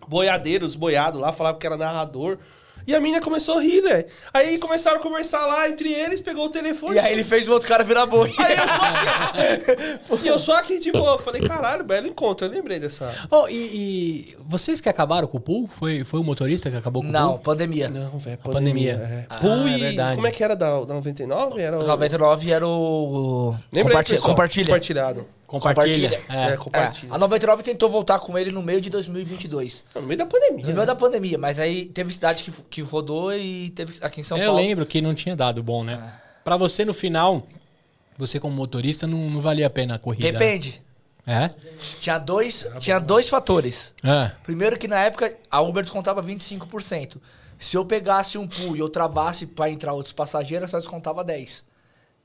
boiadeiros, 0.07 0.77
boiado 0.77 1.19
lá, 1.19 1.33
falava 1.33 1.59
que 1.59 1.67
era 1.67 1.77
narrador. 1.77 2.39
E 2.87 2.95
a 2.95 3.01
menina 3.01 3.21
começou 3.21 3.59
a 3.59 3.63
rir, 3.63 3.83
né? 3.83 4.05
Aí 4.33 4.59
começaram 4.59 4.99
a 4.99 5.01
conversar 5.01 5.45
lá 5.47 5.69
entre 5.69 5.93
eles, 5.93 6.21
pegou 6.21 6.47
o 6.47 6.49
telefone. 6.49 6.97
E 6.97 6.99
aí 6.99 7.13
ele 7.13 7.25
fez 7.25 7.49
o 7.49 7.53
outro 7.53 7.69
cara 7.69 7.85
virar 7.85 8.07
boi. 8.07 8.33
Aí 8.39 8.57
eu 8.57 8.69
só 8.69 8.83
aqui. 10.15 10.25
e 10.25 10.29
eu 10.29 10.39
só 10.39 10.57
aqui 10.57 10.79
de 10.79 10.93
boa. 10.93 11.19
Falei, 11.21 11.41
caralho, 11.43 11.85
belo 11.85 12.07
encontro. 12.07 12.47
Eu 12.47 12.51
lembrei 12.51 12.79
dessa. 12.81 13.13
Oh, 13.31 13.47
e, 13.49 13.55
e 13.55 14.37
vocês 14.47 14.81
que 14.81 14.89
acabaram 14.89 15.27
com 15.27 15.39
o 15.39 15.41
pool? 15.41 15.69
Foi, 15.79 16.05
foi 16.05 16.21
o 16.21 16.25
motorista 16.25 16.71
que 16.71 16.77
acabou 16.77 17.03
com 17.03 17.09
o 17.09 17.13
Não, 17.13 17.31
pool? 17.35 17.39
pandemia. 17.41 17.89
Não, 17.89 18.19
velho, 18.19 18.39
pandemia. 18.39 18.95
pandemia. 18.97 19.19
É. 19.21 19.27
Ah, 19.29 19.37
Pui, 19.37 19.75
é 19.75 19.79
verdade. 19.79 20.15
como 20.17 20.27
é 20.27 20.31
que 20.31 20.43
era 20.43 20.57
da, 20.57 20.81
da 20.85 20.95
99? 20.95 21.61
Era 21.61 21.79
o... 21.79 21.87
99 21.87 22.51
era 22.51 22.67
o. 22.67 23.55
Lembra 23.73 23.79
aí, 23.79 23.83
Compartilha. 23.83 24.17
pessoal? 24.17 24.31
compartilha. 24.31 24.67
Compartilhado. 24.67 25.27
Compartilha. 25.61 26.21
É, 26.29 26.53
É. 26.53 26.57
compartilha. 26.57 27.11
É, 27.13 27.15
a 27.15 27.19
99 27.19 27.63
tentou 27.63 27.89
voltar 27.91 28.19
com 28.21 28.37
ele 28.39 28.51
no 28.51 28.63
meio 28.63 28.81
de 28.81 28.89
2022. 28.91 29.85
No 29.95 30.03
meio 30.03 30.19
da 30.19 30.27
pandemia. 30.27 30.67
No 30.67 30.73
meio 30.75 30.87
da 30.87 30.95
pandemia, 30.97 31.39
mas 31.39 31.59
aí 31.59 31.87
teve 31.87 32.13
cidade 32.13 32.43
que, 32.45 32.51
que 32.71 32.81
rodou 32.83 33.35
e 33.35 33.71
teve 33.71 33.95
aqui 34.01 34.21
em 34.21 34.23
São 34.23 34.39
Eu 34.39 34.47
Paulo. 34.47 34.61
lembro 34.61 34.87
que 34.87 35.01
não 35.01 35.15
tinha 35.15 35.37
dado 35.37 35.63
bom, 35.63 35.85
né? 35.85 36.03
Pra 36.43 36.57
você, 36.57 36.85
no 36.85 36.95
final, 36.95 37.47
você 38.19 38.41
como 38.41 38.55
motorista, 38.55 39.07
não, 39.07 39.31
não 39.31 39.41
valia 39.41 39.67
a 39.67 39.71
pena 39.71 39.95
a 39.95 39.99
corrida. 39.99 40.33
Depende. 40.33 40.83
É? 41.27 41.51
Tinha 42.01 42.19
dois, 42.19 42.67
tinha 42.81 42.99
dois 42.99 43.29
fatores. 43.29 43.95
É. 44.03 44.33
Primeiro 44.43 44.77
que 44.79 44.89
na 44.89 44.99
época 45.01 45.37
a 45.51 45.61
Uber 45.61 45.83
descontava 45.85 46.21
25%. 46.23 47.19
Se 47.59 47.77
eu 47.77 47.85
pegasse 47.85 48.37
um 48.39 48.49
pool 48.49 48.75
e 48.75 48.81
eu 48.81 48.89
travasse 48.89 49.47
para 49.47 49.71
entrar 49.71 49.93
outros 49.93 50.13
passageiros, 50.13 50.71
só 50.71 50.79
descontava 50.79 51.23
10. 51.23 51.65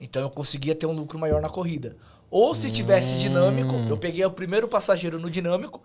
Então 0.02 0.22
eu 0.24 0.30
conseguia 0.32 0.74
ter 0.74 0.88
um 0.88 0.94
lucro 0.94 1.20
maior 1.20 1.40
na 1.42 1.50
corrida. 1.50 1.96
Ou 2.30 2.54
se 2.54 2.70
tivesse 2.72 3.18
dinâmico, 3.18 3.74
Hum. 3.76 3.88
eu 3.90 3.98
peguei 3.98 4.26
o 4.26 4.32
primeiro 4.32 4.68
passageiro 4.68 5.18
no 5.20 5.30
dinâmico, 5.30 5.82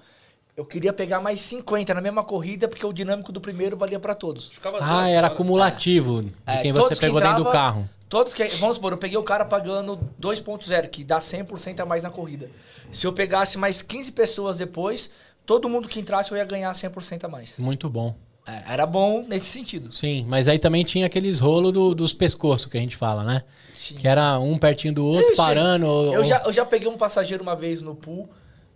eu 0.57 0.65
queria 0.65 0.93
pegar 0.93 1.21
mais 1.21 1.41
50 1.41 1.95
na 1.95 2.01
mesma 2.01 2.23
corrida, 2.25 2.69
porque 2.69 2.85
o 2.85 2.93
dinâmico 2.93 3.33
do 3.33 3.41
primeiro 3.41 3.77
valia 3.77 3.99
para 3.99 4.15
todos. 4.15 4.51
Ficava 4.51 4.77
Ah, 4.79 4.81
duas 4.81 5.09
era 5.09 5.19
horas. 5.27 5.33
acumulativo 5.33 6.23
de 6.23 6.33
É, 6.47 6.59
quem 6.63 6.73
todos 6.73 6.89
você 6.89 6.95
que 6.95 7.01
pegou 7.01 7.21
dentro 7.21 7.45
do 7.45 7.51
carro. 7.51 7.89
Todos 8.09 8.35
que, 8.35 8.45
vamos 8.59 8.77
supor, 8.77 8.93
eu 8.93 8.99
peguei 8.99 9.17
o 9.17 9.23
cara 9.23 9.45
pagando 9.45 9.99
2.0, 10.21 10.89
que 10.91 11.03
dá 11.03 11.19
100% 11.21 11.81
a 11.81 11.87
mais 11.87 12.03
na 12.03 12.11
corrida. 12.11 12.51
Se 12.91 13.07
eu 13.07 13.13
pegasse 13.13 13.57
mais 13.57 13.81
15 13.81 14.13
pessoas 14.13 14.59
depois, 14.59 15.09
todo 15.47 15.67
mundo 15.69 15.89
que 15.89 15.99
entrasse 15.99 16.31
eu 16.31 16.37
ia 16.37 16.45
ganhar 16.45 16.75
100% 16.75 17.25
a 17.25 17.29
mais. 17.29 17.57
Muito 17.59 17.89
bom. 17.89 18.15
É, 18.47 18.75
era 18.75 18.85
bom 18.85 19.25
nesse 19.27 19.47
sentido. 19.47 19.91
Sim, 19.93 20.27
mas 20.29 20.49
aí 20.49 20.59
também 20.59 20.85
tinha 20.85 21.07
aqueles 21.07 21.39
rolos 21.39 21.73
do- 21.73 21.95
dos 21.95 22.13
pescoços 22.13 22.67
que 22.67 22.77
a 22.77 22.81
gente 22.81 22.97
fala, 22.97 23.23
né? 23.25 23.45
Sim. 23.75 23.95
Que 23.97 24.07
era 24.09 24.39
um 24.39 24.59
pertinho 24.59 24.95
do 24.95 25.05
outro, 25.07 25.31
Eu 25.31 25.37
parando. 25.37 25.87
ou- 25.87 26.15
Eu 26.15 26.25
já, 26.25 26.43
eu 26.45 26.53
já 26.53 26.65
peguei 26.65 26.89
um 26.89 26.97
passageiro 26.97 27.43
uma 27.43 27.57
vez 27.57 27.81
no 27.83 27.95
pool, 27.95 28.29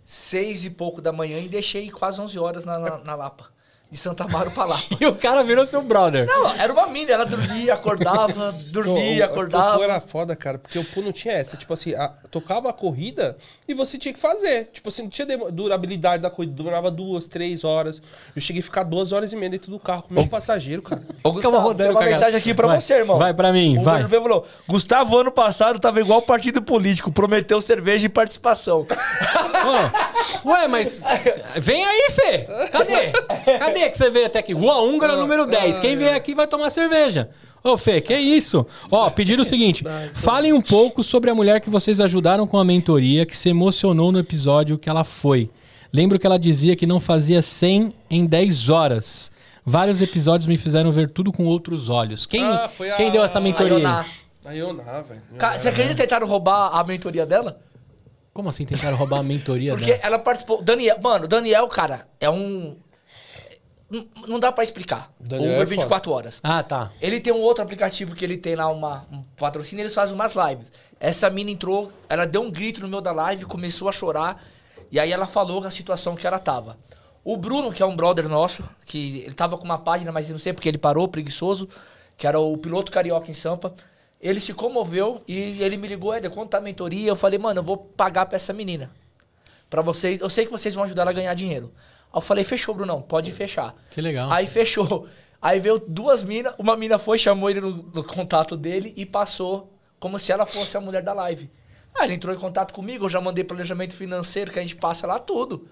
seis 0.03 0.65
e 0.65 0.69
pouco 0.69 1.01
da 1.01 1.11
manhã, 1.11 1.39
e 1.39 1.47
deixei 1.47 1.89
quase 1.91 2.19
11 2.21 2.37
horas 2.39 2.65
na, 2.65 2.77
na, 2.79 2.97
na 2.99 3.15
Lapa. 3.15 3.45
De 3.89 3.97
Santa 3.97 4.25
Amaro 4.25 4.51
pra 4.51 4.65
Lapa. 4.65 4.83
E 4.99 5.05
o 5.05 5.15
cara 5.15 5.43
virou 5.43 5.65
seu 5.65 5.81
brother. 5.81 6.25
Não, 6.27 6.51
era 6.55 6.73
uma 6.73 6.87
mina, 6.87 7.11
ela 7.13 7.25
dormia, 7.25 7.73
acordava, 7.73 8.51
dormia, 8.71 9.23
O- 9.25 9.27
O 9.27 9.31
acordava. 9.31 9.75
Poo 9.75 9.83
era 9.83 10.01
foda, 10.01 10.35
cara, 10.35 10.57
porque 10.57 10.77
o 10.77 10.83
Poo 10.83 11.01
não 11.03 11.11
tinha 11.13 11.33
essa. 11.35 11.55
Tipo 11.55 11.73
assim, 11.73 11.95
a- 11.95 12.11
tocava 12.29 12.69
a 12.69 12.73
corrida 12.73 13.37
e 13.67 13.73
você 13.73 13.97
tinha 13.97 14.13
que 14.13 14.19
fazer. 14.19 14.65
Tipo 14.73 14.89
assim, 14.89 15.03
não 15.03 15.09
tinha 15.09 15.25
durabilidade 15.51 16.21
da 16.21 16.29
corrida, 16.29 16.53
durava 16.53 16.91
duas, 16.91 17.27
três 17.27 17.63
horas. 17.63 18.01
Eu 18.35 18.41
cheguei 18.41 18.59
a 18.59 18.63
ficar 18.63 18.83
duas 18.83 19.11
horas 19.13 19.31
e 19.31 19.35
meia 19.37 19.51
dentro 19.51 19.71
do 19.71 19.79
carro 19.79 20.03
com 20.03 20.09
o 20.11 20.13
meu 20.15 20.27
passageiro, 20.27 20.81
cara. 20.81 21.01
Ô, 21.23 21.31
Gustavo, 21.31 21.73
tem 21.73 21.89
uma 21.89 22.01
mensagem 22.01 22.37
aqui 22.37 22.53
pra 22.53 22.67
Vai, 22.67 22.81
você, 22.81 22.93
irmão. 22.95 23.17
Vai 23.17 23.33
pra 23.33 23.53
mim, 23.53 23.77
O 23.77 23.83
vai. 23.83 24.03
Bruno 24.03 24.23
falou: 24.23 24.47
Gustavo, 24.67 25.17
ano 25.17 25.31
passado, 25.31 25.79
tava 25.79 26.01
igual 26.01 26.21
partido 26.21 26.61
político, 26.61 27.09
prometeu 27.11 27.61
cerveja 27.61 28.05
e 28.05 28.09
participação. 28.09 28.85
Ué, 30.45 30.67
mas. 30.67 31.01
Vem 31.57 31.83
aí, 31.85 32.07
Fê! 32.11 32.47
Cadê? 32.71 33.11
Cadê 33.57 33.76
que 33.89 33.97
você 33.97 34.09
veio 34.09 34.25
até 34.25 34.39
aqui? 34.39 34.53
Rua 34.53 34.81
Húngara, 34.81 35.15
número 35.15 35.45
10. 35.45 35.79
Quem 35.79 35.95
vier 35.95 36.13
aqui 36.15 36.33
vai 36.35 36.47
tomar 36.47 36.69
cerveja. 36.69 37.29
Ô, 37.63 37.75
Fê, 37.77 37.99
que 38.01 38.15
isso? 38.15 38.65
Ó, 38.91 39.09
pediram 39.09 39.41
o 39.41 39.45
seguinte: 39.45 39.83
falem 40.15 40.53
um 40.53 40.61
pouco 40.61 41.03
sobre 41.03 41.29
a 41.29 41.35
mulher 41.35 41.59
que 41.61 41.69
vocês 41.69 41.99
ajudaram 41.99 42.45
com 42.47 42.57
a 42.57 42.63
mentoria, 42.65 43.25
que 43.25 43.35
se 43.35 43.49
emocionou 43.49 44.11
no 44.11 44.19
episódio 44.19 44.77
que 44.77 44.89
ela 44.89 45.03
foi. 45.03 45.49
Lembro 45.93 46.19
que 46.19 46.25
ela 46.27 46.37
dizia 46.37 46.75
que 46.75 46.85
não 46.85 46.99
fazia 46.99 47.41
100 47.41 47.93
em 48.09 48.25
10 48.25 48.69
horas. 48.69 49.31
Vários 49.65 50.01
episódios 50.01 50.47
me 50.47 50.55
fizeram 50.57 50.91
ver 50.91 51.09
tudo 51.09 51.31
com 51.31 51.45
outros 51.45 51.89
olhos. 51.89 52.25
Quem, 52.25 52.43
Ah, 52.43 52.69
foi 52.69 52.89
a- 52.89 52.95
quem 52.95 53.11
deu 53.11 53.23
essa 53.23 53.37
A 53.37 53.41
mentoria? 53.41 53.75
aí? 53.75 53.81
Ioná. 53.81 54.05
Eu 54.49 54.71
não, 54.73 54.83
velho. 55.03 55.21
Você 55.59 55.67
acredita 55.67 55.95
que 55.95 56.01
tentaram 56.03 56.25
roubar 56.25 56.69
a 56.73 56.81
mentoria 56.85 57.25
dela? 57.25 57.57
Como 58.33 58.47
assim 58.47 58.65
tentaram 58.65 58.95
roubar 58.95 59.19
a 59.19 59.23
mentoria 59.23 59.71
Porque 59.73 59.87
dela? 59.91 59.99
ela 60.03 60.19
participou. 60.19 60.61
Daniel, 60.61 60.97
mano, 61.03 61.27
Daniel, 61.27 61.67
cara, 61.67 62.07
é 62.19 62.29
um. 62.29 62.77
Não, 64.27 64.39
dá 64.39 64.51
pra 64.51 64.63
explicar. 64.63 65.11
Daniel 65.19 65.49
o 65.49 65.53
é 65.53 65.55
Uber 65.57 65.67
24 65.67 66.11
horas. 66.11 66.39
Ah, 66.43 66.61
tá. 66.61 66.91
Ele 67.01 67.19
tem 67.19 67.31
um 67.31 67.39
outro 67.39 67.63
aplicativo 67.63 68.15
que 68.15 68.25
ele 68.25 68.37
tem 68.37 68.55
lá 68.55 68.67
uma, 68.69 69.05
um 69.11 69.23
patrocínio, 69.37 69.83
eles 69.83 69.93
fazem 69.93 70.13
umas 70.13 70.35
lives. 70.35 70.71
Essa 70.99 71.29
mina 71.29 71.51
entrou, 71.51 71.91
ela 72.09 72.25
deu 72.25 72.41
um 72.41 72.51
grito 72.51 72.81
no 72.81 72.87
meio 72.87 73.01
da 73.01 73.11
live, 73.11 73.45
começou 73.45 73.87
a 73.87 73.91
chorar, 73.91 74.43
e 74.91 74.99
aí 74.99 75.11
ela 75.11 75.25
falou 75.25 75.63
a 75.65 75.69
situação 75.69 76.15
que 76.15 76.27
ela 76.27 76.39
tava. 76.39 76.77
O 77.23 77.37
Bruno, 77.37 77.71
que 77.71 77.83
é 77.83 77.85
um 77.85 77.95
brother 77.95 78.27
nosso, 78.27 78.63
que 78.85 79.19
ele 79.19 79.33
tava 79.33 79.57
com 79.57 79.63
uma 79.63 79.77
página, 79.77 80.11
mas 80.11 80.29
eu 80.29 80.33
não 80.33 80.39
sei 80.39 80.53
porque 80.53 80.67
ele 80.67 80.77
parou, 80.77 81.07
preguiçoso, 81.07 81.69
que 82.17 82.25
era 82.25 82.39
o 82.39 82.57
piloto 82.57 82.91
carioca 82.91 83.29
em 83.29 83.33
Sampa. 83.33 83.73
Ele 84.19 84.41
se 84.41 84.53
comoveu 84.53 85.21
e 85.27 85.61
ele 85.61 85.77
me 85.77 85.87
ligou, 85.87 86.13
Éder, 86.13 86.31
tá 86.47 86.57
a 86.57 86.61
mentoria? 86.61 87.09
Eu 87.09 87.15
falei, 87.15 87.37
mano, 87.37 87.59
eu 87.59 87.63
vou 87.63 87.77
pagar 87.77 88.25
pra 88.25 88.37
essa 88.37 88.51
menina. 88.51 88.89
Pra 89.69 89.81
vocês, 89.81 90.19
eu 90.19 90.29
sei 90.29 90.45
que 90.45 90.51
vocês 90.51 90.73
vão 90.73 90.85
ajudar 90.85 91.03
ela 91.03 91.11
a 91.11 91.13
ganhar 91.13 91.33
dinheiro. 91.33 91.71
Aí 92.11 92.17
eu 92.17 92.21
falei, 92.21 92.43
fechou, 92.43 92.73
Brunão, 92.73 93.01
pode 93.01 93.31
fechar. 93.31 93.75
Que 93.91 94.01
legal. 94.01 94.29
Aí 94.31 94.47
fechou. 94.47 95.07
Aí 95.41 95.59
veio 95.59 95.77
duas 95.79 96.23
minas, 96.23 96.53
uma 96.57 96.75
mina 96.75 96.97
foi, 96.97 97.17
chamou 97.19 97.49
ele 97.49 97.61
no, 97.61 97.71
no 97.71 98.03
contato 98.03 98.57
dele 98.57 98.93
e 98.97 99.05
passou 99.05 99.71
como 99.99 100.17
se 100.17 100.31
ela 100.31 100.45
fosse 100.45 100.75
a 100.77 100.81
mulher 100.81 101.03
da 101.03 101.13
live. 101.13 101.49
Aí 101.97 102.07
ele 102.07 102.13
entrou 102.15 102.33
em 102.33 102.37
contato 102.39 102.73
comigo, 102.73 103.05
eu 103.05 103.09
já 103.09 103.21
mandei 103.21 103.43
planejamento 103.43 103.95
financeiro, 103.95 104.51
que 104.51 104.59
a 104.59 104.61
gente 104.61 104.75
passa 104.75 105.05
lá 105.07 105.19
tudo. 105.19 105.67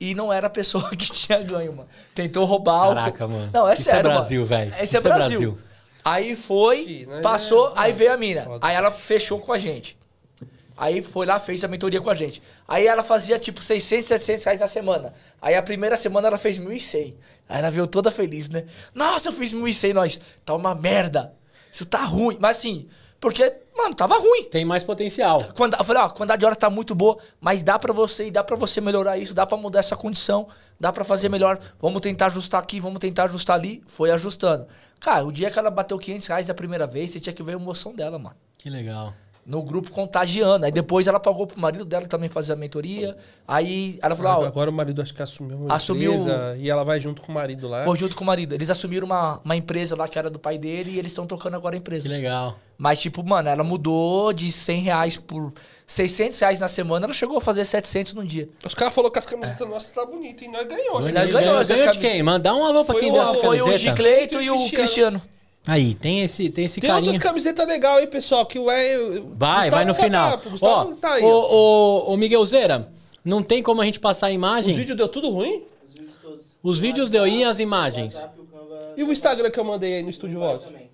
E 0.00 0.14
não 0.14 0.32
era 0.32 0.46
a 0.46 0.50
pessoa 0.50 0.88
que 0.94 1.10
tinha 1.10 1.38
ganho, 1.40 1.72
mano. 1.72 1.88
Tentou 2.14 2.44
roubar 2.44 2.94
Caraca, 2.94 3.26
o... 3.26 3.30
mano. 3.30 3.50
Não, 3.52 3.68
é 3.68 3.74
Isso 3.74 3.82
é 3.88 3.92
sério, 3.94 4.10
Brasil, 4.10 4.40
mano. 4.42 4.48
velho. 4.48 4.74
Esse 4.74 4.84
Isso 4.84 4.96
é 4.96 4.98
é 4.98 5.02
Brasil. 5.02 5.38
Brasil. 5.52 5.58
Aí 6.04 6.36
foi, 6.36 7.06
né? 7.08 7.20
passou, 7.20 7.70
É, 7.70 7.72
aí 7.76 7.90
é, 7.90 7.94
veio 7.94 8.12
a 8.12 8.16
mina. 8.16 8.42
foda. 8.42 8.64
Aí 8.66 8.74
ela 8.76 8.90
fechou 8.92 9.40
com 9.40 9.52
a 9.52 9.58
gente. 9.58 9.97
Aí 10.78 11.02
foi 11.02 11.26
lá, 11.26 11.40
fez 11.40 11.64
a 11.64 11.68
mentoria 11.68 12.00
com 12.00 12.08
a 12.08 12.14
gente. 12.14 12.40
Aí 12.66 12.86
ela 12.86 13.02
fazia 13.02 13.36
tipo 13.36 13.60
600, 13.60 14.06
700 14.06 14.44
reais 14.44 14.60
na 14.60 14.68
semana. 14.68 15.12
Aí 15.42 15.56
a 15.56 15.62
primeira 15.62 15.96
semana 15.96 16.28
ela 16.28 16.38
fez 16.38 16.56
1.100. 16.56 17.14
Aí 17.48 17.58
ela 17.58 17.70
veio 17.70 17.86
toda 17.88 18.12
feliz, 18.12 18.48
né? 18.48 18.64
Nossa, 18.94 19.28
eu 19.28 19.32
fiz 19.32 19.52
1.100, 19.52 19.92
nós. 19.92 20.20
Tá 20.44 20.54
uma 20.54 20.76
merda. 20.76 21.34
Isso 21.72 21.84
tá 21.84 22.04
ruim. 22.04 22.36
Mas 22.38 22.58
assim, 22.58 22.88
porque, 23.20 23.52
mano, 23.76 23.92
tava 23.92 24.16
ruim. 24.18 24.44
Tem 24.44 24.64
mais 24.64 24.84
potencial. 24.84 25.40
Quando, 25.56 25.74
eu 25.74 25.84
falei, 25.84 26.02
ó, 26.02 26.06
a 26.06 26.10
quantidade 26.10 26.38
de 26.38 26.46
horas 26.46 26.58
tá 26.58 26.70
muito 26.70 26.94
boa, 26.94 27.18
mas 27.40 27.62
dá 27.62 27.76
pra 27.76 27.92
você 27.92 28.28
e 28.28 28.30
dá 28.30 28.44
pra 28.44 28.56
você 28.56 28.80
melhorar 28.80 29.18
isso, 29.18 29.34
dá 29.34 29.44
pra 29.44 29.58
mudar 29.58 29.80
essa 29.80 29.96
condição, 29.96 30.46
dá 30.78 30.92
pra 30.92 31.02
fazer 31.02 31.28
melhor. 31.28 31.58
Vamos 31.80 32.00
tentar 32.00 32.26
ajustar 32.26 32.62
aqui, 32.62 32.78
vamos 32.78 33.00
tentar 33.00 33.24
ajustar 33.24 33.58
ali. 33.58 33.82
Foi 33.88 34.12
ajustando. 34.12 34.68
Cara, 35.00 35.24
o 35.26 35.32
dia 35.32 35.50
que 35.50 35.58
ela 35.58 35.70
bateu 35.70 35.98
500 35.98 36.26
reais 36.28 36.46
da 36.46 36.54
primeira 36.54 36.86
vez, 36.86 37.10
você 37.10 37.18
tinha 37.18 37.32
que 37.32 37.42
ver 37.42 37.52
a 37.52 37.56
emoção 37.56 37.92
dela, 37.92 38.16
mano. 38.16 38.36
Que 38.56 38.70
legal. 38.70 39.12
No 39.48 39.62
grupo 39.62 39.90
contagiando. 39.90 40.66
Aí 40.66 40.70
depois 40.70 41.06
ela 41.06 41.18
pagou 41.18 41.46
pro 41.46 41.58
marido 41.58 41.82
dela 41.82 42.04
também 42.06 42.28
fazer 42.28 42.52
a 42.52 42.56
mentoria. 42.56 43.16
Aí 43.46 43.98
ela 44.02 44.14
falou, 44.14 44.44
ó, 44.44 44.46
Agora 44.46 44.68
o 44.68 44.72
marido 44.74 45.00
acho 45.00 45.14
que 45.14 45.22
assumiu 45.22 45.56
uma 45.56 45.74
Assumiu- 45.74 46.12
empresa 46.12 46.54
e 46.60 46.68
ela 46.68 46.84
vai 46.84 47.00
junto 47.00 47.22
com 47.22 47.32
o 47.32 47.34
marido 47.34 47.66
lá. 47.66 47.82
foi 47.82 47.96
junto 47.96 48.14
com 48.14 48.22
o 48.24 48.26
marido. 48.26 48.54
Eles 48.54 48.68
assumiram 48.68 49.06
uma, 49.06 49.40
uma 49.42 49.56
empresa 49.56 49.96
lá 49.96 50.06
que 50.06 50.18
era 50.18 50.28
do 50.28 50.38
pai 50.38 50.58
dele 50.58 50.90
e 50.90 50.98
eles 50.98 51.12
estão 51.12 51.26
tocando 51.26 51.54
agora 51.54 51.74
a 51.74 51.78
empresa. 51.78 52.02
Que 52.02 52.08
legal. 52.08 52.56
Mas, 52.76 52.98
tipo, 53.00 53.24
mano, 53.24 53.48
ela 53.48 53.64
mudou 53.64 54.32
de 54.34 54.52
100 54.52 54.82
reais 54.82 55.16
por 55.16 55.50
600 55.86 56.38
reais 56.38 56.60
na 56.60 56.68
semana, 56.68 57.06
ela 57.06 57.14
chegou 57.14 57.38
a 57.38 57.40
fazer 57.40 57.64
700 57.64 58.12
num 58.14 58.24
dia. 58.24 58.48
Os 58.64 58.74
caras 58.74 58.94
falaram 58.94 59.10
que 59.12 59.18
as 59.18 59.26
camisetas 59.26 59.66
nossas 59.68 59.90
tá 59.92 60.04
bonitas 60.04 60.46
e 60.46 60.50
nós 60.50 60.66
ganhamos. 60.68 60.92
Nós 61.00 61.10
ganhou 61.10 61.32
Ganhou, 61.40 61.64
ganhou 61.64 61.90
de 61.90 61.98
quem? 61.98 62.22
Mandar 62.22 62.54
um 62.54 62.64
alô 62.64 62.84
pra 62.84 62.92
Foi 62.94 63.02
quem 63.02 63.10
o- 63.10 63.14
deu 63.14 63.22
essa 63.22 63.34
Foi 63.36 63.56
o 63.60 63.64
camiseta. 63.64 63.78
Gicleito 63.78 64.40
e 64.42 64.50
o 64.50 64.54
Cristiano. 64.56 64.76
Cristiano. 64.76 65.22
Aí, 65.68 65.94
tem 65.94 66.22
esse, 66.22 66.48
tem 66.50 66.64
esse 66.64 66.80
Tem 66.80 66.88
carinha. 66.88 67.10
outras 67.10 67.22
camisetas 67.22 67.66
legais 67.66 67.98
aí, 67.98 68.06
pessoal, 68.06 68.46
que 68.46 68.58
o 68.58 68.70
é... 68.70 69.20
Vai, 69.34 69.70
vai 69.70 69.84
no 69.84 69.94
final. 69.94 70.40
O 70.46 70.50
Gustavo 70.50 70.92
Ó, 70.92 70.94
tá 70.96 71.12
aí. 71.14 71.22
ô, 71.22 71.28
ô, 71.28 72.12
ô, 72.12 72.16
Miguelzeira, 72.16 72.90
não 73.24 73.42
tem 73.42 73.62
como 73.62 73.82
a 73.82 73.84
gente 73.84 74.00
passar 74.00 74.26
a 74.26 74.30
Os 74.30 74.34
imagem? 74.34 74.74
vídeos 74.74 74.96
deu 74.96 75.06
tudo 75.08 75.28
ruim? 75.30 75.64
Os 75.86 75.92
vídeos 75.92 76.14
todos. 76.22 76.56
Os 76.62 76.78
vídeos 76.78 77.10
deu 77.10 77.26
e 77.26 77.44
as 77.44 77.58
imagens? 77.58 78.14
WhatsApp, 78.14 78.40
o 78.40 78.44
Canva 78.46 78.94
E 78.96 79.02
o 79.04 79.12
Instagram 79.12 79.50
que 79.50 79.60
eu 79.60 79.64
mandei 79.64 79.96
aí 79.96 80.02
no 80.02 80.10
Estúdio 80.10 80.38
Voz? 80.40 80.62
também. 80.64 80.82
É 80.82 80.86
o 80.86 80.88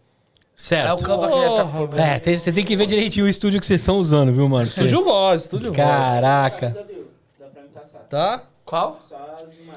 Certo. 0.57 1.05
Canva 1.05 1.29
que 1.31 1.41
já 1.41 1.65
tá 1.97 2.03
É, 2.03 2.19
tem- 2.19 2.39
você 2.39 2.53
tem 2.53 2.65
que 2.65 2.77
ver 2.77 2.87
direitinho 2.87 3.27
o 3.27 3.29
estúdio 3.29 3.61
que 3.61 3.67
vocês 3.67 3.81
estão 3.81 3.99
usando, 3.99 4.33
viu, 4.33 4.49
mano? 4.49 4.69
Estúdio 4.69 5.03
Voz, 5.05 5.43
Estúdio 5.43 5.73
Voz. 5.73 5.77
Caraca. 5.89 6.69
Dá 7.39 7.47
pra 7.47 7.63
me 7.63 7.69
passar. 7.69 7.99
Tá? 8.09 8.43
Qual? 8.65 8.99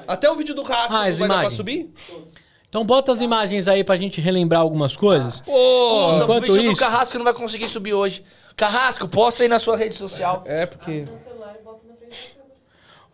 Até 0.06 0.30
o 0.30 0.34
vídeo 0.34 0.54
do 0.54 0.62
Carrasco 0.62 0.96
Ah, 0.96 1.10
vai 1.10 1.28
dar 1.28 1.40
pra 1.40 1.50
subir? 1.50 1.92
Então 2.68 2.84
bota 2.84 3.12
as 3.12 3.20
imagens 3.20 3.66
aí 3.66 3.82
pra 3.82 3.96
gente 3.96 4.20
relembrar 4.20 4.60
algumas 4.60 4.94
coisas. 4.96 5.40
Pô, 5.40 5.52
o 5.52 6.16
enquanto 6.16 6.52
vídeo 6.52 6.72
do 6.72 6.78
Carrasco 6.78 7.16
não 7.16 7.24
vai 7.24 7.32
conseguir 7.32 7.68
subir 7.68 7.94
hoje. 7.94 8.22
Carrasco, 8.54 9.08
posta 9.08 9.42
aí 9.42 9.48
na 9.48 9.58
sua 9.58 9.76
rede 9.76 9.94
social. 9.94 10.42
é 10.46 10.66
porque... 10.66 11.06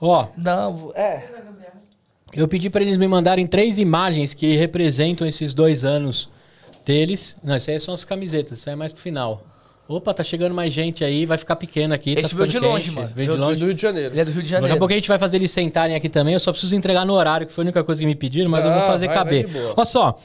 Ó, 0.01 0.27
Não, 0.37 0.93
é. 0.95 1.23
Eu 2.33 2.49
pedi 2.49 2.69
pra 2.69 2.83
eles 2.83 2.97
me 2.97 3.07
mandarem 3.07 3.47
três 3.47 3.79
imagens 3.79 4.35
que 4.35 4.57
representam 4.57 5.25
esses 5.25 5.55
dois 5.55 5.85
anos 5.85 6.29
deles. 6.85 7.37
Não, 7.43 7.57
isso 7.57 7.71
aí 7.71 7.79
são 7.79 7.95
as 7.95 8.05
camisetas, 8.05 8.59
isso 8.59 8.69
aí 8.69 8.73
é 8.73 8.77
mais 8.77 8.93
pro 8.93 9.01
final. 9.01 9.43
Opa, 9.87 10.15
tá 10.15 10.23
chegando 10.25 10.55
mais 10.55 10.73
gente 10.73 11.05
aí, 11.05 11.27
vai 11.27 11.37
ficar 11.37 11.57
pequeno 11.57 11.93
aqui. 11.93 12.15
tá 12.15 12.21
Esse 12.23 12.35
veio 12.35 12.47
de 12.49 12.55
ficando 12.55 12.71
longe, 12.73 12.85
quente, 12.85 12.95
mano. 12.95 13.07
esse 13.07 13.15
veio 13.15 13.31
de 13.31 13.37
Do 13.37 13.45
longe. 13.45 13.65
Rio 13.65 13.75
de 13.75 13.83
Janeiro. 13.83 14.15
Ele 14.15 14.21
é 14.21 14.25
do 14.25 14.31
Rio 14.31 14.43
de 14.43 14.49
Daqui 14.51 14.55
a 14.55 14.61
Janeiro. 14.61 14.79
pouco 14.79 14.93
a 14.93 14.97
gente 14.97 15.09
vai 15.09 15.19
fazer 15.19 15.37
eles 15.37 15.51
sentarem 15.51 15.95
aqui 15.95 16.09
também. 16.09 16.33
Eu 16.33 16.41
só 16.41 16.53
preciso 16.53 16.75
entregar 16.75 17.05
no 17.05 17.13
horário, 17.13 17.47
que 17.47 17.53
foi 17.53 17.63
a 17.63 17.67
única 17.67 17.85
coisa 17.85 18.01
que 18.01 18.07
me 18.07 18.15
pediram, 18.15 18.51
mas 18.51 18.65
eu 18.65 18.71
vou 18.73 18.81
Ah, 18.81 18.87
fazer 18.87 19.07
vai, 19.07 19.15
caber. 19.15 19.47
Olha 19.77 19.85
só. 19.85 20.19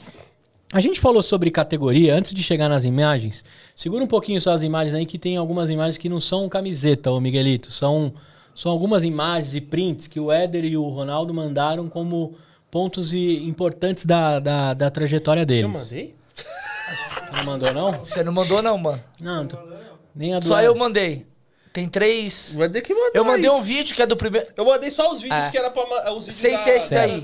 A 0.72 0.80
gente 0.80 0.98
falou 1.00 1.22
sobre 1.22 1.50
categoria 1.50 2.14
antes 2.14 2.32
de 2.32 2.42
chegar 2.42 2.68
nas 2.68 2.84
imagens. 2.84 3.44
Segura 3.76 4.02
um 4.02 4.06
pouquinho 4.06 4.40
só 4.40 4.52
as 4.52 4.62
imagens 4.62 4.94
aí, 4.94 5.04
que 5.04 5.18
tem 5.18 5.36
algumas 5.36 5.68
imagens 5.68 5.98
que 5.98 6.08
não 6.08 6.20
são 6.20 6.48
camiseta, 6.48 7.10
ô 7.10 7.20
Miguelito. 7.20 7.70
São, 7.72 8.12
são 8.54 8.70
algumas 8.72 9.04
imagens 9.04 9.54
e 9.54 9.60
prints 9.60 10.06
que 10.06 10.18
o 10.20 10.30
Éder 10.32 10.64
e 10.64 10.76
o 10.76 10.88
Ronaldo 10.88 11.34
mandaram 11.34 11.88
como 11.88 12.34
pontos 12.70 13.12
importantes 13.12 14.06
da, 14.06 14.38
da, 14.38 14.72
da 14.72 14.90
trajetória 14.90 15.40
Eu 15.42 15.46
deles. 15.46 15.72
mandei? 15.90 16.14
Não 17.36 17.44
mandou, 17.44 17.72
não? 17.72 17.92
Você 17.92 18.22
não 18.22 18.32
mandou, 18.32 18.62
não, 18.62 18.76
mano. 18.78 19.02
Não, 19.20 19.46
tô- 19.46 19.58
nem 20.14 20.34
a 20.34 20.38
do 20.40 20.48
Só 20.48 20.60
eu 20.60 20.74
mandei. 20.74 21.26
Tem 21.72 21.88
três. 21.88 22.52
Mandei 22.54 22.82
que 22.82 22.92
mandou. 22.92 23.10
Eu 23.14 23.24
mandei 23.24 23.48
aí. 23.48 23.56
um 23.56 23.62
vídeo 23.62 23.94
que 23.94 24.02
é 24.02 24.06
do 24.06 24.16
primeiro. 24.16 24.46
Eu 24.56 24.64
mandei 24.64 24.90
só 24.90 25.10
os 25.12 25.20
vídeos 25.22 25.44
É. 25.44 25.50
que 25.50 25.56
era 25.58 25.70
pra. 25.70 25.82
Os 26.12 26.26
vídeos 26.26 26.34
Sem 26.34 26.56
ser 26.56 26.70
esse 26.76 26.90
da 26.90 27.06
daí. 27.06 27.20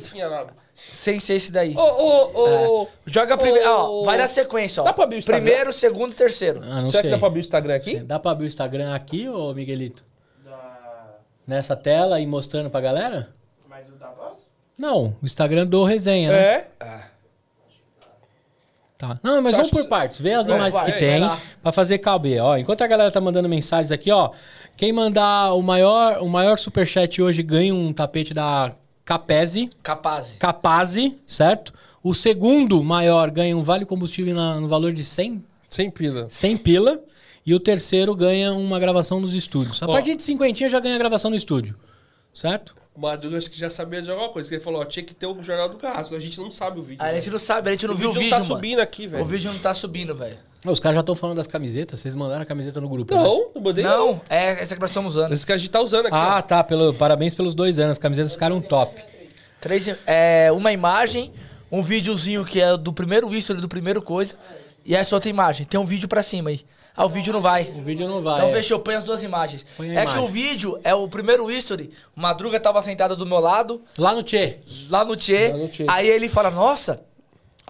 Sem 0.93 1.19
ser 1.19 1.35
esse 1.35 1.51
daí. 1.51 1.75
Ô, 1.77 1.81
ô, 1.81 2.83
ô. 2.83 2.89
Joga 3.07 3.37
primeiro. 3.37 3.69
ô, 3.69 4.03
Ó, 4.03 4.05
vai 4.05 4.17
na 4.19 4.29
sequência, 4.29 4.83
ó. 4.83 4.85
Dá 4.85 4.93
pra 4.93 5.03
abrir 5.05 5.17
o 5.17 5.19
Instagram? 5.19 5.43
Primeiro, 5.45 5.73
segundo 5.73 6.13
e 6.13 6.15
terceiro. 6.15 6.61
Ah, 6.63 6.83
não 6.83 6.89
Será 6.89 7.01
sei. 7.01 7.03
que 7.03 7.09
dá 7.11 7.19
pra 7.19 7.27
abrir 7.27 7.41
o 7.41 7.43
Instagram 7.43 7.75
aqui? 7.75 7.97
Dá 7.97 8.19
pra 8.21 8.31
abrir 8.31 8.45
o 8.45 8.47
Instagram 8.47 8.95
aqui, 8.95 9.29
ô 9.29 9.53
Miguelito? 9.53 10.05
Da... 10.45 11.17
Nessa 11.47 11.75
tela 11.75 12.21
e 12.21 12.27
mostrando 12.27 12.71
pra 12.71 12.81
galera? 12.81 13.31
Mais 13.69 13.89
o 13.89 13.93
da 13.93 14.11
voz? 14.11 14.49
Não, 14.79 15.17
o 15.21 15.27
Instagram 15.27 15.67
do 15.67 15.83
Resenha, 15.83 16.31
né? 16.31 16.39
É. 16.39 16.67
Tá. 18.99 19.19
Não, 19.23 19.43
mas 19.43 19.53
Você 19.53 19.57
vamos 19.59 19.71
por 19.71 19.83
que- 19.83 19.89
partes. 19.89 20.21
Vê 20.21 20.33
as 20.33 20.47
Vai, 20.47 20.57
imagens 20.57 20.81
que 20.83 20.91
vai 20.91 20.99
tem 20.99 21.21
lá. 21.21 21.39
pra 21.63 21.71
fazer 21.71 21.99
caber. 21.99 22.41
Ó, 22.43 22.57
enquanto 22.57 22.81
a 22.83 22.87
galera 22.87 23.11
tá 23.11 23.21
mandando 23.21 23.49
mensagens 23.49 23.93
aqui, 23.93 24.11
ó. 24.11 24.31
Quem 24.77 24.93
mandar 24.93 25.53
o 25.53 25.61
maior, 25.63 26.23
o 26.23 26.29
maior 26.29 26.57
superchat 26.57 27.21
hoje 27.21 27.43
ganha 27.43 27.75
um 27.75 27.93
tapete 27.93 28.33
da 28.33 28.73
Capese. 29.05 29.69
Capaz. 29.83 30.37
Capaze, 30.39 31.19
certo? 31.27 31.73
O 32.03 32.15
segundo 32.15 32.83
maior 32.83 33.31
ganha 33.31 33.57
um 33.57 33.63
vale 33.63 33.85
combustível 33.85 34.35
na- 34.35 34.59
no 34.61 34.67
valor 34.69 34.93
de 34.93 35.05
100, 35.05 35.45
Sem 35.69 35.91
pila. 35.91 36.27
100 36.31 36.57
pila. 36.57 36.99
E 37.45 37.55
o 37.55 37.61
terceiro 37.61 38.15
ganha 38.17 38.53
uma 38.53 38.79
gravação 38.81 39.21
nos 39.21 39.33
estúdios. 39.35 39.81
A 39.83 39.87
Ó. 39.87 39.93
partir 39.93 40.17
de 40.17 40.23
50 40.23 40.69
já 40.69 40.81
ganha 40.81 40.99
gravação 40.99 41.31
no 41.31 41.37
estúdio. 41.37 41.77
Certo? 42.35 42.75
O 42.97 43.01
Madruga 43.01 43.37
acho 43.39 43.51
que 43.51 43.59
já 43.59 43.69
sabia 43.69 44.01
de 44.01 44.11
alguma 44.11 44.29
coisa. 44.31 44.49
Que 44.49 44.55
ele 44.55 44.63
falou, 44.65 44.81
ó, 44.81 44.85
tinha 44.85 45.05
que 45.05 45.13
ter 45.15 45.27
o 45.27 45.43
Jornal 45.43 45.69
do 45.69 45.77
Carrasco. 45.77 46.15
A 46.15 46.21
gente 46.21 46.41
não 46.41 46.51
sabe 46.51 46.81
o 46.81 46.83
vídeo. 46.83 47.03
A 47.03 47.07
velho. 47.07 47.17
gente 47.19 47.31
não 47.31 47.39
sabe, 47.39 47.69
a 47.69 47.73
gente 47.73 47.87
não 47.87 47.95
o 47.95 47.97
viu 47.97 48.09
o 48.09 48.13
vídeo 48.13 48.23
vídeo, 48.25 48.31
não 48.31 48.39
tá 48.39 48.49
mano. 48.49 48.57
subindo 48.63 48.81
aqui, 48.81 49.07
velho. 49.07 49.23
O 49.23 49.27
vídeo 49.27 49.53
não 49.53 49.59
tá 49.59 49.75
subindo, 49.75 50.15
velho. 50.15 50.39
Os 50.65 50.81
caras 50.81 50.95
já 50.97 51.01
estão 51.01 51.15
falando 51.15 51.37
das 51.37 51.47
camisetas. 51.47 52.01
Vocês 52.01 52.15
mandaram 52.15 52.43
a 52.43 52.47
camiseta 52.47 52.81
no 52.81 52.89
grupo. 52.89 53.15
né? 53.15 53.23
Não, 53.23 53.51
não 53.55 53.63
mandei 53.63 53.85
não. 53.85 54.13
Não, 54.13 54.21
é 54.31 54.63
essa 54.63 54.75
que 54.75 54.81
nós 54.81 54.91
estamos 54.91 55.15
usando. 55.15 55.33
Esse 55.33 55.45
que 55.47 55.53
a 55.53 55.59
gente 55.59 55.71
tá 55.71 55.81
usando 55.81 56.07
aqui, 56.07 56.17
Ah, 56.17 56.39
ó. 56.39 56.43
tá. 56.43 56.65
Pelo, 56.65 56.93
parabéns 56.95 57.35
pelos 57.35 57.55
dois 57.55 57.79
anos. 57.79 57.93
As 57.93 57.99
camisetas 57.99 58.33
ficaram 58.33 58.61
top. 58.61 59.01
Três, 59.61 59.87
é, 60.07 60.51
uma 60.53 60.73
imagem, 60.73 61.33
um 61.71 61.83
videozinho 61.83 62.45
que 62.45 62.61
é 62.61 62.77
do 62.77 62.93
primeiro 62.93 63.33
history, 63.35 63.61
do 63.61 63.69
primeiro 63.69 64.01
coisa, 64.03 64.35
e 64.85 64.95
essa 64.95 65.15
outra 65.15 65.29
imagem. 65.31 65.67
Tem 65.67 65.79
um 65.79 65.85
vídeo 65.85 66.09
pra 66.09 66.23
cima 66.23 66.51
aí. 66.51 66.61
Ah, 66.97 67.05
o 67.05 67.09
vídeo 67.09 67.33
não 67.33 67.43
vai. 67.43 67.63
O 67.77 67.83
vídeo 67.83 68.09
não 68.09 68.23
vai. 68.23 68.37
Então 68.37 68.49
é. 68.57 68.63
eu 68.71 68.81
põe 68.81 68.95
as 68.95 69.05
duas 69.05 69.23
imagens. 69.23 69.67
Põe 69.77 69.91
é 69.91 69.93
imagem. 69.93 70.13
que 70.13 70.19
o 70.19 70.27
vídeo 70.27 70.81
é 70.83 70.95
o 70.95 71.07
primeiro 71.07 71.51
history. 71.51 71.91
O 72.17 72.21
Madruga 72.21 72.59
tava 72.59 72.81
sentado 72.81 73.15
do 73.15 73.27
meu 73.27 73.39
lado, 73.39 73.83
Lá 73.99 74.15
no 74.15 74.23
Tchê. 74.23 74.59
lá 74.89 75.05
no 75.05 75.15
Tchê. 75.15 75.49
Lá 75.49 75.59
no 75.59 75.69
Tchê. 75.69 75.85
Aí 75.89 76.09
ele 76.09 76.29
fala: 76.29 76.51
Nossa, 76.51 77.05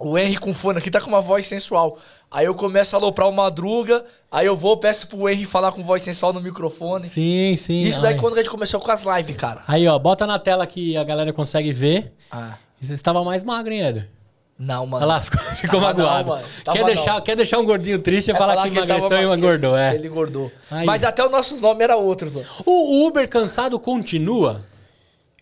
o 0.01 0.17
Henry 0.17 0.37
com 0.37 0.55
fone 0.55 0.79
aqui 0.79 0.91
tá 0.91 1.01
com 1.01 1.09
uma 1.09 1.21
voz 1.21 1.47
sensual. 1.47 1.99
Aí 2.31 2.47
eu 2.47 2.55
começo 2.55 2.95
a 2.95 2.99
aloprar 2.99 3.29
o 3.29 3.33
Madruga. 3.33 4.05
Aí 4.31 4.47
eu 4.47 4.57
vou, 4.57 4.77
peço 4.77 5.09
pro 5.09 5.29
Henry 5.29 5.45
falar 5.45 5.73
com 5.73 5.83
voz 5.83 6.03
sensual 6.03 6.33
no 6.33 6.41
microfone. 6.41 7.05
Sim, 7.05 7.57
sim. 7.57 7.81
Isso 7.81 8.03
daí 8.03 8.15
Ai. 8.15 8.21
quando 8.21 8.35
a 8.35 8.37
gente 8.39 8.51
começou 8.51 8.79
com 8.79 8.91
as 8.91 9.03
lives, 9.03 9.37
cara. 9.37 9.63
Aí, 9.67 9.89
ó. 9.89 9.99
Bota 9.99 10.27
na 10.27 10.39
tela 10.39 10.67
que 10.67 10.97
a 10.97 11.05
galera 11.05 11.33
consegue 11.33 11.73
ver. 11.73 12.13
Ah. 12.31 12.55
Você 12.81 12.95
estava 12.95 13.25
mais 13.25 13.43
magro, 13.43 13.73
hein, 13.73 13.81
Eder? 13.81 14.16
Não, 14.59 14.87
mano. 14.87 15.05
Olha 15.05 15.15
lá, 15.17 15.21
ficou, 15.21 15.41
ficou 15.55 15.81
não, 15.81 15.87
magoado. 15.87 16.29
mano. 16.29 16.45
quer, 16.73 16.85
deixar, 16.85 17.15
não. 17.15 17.21
quer 17.21 17.37
deixar 17.37 17.59
um 17.59 17.65
gordinho 17.65 17.99
triste 18.01 18.29
e 18.29 18.31
É 18.31 18.35
falar, 18.35 18.55
falar 18.55 18.63
que 18.71 18.79
ele 18.79 18.87
tava 18.87 19.01
emagreceu 19.01 19.33
e 19.33 19.37
engordou, 19.37 19.77
é. 19.77 19.95
Ele 19.95 20.09
engordou. 20.09 20.53
Aí. 20.71 20.87
Mas 20.87 21.05
até 21.05 21.25
os 21.25 21.31
nossos 21.31 21.61
nomes 21.61 21.83
eram 21.83 22.03
outros, 22.03 22.37
ó. 22.37 22.41
O 22.65 23.07
Uber 23.07 23.29
cansado 23.29 23.79
continua? 23.79 24.65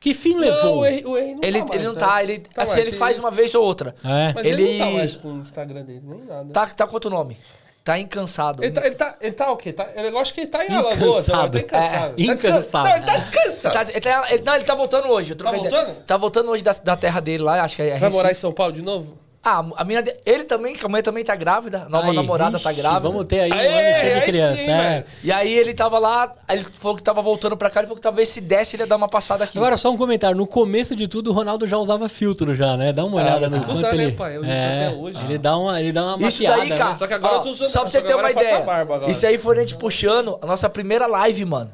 Que 0.00 0.12
fim 0.12 0.34
Não, 0.34 0.40
levou? 0.40 0.78
o 0.80 0.86
Henry, 0.86 1.04
o 1.06 1.16
Henry 1.16 1.34
não 1.34 1.40
ele, 1.42 1.58
tá 1.60 1.64
mais, 1.66 1.74
ele 1.76 1.84
não 1.86 1.92
né? 1.94 1.98
tá, 1.98 2.22
ele, 2.22 2.38
Tá 2.40 2.62
assim, 2.62 2.72
mais, 2.72 2.88
ele 2.88 2.96
faz 2.96 3.18
uma 3.18 3.30
vez 3.30 3.54
ou 3.54 3.64
outra. 3.64 3.94
É. 4.04 4.32
Mas 4.34 4.44
ele... 4.44 4.62
Ele- 4.62 4.78
não 4.78 4.86
tá 4.86 4.92
mais 4.92 5.16
com 5.16 5.28
o 5.32 5.38
Instagram 5.38 5.82
dele, 5.84 6.02
nem 6.04 6.24
nada. 6.24 6.52
Tá, 6.52 6.66
tá 6.66 6.86
com 6.86 6.92
outro 6.94 7.08
nome. 7.08 7.38
Tá 7.84 7.98
incansado. 7.98 8.64
Ele 8.64 8.72
tá, 8.72 8.86
ele 8.86 8.94
tá, 8.94 9.16
ele 9.20 9.32
tá 9.32 9.50
o 9.52 9.56
quê? 9.58 9.70
Tá, 9.70 9.86
eu 9.94 10.18
acho 10.18 10.32
que 10.32 10.40
ele 10.40 10.46
tá 10.46 10.64
em 10.64 10.70
Alagoas, 10.74 11.28
Incansado. 11.28 11.52
tá 11.52 11.58
incansado. 11.60 12.14
É, 12.18 12.26
Tá 12.26 12.32
incansado. 12.32 12.88
Não, 12.88 12.96
ele 12.96 13.04
tá 13.06 13.16
descansando. 13.18 13.74
Tá- 13.74 13.82
ele 13.82 14.00
tá- 14.00 14.26
ele- 14.30 14.42
não, 14.42 14.54
ele 14.56 14.64
tá 14.64 14.74
voltando 14.74 15.08
hoje. 15.08 15.32
eu 15.32 15.36
Tá 15.36 15.52
voltando? 15.52 15.94
Tá 16.06 16.16
voltando 16.16 16.50
hoje 16.50 16.64
da, 16.64 16.72
da 16.72 16.96
terra 16.96 17.20
dele 17.20 17.42
lá, 17.42 17.62
acho 17.62 17.76
que 17.76 17.82
é 17.82 17.98
Vai 17.98 18.08
morar 18.08 18.32
em 18.32 18.34
São 18.34 18.52
Paulo 18.54 18.72
de 18.72 18.80
novo? 18.80 19.18
Ah, 19.46 19.62
a 19.76 19.84
mina 19.84 20.02
de- 20.02 20.16
ele 20.24 20.44
também, 20.44 20.74
que 20.74 20.86
a 20.86 20.88
mãe 20.88 21.02
também 21.02 21.22
tá 21.22 21.36
grávida, 21.36 21.82
a 21.82 21.88
nova 21.90 22.08
Aí, 22.08 22.16
namorada 22.16 22.58
tá 22.58 22.72
ixi, 22.72 22.80
grávida. 22.80 23.00
Vamos 23.00 23.26
ter 23.26 23.40
aí 23.40 23.50
um 23.52 23.54
Aê, 23.54 23.66
ano 24.12 24.20
de 24.20 24.26
criança. 24.26 24.56
sim, 24.56 24.70
é. 24.70 25.04
E 25.22 25.30
aí 25.30 25.52
ele 25.52 25.74
tava 25.74 25.98
lá, 25.98 26.34
ele 26.48 26.64
falou 26.64 26.96
que 26.96 27.02
tava 27.02 27.20
voltando 27.20 27.54
pra 27.54 27.68
cá, 27.68 27.80
ele 27.80 27.86
falou 27.88 27.96
que 27.96 28.02
talvez 28.02 28.30
se 28.30 28.40
desse 28.40 28.74
ele 28.76 28.84
ia 28.84 28.86
dar 28.86 28.96
uma 28.96 29.06
passada 29.06 29.44
aqui. 29.44 29.58
Agora, 29.58 29.76
só 29.76 29.90
um 29.90 29.98
comentário. 29.98 30.34
No 30.34 30.46
começo 30.46 30.96
de 30.96 31.06
tudo, 31.06 31.30
o 31.30 31.34
Ronaldo 31.34 31.66
já 31.66 31.76
usava 31.76 32.08
filtro 32.08 32.54
já, 32.54 32.74
né? 32.78 32.90
Dá 32.90 33.04
uma 33.04 33.18
olhada 33.18 33.50
no 33.50 33.58
usa, 33.58 33.66
quanto 33.66 33.96
né, 33.96 34.02
ele... 34.04 34.12
pai? 34.12 34.36
Eu 34.38 34.44
é, 34.46 34.74
até 34.86 34.90
hoje. 34.96 35.18
Ele 35.26 35.36
dá 35.36 35.58
uma, 35.58 35.78
ele 35.78 35.92
dá 35.92 36.04
uma 36.16 36.26
Isso 36.26 36.42
maquiada, 36.42 36.56
daí, 36.60 36.68
né? 36.70 36.78
cara. 36.78 36.96
Só 36.96 37.06
que 37.06 37.12
agora 37.14 37.34
ó, 37.34 37.36
eu 37.36 37.42
tô 37.42 37.50
usando- 37.50 37.68
Só 37.68 37.80
pra 37.82 37.90
você 37.90 38.00
ter 38.00 38.14
uma 38.14 38.30
ideia. 38.30 38.64
Isso 39.08 39.26
aí 39.26 39.36
foi 39.36 39.58
a 39.58 39.60
gente 39.60 39.76
puxando 39.76 40.38
a 40.40 40.46
nossa 40.46 40.70
primeira 40.70 41.06
live, 41.06 41.44
mano. 41.44 41.70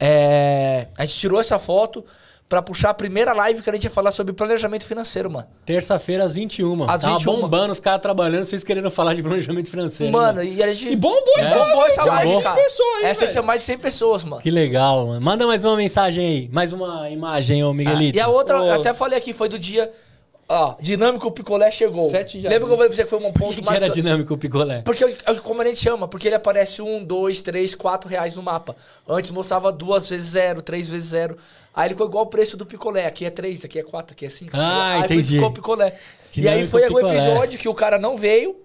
É, 0.00 0.88
a 0.96 1.04
gente 1.04 1.18
tirou 1.18 1.40
essa 1.40 1.58
foto 1.58 2.04
pra 2.48 2.62
puxar 2.62 2.90
a 2.90 2.94
primeira 2.94 3.32
live 3.32 3.60
que 3.60 3.68
a 3.68 3.72
gente 3.72 3.84
ia 3.84 3.90
falar 3.90 4.12
sobre 4.12 4.32
planejamento 4.32 4.86
financeiro, 4.86 5.30
mano. 5.30 5.46
Terça-feira 5.64 6.24
às 6.24 6.32
21. 6.32 6.84
Às 6.88 7.02
Tava 7.02 7.18
21. 7.18 7.40
bombando 7.40 7.72
os 7.72 7.80
caras 7.80 8.00
trabalhando, 8.00 8.44
vocês 8.44 8.62
querendo 8.62 8.90
falar 8.90 9.14
de 9.14 9.22
planejamento 9.22 9.68
financeiro. 9.68 10.12
Mano, 10.12 10.38
né? 10.38 10.46
e 10.46 10.62
a 10.62 10.72
gente. 10.72 10.92
E 10.92 10.96
bombou 10.96 11.20
essa 11.38 11.54
live, 11.54 11.70
bombou 11.70 11.86
essa 11.86 12.04
live, 12.04 12.24
mais 12.26 12.36
de 12.38 12.42
cara. 12.44 12.54
100 12.56 12.64
pessoas 12.64 12.96
aí, 12.98 13.04
Essa 13.06 13.20
velho. 13.20 13.32
tinha 13.32 13.42
mais 13.42 13.60
de 13.60 13.64
100 13.66 13.78
pessoas, 13.78 14.24
mano. 14.24 14.42
Que 14.42 14.50
legal, 14.50 15.06
mano. 15.06 15.20
Manda 15.20 15.46
mais 15.46 15.64
uma 15.64 15.76
mensagem 15.76 16.26
aí. 16.26 16.48
Mais 16.52 16.72
uma 16.72 17.10
imagem, 17.10 17.64
ô 17.64 17.72
Miguelito. 17.72 18.16
E 18.16 18.20
a 18.20 18.28
outra, 18.28 18.62
Ô. 18.62 18.70
até 18.72 18.94
falei 18.94 19.18
aqui, 19.18 19.32
foi 19.32 19.48
do 19.48 19.58
dia. 19.58 19.90
Ó, 20.48 20.76
dinâmico 20.80 21.26
o 21.26 21.30
picolé 21.32 21.70
chegou. 21.72 22.08
De 22.10 22.40
Lembra 22.48 22.66
que 22.68 22.72
eu 22.72 22.76
falei 22.76 22.86
pra 22.88 22.96
você 22.96 23.02
que 23.02 23.10
foi 23.10 23.18
um 23.18 23.32
ponto 23.32 23.60
que 23.62 23.74
era 23.74 23.88
dinâmico 23.88 24.34
o 24.34 24.38
picolé? 24.38 24.82
Porque, 24.82 25.02
eu- 25.02 25.42
como 25.42 25.60
a 25.60 25.64
gente 25.64 25.80
chama, 25.80 26.06
porque 26.06 26.28
ele 26.28 26.36
aparece 26.36 26.80
um, 26.80 27.02
dois, 27.02 27.40
três, 27.40 27.74
quatro 27.74 28.08
reais 28.08 28.36
no 28.36 28.42
mapa. 28.42 28.76
Antes 29.08 29.30
mostrava 29.30 29.72
duas 29.72 30.08
vezes 30.08 30.28
zero, 30.30 30.62
três 30.62 30.88
vezes 30.88 31.08
zero. 31.08 31.36
Aí 31.74 31.88
ele 31.88 31.94
ficou 31.94 32.06
igual 32.06 32.24
o 32.24 32.28
preço 32.28 32.56
do 32.56 32.64
picolé. 32.64 33.06
Aqui 33.06 33.24
é 33.24 33.30
três, 33.30 33.64
aqui 33.64 33.78
é 33.78 33.82
quatro, 33.82 34.14
aqui 34.14 34.24
é 34.24 34.28
cinco. 34.28 34.52
Ah, 34.54 34.94
aí 34.94 35.00
entendi. 35.00 35.34
ficou 35.34 35.48
o 35.48 35.52
picolé. 35.52 35.86
e 36.36 36.40
aí 36.40 36.64
Dinâmico 36.64 36.70
foi 36.70 36.84
algum 36.84 37.00
episódio 37.00 37.58
que 37.58 37.68
o 37.68 37.74
cara 37.74 37.98
não 37.98 38.16
veio, 38.16 38.56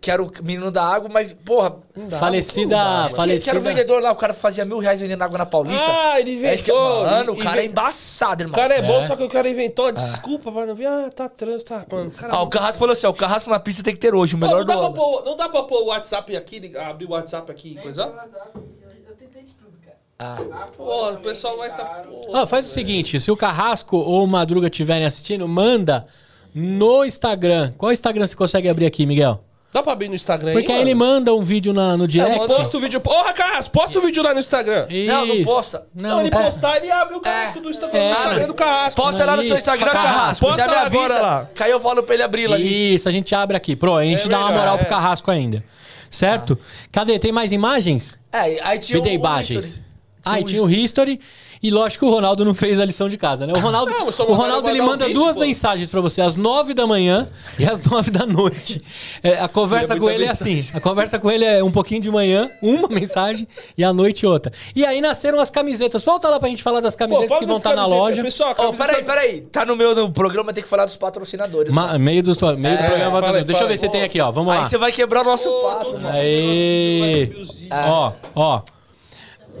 que 0.00 0.10
era 0.10 0.22
o 0.22 0.30
menino 0.42 0.70
da 0.70 0.84
água, 0.84 1.08
mas, 1.12 1.32
porra... 1.32 1.76
não 1.96 2.06
dá, 2.08 2.18
Falecida- 2.18 2.76
não 2.76 2.84
dá, 2.84 2.84
mano. 2.86 3.02
Que- 3.08 3.14
era 3.14 3.16
falecida- 3.16 3.58
o 3.58 3.60
vendedor 3.62 4.02
lá, 4.02 4.12
o 4.12 4.16
cara 4.16 4.34
fazia 4.34 4.64
mil 4.64 4.78
reais 4.78 5.00
vendendo 5.00 5.22
água 5.22 5.38
na 5.38 5.46
Paulista. 5.46 5.86
Ah, 5.88 6.20
ele 6.20 6.32
É 6.46 6.56
que- 6.56 6.60
inventou. 6.70 7.02
Mano, 7.06 7.32
o 7.32 7.34
e- 7.34 7.38
cara 7.42 7.60
é 7.60 7.64
e- 7.64 7.68
embaçado, 7.68 8.42
O 8.42 8.46
irmão. 8.46 8.54
cara 8.60 8.74
é 8.74 8.82
bom, 8.82 8.98
É. 8.98 9.00
só 9.00 9.16
que 9.16 9.22
o 9.24 9.28
cara 9.28 9.48
inventou. 9.48 9.90
Desculpa, 9.90 10.50
mas 10.50 10.68
não 10.68 10.74
vi. 10.74 10.86
Ah, 10.86 11.10
tá 11.14 11.28
trânsito, 11.28 11.72
tá, 11.74 11.84
mano. 11.90 12.10
Cara, 12.10 12.34
Ah, 12.34 12.42
o 12.42 12.46
Carrasco 12.48 12.78
falou 12.78 12.92
assim, 12.92 13.06
ó, 13.06 13.10
o 13.10 13.14
Carrasco 13.14 13.50
na 13.50 13.58
pista 13.58 13.82
tem 13.82 13.94
que 13.94 14.00
ter 14.00 14.14
hoje, 14.14 14.34
o 14.34 14.38
Pô, 14.38 14.44
melhor 14.46 14.58
não, 14.60 14.66
dá 14.66 14.74
do 14.74 14.80
ano. 14.86 14.94
pôr, 14.94 15.24
não 15.24 15.36
dá 15.36 15.48
pra 15.48 15.62
pôr 15.62 15.82
o 15.82 15.86
WhatsApp 15.86 16.36
aqui, 16.36 16.72
abrir 16.78 17.06
o 17.06 17.10
WhatsApp 17.10 17.50
aqui 17.50 17.72
e 17.78 17.82
coisa? 17.82 18.06
WhatsApp, 18.06 18.50
eu, 18.54 18.62
eu 19.08 19.16
tentei 19.16 19.42
de 19.42 19.54
tudo, 19.54 19.72
cara. 19.82 19.96
Ah. 20.18 20.36
Fora 20.36 20.66
Porra, 20.76 21.12
o 21.12 21.16
pessoal 21.18 21.56
vai 21.56 21.74
tá. 21.74 21.84
Porra. 21.84 22.42
Ó, 22.42 22.46
faz 22.46 22.66
o 22.66 22.68
seguinte, 22.68 23.18
se 23.18 23.30
o 23.30 23.36
Carrasco 23.36 23.96
ou 23.96 24.22
o 24.22 24.26
Madruga 24.26 24.68
estiverem 24.68 25.06
assistindo, 25.06 25.48
manda 25.48 26.06
no 26.54 27.04
Instagram. 27.04 27.72
Qual 27.76 27.90
Instagram 27.90 28.26
você 28.26 28.36
consegue 28.36 28.68
abrir 28.68 28.86
aqui, 28.86 29.04
Miguel? 29.06 29.42
Dá 29.76 29.82
pra 29.82 29.92
abrir 29.92 30.08
no 30.08 30.14
Instagram 30.14 30.52
Porque 30.54 30.72
aí 30.72 30.78
aí? 30.78 30.82
ele 30.84 30.94
mano? 30.94 31.12
manda 31.16 31.34
um 31.34 31.42
vídeo 31.42 31.74
na- 31.74 31.98
no 31.98 32.08
direct. 32.08 32.38
manda- 32.38 32.54
Posta 32.56 32.78
o 32.78 32.80
vídeo. 32.80 32.98
Porra, 32.98 33.30
Carrasco, 33.34 33.70
posta 33.74 33.98
o 33.98 34.00
vídeo 34.00 34.22
lá 34.22 34.32
no 34.32 34.40
Instagram. 34.40 34.86
Não, 35.06 35.26
não 35.26 35.34
Isso. 35.34 35.44
posta. 35.44 35.86
Não, 35.94 36.08
Não, 36.10 36.20
ele 36.20 36.30
posta. 36.30 36.50
postar, 36.50 36.76
ele 36.78 36.90
abre 36.90 37.14
o 37.14 37.20
Carrasco 37.20 37.58
É. 37.58 37.60
do 37.60 37.68
Instagram, 37.70 37.98
É, 37.98 38.08
do 38.08 38.14
Instagram 38.18 38.46
do 38.46 38.54
Carrasco. 38.54 39.02
Posta 39.02 39.24
lá 39.26 39.36
no 39.36 39.42
seu 39.42 39.54
Isso, 39.54 39.58
Instagram, 39.70 39.90
Carrasco. 39.92 40.46
Posta 40.46 40.66
lá 40.66 40.80
agora 40.86 41.20
lá. 41.20 41.48
Que 41.54 41.62
aí 41.62 41.70
eu 41.70 41.78
falo 41.78 42.02
pra 42.02 42.14
ele 42.14 42.22
abrir 42.22 42.46
lá. 42.46 42.58
Isso, 42.58 43.06
a 43.06 43.12
gente 43.12 43.34
abre 43.34 43.54
aqui. 43.54 43.76
Pronto, 43.76 43.98
a 43.98 44.04
gente 44.04 44.24
É 44.24 44.28
dá 44.30 44.38
uma 44.40 44.52
moral 44.52 44.78
pro 44.78 44.86
é. 44.86 44.88
Carrasco 44.88 45.30
ainda. 45.30 45.62
Certo? 46.08 46.58
Cadê? 46.90 47.18
Tem 47.18 47.30
mais 47.32 47.52
imagens? 47.52 48.18
É, 48.32 48.58
aí 48.62 48.78
tinha 48.78 48.96
Me 48.98 49.04
dê 49.04 49.12
imagens. 49.12 49.64
history. 49.64 49.84
Ah, 50.24 50.40
e 50.40 50.44
tinha 50.44 50.62
o 50.62 50.70
History. 50.70 51.20
E 51.66 51.70
lógico 51.70 52.04
que 52.06 52.10
o 52.10 52.14
Ronaldo 52.14 52.44
não 52.44 52.54
fez 52.54 52.78
a 52.78 52.84
lição 52.84 53.08
de 53.08 53.18
casa, 53.18 53.46
né? 53.46 53.52
O 53.52 53.58
Ronaldo, 53.58 53.90
Não, 53.90 54.06
o 54.06 54.34
Ronaldo 54.34 54.70
ele 54.70 54.80
manda 54.82 55.04
vídeo, 55.06 55.20
duas 55.20 55.36
pô. 55.36 55.42
mensagens 55.42 55.90
pra 55.90 56.00
você, 56.00 56.22
às 56.22 56.36
nove 56.36 56.74
da 56.74 56.86
manhã 56.86 57.28
e 57.58 57.64
às 57.64 57.82
nove 57.82 58.10
da 58.10 58.24
noite. 58.24 58.80
É, 59.22 59.40
a 59.40 59.48
conversa 59.48 59.94
é 59.94 59.98
com 59.98 60.08
ele 60.08 60.24
é 60.24 60.30
assim. 60.30 60.60
A 60.72 60.80
conversa 60.80 61.18
com 61.18 61.28
ele 61.30 61.44
é 61.44 61.64
um 61.64 61.70
pouquinho 61.72 62.00
de 62.00 62.10
manhã, 62.10 62.48
uma 62.62 62.88
mensagem, 62.88 63.48
e 63.76 63.82
à 63.82 63.92
noite 63.92 64.24
outra. 64.26 64.52
E 64.76 64.86
aí 64.86 65.00
nasceram 65.00 65.40
as 65.40 65.50
camisetas. 65.50 66.04
Volta 66.04 66.28
lá 66.28 66.38
pra 66.38 66.48
gente 66.48 66.62
falar 66.62 66.80
das 66.80 66.94
camisetas 66.94 67.28
fala 67.28 67.40
que 67.40 67.46
vão 67.46 67.56
estar 67.56 67.70
na 67.70 67.76
camisetas. 67.82 68.00
loja. 68.00 68.22
Pessoal, 68.22 68.54
camiseta- 68.54 68.86
peraí, 68.86 69.04
peraí. 69.04 69.40
Tá 69.40 69.64
no 69.64 69.74
meu 69.74 69.92
no 69.94 70.12
programa, 70.12 70.52
tem 70.52 70.62
que 70.62 70.70
falar 70.70 70.84
dos 70.84 70.96
patrocinadores. 70.96 71.72
Ma- 71.72 71.98
meio 71.98 72.22
do, 72.22 72.32
meio 72.58 72.76
do 72.76 72.82
É, 72.84 72.86
programa. 72.86 73.20
fala 73.20 73.38
aí, 73.38 73.44
Deixa 73.44 73.50
eu 73.52 73.56
fala 73.56 73.66
ver 73.68 73.72
aí. 73.74 73.78
se 73.78 73.88
tem 73.88 74.02
aqui, 74.02 74.20
ó. 74.20 74.30
Vamos 74.30 74.52
Aí 74.52 74.58
lá. 74.60 74.64
você 74.68 74.78
vai 74.78 74.92
quebrar 74.92 75.22
o 75.22 75.24
nosso 75.24 75.48
Ô, 75.48 75.62
pato. 75.68 75.92
né? 75.98 76.12
Vídeos. 76.22 77.48
Ó, 77.72 78.12
ó. 78.36 78.60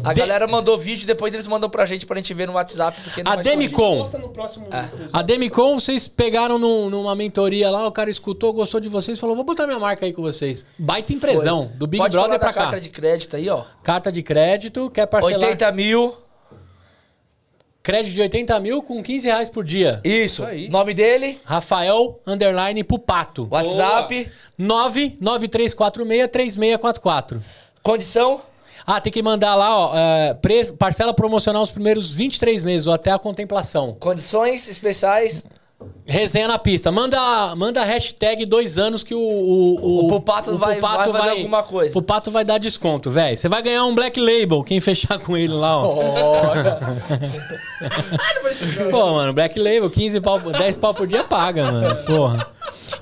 A 0.04 0.12
galera 0.12 0.46
mandou 0.46 0.76
vídeo, 0.78 1.06
depois 1.06 1.32
eles 1.34 1.46
mandam 1.48 1.68
pra 1.70 1.84
gente 1.86 2.04
pra 2.06 2.16
gente 2.16 2.32
ver 2.34 2.46
no 2.46 2.52
WhatsApp. 2.52 3.00
Porque 3.02 3.22
não 3.22 3.32
A. 3.32 3.36
Demicon. 3.36 4.06
Próximo. 4.32 4.66
A 5.12 5.22
Demicon, 5.22 5.80
vocês 5.80 6.06
pegaram 6.06 6.58
num- 6.58 6.88
numa 6.90 7.14
mentoria 7.14 7.70
lá, 7.70 7.86
o 7.86 7.92
cara 7.92 8.10
escutou, 8.10 8.52
gostou 8.52 8.80
de 8.80 8.88
vocês, 8.88 9.18
falou: 9.18 9.34
vou 9.34 9.44
botar 9.44 9.66
minha 9.66 9.78
marca 9.78 10.04
aí 10.06 10.12
com 10.12 10.22
vocês. 10.22 10.64
Baita 10.78 11.12
empresão, 11.12 11.70
do 11.74 11.86
Big 11.86 11.98
Pode 12.02 12.12
Brother 12.12 12.38
falar 12.38 12.40
pra 12.40 12.48
da 12.48 12.54
cá. 12.54 12.60
carta 12.62 12.80
de 12.80 12.88
crédito 12.90 13.36
aí, 13.36 13.48
ó. 13.48 13.64
Carta 13.82 14.12
de 14.12 14.22
crédito, 14.22 14.90
quer 14.90 15.06
parcelar. 15.06 15.40
80 15.40 15.72
mil. 15.72 16.14
Crédito 17.82 18.14
de 18.14 18.20
80 18.20 18.58
mil 18.58 18.82
com 18.82 19.00
15 19.02 19.28
reais 19.28 19.48
por 19.48 19.64
dia. 19.64 20.00
Isso. 20.02 20.42
Isso 20.42 20.44
aí. 20.44 20.68
Nome 20.68 20.92
dele, 20.92 21.40
Rafael 21.44 22.20
Underline 22.26 22.82
Pupato. 22.82 23.46
WhatsApp, 23.50 24.28
993463644. 24.60 27.40
condição. 27.82 28.40
Ah, 28.86 29.00
tem 29.00 29.12
que 29.12 29.20
mandar 29.22 29.54
lá, 29.56 29.76
ó, 29.76 29.92
é, 29.96 30.34
preço- 30.34 30.74
parcela 30.74 31.12
promocional 31.12 31.62
os 31.62 31.70
primeiros 31.70 32.12
23 32.12 32.62
meses, 32.62 32.86
ou 32.86 32.92
até 32.94 33.10
a 33.10 33.18
contemplação. 33.18 33.96
Condições 33.98 34.68
especiais. 34.68 35.42
Resenha 36.06 36.48
na 36.48 36.58
pista. 36.58 36.90
Manda, 36.90 37.54
manda 37.54 37.82
a 37.82 37.84
hashtag 37.84 38.46
dois 38.46 38.78
anos 38.78 39.02
que 39.02 39.14
o. 39.14 39.18
O, 39.18 40.04
O 40.06 40.08
Pupato 40.08 40.56
vai- 40.56 40.80
vai 40.80 41.04
fazer 41.12 41.28
alguma 41.30 41.62
coisa. 41.62 41.92
Pupato 41.92 42.30
vai 42.30 42.44
dar 42.44 42.56
desconto, 42.58 43.10
velho. 43.10 43.36
Você 43.36 43.46
vai 43.48 43.60
ganhar 43.60 43.84
um 43.84 43.94
Black 43.94 44.18
Label, 44.18 44.62
quem 44.64 44.80
fechar 44.80 45.18
com 45.20 45.36
ele 45.36 45.52
lá, 45.52 45.78
ó. 45.82 45.94
Pô, 48.90 49.12
mano, 49.12 49.32
Black 49.32 49.58
Label, 49.58 49.90
15 49.90 50.20
pau, 50.20 50.38
10 50.40 50.76
pau 50.76 50.94
por 50.94 51.06
dia 51.06 51.24
paga, 51.24 51.70
mano. 51.70 51.96
Porra. 52.04 52.46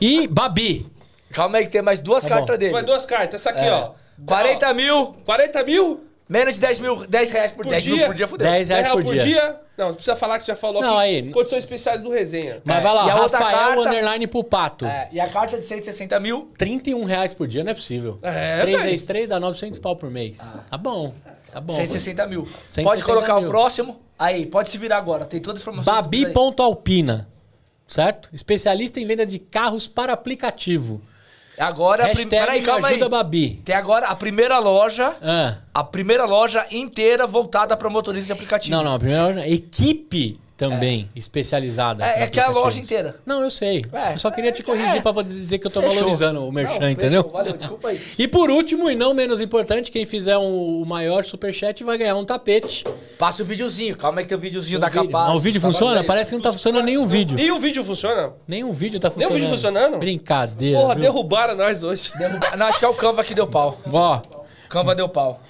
E 0.00 0.26
Babi. 0.26 0.86
Calma 1.30 1.58
aí 1.58 1.66
que 1.66 1.72
tem 1.72 1.82
mais 1.82 2.00
duas 2.00 2.22
Tá 2.24 2.30
cartas 2.30 2.56
bom. 2.56 2.58
dele. 2.58 2.72
Mais 2.72 2.86
duas 2.86 3.04
cartas. 3.06 3.40
Essa 3.40 3.50
aqui, 3.50 3.60
É. 3.66 3.72
ó. 3.72 3.90
40 4.26 4.70
Ó, 4.70 4.74
mil, 4.74 5.14
40 5.24 5.62
mil? 5.64 6.04
menos 6.28 6.54
de 6.54 6.60
10 6.60 6.80
mil, 6.80 7.06
10 7.06 7.30
reais 7.30 7.50
por, 7.52 7.64
Por 7.64 7.70
10 7.70 7.86
mil 7.86 7.96
dia? 7.96 8.06
por 8.06 8.14
dia, 8.14 8.26
fudeu. 8.28 8.50
10 8.50 8.68
reais 8.68 8.88
por 8.88 9.02
dia. 9.04 9.60
Não, 9.76 9.86
não 9.88 9.94
precisa 9.94 10.14
falar 10.16 10.38
que 10.38 10.44
você 10.44 10.52
já 10.52 10.56
falou 10.56 10.80
Não, 10.80 10.96
aqui. 10.98 11.06
aí- 11.16 11.30
Condições 11.30 11.58
especiais 11.64 12.00
do 12.00 12.08
resenha. 12.08 12.62
Mas 12.64 12.78
É, 12.78 12.80
vai 12.80 12.94
lá, 12.94 13.06
e 13.06 13.10
a 13.10 13.16
outra 13.22 13.38
Rafael 13.38 13.58
carta- 13.74 13.80
Underline 13.90 14.26
Pupato. 14.28 14.84
É, 14.86 15.08
e 15.12 15.20
a 15.20 15.28
carta 15.28 15.58
de 15.58 15.66
160 15.66 16.18
mil, 16.20 16.50
31 16.56 17.04
reais 17.04 17.34
por 17.34 17.46
dia 17.48 17.62
não 17.64 17.72
é 17.72 17.74
possível. 17.74 18.18
É, 18.22 18.60
3 18.60 18.76
velho. 18.78 18.90
vezes 18.90 19.04
3 19.06 19.28
dá 19.28 19.38
900 19.40 19.78
pau 19.80 19.96
por 19.96 20.10
mês. 20.10 20.38
Tá 20.70 20.76
bom. 20.78 21.12
Tá 21.52 21.60
bom. 21.60 21.74
160 21.74 22.26
mil. 22.26 22.46
160 22.66 22.82
pode 22.88 23.02
colocar 23.02 23.34
mil. 23.40 23.44
o 23.48 23.50
próximo. 23.50 24.00
Aí, 24.18 24.46
pode 24.46 24.70
se 24.70 24.78
virar 24.78 24.96
agora. 24.98 25.24
Tem 25.26 25.40
todas 25.40 25.60
as 25.60 25.62
informações. 25.62 25.94
Babi.alpina. 25.94 27.28
Certo? 27.86 28.30
Especialista 28.32 28.98
em 28.98 29.06
venda 29.06 29.26
de 29.26 29.38
carros 29.38 29.86
para 29.88 30.12
aplicativo. 30.12 31.02
Agora, 31.58 32.04
a 32.04 32.08
prim... 32.08 32.22
Hashtag 32.24 32.30
peraí, 32.30 32.62
calma 32.62 32.88
aí. 32.88 32.94
ajuda 32.94 33.08
Babi. 33.08 33.60
Tem 33.64 33.74
agora 33.76 34.06
a 34.08 34.14
primeira 34.16 34.58
loja, 34.58 35.12
Ah. 35.22 35.54
a 35.72 35.84
primeira 35.84 36.24
loja 36.24 36.66
inteira 36.70 37.26
voltada 37.26 37.76
para 37.76 37.88
motoristas 37.88 38.26
de 38.26 38.32
aplicativo. 38.32 38.74
Não, 38.76 38.82
não. 38.82 38.94
A 38.94 38.98
primeira 38.98 39.26
loja, 39.26 39.46
equipe 39.48 40.38
também 40.56 41.08
especializada. 41.16 42.04
É, 42.04 42.12
para 42.12 42.22
é 42.22 42.26
que 42.28 42.38
é 42.40 42.42
a 42.44 42.48
loja 42.48 42.78
inteira. 42.80 43.16
Não, 43.26 43.42
eu 43.42 43.50
sei. 43.50 43.82
É. 43.92 44.14
eu 44.14 44.18
só 44.18 44.30
queria 44.30 44.52
te 44.52 44.62
corrigir 44.62 45.02
pra 45.02 45.12
poder 45.12 45.28
dizer 45.28 45.58
que 45.58 45.66
eu 45.66 45.70
tô 45.70 45.80
Fechou. 45.80 45.96
valorizando 45.96 46.46
o 46.46 46.52
merchan, 46.52 46.78
Não, 46.80 46.90
entendeu? 46.90 47.22
fechou, 47.24 47.38
Valeu, 47.38 47.52
desculpa 47.54 47.88
aí. 47.88 48.00
E 48.18 48.28
por 48.28 48.50
último, 48.50 48.88
e 48.90 48.94
não 48.94 49.12
menos 49.14 49.40
importante, 49.40 49.90
quem 49.90 50.06
fizer 50.06 50.38
um- 50.38 50.82
o 50.82 50.86
maior 50.86 51.24
superchat 51.24 51.82
vai 51.82 51.98
ganhar 51.98 52.14
um 52.16 52.24
tapete. 52.24 52.84
Passa 53.18 53.42
o 53.42 53.46
videozinho. 53.46 53.96
Calma 53.96 54.20
aí 54.20 54.24
que 54.24 54.28
tem 54.28 54.38
o 54.38 54.40
videozinho 54.40 54.78
Um 54.78 54.80
da 54.80 54.88
vídeo. 54.88 55.06
capa. 55.06 55.26
Ah, 55.26 55.34
o 55.34 55.38
vídeo 55.40 55.60
funciona? 55.60 56.04
Parece 56.04 56.30
que 56.30 56.36
não 56.36 56.42
tá 56.42 56.52
funcionando 56.52 56.84
nenhum 56.84 57.06
vídeo. 57.06 57.38
E 57.38 57.50
o 57.50 57.58
vídeo 57.58 57.84
funciona? 57.84 58.32
Nenhum 58.46 58.70
vídeo 58.72 59.00
tá 59.00 59.08
Nem 59.08 59.14
o 59.16 59.30
funcionando. 59.30 59.34
vídeo 59.40 59.48
funcionando? 59.50 59.98
Brincadeira. 59.98 60.78
Porra, 60.78 60.94
viu? 60.94 61.02
derrubaram 61.02 61.56
nós 61.56 61.82
hoje. 61.82 62.12
Derruba- 62.16 62.56
Não, 62.56 62.66
acho 62.66 62.78
que 62.78 62.84
é 62.84 62.88
o 62.88 62.94
Canva 62.94 63.24
que 63.24 63.34
deu 63.34 63.46
pau. 63.46 63.78
Ó, 63.92 64.20
Canva 64.68 64.94
deu 64.94 65.08
pau. 65.08 65.40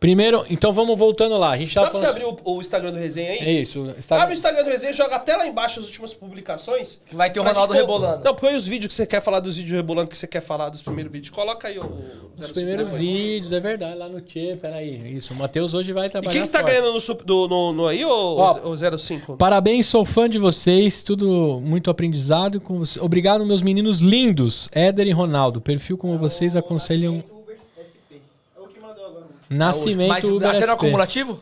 Primeiro, 0.00 0.44
então 0.48 0.72
vamos 0.72 0.98
voltando 0.98 1.36
lá. 1.36 1.50
A 1.50 1.58
gente 1.58 1.74
Dá 1.74 1.82
pra 1.82 1.90
você 1.90 2.06
falando. 2.06 2.10
abrir 2.22 2.24
o, 2.44 2.56
o 2.56 2.60
Instagram 2.60 2.92
do 2.92 2.98
resenha 2.98 3.30
aí? 3.32 3.38
É 3.38 3.52
isso. 3.60 3.80
Abre 4.10 4.32
o. 4.32 4.36
Instagram 4.36 4.64
do 4.64 4.70
resenha, 4.70 4.92
joga 4.92 5.16
até 5.16 5.36
lá 5.36 5.46
embaixo 5.46 5.80
as 5.80 5.86
últimas 5.86 6.14
publicações. 6.14 7.00
Que 7.06 7.14
vai 7.16 7.30
ter 7.30 7.40
o 7.40 7.42
Ronaldo 7.42 7.72
gente 7.74 7.82
rebolando. 7.82 8.24
Não, 8.24 8.34
põe 8.34 8.54
os 8.54 8.66
vídeos 8.66 8.88
que 8.88 8.94
você 8.94 9.06
quer 9.06 9.20
falar 9.20 9.40
dos 9.40 9.56
vídeos 9.56 9.76
rebolando, 9.76 10.08
que 10.08 10.16
você 10.16 10.26
quer 10.26 10.40
falar 10.40 10.68
dos 10.68 10.82
primeiros 10.82 11.12
vídeos. 11.12 11.30
Coloca 11.30 11.68
aí 11.68 11.78
o. 11.78 11.98
Os 12.38 12.52
primeiros 12.52 12.92
vídeos, 12.94 13.52
é 13.52 13.58
verdade, 13.58 13.98
lá 13.98 14.08
no 14.08 14.20
Tchê, 14.20 14.56
peraí. 14.60 15.16
Isso, 15.16 15.34
o 15.34 15.36
Matheus 15.36 15.74
hoje 15.74 15.92
vai 15.92 16.06
E 16.06 16.10
trabalhar. 16.10 16.32
quem 16.32 16.42
que 16.42 16.48
tá 16.48 16.60
forte. 16.60 16.70
ganhando 16.72 16.92
no, 16.92 17.14
do, 17.24 17.48
no, 17.48 17.72
no 17.72 17.86
aí, 17.88 18.04
ô, 18.04 18.36
Ó, 18.36 18.70
ô 18.70 18.98
05? 18.98 19.36
Parabéns, 19.36 19.86
sou 19.86 20.04
fã 20.04 20.30
de 20.30 20.38
vocês, 20.38 21.02
tudo 21.02 21.60
muito 21.60 21.90
aprendizado 21.90 22.60
com 22.60 22.78
você. 22.78 23.00
Obrigado, 23.00 23.44
meus 23.44 23.60
meninos 23.60 23.98
lindos, 23.98 24.68
Éder 24.70 25.08
e 25.08 25.10
Ronaldo. 25.10 25.60
Perfil 25.60 25.98
como 25.98 26.16
vocês 26.16 26.54
aconselham 26.54 27.24
Uber 27.28 27.56
SP. 27.74 28.22
É 28.56 28.60
o 28.60 28.68
que 28.68 28.78
mandou 28.78 29.04
agora. 29.04 29.26
Nascimento 29.50 30.08
Mas 30.08 30.24
Uber 30.24 30.48
até 30.50 30.66
no 30.66 30.72
acumulativo? 30.72 31.40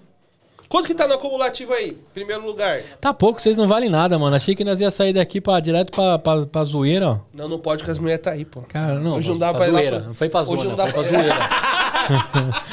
Quanto 0.69 0.87
que 0.89 0.95
tá 0.95 1.07
no 1.07 1.15
acumulativo 1.15 1.73
aí? 1.73 1.97
Primeiro 2.13 2.45
lugar. 2.45 2.81
Tá 3.01 3.15
pouco, 3.15 3.41
vocês 3.41 3.57
não 3.57 3.69
valem 3.69 3.89
nada, 3.89 4.19
mano. 4.19 4.35
Achei 4.35 4.53
que 4.55 4.65
nós 4.65 4.81
ia 4.81 4.91
sair 4.91 5.13
daqui 5.13 5.41
pra, 5.41 5.61
direto 5.61 5.93
pra, 5.93 6.19
pra, 6.19 6.45
pra 6.45 6.65
zoeira, 6.65 7.09
ó. 7.11 7.19
Não, 7.33 7.49
não 7.49 7.59
pode 7.61 7.85
que 7.85 7.91
as 7.91 8.01
mulheres 8.01 8.21
tá 8.23 8.33
aí, 8.33 8.45
pô. 8.45 8.63
Cara, 8.63 8.99
não, 8.99 9.17
Hoje 9.17 9.31
não 9.31 9.39
pra 9.39 9.53
dá 9.53 9.59
pra 9.59 9.67
lá 9.67 9.73
zoeira. 9.73 9.99
pra- 9.99 10.07
Não 10.09 10.15
foi 10.15 10.29
pra 10.29 10.41
Hoje 10.41 10.63
zona, 10.63 10.69
não 10.71 10.77
dá 10.77 10.87
foi 10.89 10.93
pra 10.93 11.03
pra- 11.03 11.13
zoeira. 11.13 11.37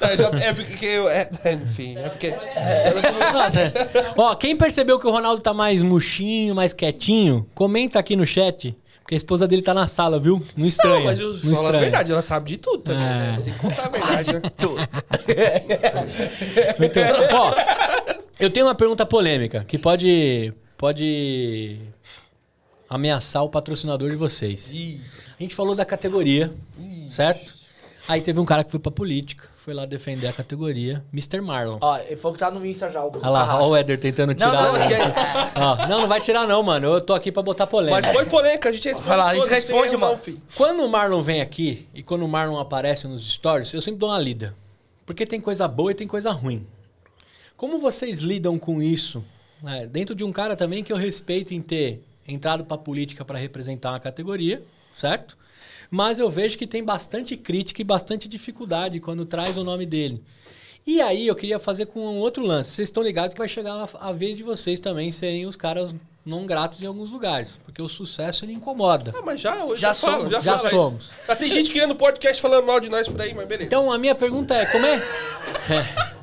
É, 0.00 0.16
já- 0.16 0.28
é 0.28 0.52
porque 0.52 0.84
eu. 0.84 1.08
É, 1.08 1.28
enfim, 1.54 1.96
é 1.96 2.08
porque. 2.08 2.34
Nossa, 3.32 3.60
é. 3.60 3.72
Ó, 4.16 4.34
quem 4.34 4.56
percebeu 4.56 4.98
que 4.98 5.06
o 5.06 5.10
Ronaldo 5.10 5.42
tá 5.42 5.54
mais 5.54 5.82
murchinho, 5.82 6.54
mais 6.54 6.72
quietinho, 6.72 7.46
comenta 7.54 7.98
aqui 7.98 8.16
no 8.16 8.26
chat. 8.26 8.76
Porque 9.04 9.14
a 9.14 9.18
esposa 9.18 9.46
dele 9.46 9.60
tá 9.60 9.74
na 9.74 9.86
sala, 9.86 10.18
viu? 10.18 10.42
Não 10.56 10.66
estranha. 10.66 10.96
Não, 10.96 11.04
mas 11.04 11.20
eu 11.20 11.34
não 11.50 11.56
falo 11.56 11.68
a 11.76 11.80
verdade, 11.80 12.10
ela 12.10 12.22
sabe 12.22 12.48
de 12.52 12.56
tudo 12.56 12.78
também, 12.84 13.04
É. 13.04 13.06
né? 13.06 13.40
Tem 13.44 13.52
que 13.52 13.58
contar 13.58 13.84
a 13.84 13.88
verdade, 13.90 14.32
né? 14.32 14.40
Muito 16.78 16.94
bom. 17.30 17.36
Ó, 17.36 17.52
eu 18.40 18.48
tenho 18.50 18.66
uma 18.66 18.74
pergunta 18.74 19.04
polêmica 19.04 19.62
que 19.68 19.76
pode, 19.78 20.54
pode 20.78 21.78
ameaçar 22.88 23.44
o 23.44 23.48
patrocinador 23.50 24.08
de 24.10 24.16
vocês. 24.16 24.72
A 25.38 25.42
gente 25.42 25.54
falou 25.54 25.74
da 25.74 25.84
categoria, 25.84 26.50
certo? 27.10 27.54
Aí 28.08 28.20
teve 28.22 28.40
um 28.40 28.44
cara 28.46 28.64
que 28.64 28.70
foi 28.70 28.80
pra 28.80 28.90
política, 28.90 29.48
foi 29.64 29.72
lá 29.72 29.86
defender 29.86 30.26
a 30.26 30.32
categoria, 30.32 31.02
Mr. 31.10 31.40
Marlon. 31.40 31.78
Ó, 31.80 31.96
ele 31.98 32.16
falou 32.16 32.34
que 32.34 32.38
tá 32.40 32.50
no 32.50 32.66
Insta 32.66 32.90
já. 32.90 33.02
O 33.02 33.10
Olha 33.16 33.28
lá, 33.30 33.62
ó 33.62 33.68
o 33.70 33.74
Éder 33.76 33.98
tentando 33.98 34.34
tirar. 34.34 34.52
Não, 34.52 34.72
não, 34.78 34.86
que- 34.86 34.94
Ó, 35.58 35.88
não, 35.88 36.00
não 36.02 36.08
vai 36.08 36.20
tirar 36.20 36.46
não, 36.46 36.62
mano. 36.62 36.86
Eu 36.88 37.00
tô 37.00 37.14
aqui 37.14 37.32
pra 37.32 37.42
botar 37.42 37.66
polêmica. 37.66 38.02
Mas 38.06 38.14
põe 38.14 38.26
polêmica, 38.26 38.68
a 38.68 38.72
gente 38.72 38.86
responde. 38.86 39.08
Vai 39.08 39.16
lá, 39.16 39.28
a 39.30 39.34
gente 39.34 39.48
responde, 39.48 39.96
mano. 39.96 40.20
não. 40.26 40.36
Quando 40.54 40.84
o 40.84 40.88
Marlon 40.88 41.22
vem 41.22 41.40
aqui 41.40 41.88
e 41.94 42.02
quando 42.02 42.26
o 42.26 42.28
Marlon 42.28 42.58
aparece 42.60 43.08
nos 43.08 43.26
stories, 43.26 43.72
eu 43.72 43.80
sempre 43.80 43.98
dou 44.00 44.10
uma 44.10 44.18
lida. 44.18 44.54
Porque 45.06 45.24
tem 45.24 45.40
coisa 45.40 45.66
boa 45.66 45.92
e 45.92 45.94
tem 45.94 46.06
coisa 46.06 46.30
ruim. 46.30 46.66
Como 47.56 47.78
vocês 47.78 48.20
lidam 48.20 48.58
com 48.58 48.82
isso? 48.82 49.24
né? 49.62 49.86
Dentro 49.86 50.14
de 50.14 50.24
um 50.24 50.32
cara 50.32 50.54
também 50.54 50.84
que 50.84 50.92
eu 50.92 50.96
respeito 50.98 51.54
em 51.54 51.62
ter 51.62 52.02
entrado 52.28 52.64
pra 52.66 52.76
política 52.76 53.24
para 53.24 53.38
representar 53.38 53.92
uma 53.92 54.00
categoria, 54.00 54.62
certo? 54.92 55.38
Mas 55.90 56.18
eu 56.18 56.28
vejo 56.30 56.56
que 56.58 56.66
tem 56.66 56.82
bastante 56.84 57.36
crítica 57.36 57.80
e 57.80 57.84
bastante 57.84 58.28
dificuldade 58.28 59.00
quando 59.00 59.24
traz 59.24 59.56
o 59.56 59.64
nome 59.64 59.86
dele. 59.86 60.22
E 60.86 61.00
aí 61.00 61.26
eu 61.26 61.34
queria 61.34 61.58
fazer 61.58 61.86
com 61.86 62.00
um 62.00 62.18
outro 62.18 62.44
lance. 62.44 62.70
Vocês 62.72 62.88
estão 62.88 63.02
ligados 63.02 63.32
que 63.34 63.38
vai 63.38 63.48
chegar 63.48 63.88
a- 64.00 64.12
vez 64.12 64.36
de 64.36 64.42
vocês 64.42 64.78
também 64.78 65.10
serem 65.10 65.46
os 65.46 65.56
caras 65.56 65.94
não 66.26 66.44
gratos 66.46 66.82
em 66.82 66.86
alguns 66.86 67.10
lugares. 67.10 67.58
Porque 67.64 67.80
o 67.80 67.88
sucesso 67.88 68.44
ele 68.44 68.52
incomoda. 68.52 69.12
Ah, 69.16 69.22
mas 69.24 69.40
já, 69.40 69.64
hoje 69.64 69.80
Já 69.80 69.94
falo, 69.94 70.16
somos, 70.28 70.30
já, 70.32 70.40
já 70.40 70.56
isso. 70.56 70.68
somos. 70.70 71.10
Já 71.26 71.36
tem 71.36 71.50
gente 71.50 71.70
criando 71.70 71.94
podcast 71.94 72.40
falando 72.42 72.66
mal 72.66 72.80
de 72.80 72.88
nós 72.90 73.08
por 73.08 73.20
aí, 73.20 73.32
mas 73.34 73.46
beleza. 73.46 73.66
Então 73.66 73.90
a 73.90 73.96
minha 73.98 74.14
pergunta 74.14 74.52
é, 74.54 74.66
como 74.66 74.84
é, 74.84 75.00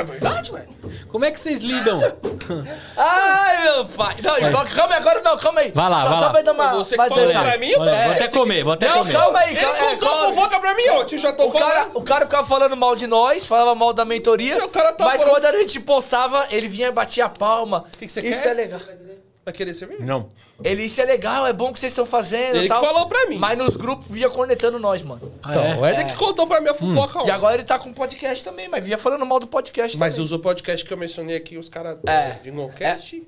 é 0.00 0.02
verdade, 0.04 0.52
mano. 0.52 0.66
como 1.08 1.24
é 1.24 1.30
que 1.30 1.40
vocês 1.40 1.60
lidam? 1.60 2.00
Ai, 2.96 3.62
meu 3.64 3.84
pai. 3.86 4.16
Não, 4.22 4.64
calma 4.66 4.94
aí, 4.94 5.00
agora 5.00 5.20
não, 5.22 5.36
calma 5.36 5.60
aí. 5.60 5.72
Vai 5.74 5.88
lá, 5.90 6.02
só, 6.02 6.08
vai 6.08 6.18
só 6.18 6.24
lá. 6.26 6.30
pra 6.30 6.42
dar 6.42 6.52
uma. 6.52 6.68
Você 6.74 6.96
que 6.96 7.08
falou 7.08 7.24
atenção. 7.24 7.42
pra 7.44 7.58
mim, 7.58 7.68
eu 7.70 7.78
tô... 7.78 7.84
Vou 7.84 7.94
até 8.12 8.28
comer, 8.28 8.64
vou 8.64 8.72
até 8.72 8.88
Não, 8.88 8.98
comer. 8.98 9.12
calma 9.12 9.38
aí, 9.40 9.50
Ele 9.50 9.60
calma 9.60 9.78
aí. 9.78 9.96
contou 9.96 10.08
a 10.08 10.16
fofoca 10.32 10.60
pra 10.60 10.74
mim, 10.74 10.88
ó. 10.90 11.04
Tio, 11.04 11.18
já 11.18 11.32
tô 11.32 11.46
O 11.46 11.52
cara, 11.52 11.64
falando. 11.66 11.96
o 11.96 12.02
cara 12.02 12.24
ficava 12.26 12.46
falando 12.46 12.76
mal 12.76 12.96
de 12.96 13.06
nós, 13.06 13.44
falava 13.46 13.74
mal 13.74 13.92
da 13.92 14.04
mentoria. 14.04 14.64
O 14.64 14.68
cara 14.68 14.92
tá 14.92 15.04
mas 15.04 15.18
falando- 15.22 15.34
quando 15.34 15.44
a 15.46 15.52
gente 15.58 15.80
postava, 15.80 16.46
ele 16.50 16.68
vinha 16.68 16.88
e 16.88 16.92
batia 16.92 17.24
a 17.26 17.28
palma. 17.28 17.84
que 17.98 18.06
que 18.06 18.12
você 18.12 18.20
Isso 18.20 18.42
quer? 18.42 18.50
é 18.50 18.54
legal. 18.54 18.80
Vai 19.48 19.52
querer 19.54 19.72
cerveja? 19.72 20.04
Não. 20.04 20.28
Ele, 20.62 20.82
isso 20.84 21.00
é 21.00 21.06
legal, 21.06 21.46
é 21.46 21.54
bom 21.54 21.72
que 21.72 21.80
vocês 21.80 21.90
estão 21.92 22.04
fazendo 22.04 22.56
Ele 22.56 22.58
e 22.58 22.62
que 22.64 22.68
tal. 22.68 22.80
falou 22.82 23.06
pra 23.06 23.26
mim. 23.28 23.38
Mas 23.38 23.56
nos 23.56 23.76
grupos 23.76 24.06
via 24.10 24.28
cornetando 24.28 24.78
nós, 24.78 25.00
mano. 25.00 25.32
Então, 25.38 25.86
é? 25.86 25.92
Éder 25.92 26.06
que 26.06 26.16
contou 26.16 26.46
pra 26.46 26.60
mim 26.60 26.68
a 26.68 26.74
fofoca 26.74 27.20
E 27.20 27.22
ontem. 27.22 27.30
agora 27.30 27.54
ele 27.54 27.64
tá 27.64 27.78
com 27.78 27.90
podcast 27.94 28.44
também, 28.44 28.68
mas 28.68 28.84
via 28.84 28.98
falando 28.98 29.24
mal 29.24 29.40
do 29.40 29.46
podcast 29.46 29.96
Mas 29.96 30.12
também. 30.14 30.24
usa 30.26 30.36
o 30.36 30.38
podcast 30.38 30.84
que 30.84 30.92
eu 30.92 30.98
mencionei 30.98 31.34
aqui, 31.36 31.56
os 31.56 31.70
caras 31.70 31.96
É. 32.06 32.36
Jinglecast. 32.44 33.22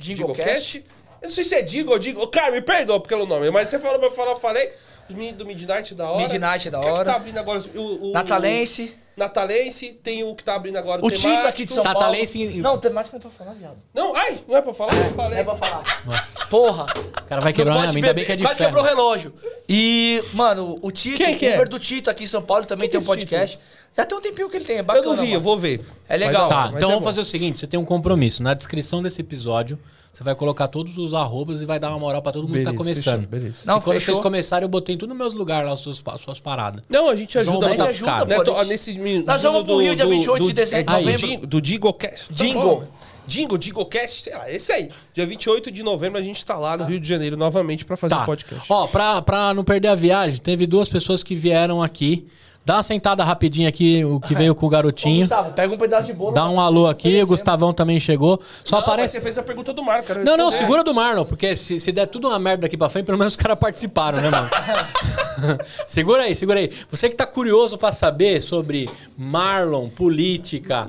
Jinglecast. 0.00 0.84
Eu 1.20 1.28
não 1.28 1.30
sei 1.30 1.44
se 1.44 1.54
é 1.54 1.62
Digo 1.62 1.92
ou 1.92 1.98
Digo. 1.98 2.26
Cara, 2.26 2.50
me 2.50 2.60
perdoa 2.60 3.00
pelo 3.00 3.24
nome, 3.24 3.48
mas 3.52 3.68
você 3.68 3.78
falou 3.78 3.98
pra 4.00 4.08
eu 4.08 4.12
falar, 4.12 4.32
eu 4.32 4.40
falei. 4.40 4.68
Os 5.08 5.14
meninos 5.14 5.38
do 5.38 5.46
Midnight 5.46 5.94
da 5.94 6.10
hora. 6.10 6.22
Midnight 6.22 6.70
da 6.70 6.78
O 6.78 6.82
que 6.82 6.88
é 6.88 6.90
que 6.92 6.98
hora. 6.98 7.04
tá 7.10 7.16
abrindo 7.16 7.38
agora? 7.38 7.60
O, 7.76 8.10
o, 8.10 8.12
Natalense. 8.12 8.96
Natalense, 9.16 9.92
tem 10.02 10.24
o 10.24 10.34
que 10.34 10.42
tá 10.42 10.54
abrindo 10.54 10.76
agora 10.76 11.02
o, 11.02 11.06
O 11.06 11.10
Tito 11.10 11.22
temático. 11.22 11.48
aqui 11.48 11.64
de 11.64 11.72
São 11.72 11.82
Paulo. 11.84 11.98
Tatalense- 11.98 12.44
Não, 12.60 12.74
o 12.74 12.78
temático 12.78 13.16
não 13.16 13.20
é 13.20 13.22
pra 13.30 13.30
falar, 13.44 13.54
viado. 13.56 13.76
Não, 13.94 14.16
ai, 14.16 14.38
não 14.48 14.56
é 14.56 14.62
pra 14.62 14.72
falar? 14.74 14.94
eu 14.96 15.12
falei. 15.14 15.38
É 15.40 15.44
pra 15.44 15.54
falar. 15.56 16.02
Nossa. 16.06 16.46
Porra. 16.46 16.86
O 16.96 17.22
cara 17.28 17.40
vai 17.40 17.52
quebrar 17.52 17.88
ainda 17.88 18.12
bem 18.14 18.24
que 18.24 18.32
é 18.32 18.36
de 18.36 18.42
Quase 18.42 18.58
quebrou 18.58 18.82
o 18.82 18.86
relógio. 18.86 19.34
E, 19.68 20.22
mano, 20.32 20.76
o 20.82 20.90
Tito, 20.90 21.18
Quem 21.18 21.34
que 21.36 21.46
o 21.46 21.48
é? 21.50 21.54
Uber 21.54 21.68
do 21.68 21.78
Tito 21.78 22.10
aqui 22.10 22.24
em 22.24 22.26
São 22.26 22.42
Paulo 22.42 22.64
também 22.64 22.88
Quem 22.88 22.98
tem 22.98 23.00
um 23.00 23.02
é 23.02 23.06
podcast. 23.16 23.58
Já 23.96 24.04
tem 24.06 24.16
um 24.16 24.20
tempinho 24.20 24.48
que 24.48 24.56
ele 24.56 24.64
tem, 24.64 24.76
é 24.76 24.80
Eu 24.80 24.84
bacana. 24.84 25.06
não 25.06 25.14
vi, 25.16 25.26
eu 25.26 25.30
mano. 25.32 25.40
vou 25.42 25.58
ver. 25.58 25.84
É 26.08 26.16
legal. 26.16 26.48
Tá, 26.48 26.66
então 26.68 26.78
é 26.78 26.80
vamos 26.80 26.94
bom. 27.00 27.04
fazer 27.04 27.20
o 27.20 27.24
seguinte: 27.24 27.58
você 27.58 27.66
tem 27.66 27.78
um 27.78 27.84
compromisso. 27.84 28.42
Na 28.42 28.54
descrição 28.54 29.02
desse 29.02 29.20
episódio, 29.20 29.78
você 30.12 30.22
vai 30.22 30.34
colocar 30.34 30.68
todos 30.68 30.98
os 30.98 31.14
arrobas 31.14 31.62
e 31.62 31.64
vai 31.64 31.78
dar 31.80 31.88
uma 31.88 31.98
moral 31.98 32.20
pra 32.20 32.32
todo 32.32 32.42
mundo 32.46 32.58
que 32.58 32.64
tá 32.64 32.70
Beleza, 32.70 32.76
começando. 32.84 33.14
fechou, 33.22 33.30
beleza. 33.30 33.56
Não, 33.64 33.78
e 33.78 33.80
quando 33.80 33.94
fechou. 33.94 34.14
vocês 34.14 34.22
começarem, 34.22 34.64
eu 34.64 34.68
botei 34.68 34.94
em 34.94 34.98
tudo 34.98 35.08
nos 35.08 35.18
meus 35.18 35.32
lugares 35.32 35.66
lá, 35.66 35.72
as 35.72 35.80
suas, 35.80 36.02
as 36.06 36.20
suas 36.20 36.38
paradas. 36.38 36.82
Não, 36.88 37.08
a 37.08 37.16
gente 37.16 37.38
ajuda 37.38 37.52
Vamos 37.54 37.66
muito. 37.68 37.78
botar 37.78 37.90
ajuda. 37.90 38.24
Né, 38.26 38.36
pô, 38.36 38.44
tô- 38.44 38.54
a 38.56 38.58
gente- 38.58 38.68
nesse 38.68 39.22
Nós 39.24 39.40
vamos 39.42 39.62
pro 39.62 39.78
Rio 39.78 39.96
dia 39.96 40.04
28 40.06 40.46
de 40.46 40.52
dezembro, 40.52 40.92
é, 40.92 40.96
do, 40.96 41.00
novembro. 41.00 41.26
Jingo- 41.26 41.46
do 41.46 41.64
Jinglecast. 41.66 42.28
Tá 42.28 42.34
Jingle. 42.44 42.62
bom. 42.62 42.84
Jingle, 43.26 43.58
Jinglecast, 43.62 44.22
sei 44.24 44.34
lá, 44.34 44.50
esse 44.50 44.70
aí. 44.72 44.90
Dia 45.14 45.24
28 45.24 45.70
de 45.70 45.82
novembro 45.82 46.18
a 46.18 46.22
gente 46.22 46.44
tá 46.44 46.58
lá 46.58 46.76
no 46.76 46.84
Rio 46.84 47.00
de 47.00 47.08
Janeiro 47.08 47.36
novamente 47.36 47.84
pra 47.84 47.96
fazer 47.96 48.14
o 48.14 48.18
Tá. 48.18 48.24
podcast. 48.26 48.64
Ó, 48.70 48.86
pra, 48.88 49.22
pra 49.22 49.54
não 49.54 49.64
perder 49.64 49.88
a 49.88 49.94
viagem, 49.94 50.38
teve 50.40 50.66
duas 50.66 50.88
pessoas 50.88 51.22
que 51.22 51.34
vieram 51.34 51.82
aqui. 51.82 52.26
Dá 52.64 52.76
uma 52.76 52.82
sentada 52.82 53.24
rapidinho 53.24 53.68
aqui, 53.68 54.04
o 54.04 54.20
que 54.20 54.36
veio 54.36 54.54
com 54.54 54.66
o 54.66 54.68
Ô, 54.68 54.70
garotinho. 54.70 55.20
Gustavo, 55.20 55.52
pega 55.52 55.74
um 55.74 55.76
pedaço 55.76 56.06
de 56.06 56.12
bolo. 56.12 56.32
Dá 56.32 56.48
um 56.48 56.60
alô 56.60 56.86
aqui, 56.86 57.20
o 57.20 57.26
Gustavão 57.26 57.72
também 57.72 57.98
chegou. 57.98 58.40
Só 58.62 58.76
Não, 58.76 58.80
mas 58.82 58.88
aparece. 58.88 59.16
você 59.16 59.20
fez 59.20 59.36
a 59.36 59.42
pergunta 59.42 59.72
do 59.72 59.82
Marco, 59.82 60.06
cara. 60.06 60.22
Não, 60.22 60.36
não, 60.36 60.52
segura 60.52 60.84
do 60.84 60.94
Marlon, 60.94 61.24
porque 61.24 61.56
se, 61.56 61.80
se 61.80 61.90
der 61.90 62.06
tudo 62.06 62.28
uma 62.28 62.38
merda 62.38 62.62
daqui 62.62 62.76
pra 62.76 62.88
frente, 62.88 63.06
pelo 63.06 63.18
menos 63.18 63.32
os 63.32 63.36
caras 63.36 63.58
participaram, 63.58 64.20
né, 64.20 64.30
mano? 64.30 64.48
segura 65.88 66.22
aí, 66.22 66.34
segura 66.36 66.60
aí. 66.60 66.70
Você 66.88 67.08
que 67.08 67.16
tá 67.16 67.26
curioso 67.26 67.76
pra 67.76 67.90
saber 67.90 68.40
sobre 68.40 68.88
Marlon, 69.16 69.88
política, 69.88 70.86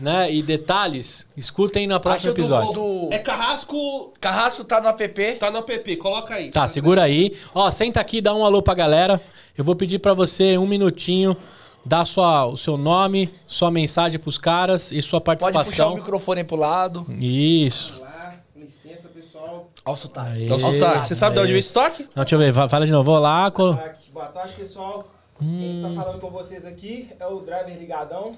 né, 0.00 0.32
e 0.32 0.40
detalhes, 0.40 1.26
escutem 1.36 1.86
no 1.88 1.98
próximo 1.98 2.30
Acho 2.30 2.36
do, 2.36 2.40
episódio. 2.40 2.72
do... 2.72 3.08
É 3.10 3.18
Carrasco, 3.18 4.12
Carrasco 4.20 4.62
tá 4.62 4.80
no 4.80 4.88
app. 4.88 5.32
tá 5.34 5.50
no 5.50 5.58
app, 5.58 5.96
coloca 5.96 6.34
aí. 6.34 6.50
Tá, 6.50 6.68
segura 6.68 7.02
aí. 7.02 7.34
Ó, 7.52 7.68
senta 7.72 8.00
aqui, 8.00 8.20
dá 8.20 8.32
um 8.32 8.44
alô 8.44 8.62
pra 8.62 8.74
galera. 8.74 9.20
Eu 9.58 9.64
vou 9.64 9.74
pedir 9.74 9.98
pra 9.98 10.14
você 10.14 10.56
um 10.56 10.66
minutinho, 10.66 11.36
dar 11.84 12.04
sua, 12.04 12.46
o 12.46 12.56
seu 12.56 12.76
nome, 12.78 13.28
sua 13.46 13.70
mensagem 13.72 14.18
pros 14.18 14.38
caras 14.38 14.92
e 14.92 15.02
sua 15.02 15.20
Pode 15.20 15.40
puxar 15.40 15.50
o 15.50 15.52
participação. 15.54 15.94
microfone 15.96 16.44
pro 16.44 16.56
lado. 16.56 17.04
Isso. 17.20 17.98
Olá, 17.98 18.34
com 18.54 18.60
licença, 18.60 19.08
pessoal. 19.08 19.68
Olha 19.84 19.92
o 19.92 19.96
sotaque. 19.96 20.30
Aí. 20.30 20.44
Então, 20.44 20.58
tá, 20.78 21.02
você 21.02 21.14
sabe 21.16 21.34
de 21.34 21.40
onde 21.42 21.48
veio 21.52 21.58
esse 21.60 21.72
toque? 21.72 22.02
Não, 22.14 22.22
deixa 22.22 22.34
eu 22.36 22.38
ver, 22.38 22.54
fa- 22.54 22.68
fala 22.68 22.86
de 22.86 22.92
novo. 22.92 23.10
Olá, 23.10 23.50
co... 23.50 23.72
Boa 23.72 23.76
tarde, 23.76 23.98
Boa 24.12 24.26
tarde, 24.26 24.52
pessoal. 24.54 25.08
Quem 25.40 25.82
tá 25.82 26.02
falando 26.02 26.20
com 26.20 26.30
vocês 26.30 26.64
aqui 26.64 27.08
é 27.18 27.26
o 27.26 27.40
Driver 27.40 27.76
Ligadão. 27.78 28.32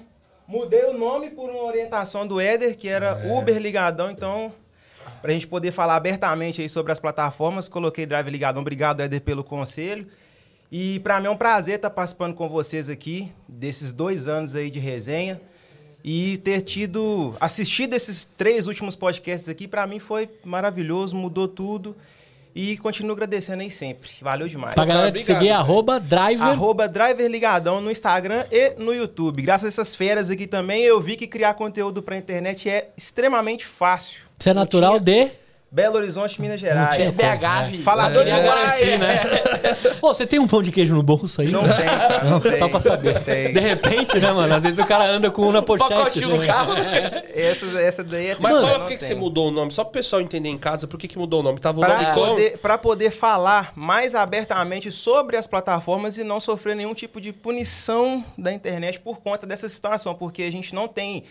Mudei 0.47 0.85
o 0.85 0.97
nome 0.97 1.29
por 1.29 1.49
uma 1.49 1.63
orientação 1.63 2.27
do 2.27 2.39
Éder, 2.39 2.75
que 2.77 2.87
era 2.87 3.15
Uber 3.31 3.57
Ligadão, 3.57 4.11
então, 4.11 4.51
pra 5.21 5.31
gente 5.31 5.47
poder 5.47 5.71
falar 5.71 5.95
abertamente 5.95 6.61
aí 6.61 6.67
sobre 6.69 6.91
as 6.91 6.99
plataformas, 6.99 7.69
coloquei 7.69 8.05
Driver 8.05 8.31
Ligadão. 8.31 8.61
Obrigado, 8.61 8.99
Éder, 9.01 9.21
pelo 9.21 9.43
conselho. 9.43 10.07
E 10.71 10.99
pra 11.01 11.19
mim 11.19 11.27
é 11.27 11.29
um 11.29 11.35
prazer 11.37 11.75
estar 11.75 11.89
participando 11.89 12.33
com 12.33 12.47
vocês 12.47 12.87
aqui, 12.89 13.29
desses 13.47 13.91
dois 13.91 14.27
anos 14.27 14.55
aí 14.55 14.71
de 14.71 14.79
resenha. 14.79 15.41
E 16.03 16.37
ter 16.37 16.61
tido, 16.61 17.35
assistido 17.39 17.93
esses 17.93 18.25
três 18.25 18.67
últimos 18.67 18.95
podcasts 18.95 19.49
aqui, 19.49 19.67
pra 19.67 19.85
mim 19.85 19.99
foi 19.99 20.29
maravilhoso, 20.43 21.15
mudou 21.15 21.47
tudo. 21.47 21.95
E 22.53 22.77
continuo 22.77 23.13
agradecendo 23.13 23.61
aí 23.61 23.71
sempre. 23.71 24.11
Valeu 24.21 24.47
demais. 24.47 24.75
Pra 24.75 24.83
galera 24.83 25.11
te 25.11 25.21
seguir, 25.21 25.51
arroba 25.51 25.99
driver. 25.99 26.47
Arroba 26.47 26.87
Driver 26.87 27.29
Ligadão 27.29 27.79
no 27.79 27.89
Instagram 27.89 28.45
e 28.51 28.71
no 28.77 28.93
YouTube. 28.93 29.41
Graças 29.41 29.65
a 29.65 29.67
essas 29.69 29.95
férias 29.95 30.29
aqui 30.29 30.45
também, 30.47 30.83
eu 30.83 30.99
vi 30.99 31.15
que 31.15 31.27
criar 31.27 31.53
conteúdo 31.53 32.01
pra 32.01 32.17
internet 32.17 32.69
é 32.69 32.89
extremamente 32.97 33.65
fácil. 33.65 34.21
Você 34.37 34.49
é 34.49 34.53
natural 34.53 34.99
tinha 34.99 35.25
de. 35.27 35.31
Belo 35.73 35.95
Horizonte, 35.95 36.41
Minas 36.41 36.59
Gerais. 36.59 36.99
É 36.99 37.09
BH, 37.09 37.69
vi. 37.69 37.77
Falador 37.77 38.25
de 38.25 38.29
garantir, 38.29 38.99
né? 38.99 39.21
Ô, 40.01 40.13
você 40.13 40.27
tem 40.27 40.37
um 40.37 40.45
pão 40.45 40.61
de 40.61 40.69
queijo 40.69 40.93
no 40.93 41.01
bolso 41.01 41.39
aí? 41.39 41.49
Não 41.49 41.63
tem, 41.63 41.85
não 42.29 42.41
tem. 42.41 42.57
Só 42.57 42.67
pra 42.67 42.81
saber. 42.81 43.23
Tem. 43.23 43.53
De 43.53 43.59
repente, 43.61 44.19
né, 44.19 44.33
mano? 44.33 44.53
Às 44.53 44.63
vezes 44.63 44.77
o 44.79 44.85
cara 44.85 45.05
anda 45.05 45.31
com 45.31 45.43
um 45.43 45.51
na 45.53 45.61
pochete. 45.61 45.93
Pacotinho 45.93 46.29
no 46.31 46.37
né? 46.39 46.45
carro. 46.45 46.73
Essa, 47.33 47.81
essa 47.81 48.03
daí 48.03 48.31
é 48.31 48.37
Mas 48.37 48.51
Mano, 48.51 48.65
fala 48.65 48.73
não 48.73 48.79
por 48.81 48.89
que, 48.89 48.97
que 48.97 49.03
você 49.05 49.15
mudou 49.15 49.47
o 49.47 49.51
nome, 49.51 49.71
só 49.71 49.85
pro 49.85 49.93
pessoal 49.93 50.21
entender 50.21 50.49
em 50.49 50.57
casa 50.57 50.87
por 50.87 50.99
que, 50.99 51.07
que 51.07 51.17
mudou 51.17 51.39
o 51.39 51.43
nome. 51.43 51.57
Tava 51.57 51.79
o 51.79 51.81
nome 51.81 52.03
Para 52.03 52.13
como? 52.15 52.27
poder, 52.27 52.57
pra 52.57 52.77
poder 52.77 53.11
falar 53.11 53.71
mais 53.73 54.13
abertamente 54.13 54.91
sobre 54.91 55.37
as 55.37 55.47
plataformas 55.47 56.17
e 56.17 56.23
não 56.25 56.41
sofrer 56.41 56.75
nenhum 56.75 56.93
tipo 56.93 57.21
de 57.21 57.31
punição 57.31 58.25
da 58.37 58.51
internet 58.51 58.99
por 58.99 59.21
conta 59.21 59.47
dessa 59.47 59.69
situação, 59.69 60.15
porque 60.15 60.43
a 60.43 60.51
gente 60.51 60.75
não 60.75 60.89
tem. 60.89 61.23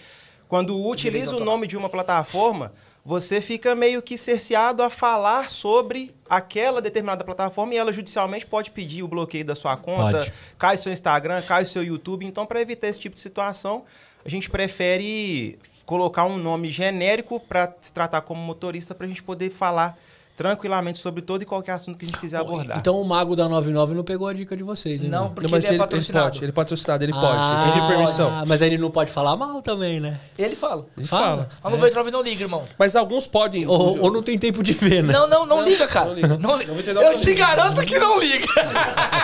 Quando 0.49 0.83
utiliza 0.83 1.37
o 1.37 1.45
nome 1.45 1.67
de 1.67 1.77
uma 1.77 1.91
plataforma, 1.91 2.73
você 3.05 3.41
fica 3.41 3.75
meio 3.75 4.03
que 4.03 4.19
cerceado 4.19 4.83
a 4.83 4.91
falar 4.91 5.51
sobre 5.51 6.15
aquela 6.29 6.83
determinada 6.83 7.25
plataforma 7.25 7.75
e 7.75 7.77
ela 7.77 7.93
judicialmente 7.93 8.47
pode 8.47 8.71
pedir 8.71 9.03
o 9.03 9.09
bloqueio 9.09 9.45
da 9.45 9.55
sua 9.55 9.77
conta, 9.77 10.19
Pode. 10.19 10.33
cai 10.59 10.77
seu 10.77 10.93
Instagram, 10.93 11.43
cai 11.43 11.65
seu 11.65 11.83
YouTube. 11.83 12.27
Então, 12.27 12.45
para 12.45 12.61
evitar 12.61 12.89
esse 12.89 13.01
tipo 13.01 13.15
de 13.15 13.21
situação, 13.21 13.85
a 14.25 14.29
gente 14.29 14.51
prefere 14.51 15.59
colocar 15.87 16.25
um 16.25 16.37
nome 16.37 16.71
genérico 16.71 17.41
para 17.41 17.75
se 17.81 17.93
tratar 17.93 18.21
como 18.21 18.41
motorista 18.41 18.95
para 18.95 19.07
a 19.07 19.09
gente 19.09 19.23
poder 19.23 19.51
falar 19.51 19.99
tranquilamente 20.41 20.97
sobre 20.97 21.21
todo 21.21 21.43
e 21.43 21.45
qualquer 21.45 21.73
assunto 21.73 21.99
que 21.99 22.07
a 22.07 22.09
gente 22.09 22.19
quiser 22.19 22.39
abordar. 22.39 22.79
Então 22.79 22.99
o 22.99 23.05
mago 23.05 23.37
da 23.37 23.47
99 23.47 23.93
não 23.93 24.03
pegou 24.03 24.27
a 24.27 24.33
dica 24.33 24.57
de 24.57 24.63
vocês, 24.63 25.03
hein? 25.03 25.11
Não, 25.11 25.29
porque 25.29 25.43
Não, 25.43 25.51
mas 25.51 25.65
ele 25.65 25.67
é 25.67 25.69
ele, 25.69 25.75
ele 25.75 25.79
patrocinado. 25.79 26.25
pode, 26.25 26.39
ele 26.39 26.47
é 26.49 26.53
patrocinado, 26.53 27.05
ele 27.05 27.13
Ah, 27.15 27.21
pode. 27.21 27.73
Pedir 27.75 27.87
permissão. 27.87 28.45
Mas 28.47 28.63
aí 28.63 28.69
ele 28.71 28.79
não 28.79 28.91
pode 28.91 29.11
falar 29.13 29.37
mal 29.37 29.61
também, 29.61 30.01
né? 30.01 30.19
Ele 30.39 30.57
fala. 30.57 30.87
Ele 30.97 31.07
Fala. 31.07 31.25
fala. 31.27 31.49
Mas 31.63 31.73
no 31.75 31.79
Veitrove 31.79 32.11
não 32.11 32.23
liga, 32.23 32.43
irmão. 32.43 32.65
Mas 32.79 32.97
alguns 32.97 33.27
podem. 33.27 33.67
Ou, 33.67 34.01
ou 34.01 34.11
não 34.11 34.23
tem 34.23 34.39
tempo 34.39 34.63
de 34.63 34.73
ver, 34.73 35.05
né? 35.05 35.13
Não, 35.13 35.29
não, 35.29 35.45
não, 35.45 35.63
liga, 35.63 35.87
cara. 35.87 36.07
não 36.07 36.15
liga. 36.15 36.29
Não 36.39 36.57
liga. 36.57 36.71
99 36.73 37.07
Eu 37.07 37.13
não 37.13 37.19
te 37.21 37.35
garanto 37.35 37.83
que 37.83 37.99
não 37.99 38.19
liga. 38.19 38.47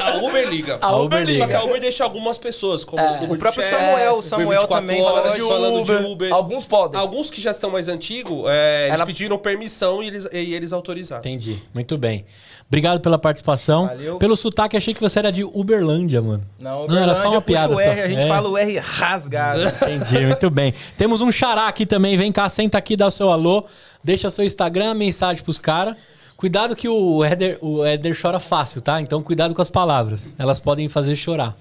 A 0.00 0.16
Uber 0.18 0.48
liga. 0.48 0.78
A 0.80 0.96
Uber 0.96 1.24
liga. 1.24 1.38
Só 1.38 1.46
que 1.48 1.54
a 1.54 1.64
Uber 1.64 1.80
deixa 1.80 2.04
algumas 2.04 2.38
pessoas, 2.38 2.84
como 2.84 3.00
É. 3.02 3.20
o 3.20 3.24
Uber 3.24 3.32
O 3.32 3.38
próprio 3.38 3.62
de 3.62 3.68
Samuel, 3.70 4.10
o 4.12 4.18
Uber 4.18 4.22
Samuel 4.28 4.48
24 4.60 4.76
também 4.86 5.02
horas, 5.02 5.34
de 5.34 5.40
falando 5.40 5.80
Uber. 5.80 5.98
de 6.02 6.06
Uber. 6.12 6.32
Alguns 6.32 6.66
podem. 6.66 7.00
Alguns 7.00 7.30
que 7.30 7.40
já 7.40 7.50
estão 7.50 7.70
mais 7.70 7.88
antigos, 7.88 8.44
é, 8.48 8.86
eles 8.86 8.94
Ela- 8.96 9.06
pediram 9.06 9.38
permissão 9.38 10.02
e 10.02 10.06
eles, 10.16 10.28
e 10.32 10.54
eles 10.54 10.72
autorizaram. 10.72 11.20
Entendi. 11.20 11.62
Muito 11.74 11.96
bem. 11.98 12.24
Obrigado 12.68 13.00
pela 13.00 13.18
participação. 13.18 13.86
Valeu. 13.86 14.18
Pelo 14.18 14.36
sotaque, 14.36 14.76
achei 14.76 14.92
que 14.92 15.00
você 15.00 15.18
era 15.20 15.30
de 15.30 15.44
Uberlândia, 15.44 16.20
mano. 16.20 16.42
Não, 16.58 16.86
Não, 16.86 16.98
era 16.98 17.14
só 17.14 17.28
uma 17.28 17.38
Uberlândia 17.38 17.40
piada 17.42 17.72
o 17.74 17.76
só. 17.76 17.82
R, 17.82 18.00
a 18.02 18.08
gente 18.08 18.22
É. 18.22 18.28
fala 18.28 18.48
o 18.48 18.58
R 18.58 18.78
rasgado. 18.78 19.60
Entendi, 19.82 20.26
muito 20.26 20.50
bem. 20.50 20.74
Temos 20.96 21.20
um 21.20 21.30
xará 21.30 21.68
aqui 21.68 21.86
também. 21.86 22.16
Vem 22.16 22.32
cá, 22.32 22.48
senta 22.48 22.76
aqui, 22.78 22.96
dá 22.96 23.06
o 23.06 23.10
seu 23.10 23.30
alô. 23.30 23.64
Deixa 24.02 24.28
seu 24.30 24.44
Instagram, 24.44 24.94
mensagem 24.94 25.42
pros 25.42 25.58
caras. 25.58 25.96
Cuidado 26.36 26.76
que 26.76 26.88
o 26.88 27.24
Éder, 27.24 27.58
o 27.62 27.84
Éder 27.84 28.14
chora 28.20 28.38
fácil, 28.38 28.80
tá? 28.80 29.00
Então 29.00 29.22
cuidado 29.22 29.54
com 29.54 29.62
as 29.62 29.70
palavras. 29.70 30.36
Elas 30.38 30.60
podem 30.60 30.88
fazer 30.88 31.16
chorar. 31.16 31.56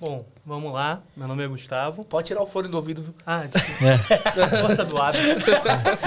Bom, 0.00 0.24
vamos 0.46 0.72
lá. 0.72 1.00
Meu 1.16 1.26
nome 1.26 1.44
é 1.44 1.48
Gustavo. 1.48 2.04
Pode 2.04 2.28
tirar 2.28 2.40
o 2.40 2.46
fone 2.46 2.68
do 2.68 2.76
ouvido, 2.76 3.02
viu? 3.02 3.14
Ah, 3.26 3.42
É. 3.82 4.56
força 4.62 4.84
do 4.84 4.96
hábito. 4.96 5.24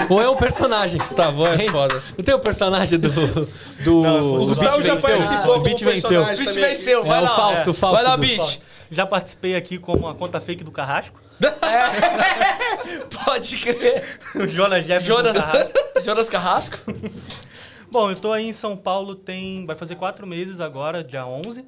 Ou 0.08 0.22
é 0.22 0.28
o 0.28 0.36
personagem. 0.36 0.98
Gustavão 0.98 1.46
é 1.46 1.62
Hein? 1.64 1.68
foda. 1.68 2.02
Não 2.16 2.24
tem 2.24 2.34
o 2.34 2.38
personagem 2.38 2.98
do. 2.98 3.10
do 3.10 4.02
Não, 4.02 4.20
do 4.20 4.42
o 4.42 4.46
Gustavo 4.46 4.78
Beat 4.78 4.86
já 4.86 4.94
Venceu? 4.94 5.10
participou 5.18 5.44
O 5.44 5.52
como 5.52 5.64
Beat 5.64 5.80
venceu. 5.84 6.24
Bicho 6.24 6.44
também. 6.46 6.64
venceu, 6.70 7.00
É 7.00 7.04
vai 7.06 7.20
o 7.20 7.24
lá. 7.24 7.32
O 7.32 7.36
Fausto. 7.36 7.72
Vai 7.74 8.02
lá, 8.02 8.16
do- 8.16 8.20
Beach. 8.22 8.60
Já 8.90 9.06
participei 9.06 9.56
aqui 9.56 9.78
como 9.78 10.08
a 10.08 10.14
conta 10.14 10.40
fake 10.40 10.64
do 10.64 10.70
Carrasco. 10.70 11.20
Pode 13.24 13.56
crer. 13.58 14.18
O 14.34 14.46
Jonas 14.48 14.86
Jefferson 14.86 15.08
Jonas, 15.16 15.36
Carrasco. 15.36 15.72
Jonas 16.04 16.28
Carrasco. 16.28 16.78
Bom, 17.90 18.10
eu 18.10 18.16
tô 18.16 18.32
aí 18.32 18.46
em 18.48 18.52
São 18.52 18.76
Paulo 18.76 19.14
tem... 19.14 19.66
Vai 19.66 19.76
fazer 19.76 19.96
quatro 19.96 20.26
meses 20.26 20.60
agora, 20.60 21.02
dia 21.04 21.26
11. 21.26 21.64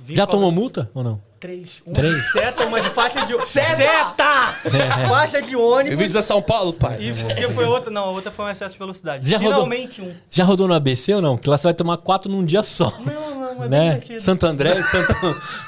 Vim 0.00 0.14
Já 0.14 0.26
tomou 0.26 0.50
multa 0.50 0.90
ou 0.94 1.04
não? 1.04 1.20
Três. 1.38 1.82
Um 1.84 1.92
Três? 1.92 2.30
seta, 2.30 2.64
uma 2.66 2.80
de 2.80 2.88
faixa 2.90 3.26
de... 3.26 3.32
Seta! 3.44 3.74
Seta! 3.74 5.08
Faixa 5.08 5.42
de 5.42 5.56
ônibus. 5.56 5.90
Bem-vindos 5.90 6.16
a 6.16 6.22
São 6.22 6.40
Paulo, 6.40 6.72
pai. 6.72 6.98
E 7.00 7.12
que 7.12 7.48
foi 7.48 7.64
outra... 7.64 7.90
Não, 7.90 8.04
a 8.04 8.10
outra 8.10 8.30
foi 8.30 8.44
um 8.44 8.48
excesso 8.48 8.74
de 8.74 8.78
velocidade. 8.78 9.28
Já 9.28 9.38
rodou? 9.38 9.54
Finalmente 9.54 10.00
um. 10.00 10.14
Já 10.30 10.44
rodou 10.44 10.68
no 10.68 10.74
ABC 10.74 11.14
ou 11.14 11.20
não? 11.20 11.36
Que 11.36 11.50
lá 11.50 11.56
você 11.56 11.64
vai 11.64 11.74
tomar 11.74 11.96
quatro 11.96 12.30
num 12.30 12.44
dia 12.44 12.62
só. 12.62 12.92
Não, 13.04 13.54
não, 13.56 13.64
é 13.64 13.68
bem 13.68 13.68
né? 13.68 14.00
Santo 14.20 14.46
André, 14.46 14.80
Santo, 14.84 15.14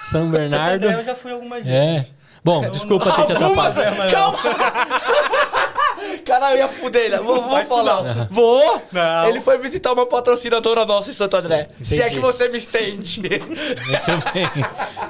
São 0.03 0.31
Bernardo. 0.31 0.87
Eu 0.87 1.05
já 1.05 1.15
fui 1.15 1.33
algumas 1.33 1.65
vezes. 1.65 1.73
É. 1.73 2.07
Bom, 2.45 2.69
desculpa 2.71 3.11
ter 3.11 3.25
te 3.25 3.33
atrapalhado. 3.33 4.11
Calma. 4.11 4.39
Caralho, 6.25 6.55
eu 6.57 6.59
ia 6.63 6.69
fuder 6.69 7.03
ele. 7.07 7.17
Vou, 7.19 7.43
vou 7.43 7.65
falar. 7.65 8.27
Vou. 8.31 8.83
Não. 8.93 9.29
Ele 9.29 9.41
foi 9.41 9.59
visitar 9.59 9.93
uma 9.93 10.07
patrocinadora 10.07 10.85
nossa 10.85 11.11
em 11.11 11.13
Santo 11.13 11.37
André. 11.37 11.69
Se 11.83 11.95
é 11.95 12.07
Entendi. 12.07 12.15
que 12.17 12.21
você 12.21 12.49
me 12.49 12.57
estende. 12.59 13.21
Muito 13.21 14.33
bem. 14.33 14.47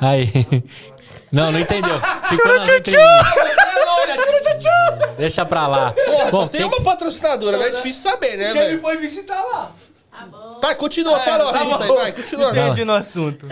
Aí. 0.00 0.30
Não, 1.32 1.50
não 1.50 1.58
entendeu. 1.58 2.00
Ficou 2.28 2.56
na 2.58 2.64
letra. 2.64 2.92
Deixa 5.16 5.44
pra 5.44 5.66
lá. 5.66 5.92
Porra, 5.92 6.24
Bom, 6.26 6.30
só 6.30 6.48
tem 6.48 6.60
tem- 6.60 6.68
uma 6.68 6.80
patrocinadora, 6.82 7.58
né? 7.58 7.68
É 7.68 7.70
difícil 7.70 8.02
saber, 8.10 8.36
né, 8.36 8.50
Ele 8.50 8.58
velho? 8.60 8.80
foi 8.80 8.96
visitar 8.96 9.42
lá. 9.42 9.72
Tá 10.10 10.26
bom. 10.26 10.58
Vai, 10.60 10.74
continua, 10.74 11.18
fala 11.20 11.48
o 11.48 11.52
tá 11.52 11.60
assunto 11.60 11.82
aí, 11.82 11.88
vai, 11.88 12.12
continua. 12.12 12.50
Entendi 12.50 12.84
no 12.84 12.92
assunto. 12.92 13.46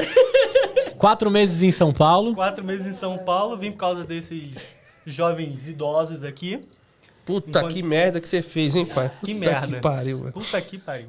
quatro 0.96 1.30
meses 1.30 1.62
em 1.62 1.70
São 1.70 1.92
Paulo. 1.92 2.34
Quatro 2.34 2.64
meses 2.64 2.86
em 2.86 2.94
São 2.94 3.18
Paulo, 3.18 3.56
vim 3.56 3.72
por 3.72 3.78
causa 3.78 4.04
desses 4.04 4.50
jovens 5.06 5.68
idosos 5.68 6.22
aqui. 6.22 6.60
Puta 7.24 7.48
Enquanto- 7.60 7.74
que 7.74 7.82
merda 7.82 8.20
que 8.20 8.28
você 8.28 8.42
fez, 8.42 8.74
hein, 8.74 8.84
pai? 8.86 9.08
Que 9.24 9.32
Puta 9.34 9.50
merda. 9.50 9.66
que 9.68 9.80
pariu, 9.80 10.18
velho. 10.20 10.32
Puta 10.32 10.60
que 10.60 10.76
pariu. 10.78 11.08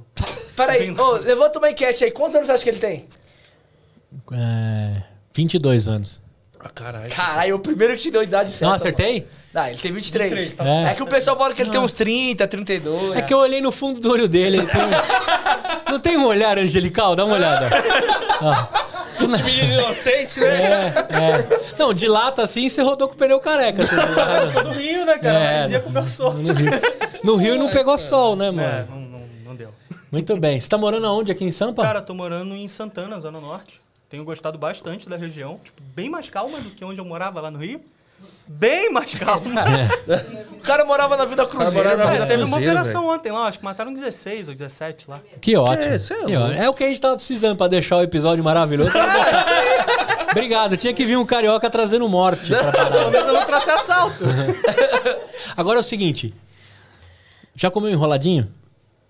Peraí, 0.55 0.91
ô, 0.91 1.11
levanta 1.13 1.57
uma 1.57 1.71
enquete 1.71 2.03
aí. 2.03 2.11
Quantos 2.11 2.35
anos 2.35 2.45
você 2.47 2.53
acha 2.53 2.63
que 2.63 2.69
ele 2.69 2.79
tem? 2.79 3.07
É, 4.31 5.01
22 5.33 5.87
anos. 5.87 6.21
Ah, 6.65 6.69
caralho. 6.73 7.09
Caralho, 7.09 7.55
o 7.55 7.59
primeiro 7.59 7.93
que 7.93 8.01
te 8.03 8.11
deu 8.11 8.21
a 8.21 8.23
idade 8.23 8.49
certa. 8.51 8.65
Não, 8.65 8.73
acertei? 8.73 9.27
Não, 9.53 9.67
ele 9.67 9.77
tem 9.77 9.91
23. 9.91 10.29
23, 10.31 10.55
tá 10.55 10.65
É. 10.65 10.91
É. 10.91 10.93
que 10.95 11.03
o 11.03 11.07
pessoal 11.07 11.35
fala 11.37 11.53
que 11.53 11.61
ele 11.61 11.69
tem 11.69 11.79
uns 11.79 11.91
30, 11.93 12.47
32. 12.47 13.17
É 13.17 13.21
que 13.21 13.33
eu 13.33 13.37
olhei 13.39 13.59
no 13.61 13.71
fundo 13.71 13.99
do 13.99 14.09
olho 14.11 14.27
dele. 14.27 14.57
ele 14.57 14.67
tem 14.67 14.81
Não 15.91 15.99
tem 15.99 16.17
um 16.17 16.25
olhar 16.25 16.57
angelical? 16.57 17.15
Dá 17.15 17.25
uma 17.25 17.35
olhada. 17.35 17.69
Ó. 18.41 18.83
Menino 19.45 19.73
inocente, 19.81 20.39
né? 20.39 20.93
É, 21.09 21.53
é. 21.53 21.75
Não, 21.77 21.93
dilata 21.93 22.41
assim 22.41 22.67
você 22.67 22.81
rodou 22.81 23.07
com 23.07 23.13
o 23.13 23.17
pneu 23.17 23.39
careca. 23.39 23.81
você? 23.85 24.51
Sou 24.51 24.63
do 24.63 24.71
Rio, 24.71 25.05
né, 25.05 25.17
cara? 25.17 25.39
É. 25.39 25.61
Mas 25.61 25.71
ia 25.71 25.79
com 25.81 25.89
o 25.89 25.93
meu 25.93 26.07
sol. 26.07 26.33
No 26.33 26.53
Rio, 26.53 26.71
no 27.23 27.35
Rio 27.35 27.57
não 27.57 27.69
pegou 27.69 27.97
sol, 27.97 28.35
né, 28.35 28.47
É, 28.47 28.51
mano? 28.51 28.87
não, 28.89 28.99
não, 28.99 29.19
não 29.45 29.55
deu. 29.55 29.69
Muito 30.11 30.35
bem. 30.37 30.59
Você 30.59 30.67
tá 30.67 30.77
morando 30.77 31.07
aonde 31.07 31.31
aqui 31.31 31.45
em 31.45 31.51
Sampa? 31.51 31.83
Cara, 31.83 32.01
tô 32.01 32.13
morando 32.13 32.53
em 32.55 32.67
Santana, 32.67 33.19
Zona 33.19 33.39
Norte. 33.39 33.79
Tenho 34.13 34.23
gostado 34.23 34.59
bastante 34.59 35.09
da 35.09 35.17
região. 35.17 35.59
Tipo, 35.63 35.81
bem 35.95 36.07
mais 36.07 36.29
calma 36.29 36.59
do 36.59 36.69
que 36.69 36.85
onde 36.85 37.01
eu 37.01 37.03
morava 37.05 37.41
lá 37.41 37.49
no 37.49 37.57
Rio. 37.57 37.81
Bem 38.45 38.91
mais 38.91 39.11
calma. 39.17 39.63
O 40.51 40.59
cara 40.59 40.85
morava 40.85 41.17
na 41.17 41.25
Vida 41.25 41.47
Cruzeiro. 41.47 41.73
morava 41.73 41.97
na. 41.97 42.11
Vida 42.11 42.23
É, 42.25 42.27
teve 42.27 42.43
uma 42.43 42.57
Cruzeiro, 42.57 42.75
operação 42.79 43.07
ontem 43.07 43.31
lá, 43.31 43.47
acho 43.47 43.57
que 43.57 43.65
mataram 43.65 43.91
16 43.91 44.49
ou 44.49 44.53
17 44.53 45.09
lá. 45.09 45.19
Que 45.41 45.57
ótimo. 45.57 45.81
É, 45.81 45.95
é 45.95 45.97
que. 45.97 46.33
É 46.61 46.69
o 46.69 46.73
que 46.75 46.83
a 46.83 46.89
gente 46.89 47.01
tava 47.01 47.15
precisando 47.15 47.57
pra 47.57 47.67
deixar 47.67 47.97
o 47.97 48.03
episódio 48.03 48.43
maravilhoso. 48.43 48.91
Obrigado. 50.29 50.77
Tinha 50.77 50.93
que 50.93 51.07
vir 51.07 51.17
um 51.17 51.25
carioca 51.25 51.67
trazendo 51.67 52.07
morte 52.07 52.51
pra 52.51 52.71
Pelo 52.91 53.09
menos 53.09 53.27
eu 53.29 53.33
não 53.33 53.45
trouxe 53.47 53.71
assalto. 53.71 54.23
Agora 55.57 55.79
é 55.79 55.81
o 55.81 55.83
seguinte. 55.83 56.31
Já 57.55 57.71
comeu 57.71 57.89
enroladinho? 57.89 58.47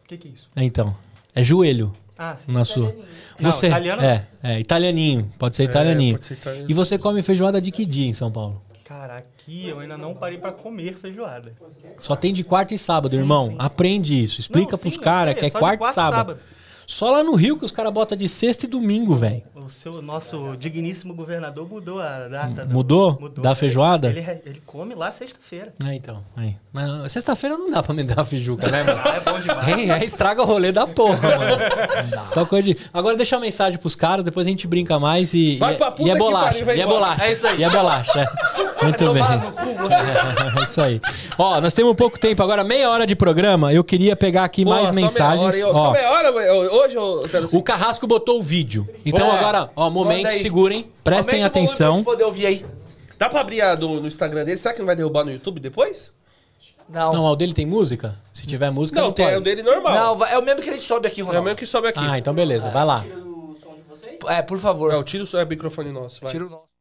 O 0.06 0.08
que 0.08 0.16
que 0.18 0.30
é 0.30 0.32
isso? 0.32 0.50
É, 0.56 0.64
então. 0.64 0.96
É 1.36 1.44
joelho 1.44 1.92
Ah, 2.18 2.36
sim. 2.38 2.52
na 2.52 2.64
sua. 2.64 2.96
Não, 3.40 3.52
Você, 3.52 3.68
italiano 3.68 4.02
é, 4.02 4.26
é, 4.44 4.60
italianinho. 4.60 5.32
Pode 5.40 5.56
ser 5.56 5.64
italianinho. 5.64 6.16
pode 6.16 6.28
ser 6.28 6.34
italiano. 6.36 6.66
E 6.70 6.74
você 6.74 6.98
come 6.98 7.22
feijoada 7.22 7.60
de 7.60 7.72
que 7.72 7.86
dia 7.86 8.08
em 8.08 8.14
São 8.14 8.32
Paulo? 8.32 8.62
Cara, 8.86 9.18
aqui 9.18 9.68
eu 9.70 9.80
ainda 9.80 9.98
não 9.98 10.14
parei 10.14 10.38
pra 10.38 10.52
comer 10.52 10.96
feijoada. 10.96 11.54
Só 11.98 12.16
tem 12.16 12.34
de 12.34 12.44
quarta 12.44 12.74
e 12.76 12.78
sábado, 12.78 13.12
Sim, 13.16 13.22
irmão. 13.22 13.48
sim. 13.48 13.56
Aprende 13.58 14.22
isso. 14.22 14.40
Explica 14.40 14.74
Não, 14.74 14.80
pros 14.80 14.94
sim, 14.94 15.00
caras 15.00 15.34
que 15.36 15.46
é 15.46 15.50
de 15.50 15.56
quarta 15.56 15.90
e 15.90 15.94
sábado. 15.94 16.38
Só 16.86 17.12
lá 17.12 17.24
no 17.24 17.34
Rio 17.36 17.58
que 17.58 17.66
os 17.66 17.72
caras 17.72 17.92
botam 17.94 18.18
de 18.18 18.28
sexta 18.28 18.66
e 18.66 18.70
domingo, 18.70 19.14
velho. 19.16 19.42
O 19.56 19.70
seu 19.70 20.02
nosso 20.02 20.56
digníssimo 20.58 21.14
governador 21.14 21.68
mudou 21.70 22.00
a 22.02 22.28
data. 22.28 22.66
do- 22.66 22.74
Mudou? 22.74 23.30
Da 23.38 23.56
feijoada? 23.56 24.10
Ele, 24.10 24.20
ele 24.46 24.62
come 24.66 24.94
lá 24.94 25.12
sexta-feira. 25.12 25.74
É, 25.88 25.94
então. 25.96 26.22
Aí. 26.36 26.56
Mas 26.74 27.12
sexta-feira 27.12 27.58
não 27.58 27.72
dá 27.72 27.82
pra 27.82 27.94
me 27.94 28.04
dar 28.04 28.16
uma 28.18 28.26
feijuca, 28.26 28.68
né, 28.70 28.84
mano? 28.84 29.00
Ah, 29.06 29.16
é 29.16 29.20
bom 29.22 29.40
demais. 29.40 29.68
Hein? 29.68 29.92
Aí 29.92 30.06
estraga 30.06 30.42
o 30.42 30.46
rolê 30.46 30.72
da 30.72 30.86
porra, 30.88 31.20
mano. 31.38 32.28
Só 32.28 32.46
coisa 32.46 32.64
de. 32.74 32.78
Agora 32.94 33.16
deixa 33.16 33.36
uma 33.38 33.42
mensagem 33.42 33.78
pros 33.80 33.96
caras, 33.96 34.24
depois 34.26 34.46
a 34.46 34.50
gente 34.50 34.68
brinca 34.68 35.00
mais 35.00 35.34
e. 35.34 35.58
Vai 35.58 35.76
e, 35.76 35.78
pra 35.78 35.92
puta 35.92 36.04
e 36.08 36.10
é 36.10 36.14
que 36.14 36.20
bolacha. 36.20 36.46
pariu, 36.52 36.66
vai 36.66 36.78
e 36.78 36.82
é 36.82 36.86
bolacha. 36.86 37.26
É 37.26 37.32
isso 37.32 37.48
aí. 37.48 37.60
E 37.60 37.64
é 37.64 37.70
bolacha. 37.70 38.20
é. 38.22 38.84
Muito 38.84 39.14
bem. 39.14 39.24
Cu, 39.24 39.74
você. 39.82 39.96
É 40.60 40.64
isso 40.64 40.82
aí. 40.82 41.02
Ó, 41.38 41.62
nós 41.62 41.74
temos 41.74 41.96
pouco 41.96 42.20
tempo 42.20 42.42
agora, 42.44 42.64
meia 42.66 42.90
hora 42.90 43.06
de 43.08 43.16
programa. 43.16 43.72
Eu 43.72 43.84
queria 43.84 44.16
pegar 44.16 44.44
aqui 44.44 44.64
Porra, 44.66 44.76
mais 44.76 44.88
só 44.90 44.94
meia 44.96 45.08
mensagens. 45.08 45.42
hora? 45.42 45.74
Só 45.74 45.74
Ó, 45.74 45.92
meia 45.92 46.12
hora, 46.12 46.32
velho. 46.34 46.73
Hoje, 46.74 46.98
ô, 46.98 47.26
o 47.58 47.64
Carrasco 47.64 48.06
botou 48.08 48.40
o 48.40 48.44
vídeo. 48.44 48.88
Então 49.06 49.26
Boa. 49.28 49.38
agora, 49.40 49.72
ó, 49.76 49.90
momento, 49.90 50.24
Manda 50.24 50.30
aí. 50.30 50.40
segurem, 50.42 50.92
prestem 51.04 51.40
Aumenta 51.44 51.60
o 51.60 51.62
volume 51.62 51.68
pra 51.68 51.76
atenção. 51.76 51.96
gente 51.98 52.06
poder 52.06 52.24
ouvir 52.24 52.46
aí. 52.46 52.66
Dá 53.18 53.30
pra 53.30 53.42
abrir 53.42 53.62
a 53.62 53.76
do, 53.76 54.02
no 54.02 54.08
Instagram 54.08 54.44
dele? 54.44 54.58
Será 54.58 54.74
que 54.74 54.80
não 54.80 54.86
vai 54.86 54.96
derrubar 54.96 55.24
no 55.24 55.32
YouTube 55.32 55.60
depois? 55.60 56.12
Não. 56.90 57.14
Não, 57.14 57.24
o 57.26 57.36
dele 57.36 57.54
tem 57.54 57.66
música? 57.66 58.20
Se 58.34 58.46
tiver 58.46 58.70
música, 58.70 59.00
Não, 59.00 59.08
não, 59.08 59.14
tem 59.14 59.26
pode. 59.26 59.38
o 59.38 59.42
dele 59.42 59.64
normal. 59.64 59.94
Não, 59.96 60.18
vai- 60.18 60.34
é 60.34 60.38
o 60.38 60.42
mesmo 60.44 60.62
que 60.62 60.70
a 60.70 60.74
gente 60.74 60.84
sobe 60.84 61.08
aqui, 61.08 61.22
É 61.22 61.24
o 61.24 61.28
Ronaldo. 61.28 61.46
mesmo 61.46 61.58
que 61.58 61.66
sobe 61.66 61.88
aqui. 61.88 62.00
Ah, 62.02 62.18
então 62.18 62.34
beleza, 62.34 62.70
vai 62.70 62.84
lá. 62.86 63.06
É, 64.28 64.42
por 64.42 64.60
favor. 64.60 64.92
Não, 64.92 65.04
tira 65.04 65.24
o 65.24 65.28
seu- 65.28 65.40
é 65.40 65.44
o 65.44 65.48
microfone 65.48 65.92
nosso, 65.92 66.20
vai. 66.22 66.32
Tira 66.32 66.46
o 66.46 66.50
nosso. 66.50 66.73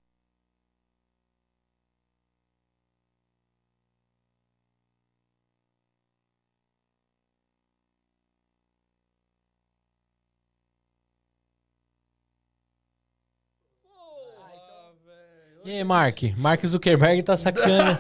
E 15.65 15.71
aí, 15.71 15.85
Mark? 15.85 16.23
Mark 16.37 16.65
Zuckerberg 16.67 17.23
tá 17.23 17.37
sacando. 17.37 17.99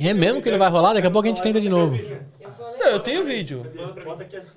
É 0.00 0.12
mesmo 0.14 0.42
que 0.42 0.48
ele 0.48 0.58
vai 0.58 0.70
rolar? 0.70 0.94
Daqui 0.94 1.06
a 1.06 1.10
pouco 1.10 1.28
a 1.28 1.30
gente 1.30 1.42
tenta 1.42 1.60
de 1.60 1.68
novo. 1.68 1.96
Não, 2.78 2.86
eu 2.86 3.00
tenho 3.00 3.24
vídeo. 3.24 3.64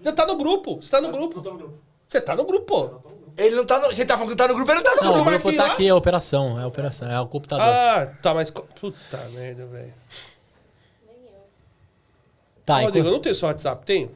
Você 0.02 0.12
tá 0.12 0.26
no 0.26 0.36
grupo. 0.38 0.78
Você 0.82 0.90
tá 0.92 1.02
no 1.02 1.12
grupo. 1.12 1.42
Você 2.08 2.22
tá 2.22 2.36
no 2.36 2.46
grupo, 2.46 2.66
pô. 2.66 3.18
Ele 3.38 3.56
não 3.56 3.66
tá 3.66 3.80
no. 3.80 3.88
Você 3.94 4.04
tá 4.04 4.16
falando 4.16 4.32
que 4.32 4.36
tá 4.36 4.48
no 4.48 4.56
grupo, 4.56 4.72
ele 4.72 4.82
não 4.82 4.84
tá 4.84 4.96
no 4.96 5.04
Não, 5.14 5.22
o 5.22 5.26
grupo. 5.26 5.54
tá 5.54 5.68
lá? 5.68 5.74
aqui, 5.74 5.86
é 5.86 5.90
a 5.90 5.96
operação. 5.96 6.60
É 6.60 6.64
a 6.64 6.68
operação, 6.68 7.08
é 7.12 7.20
o 7.20 7.28
computador. 7.28 7.68
Ah, 7.68 8.12
tá, 8.20 8.34
mas. 8.34 8.50
co- 8.50 8.66
Puta 8.82 9.18
merda, 9.32 9.68
velho. 9.68 9.94
tá, 12.66 12.82
eu 12.82 12.90
enquanto... 12.90 13.12
não 13.12 13.20
tenho 13.20 13.36
seu 13.36 13.48
WhatsApp, 13.48 13.86
tenho? 13.86 14.12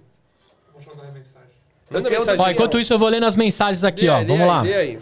Manda 1.91 2.07
tenho 2.10 2.22
mensagem. 2.22 2.41
Ó, 2.41 2.45
aí. 2.45 2.53
enquanto 2.53 2.80
isso, 2.80 2.94
eu 2.94 2.98
vou 2.98 3.10
lendo 3.10 3.26
as 3.28 3.36
mensagens 3.36 3.84
aqui, 3.84 4.10
ó. 4.10 4.23
Vamos 4.23 4.48
lá. 4.48 4.61
lê 4.64 4.73
aí. 4.73 4.99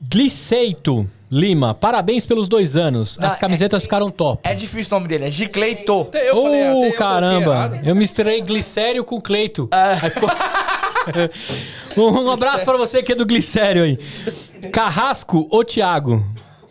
Gliceito 0.00 1.08
Lima, 1.30 1.72
parabéns 1.72 2.26
pelos 2.26 2.48
dois 2.48 2.74
anos. 2.74 3.16
As 3.20 3.34
Não, 3.34 3.38
camisetas 3.38 3.84
ficaram 3.84 4.10
top. 4.10 4.40
É 4.42 4.52
difícil 4.52 4.96
o 4.96 4.98
nome 4.98 5.06
dele, 5.06 5.26
é 5.26 5.30
Gicleito. 5.30 6.08
Eu 6.12 6.42
falei, 6.42 6.60
até 6.60 6.70
Ô, 6.70 6.70
eu 6.70 6.72
coloquei 6.72 6.92
caramba! 6.98 7.50
errado. 7.52 7.80
Eu 7.84 7.94
misturei 7.94 8.40
glicério 8.40 9.04
com 9.04 9.20
Cleito. 9.20 9.68
Ah. 9.70 9.96
Aí 10.02 10.10
ficou. 10.10 10.28
um 12.26 12.30
abraço 12.32 12.64
pra 12.64 12.76
você 12.76 13.00
que 13.00 13.12
é 13.12 13.14
do 13.14 13.24
glicério 13.24 13.84
aí. 13.84 13.96
Carrasco 14.72 15.46
ou 15.52 15.64
Thiago? 15.64 16.24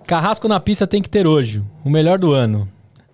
Carrasco 0.06 0.46
na 0.50 0.60
pista 0.60 0.86
tem 0.86 1.02
que 1.02 1.10
ter 1.10 1.26
hoje. 1.26 1.64
O 1.86 1.90
melhor 1.90 2.18
do 2.20 2.34
ano. 2.34 2.68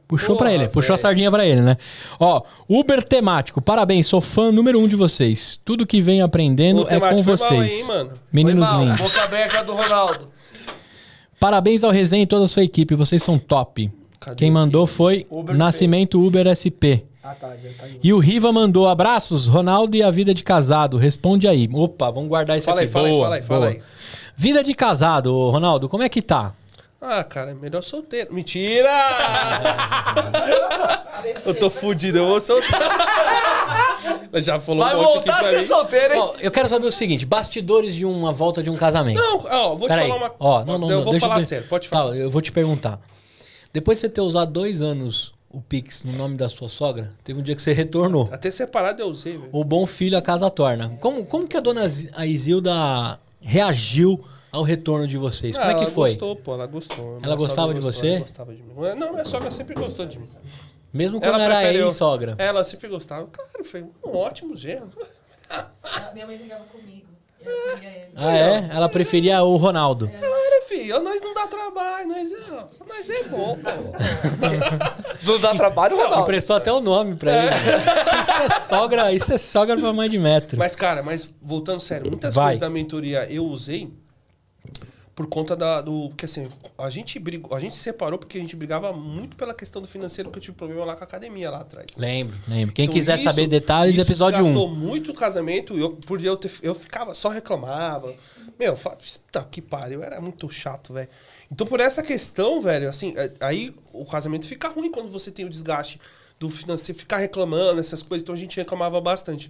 Puxou 0.08 0.36
Porra, 0.36 0.50
pra 0.50 0.54
ele, 0.54 0.68
puxou 0.68 0.94
a 0.94 0.98
sardinha 0.98 1.32
pra 1.32 1.46
ele, 1.46 1.62
né? 1.62 1.78
Ó, 2.20 2.44
Uber 2.70 3.02
temático, 3.04 3.60
parabéns, 3.60 4.06
sou 4.06 4.22
fã 4.22 4.52
número 4.52 4.80
um 4.80 4.88
de 4.88 4.96
vocês. 4.96 5.60
Tudo 5.66 5.86
que 5.86 6.00
venho 6.00 6.24
aprendendo 6.24 6.84
O 6.84 6.88
é 6.88 7.00
com 7.00 7.06
mal 7.16 7.24
vocês. 7.24 7.52
aí, 7.62 7.80
hein, 7.80 7.84
mano? 7.86 8.12
Meninos 8.32 8.68
Foi 8.70 8.78
mal, 8.78 8.86
lindos. 8.86 9.02
Boca 9.02 9.28
branca 9.28 9.64
do 9.64 9.74
Ronaldo. 9.74 10.28
Parabéns 11.40 11.84
ao 11.84 11.92
Resenha 11.92 12.24
e 12.24 12.28
toda 12.28 12.46
a 12.46 12.48
sua 12.48 12.64
equipe, 12.64 12.96
vocês 12.96 13.22
são 13.24 13.38
top. 13.38 13.90
Cadê 14.20 14.36
Quem 14.38 14.48
aqui? 14.50 14.54
mandou 14.54 14.88
foi 14.88 15.26
Uber 15.30 15.56
Nascimento 15.56 16.22
Uber 16.26 16.46
SP. 16.54 17.04
Ah, 17.24 17.34
tá, 17.34 17.50
já 17.58 17.70
tá 17.78 17.86
aí. 17.86 18.00
E 18.04 18.14
o 18.14 18.20
Riva 18.20 18.52
mandou 18.52 18.88
abraços, 18.88 19.48
Ronaldo 19.48 19.98
e 19.98 20.04
a 20.04 20.12
vida 20.12 20.34
de 20.34 20.44
casado. 20.44 20.98
Responde 20.98 21.48
aí. 21.48 21.68
Opa, 21.74 22.12
vamos 22.12 22.30
guardar 22.30 22.58
isso 22.58 22.66
Fala 22.66 22.82
aí, 22.82 22.86
aqui. 22.86 22.94
fala 22.94 23.08
aí, 23.08 23.12
Boa, 23.14 23.24
fala 23.24 23.36
aí, 23.38 23.42
fala 23.44 23.60
boa. 23.68 23.72
aí. 23.72 23.82
Vida 24.38 24.64
de 24.64 24.74
casado, 24.76 25.50
Ronaldo, 25.50 25.90
como 25.90 26.04
é 26.04 26.10
que 26.10 26.22
tá? 26.22 26.54
Ah, 27.02 27.24
cara, 27.24 27.52
é 27.52 27.54
melhor 27.54 27.84
solteiro. 27.84 28.34
Mentira! 28.34 28.90
eu 31.46 31.54
tô 31.54 31.70
fudido, 31.70 32.18
eu 32.18 32.26
vou 32.26 32.42
soltar. 32.42 32.82
Ela 34.32 34.42
Já 34.42 34.60
falou 34.60 34.84
Vai 34.86 34.96
um 34.96 35.04
monte 35.04 35.08
aqui 35.08 35.16
voltar 35.30 35.40
a 35.42 35.50
ser 35.50 35.60
mim. 35.60 35.66
solteiro, 35.66 36.14
hein? 36.14 36.20
Ó, 36.20 36.34
eu 36.40 36.52
quero 36.52 36.68
saber 36.68 36.86
o 36.88 36.92
seguinte: 36.92 37.26
bastidores 37.26 37.96
de 37.96 38.06
uma 38.06 38.32
volta 38.32 38.62
de 38.64 38.70
um 38.70 38.76
casamento. 38.76 39.18
Não, 39.22 39.38
ó, 39.46 39.76
vou 39.76 39.88
te 39.88 39.94
Peraí. 39.94 40.10
falar 40.10 40.20
uma 40.22 40.36
Ó, 40.40 40.66
não, 40.66 40.78
não, 40.78 40.90
Eu 40.90 40.98
não, 40.98 41.04
vou 41.04 41.12
deixa 41.14 41.28
falar 41.28 41.42
eu- 41.42 41.46
sério, 41.46 41.68
pode 41.68 41.88
falar. 41.88 42.12
Tá, 42.12 42.18
eu 42.18 42.32
vou 42.32 42.42
te 42.42 42.52
perguntar. 42.52 43.00
Depois 43.72 43.98
de 43.98 44.02
você 44.02 44.10
ter 44.10 44.22
usado 44.22 44.52
dois 44.52 44.82
anos 44.82 45.34
o 45.50 45.62
Pix 45.62 46.04
no 46.04 46.14
nome 46.14 46.36
da 46.38 46.50
sua 46.50 46.68
sogra, 46.68 47.14
teve 47.24 47.40
um 47.40 47.44
dia 47.44 47.56
que 47.56 47.62
você 47.62 47.72
retornou. 47.74 48.30
Até 48.32 48.52
separado 48.52 49.02
eu 49.02 49.08
usei, 49.08 49.34
velho. 49.38 49.50
O 49.52 49.64
bom 49.64 49.86
filho 49.86 50.18
a 50.18 50.22
casa 50.22 50.50
torna. 50.50 50.98
Como, 51.00 51.26
como 51.26 51.48
que 51.48 51.56
a 51.56 51.60
dona 51.62 51.88
Z- 51.88 52.12
a 52.16 52.26
Isilda 52.26 53.20
reagiu 53.42 54.24
ao 54.56 54.64
retorno 54.64 55.08
de 55.08 55.18
vocês? 55.18 55.56
Como 55.58 55.68
Ah, 55.68 55.72
é 55.72 55.76
que 55.76 55.82
ela 55.84 55.92
foi? 55.92 56.10
gostou, 56.12 56.36
pô, 56.38 56.54
ela 56.54 56.66
gostou. 56.66 57.18
Ela 57.22 57.36
gostava 57.36 57.68
sogra 57.68 57.74
de 57.76 57.82
gostou, 57.86 58.02
você? 58.02 58.10
Ela 58.16 58.20
gostava 58.22 58.54
de 58.54 58.64
mim. 58.64 58.74
Não, 58.98 59.12
minha 59.12 59.26
sogra 59.26 59.52
sempre 59.52 59.76
gostou 59.76 60.06
de 60.06 60.18
mim. 60.20 60.28
Mesmo 60.94 61.20
quando 61.20 61.40
era 61.42 61.56
prefere 61.58 61.80
eu. 61.80 61.88
ex-sogra. 61.88 62.36
Ela 62.38 62.64
sempre 62.64 62.88
gostava. 62.88 63.28
Claro, 63.28 63.66
foi 63.66 63.84
um 63.84 64.16
ótimo 64.16 64.56
genro. 64.56 64.90
Minha 66.14 66.26
mãe 66.26 66.38
brigava 66.38 66.64
comigo. 66.66 67.06
Ele. 67.42 68.08
Ah, 68.16 68.36
é? 68.36 68.70
Ela 68.74 68.90
preferia 68.90 69.44
o 69.44 69.56
Ronaldo. 69.58 70.10
Ela 70.12 70.36
era, 70.48 70.62
filho, 70.66 71.00
nós 71.04 71.22
não 71.22 71.34
dá 71.34 71.46
trabalho, 71.46 72.08
nós 72.08 72.32
é, 72.32 72.38
nós 72.88 73.10
é 73.10 73.24
bom, 73.26 73.56
pô. 73.58 73.70
Não 75.32 75.40
dá 75.40 75.54
trabalho, 75.54 75.96
Ronaldo. 75.98 76.22
Emprestou 76.22 76.56
até 76.56 76.72
o 76.72 76.80
nome 76.80 77.16
pra 77.16 77.32
ele. 77.38 77.50
Isso 78.22 78.42
é 78.42 78.60
sogra, 78.62 79.12
isso 79.14 79.34
é 79.34 79.38
sogra 79.38 79.78
pra 79.78 79.94
mãe 79.94 80.10
de 80.10 80.18
metro. 80.18 80.58
Mas, 80.58 80.76
cara, 80.76 81.04
mas 81.04 81.30
voltando 81.42 81.80
sério, 81.82 82.10
muitas 82.10 82.34
Vai. 82.34 82.46
coisas 82.46 82.60
da 82.62 82.70
mentoria 82.70 83.28
eu 83.32 83.46
usei 83.46 83.94
por 85.16 85.28
conta 85.28 85.56
da, 85.56 85.82
do. 85.82 86.10
Porque 86.10 86.26
assim, 86.26 86.50
a 86.78 86.90
gente 86.90 87.18
brigou, 87.18 87.56
a 87.56 87.60
gente 87.62 87.76
se 87.76 87.82
separou 87.84 88.20
porque 88.20 88.38
a 88.38 88.42
gente 88.42 88.56
brigava 88.56 88.92
muito 88.92 89.38
pela 89.38 89.54
questão 89.54 89.82
do 89.82 89.88
financeiro, 89.88 90.30
porque 90.30 90.40
eu 90.40 90.44
tive 90.44 90.58
problema 90.58 90.84
lá 90.84 90.94
com 90.96 91.04
a 91.04 91.08
academia 91.08 91.50
lá 91.50 91.60
atrás. 91.62 91.88
Lembro, 91.96 92.38
lembro. 92.48 92.74
Quem 92.76 92.84
Então, 92.84 92.94
quiser 92.94 93.16
isso- 93.16 93.24
saber 93.24 93.48
detalhes, 93.48 93.98
episódio 93.98 94.40
1. 94.40 94.44
desgastou 94.44 94.70
muito 94.76 95.12
o 95.12 95.14
casamento. 95.14 95.74
Eu, 95.78 95.92
por 95.92 96.22
eu, 96.22 96.36
ter, 96.36 96.52
eu 96.62 96.76
ficava, 96.76 97.16
só 97.16 97.30
reclamava. 97.30 98.14
Meu, 98.60 98.76
puta 98.76 99.48
que 99.50 99.62
pariu, 99.62 100.04
era 100.04 100.20
muito 100.20 100.50
chato, 100.50 100.94
velho. 100.94 101.08
Então, 101.52 101.66
por 101.66 101.80
essa 101.80 102.04
questão, 102.04 102.60
velho, 102.60 102.90
assim, 102.90 103.14
é- 103.16 103.32
aí 103.40 103.74
o 103.94 104.04
casamento 104.06 104.46
fica 104.48 104.68
ruim 104.68 104.92
quando 104.92 105.10
você 105.10 105.32
tem 105.32 105.46
o 105.46 105.50
desgaste 105.50 106.00
do 106.38 106.50
financeiro, 106.50 107.00
ficar 107.00 107.18
reclamando, 107.18 107.80
essas 107.80 108.04
coisas. 108.04 108.22
Então 108.24 108.36
a 108.36 108.38
gente 108.38 108.58
reclamava 108.58 109.00
bastante. 109.00 109.50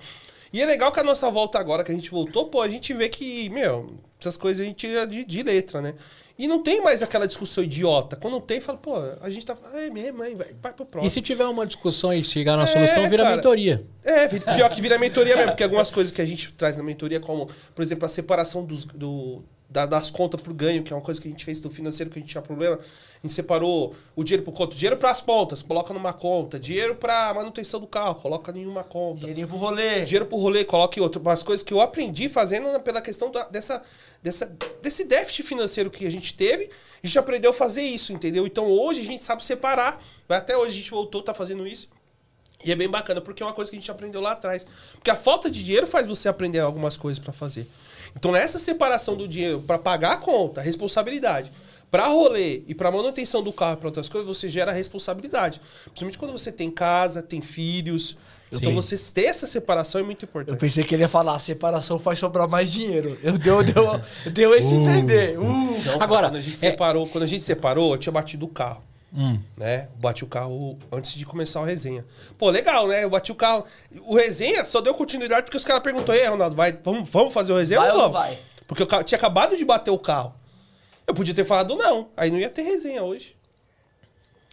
E 0.55 0.61
é 0.61 0.65
legal 0.65 0.89
que 0.89 1.01
a 1.01 1.03
nossa 1.03 1.29
volta 1.29 1.59
agora, 1.59 1.83
que 1.83 1.91
a 1.91 1.95
gente 1.95 2.09
voltou, 2.09 2.45
pô, 2.45 2.61
a 2.61 2.69
gente 2.69 2.93
vê 2.93 3.09
que, 3.09 3.49
meu, 3.49 3.93
essas 4.17 4.37
coisas 4.37 4.61
a 4.61 4.63
gente 4.65 4.77
tira 4.77 5.05
de, 5.05 5.25
de 5.25 5.43
letra, 5.43 5.81
né? 5.81 5.95
E 6.39 6.47
não 6.47 6.63
tem 6.63 6.81
mais 6.81 7.03
aquela 7.03 7.27
discussão 7.27 7.61
idiota. 7.61 8.15
Quando 8.15 8.39
tem, 8.39 8.61
fala, 8.61 8.77
pô, 8.77 8.95
a 9.19 9.29
gente 9.29 9.45
tá. 9.45 9.57
É 9.73 9.89
mesmo, 9.89 10.23
hein, 10.23 10.33
vai, 10.37 10.47
vai 10.61 10.71
pro 10.71 10.85
próximo. 10.85 11.07
E 11.07 11.09
se 11.09 11.21
tiver 11.21 11.43
uma 11.43 11.65
discussão 11.65 12.13
e 12.13 12.23
chegar 12.23 12.55
na 12.55 12.63
É, 12.63 12.67
solução, 12.67 13.09
vira 13.09 13.23
cara. 13.23 13.35
mentoria. 13.35 13.85
É, 14.01 14.29
pior 14.29 14.69
que 14.69 14.79
vira 14.79 14.97
mentoria 14.97 15.35
mesmo, 15.35 15.51
porque 15.51 15.63
algumas 15.63 15.91
coisas 15.91 16.09
que 16.09 16.21
a 16.21 16.25
gente 16.25 16.53
traz 16.53 16.77
na 16.77 16.83
mentoria, 16.83 17.19
como, 17.19 17.49
por 17.73 17.81
exemplo, 17.81 18.05
a 18.05 18.09
separação 18.09 18.63
dos, 18.63 18.85
do, 18.85 19.43
da- 19.75 19.85
das 19.85 20.09
contas 20.09 20.39
por 20.39 20.53
ganho, 20.53 20.81
que 20.81 20.93
é 20.93 20.95
uma 20.95 21.01
coisa 21.01 21.19
que 21.21 21.27
a 21.27 21.31
gente 21.31 21.43
fez 21.43 21.59
do 21.59 21.69
financeiro 21.69 22.09
que 22.09 22.17
a 22.17 22.21
gente 22.21 22.31
tinha 22.31 22.41
problema. 22.41 22.75
A 22.77 23.21
gente 23.27 23.33
separou 23.33 23.93
o 24.15 24.23
dinheiro 24.23 24.41
por 24.43 24.53
conta. 24.53 24.73
Dinheiro 24.73 24.95
para 24.95 25.11
as 25.11 25.19
pontas, 25.19 25.61
coloca 25.61 25.93
numa 25.93 26.13
conta. 26.13 26.57
Dinheiro 26.57 26.95
para 26.95 27.33
manutenção 27.33 27.81
do 27.81 27.85
carro, 27.87 28.15
coloca 28.15 28.57
em 28.57 28.65
uma 28.65 28.85
conta. 28.85 29.19
Dinheirinho 29.19 29.47
pro 29.49 29.57
rolê. 29.57 30.01
Dinheiro 30.05 30.25
pro 30.27 30.37
rolê, 30.37 30.63
coloca 30.63 30.97
em 30.97 31.03
outro. 31.03 31.21
Umas 31.21 31.43
coisas 31.43 31.61
que 31.61 31.73
eu 31.73 31.81
aprendi 31.81 32.29
fazendo 32.29 32.79
pela 32.79 33.01
questão 33.01 33.29
da- 33.29 33.47
dessa, 33.49 33.81
dessa, 34.23 34.49
desse 34.81 35.03
déficit 35.03 35.43
financeiro 35.43 35.91
que 35.91 36.05
a 36.07 36.09
gente 36.09 36.33
teve. 36.33 36.69
A 37.03 37.05
gente 37.05 37.19
aprendeu 37.19 37.51
a 37.51 37.53
fazer 37.53 37.81
isso, 37.81 38.13
entendeu? 38.13 38.47
Então 38.47 38.65
hoje 38.67 39.01
a 39.01 39.03
gente 39.03 39.25
sabe 39.25 39.43
separar. 39.43 40.01
Até 40.29 40.55
hoje 40.55 40.69
a 40.71 40.75
gente 40.75 40.89
voltou, 40.91 41.21
tá 41.21 41.33
fazendo 41.33 41.67
isso. 41.67 41.89
E 42.63 42.71
é 42.71 42.75
bem 42.75 42.89
bacana, 42.89 43.19
porque 43.19 43.43
é 43.43 43.45
uma 43.45 43.51
coisa 43.53 43.69
que 43.69 43.75
a 43.75 43.79
gente 43.79 43.91
aprendeu 43.91 44.21
lá 44.21 44.31
atrás. 44.31 44.65
Porque 44.93 45.11
a 45.11 45.15
falta 45.15 45.49
de 45.51 45.61
dinheiro 45.63 45.85
faz 45.85 46.07
você 46.07 46.27
aprender 46.29 46.59
algumas 46.59 46.95
coisas 46.97 47.19
pra 47.19 47.33
fazer. 47.33 47.67
Então, 48.15 48.31
nessa 48.31 48.57
separação 48.57 49.15
do 49.15 49.27
dinheiro 49.27 49.61
pra 49.65 49.77
pagar 49.77 50.13
a 50.13 50.17
conta, 50.17 50.61
a 50.61 50.63
responsabilidade, 50.63 51.51
pra 51.91 52.07
rolê 52.07 52.61
e 52.67 52.73
pra 52.73 52.89
manutenção 52.91 53.43
do 53.43 53.51
carro 53.53 53.73
e 53.73 53.77
pra 53.77 53.87
outras 53.87 54.09
coisas, 54.09 54.27
você 54.27 54.47
gera 54.49 54.71
responsabilidade. 54.71 55.59
Principalmente 55.85 56.17
quando 56.17 56.31
você 56.31 56.51
tem 56.51 56.71
casa, 56.71 57.21
tem 57.21 57.41
filhos. 57.41 58.17
Então, 58.51 58.69
Sim. 58.69 58.75
você 58.75 58.97
ter 59.13 59.25
essa 59.25 59.45
separação 59.47 59.99
é 59.99 60.03
muito 60.03 60.23
Eu 60.23 60.29
importante. 60.29 60.57
pensei 60.59 60.83
que 60.83 60.93
ele 60.95 61.01
ia 61.03 61.09
falar, 61.09 61.35
a 61.35 61.39
separação 61.39 61.97
faz 61.99 62.19
sobrar 62.19 62.47
mais 62.49 62.71
dinheiro. 62.71 63.17
Eu 63.23 63.37
deu, 63.37 63.63
deu, 63.63 63.99
deu 64.31 64.55
esse 64.55 64.71
entender. 64.73 65.37
Uh. 65.39 65.43
Não, 65.43 66.01
Agora, 66.01 66.27
quando 66.27 66.37
a 66.37 66.41
gente 66.41 66.53
é- 66.53 66.57
separou, 66.71 67.07
quando 67.07 67.23
a 67.23 67.27
gente 67.27 67.43
separou, 67.43 67.93
eu 67.93 67.97
tinha 67.97 68.13
batido 68.13 68.45
o 68.45 68.49
carro. 68.49 68.81
Hum. 69.15 69.39
né? 69.55 69.87
Bati 69.97 70.25
o 70.25 70.27
carro 70.27 70.77
antes 70.91 71.13
de 71.13 71.25
começar 71.25 71.61
o 71.61 71.63
resenha. 71.63 72.05
Pô, 72.37 72.49
legal, 72.49 72.87
né? 72.87 73.03
Eu 73.03 73.09
bati 73.09 73.31
o 73.31 73.35
carro. 73.35 73.63
O 74.07 74.15
resenha 74.15 74.65
só 74.65 74.81
deu 74.81 74.93
continuidade 74.93 75.43
porque 75.43 75.55
os 75.55 75.63
caras 75.63 75.81
perguntaram: 75.81 76.19
Ei, 76.19 76.27
Ronaldo, 76.27 76.55
vai, 76.55 76.77
vamos, 76.83 77.07
vamos 77.09 77.33
fazer 77.33 77.53
o 77.53 77.57
resenha 77.57 77.79
Vai 77.79 77.91
ou 77.91 77.97
não 77.97 78.11
vai? 78.11 78.37
Porque 78.67 78.83
eu 78.83 79.03
tinha 79.03 79.17
acabado 79.17 79.55
de 79.55 79.63
bater 79.63 79.91
o 79.91 79.97
carro. 79.97 80.33
Eu 81.07 81.13
podia 81.13 81.33
ter 81.33 81.45
falado 81.45 81.75
não. 81.75 82.09
Aí 82.17 82.29
não 82.29 82.37
ia 82.37 82.49
ter 82.49 82.63
resenha 82.63 83.03
hoje. 83.03 83.35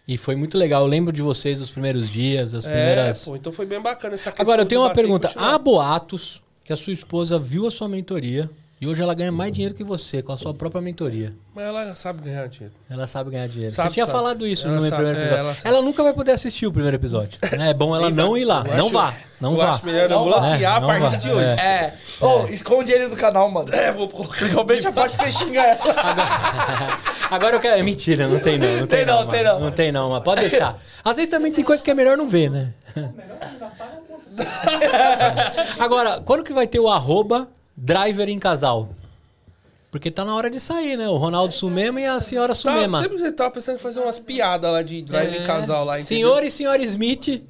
E 0.07 0.17
foi 0.17 0.35
muito 0.35 0.57
legal. 0.57 0.83
Eu 0.83 0.87
lembro 0.87 1.11
de 1.11 1.21
vocês 1.21 1.59
os 1.59 1.71
primeiros 1.71 2.09
dias, 2.09 2.53
as 2.53 2.65
primeiras. 2.65 3.23
É, 3.23 3.25
pô, 3.25 3.35
então 3.35 3.51
foi 3.51 3.65
bem 3.65 3.81
bacana 3.81 4.13
essa 4.13 4.31
questão. 4.31 4.43
Agora, 4.43 4.61
eu 4.61 4.65
tenho 4.65 4.81
uma 4.81 4.93
pergunta. 4.93 5.31
Há 5.35 5.57
boatos 5.57 6.41
que 6.63 6.71
a 6.71 6.75
sua 6.75 6.93
esposa 6.93 7.39
viu 7.39 7.67
a 7.67 7.71
sua 7.71 7.89
mentoria 7.89 8.49
e 8.83 8.87
hoje 8.87 9.01
ela 9.01 9.13
ganha 9.13 9.31
mais 9.31 9.53
dinheiro 9.53 9.73
que 9.73 9.81
você 9.83 10.21
com 10.21 10.33
a 10.33 10.37
sua 10.37 10.53
própria 10.53 10.81
mentoria. 10.81 11.31
Mas 11.55 11.63
ela 11.65 11.95
sabe 11.95 12.21
ganhar 12.23 12.45
dinheiro. 12.49 12.73
Ela 12.89 13.07
sabe 13.07 13.29
ganhar 13.31 13.47
dinheiro. 13.47 13.73
Sabe, 13.73 13.87
você 13.87 13.93
tinha 13.93 14.05
sabe. 14.05 14.17
falado 14.17 14.45
isso 14.45 14.67
Ela 14.67 14.75
no 14.75 14.81
meu 14.81 14.89
sabe, 14.89 15.03
primeiro 15.03 15.19
é, 15.19 15.23
episódio. 15.23 15.39
ela 15.47 15.57
ela, 15.63 15.75
sabe. 15.77 15.85
nunca 15.85 16.03
vai 16.03 16.13
poder 16.13 16.31
assistir 16.33 16.67
o 16.67 16.71
primeiro 16.73 16.97
episódio. 16.97 17.39
né? 17.57 17.69
É 17.69 17.73
bom 17.73 17.95
ela 17.95 18.07
Nem 18.07 18.13
não 18.15 18.37
ir 18.37 18.43
lá. 18.43 18.63
Eu 18.67 18.75
não 18.75 18.85
acho- 18.85 18.89
vá. 18.91 19.13
Não 19.39 19.51
eu 19.51 19.57
vá. 19.57 19.69
acho 19.71 19.85
melhor 19.85 20.01
eu 20.03 20.09
Não 20.09 20.23
bloquear 20.25 20.61
É, 20.61 20.65
a 20.65 20.79
não 20.81 20.87
partir 20.87 21.11
vá. 21.11 21.15
de 21.17 21.31
hoje. 21.31 21.45
É. 21.45 21.61
É. 21.61 21.93
Ô, 22.25 22.45
esconde 22.47 22.91
ele 22.91 23.07
do 23.07 23.15
canal, 23.15 23.49
mano. 23.49 23.73
É, 23.73 23.91
vou 23.93 24.09
colocar. 24.09 24.45
Realmente 24.45 24.91
pode 24.91 25.15
você 25.15 25.31
xingar 25.31 25.63
ela. 25.65 25.79
Agora 27.31 27.55
eu 27.55 27.59
quero. 27.61 27.79
É 27.79 27.83
mentira, 27.83 28.27
não 28.27 28.39
tem 28.39 28.59
não. 28.59 28.67
Não 28.67 28.77
tem, 28.85 28.99
Tem 28.99 29.05
não, 29.05 29.15
mano. 29.19 29.31
tem 29.31 29.43
não. 29.43 29.59
Não 29.61 29.71
tem 29.71 29.91
não, 29.93 30.09
mas 30.09 30.23
pode 30.23 30.41
deixar. 30.41 30.77
Às 31.05 31.15
vezes 31.15 31.31
também 31.31 31.53
tem 31.53 31.63
coisa 31.63 31.81
que 31.81 31.89
é 31.89 31.93
melhor 31.93 32.17
não 32.17 32.27
ver, 32.27 32.49
né? 32.51 32.73
Agora, 35.79 36.21
quando 36.21 36.43
que 36.43 36.53
vai 36.53 36.67
ter 36.67 36.79
o 36.79 36.89
arroba 36.89 37.47
driver 37.75 38.29
em 38.29 38.39
casal? 38.39 38.89
Porque 39.91 40.09
tá 40.09 40.25
na 40.25 40.35
hora 40.35 40.49
de 40.49 40.59
sair, 40.59 40.97
né? 40.97 41.07
O 41.07 41.17
Ronaldo 41.17 41.53
Sumema 41.53 42.01
e 42.01 42.05
a 42.05 42.19
senhora 42.19 42.49
Tá, 42.49 42.55
Sumema. 42.55 42.99
sempre 43.01 43.19
você 43.19 43.31
tava 43.31 43.51
pensando 43.51 43.75
em 43.75 43.79
fazer 43.79 43.99
umas 43.99 44.17
piadas 44.17 44.71
lá 44.71 44.81
de 44.81 45.01
drive 45.03 45.35
em 45.37 45.43
É. 45.43 45.45
casal 45.45 45.85
lá, 45.85 45.99
entendeu? 45.99 46.07
Senhor 46.29 46.43
e 46.43 46.49
senhora 46.49 46.81
Smith 46.83 47.43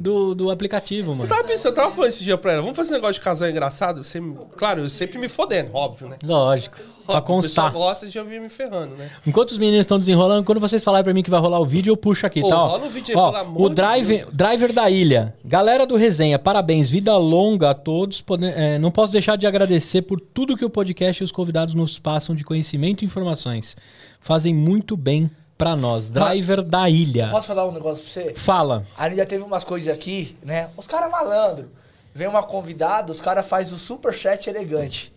do, 0.00 0.34
do 0.34 0.50
aplicativo, 0.50 1.10
mano. 1.10 1.24
Eu 1.24 1.28
tava 1.28 1.44
pensando, 1.44 1.72
eu 1.72 1.74
tava 1.74 1.90
falando 1.94 2.08
esse 2.08 2.24
dia 2.24 2.38
pra 2.38 2.52
ela, 2.52 2.62
vamos 2.62 2.76
fazer 2.76 2.90
um 2.92 2.94
negócio 2.94 3.14
de 3.14 3.20
casal 3.20 3.50
engraçado? 3.50 4.02
Você, 4.02 4.18
claro, 4.56 4.80
eu 4.80 4.88
sempre 4.88 5.18
me 5.18 5.28
fodendo, 5.28 5.70
óbvio, 5.74 6.08
né? 6.08 6.16
Lógico. 6.24 6.76
Pra 7.06 7.18
Óbvio, 7.18 7.38
O 7.38 7.42
pessoal 7.42 7.66
constar. 7.66 7.72
gosta 7.72 8.06
de 8.06 8.18
ouvir 8.20 8.40
me 8.40 8.48
ferrando, 8.48 8.94
né? 8.94 9.10
Enquanto 9.26 9.50
os 9.50 9.58
meninos 9.58 9.80
estão 9.80 9.98
desenrolando, 9.98 10.44
quando 10.44 10.60
vocês 10.60 10.82
falarem 10.84 11.02
pra 11.04 11.12
mim 11.12 11.22
que 11.24 11.30
vai 11.30 11.40
rolar 11.40 11.58
o 11.58 11.64
vídeo, 11.64 11.90
eu 11.90 11.96
puxo 11.96 12.24
aqui, 12.24 12.40
Pô, 12.40 12.48
tá? 12.48 12.56
Ó, 12.64 12.66
rola 12.68 12.86
o 12.86 12.88
vídeo 12.88 13.12
aí, 13.18 13.20
Ó, 13.20 13.30
pelo 13.32 13.42
amor 13.42 13.62
o 13.66 13.68
de 13.68 13.74
driver, 13.74 14.18
Deus. 14.20 14.32
driver 14.32 14.72
da 14.72 14.88
ilha. 14.88 15.34
Galera 15.44 15.84
do 15.84 15.96
Resenha, 15.96 16.38
parabéns. 16.38 16.88
Vida 16.88 17.16
longa 17.16 17.70
a 17.70 17.74
todos. 17.74 18.20
Pode- 18.20 18.44
é, 18.46 18.78
não 18.78 18.92
posso 18.92 19.12
deixar 19.12 19.36
de 19.36 19.44
agradecer 19.46 20.02
por 20.02 20.20
tudo 20.20 20.56
que 20.56 20.64
o 20.64 20.70
podcast 20.70 21.20
e 21.20 21.24
os 21.24 21.32
convidados 21.32 21.74
nos 21.74 21.98
passam 21.98 22.34
de 22.34 22.44
conhecimento 22.44 23.02
e 23.02 23.06
informações. 23.06 23.76
Fazem 24.20 24.54
muito 24.54 24.96
bem 24.96 25.28
pra 25.60 25.76
nós. 25.76 26.10
Driver 26.10 26.62
da 26.62 26.88
ilha. 26.88 27.28
Posso 27.30 27.46
falar 27.46 27.66
um 27.66 27.72
negócio 27.72 28.02
pra 28.02 28.12
você? 28.12 28.34
Fala. 28.34 28.86
A 28.96 29.08
gente 29.08 29.18
já 29.18 29.26
teve 29.26 29.44
umas 29.44 29.62
coisas 29.62 29.94
aqui, 29.94 30.36
né? 30.42 30.70
Os 30.76 30.86
caras 30.86 31.10
malandro. 31.10 31.70
Vem 32.14 32.26
uma 32.26 32.42
convidada, 32.42 33.12
os 33.12 33.20
caras 33.20 33.46
fazem 33.46 33.74
o 33.74 33.78
superchat 33.78 34.48
elegante. 34.48 35.12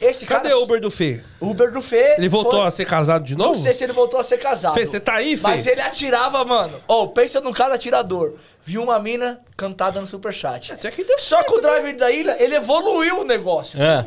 Esse 0.00 0.26
Cadê 0.26 0.50
cara, 0.50 0.60
o 0.60 0.62
Uber 0.62 0.80
do 0.80 0.90
Fê? 0.92 1.20
Uber 1.40 1.72
do 1.72 1.82
Fê. 1.82 2.14
Ele 2.18 2.28
voltou 2.28 2.60
foi- 2.60 2.68
a 2.68 2.70
ser 2.70 2.84
casado 2.84 3.24
de 3.24 3.34
novo? 3.34 3.54
Não 3.54 3.60
sei 3.60 3.74
se 3.74 3.82
ele 3.82 3.92
voltou 3.92 4.20
a 4.20 4.22
ser 4.22 4.38
casado. 4.38 4.74
Fê, 4.74 4.86
você 4.86 5.00
tá 5.00 5.14
aí, 5.14 5.36
Fê? 5.36 5.42
Mas 5.42 5.66
ele 5.66 5.80
atirava, 5.80 6.44
mano. 6.44 6.80
Ô, 6.86 7.08
pensa 7.08 7.40
num 7.40 7.52
cara 7.52 7.74
atirador. 7.74 8.34
Viu 8.62 8.84
uma 8.84 8.98
mina 9.00 9.40
cantada 9.56 10.00
no 10.00 10.06
superchat. 10.06 10.72
Até 10.72 10.92
que 10.92 11.02
deu 11.02 11.18
Só 11.18 11.42
que 11.42 11.52
o 11.52 11.60
driver 11.60 11.96
da 11.96 12.12
ilha, 12.12 12.36
ele 12.38 12.54
evoluiu 12.54 13.22
o 13.22 13.24
negócio. 13.24 13.82
É. 13.82 14.06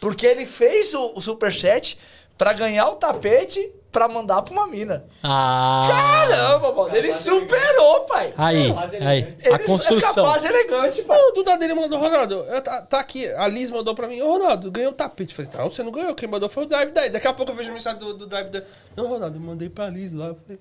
Porque 0.00 0.26
ele 0.26 0.46
fez 0.46 0.94
o, 0.94 1.12
o 1.14 1.20
superchat 1.20 1.98
pra 2.38 2.54
ganhar 2.54 2.88
o 2.88 2.94
tapete 2.94 3.70
pra 3.96 4.08
mandar 4.08 4.42
pra 4.42 4.52
uma 4.52 4.66
mina. 4.66 5.04
Ah. 5.22 5.88
Caramba, 5.90 6.70
mano. 6.70 6.94
Ele 6.94 7.10
superou, 7.10 8.00
pai. 8.00 8.34
Aí, 8.36 8.74
aí. 9.00 9.28
Ele 9.42 9.54
A 9.54 9.58
construção. 9.58 9.96
é 9.96 10.14
capaz 10.14 10.44
elegante, 10.44 11.00
pai. 11.02 11.18
O 11.18 11.32
Duda 11.32 11.56
dele 11.56 11.72
mandou, 11.72 11.98
Ronaldo, 11.98 12.34
eu 12.46 12.60
tá, 12.60 12.82
tá 12.82 13.00
aqui, 13.00 13.26
a 13.26 13.48
Liz 13.48 13.70
mandou 13.70 13.94
pra 13.94 14.06
mim, 14.06 14.20
ô 14.20 14.32
Ronaldo, 14.32 14.70
ganhei 14.70 14.86
um 14.86 14.92
tapete. 14.92 15.34
Falei, 15.34 15.50
não, 15.54 15.70
você 15.70 15.82
não 15.82 15.90
ganhou, 15.90 16.14
quem 16.14 16.28
mandou 16.28 16.46
foi 16.46 16.64
o 16.64 16.66
Drive 16.66 16.90
daí. 16.90 17.08
Daqui 17.08 17.26
a 17.26 17.32
pouco 17.32 17.52
eu 17.52 17.56
vejo 17.56 17.70
a 17.70 17.72
mensagem 17.72 17.98
do, 17.98 18.12
do 18.12 18.26
Drive 18.26 18.50
daí. 18.50 18.62
Não, 18.94 19.06
Ronaldo, 19.06 19.38
eu 19.38 19.40
mandei 19.40 19.70
pra 19.70 19.88
Liz 19.88 20.12
lá. 20.12 20.26
Eu 20.26 20.36
falei, 20.44 20.60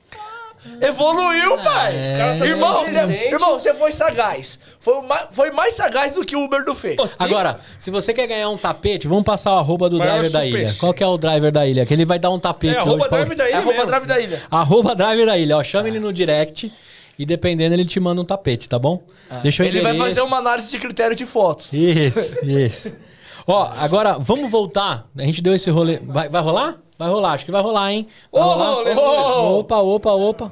Evoluiu, 0.82 1.58
pai. 1.64 1.96
É. 1.98 2.18
cara 2.18 2.40
tá 2.40 2.46
Irmão, 2.48 2.74
dando 2.84 2.86
você, 2.92 3.28
irmão, 3.30 3.60
você 3.60 3.74
foi 3.74 3.92
sagaz. 3.92 4.58
Foi, 4.80 5.02
mais, 5.02 5.28
foi 5.32 5.52
mais 5.52 5.74
sagaz 5.76 6.14
do 6.16 6.26
que 6.26 6.36
o 6.36 6.44
Uber 6.44 6.64
do 6.66 6.74
Fê. 6.76 6.96
Agora, 7.20 7.60
se 7.80 7.92
você 7.92 8.14
quer 8.14 8.28
ganhar 8.28 8.50
um 8.50 8.58
tapete, 8.58 9.08
vamos 9.08 9.24
passar 9.24 9.54
o 9.56 9.60
arroba 9.60 9.90
do 9.90 9.98
Maior 9.98 10.20
driver 10.22 10.32
da 10.32 10.46
ilha. 10.46 10.74
Qual 10.80 10.94
que 10.94 11.04
é 11.04 11.08
o 11.08 11.18
driver 11.18 11.52
da 11.52 11.66
ilha? 11.68 11.86
Que 11.86 11.94
ele 11.94 12.06
vai 12.06 12.20
dar 12.20 12.30
um 12.32 12.40
tapete 12.40 12.76
É, 12.76 12.80
hoje 12.82 12.88
arroba 12.90 13.08
pra- 13.10 13.18
Drive 13.24 13.36
daí 13.38 13.52
É 13.52 13.56
arroba 13.56 13.72
mesmo. 13.74 13.86
drive 13.88 14.06
da 14.06 14.20
ilha. 14.20 14.44
Arroba 14.50 14.96
driver 14.96 15.26
da 15.26 15.38
ilha, 15.38 15.58
ó. 15.58 15.64
Chama 15.64 15.88
ele 15.88 16.00
no 16.00 16.12
direct 16.12 16.72
e 17.18 17.26
dependendo 17.26 17.74
ele 17.76 17.86
te 17.86 18.00
manda 18.00 18.22
um 18.22 18.26
tapete, 18.26 18.68
tá 18.68 18.78
bom? 18.80 19.02
Deixa 19.42 19.64
eu 19.64 19.68
Ele 19.68 19.82
vai 19.82 19.98
fazer 19.98 20.22
uma 20.22 20.38
análise 20.38 20.70
de 20.72 20.80
critério 20.80 21.16
de 21.16 21.26
fotos. 21.26 21.70
Isso, 21.72 22.36
isso. 22.44 22.94
Ó, 23.48 23.70
agora 23.80 24.18
vamos 24.20 24.50
voltar. 24.50 25.06
A 25.18 25.22
gente 25.22 25.42
deu 25.42 25.54
esse 25.54 25.70
rolê. 25.70 25.98
Vai, 25.98 26.30
vai 26.30 26.42
rolar? 26.42 26.76
Vai 26.98 27.10
rolar, 27.10 27.34
acho 27.34 27.46
que 27.46 27.52
vai 27.52 27.62
rolar, 27.62 27.92
hein? 27.92 28.08
Vai 28.32 28.42
Ô, 28.42 28.46
rolar? 28.46 28.72
rolê, 28.74 28.94
Ô, 28.96 29.60
Opa, 29.60 29.78
opa, 29.80 30.12
opa. 30.14 30.52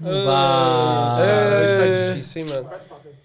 Vai. 0.00 0.12
Ah, 0.26 1.16
hoje 1.62 1.76
tá 1.76 2.12
difícil, 2.14 2.42
hein, 2.42 2.48
mano. 2.54 2.70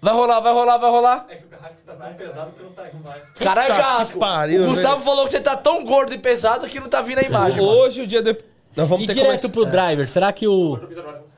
Vai 0.02 0.14
rolar, 0.14 0.40
vai 0.40 0.52
rolar, 0.52 0.78
vai 0.78 0.90
rolar. 0.90 1.26
É 1.28 1.34
que 1.36 1.44
o 1.44 1.48
garrafa 1.48 1.74
tá 1.86 1.92
tão 1.94 2.14
pesado 2.14 2.50
que 2.52 2.62
não 2.62 2.70
tá 2.70 2.88
indo 2.88 3.04
mais. 3.04 3.22
Caralho, 3.38 3.74
Puta 3.74 4.12
que 4.12 4.18
pariu, 4.18 4.62
o 4.62 4.66
Gustavo 4.68 4.94
velho. 4.94 5.04
falou 5.04 5.24
que 5.24 5.30
você 5.30 5.40
tá 5.40 5.56
tão 5.56 5.84
gordo 5.84 6.14
e 6.14 6.18
pesado 6.18 6.66
que 6.68 6.78
não 6.80 6.88
tá 6.88 7.02
vindo 7.02 7.18
a 7.18 7.22
imagem. 7.22 7.60
mano. 7.60 7.68
Hoje, 7.78 8.02
o 8.02 8.06
dia 8.06 8.22
depois. 8.22 8.54
Nós 8.76 8.88
vamos 8.88 9.04
E 9.04 9.06
ter 9.08 9.14
direto 9.14 9.42
como- 9.42 9.52
pro 9.54 9.66
driver, 9.66 10.08
será 10.08 10.32
que 10.32 10.46
o. 10.46 10.78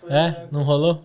É? 0.08 0.42
Não 0.52 0.62
rolou? 0.62 1.00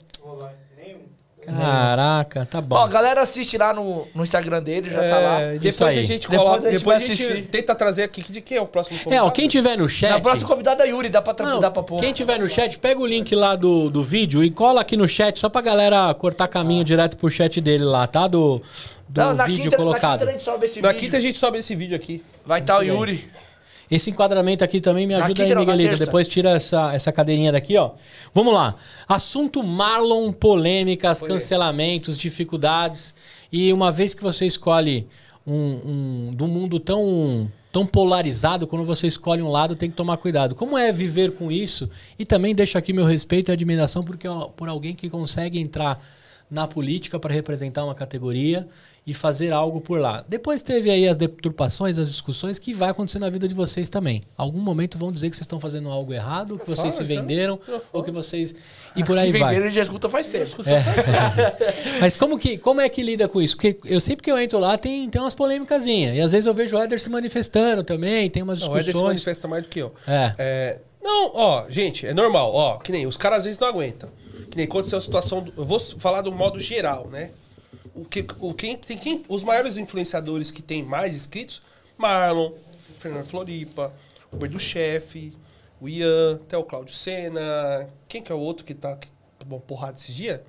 Caraca, 1.47 2.45
tá 2.45 2.59
bom. 2.59 2.75
Bom, 2.75 2.81
a 2.83 2.87
galera 2.87 3.21
assiste 3.21 3.57
lá 3.57 3.73
no, 3.73 4.05
no 4.13 4.23
Instagram 4.23 4.61
dele, 4.61 4.89
já 4.89 4.99
tá 4.99 5.19
lá. 5.19 5.41
É, 5.41 5.53
depois 5.57 5.81
aí. 5.81 5.99
a 5.99 6.01
gente 6.01 6.29
Depois 6.29 6.37
coloca. 6.49 6.67
a 6.67 6.71
gente 6.71 6.79
Depois 6.79 6.95
a 6.95 6.99
vai 6.99 7.07
gente 7.07 7.23
assistir. 7.23 7.41
tenta 7.47 7.75
trazer 7.75 8.03
aqui 8.03 8.21
de 8.31 8.41
quem 8.41 8.57
é 8.57 8.61
o 8.61 8.65
próximo 8.65 8.97
é, 8.97 9.03
convidado. 9.03 9.27
ó, 9.27 9.31
quem 9.31 9.47
tiver 9.47 9.77
no 9.77 9.87
chat. 9.87 10.09
Na 10.11 10.19
próxima 10.19 10.47
convidada 10.47 10.83
é 10.85 10.89
Yuri, 10.89 11.09
dá 11.09 11.21
pra, 11.21 11.33
tra- 11.33 11.47
Não, 11.49 11.59
dá 11.59 11.71
pra 11.71 11.83
pôr. 11.83 11.99
quem 11.99 12.11
tiver 12.13 12.37
no 12.39 12.49
chat, 12.49 12.77
pega 12.79 12.99
o 12.99 13.05
link 13.05 13.33
lá 13.35 13.55
do, 13.55 13.89
do 13.89 14.03
vídeo 14.03 14.43
e 14.43 14.51
cola 14.51 14.81
aqui 14.81 14.97
no 14.97 15.07
chat, 15.07 15.39
só 15.39 15.47
pra 15.49 15.61
galera 15.61 16.13
cortar 16.13 16.47
caminho 16.47 16.83
direto 16.83 17.15
pro 17.17 17.29
chat 17.29 17.61
dele 17.61 17.83
lá, 17.85 18.05
tá? 18.07 18.27
Do, 18.27 18.61
do 19.07 19.21
Não, 19.21 19.33
na 19.33 19.45
vídeo 19.45 19.63
quinta, 19.63 19.77
na 19.77 19.83
colocado. 19.83 20.19
quinta 20.19 20.29
a 20.29 20.33
gente 20.33 20.43
sobe 20.43 20.65
esse 20.65 20.81
Na 20.81 20.89
vídeo. 20.89 20.99
quinta 21.01 21.17
a 21.17 21.19
gente 21.19 21.37
sobe 21.37 21.57
esse 21.59 21.75
vídeo 21.75 21.95
aqui. 21.95 22.23
Vai 22.45 22.59
estar 22.59 22.73
o 22.73 22.77
Muito 22.83 22.89
bem. 22.91 22.97
Yuri. 22.99 23.31
Esse 23.89 24.09
enquadramento 24.09 24.63
aqui 24.63 24.81
também 24.81 25.07
me 25.07 25.13
ajuda 25.13 25.43
aí, 25.43 25.55
Miguelito. 25.55 25.97
Depois 25.97 26.27
tira 26.27 26.51
essa, 26.51 26.93
essa 26.93 27.11
cadeirinha 27.11 27.51
daqui, 27.51 27.77
ó. 27.77 27.91
Vamos 28.33 28.53
lá. 28.53 28.75
Assunto 29.07 29.63
Marlon, 29.63 30.31
polêmicas, 30.31 31.19
Polêmica. 31.19 31.39
cancelamentos, 31.39 32.17
dificuldades. 32.17 33.15
E 33.51 33.71
uma 33.71 33.91
vez 33.91 34.13
que 34.13 34.21
você 34.21 34.45
escolhe 34.45 35.07
um, 35.45 35.53
um 36.29 36.35
de 36.35 36.43
um 36.43 36.47
mundo 36.47 36.79
tão, 36.79 37.49
tão 37.71 37.85
polarizado, 37.85 38.67
quando 38.67 38.83
você 38.83 39.07
escolhe 39.07 39.41
um 39.41 39.49
lado, 39.49 39.75
tem 39.75 39.89
que 39.89 39.95
tomar 39.95 40.17
cuidado. 40.17 40.53
Como 40.53 40.77
é 40.77 40.91
viver 40.91 41.31
com 41.31 41.49
isso? 41.49 41.89
E 42.19 42.25
também 42.25 42.53
deixo 42.53 42.77
aqui 42.77 42.91
meu 42.91 43.05
respeito 43.05 43.49
e 43.49 43.53
admiração 43.53 44.03
porque, 44.03 44.27
ó, 44.27 44.49
por 44.49 44.67
alguém 44.67 44.93
que 44.93 45.09
consegue 45.09 45.59
entrar 45.59 46.03
na 46.49 46.67
política 46.67 47.19
para 47.19 47.33
representar 47.33 47.83
uma 47.83 47.95
categoria 47.95 48.67
e 49.07 49.13
fazer 49.13 49.53
algo 49.53 49.79
por 49.79 49.97
lá. 50.01 50.25
Depois 50.27 50.61
teve 50.61 50.91
aí 50.91 51.07
as 51.07 51.15
deturpações, 51.15 51.97
as 51.97 52.09
discussões 52.09 52.59
que 52.59 52.73
vai 52.73 52.89
acontecer 52.89 53.19
na 53.19 53.29
vida 53.29 53.47
de 53.47 53.55
vocês 53.55 53.87
também. 53.87 54.21
Algum 54.35 54.59
momento 54.59 54.97
vão 54.97 55.13
dizer 55.13 55.29
que 55.29 55.35
vocês 55.37 55.45
estão 55.45 55.61
fazendo 55.61 55.87
algo 55.89 56.13
errado, 56.13 56.59
que 56.59 56.69
vocês 56.69 56.93
se 56.93 57.03
venderam, 57.05 57.57
ou 57.93 58.03
que 58.03 58.11
vocês 58.11 58.53
e 58.97 59.03
por 59.05 59.13
Se 59.13 59.19
aí 59.19 59.31
vai. 59.31 59.53
venderam, 59.55 59.71
já 59.73 59.83
escuta 59.83 60.09
faz 60.09 60.27
tempo. 60.27 60.51
Mas 62.01 62.15
como 62.17 62.37
que 62.37 62.57
como 62.57 62.81
é 62.81 62.89
que 62.89 63.01
lida 63.01 63.27
com 63.27 63.41
isso? 63.41 63.55
Porque 63.55 63.77
eu 63.85 63.99
sempre 64.01 64.23
que 64.23 64.31
eu 64.31 64.37
entro 64.37 64.59
lá 64.59 64.77
tem 64.77 65.09
tem 65.09 65.21
umas 65.21 65.33
polêmicazinhas 65.35 66.15
e 66.15 66.21
às 66.21 66.31
vezes 66.31 66.45
eu 66.45 66.53
vejo 66.53 66.75
o 66.75 66.79
Éder 66.79 66.99
se 66.99 67.09
manifestando 67.09 67.83
também, 67.83 68.29
tem 68.29 68.43
umas 68.43 68.59
Não, 68.61 68.67
o 68.69 68.71
Eder 68.71 68.79
se 68.83 68.85
discussões. 68.87 69.07
manifesta 69.07 69.47
mais 69.47 69.63
do 69.63 69.69
que 69.69 69.79
eu. 69.79 69.93
É. 70.07 70.33
É, 70.37 70.79
não, 71.01 71.31
ó, 71.33 71.65
gente, 71.69 72.05
é 72.05 72.13
normal, 72.13 72.53
ó, 72.53 72.77
que 72.77 72.91
nem 72.91 73.05
os 73.07 73.15
caras 73.17 73.39
às 73.39 73.45
vezes 73.45 73.59
não 73.59 73.67
aguentam. 73.67 74.09
Que 74.49 74.57
nem 74.57 74.65
aconteceu 74.65 74.97
a 74.97 75.01
situação. 75.01 75.41
do- 75.43 75.53
eu 75.57 75.65
vou 75.65 75.79
falar 75.79 76.21
do 76.21 76.31
modo 76.31 76.59
geral, 76.59 77.07
né? 77.09 77.31
O 77.97 78.05
que, 78.05 78.25
o, 78.39 78.53
quem, 78.53 78.77
tem, 78.77 78.97
quem, 78.97 79.23
os 79.27 79.43
maiores 79.43 79.75
influenciadores 79.77 80.51
que 80.51 80.61
tem 80.61 80.83
mais 80.83 81.15
inscritos: 81.15 81.61
Marlon, 81.97 82.51
Fernando 82.99 83.25
Floripa, 83.25 83.91
Uber 84.31 84.49
do 84.49 84.59
Chefe, 84.59 85.33
o 85.81 85.89
Ian, 85.89 86.35
até 86.35 86.57
o 86.57 86.63
Cláudio 86.63 86.93
Senna. 86.93 87.89
Quem 88.07 88.21
que 88.21 88.31
é 88.31 88.35
o 88.35 88.39
outro 88.39 88.63
que 88.63 88.73
tá 88.73 88.95
que 88.95 89.07
tomou 89.39 89.59
porrada 89.59 89.97
esses 89.97 90.13
dias? 90.13 90.39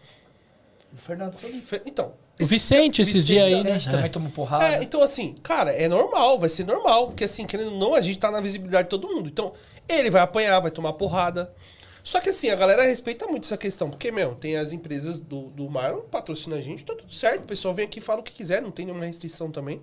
Fernando 0.96 1.34
Felipe. 1.38 1.60
Fe- 1.66 1.82
Então. 1.86 2.12
O 2.40 2.46
Vicente 2.46 3.02
esses 3.02 3.26
dias 3.26 3.44
aí, 3.46 3.64
né? 3.64 3.72
A 3.72 3.78
gente 3.78 3.90
também 3.90 4.08
tomou 4.10 4.30
porrada. 4.30 4.64
É, 4.64 4.80
então 4.82 5.02
assim, 5.02 5.34
cara, 5.42 5.72
é 5.72 5.88
normal, 5.88 6.38
vai 6.38 6.48
ser 6.48 6.64
normal. 6.64 7.08
Porque 7.08 7.24
assim, 7.24 7.44
querendo 7.44 7.72
ou 7.72 7.78
não, 7.80 7.94
a 7.96 8.00
gente 8.00 8.16
tá 8.18 8.30
na 8.30 8.40
visibilidade 8.40 8.84
de 8.84 8.90
todo 8.90 9.08
mundo. 9.08 9.28
Então, 9.28 9.52
ele 9.88 10.08
vai 10.08 10.22
apanhar, 10.22 10.60
vai 10.60 10.70
tomar 10.70 10.92
porrada. 10.92 11.52
Só 12.02 12.20
que 12.20 12.30
assim, 12.30 12.48
a 12.50 12.54
galera 12.56 12.82
respeita 12.84 13.26
muito 13.26 13.44
essa 13.44 13.56
questão. 13.56 13.90
Porque, 13.90 14.10
meu, 14.10 14.34
tem 14.34 14.56
as 14.56 14.72
empresas 14.72 15.20
do, 15.20 15.48
do 15.50 15.68
Marlon, 15.68 16.00
patrocina 16.02 16.56
a 16.56 16.60
gente, 16.62 16.84
tá 16.84 16.94
tudo 16.94 17.12
certo. 17.12 17.44
O 17.44 17.46
pessoal 17.46 17.74
vem 17.74 17.84
aqui 17.84 17.98
e 17.98 18.02
fala 18.02 18.20
o 18.20 18.22
que 18.22 18.32
quiser, 18.32 18.62
não 18.62 18.70
tem 18.70 18.86
nenhuma 18.86 19.04
restrição 19.04 19.50
também. 19.50 19.80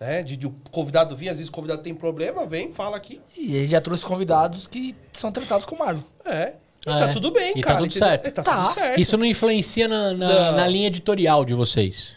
Né? 0.00 0.22
De, 0.24 0.36
de 0.36 0.46
o 0.46 0.54
convidado 0.70 1.14
vir, 1.14 1.28
às 1.28 1.36
vezes 1.36 1.48
o 1.48 1.52
convidado 1.52 1.80
tem 1.82 1.94
problema, 1.94 2.44
vem, 2.46 2.72
fala 2.72 2.96
aqui. 2.96 3.20
E 3.36 3.54
ele 3.56 3.68
já 3.68 3.80
trouxe 3.80 4.04
convidados 4.04 4.66
que 4.66 4.94
são 5.12 5.30
tratados 5.30 5.64
com 5.64 5.76
o 5.76 5.78
Marlon. 5.78 6.00
É. 6.24 6.54
E 6.86 6.90
Ah, 6.90 6.98
tá 6.98 7.10
é? 7.10 7.12
tudo 7.12 7.30
bem, 7.30 7.52
E 7.56 7.60
tá 7.60 7.68
cara. 7.68 7.78
tudo 7.78 7.86
entendeu? 7.86 8.08
certo. 8.08 8.26
E 8.26 8.30
tá, 8.32 8.42
Tá. 8.42 8.64
tudo 8.64 8.74
certo. 8.74 9.00
Isso 9.00 9.16
não 9.16 9.24
influencia 9.24 9.86
na, 9.86 10.12
na, 10.12 10.28
Não. 10.50 10.56
na 10.56 10.66
linha 10.66 10.88
editorial 10.88 11.44
de 11.44 11.54
vocês. 11.54 12.14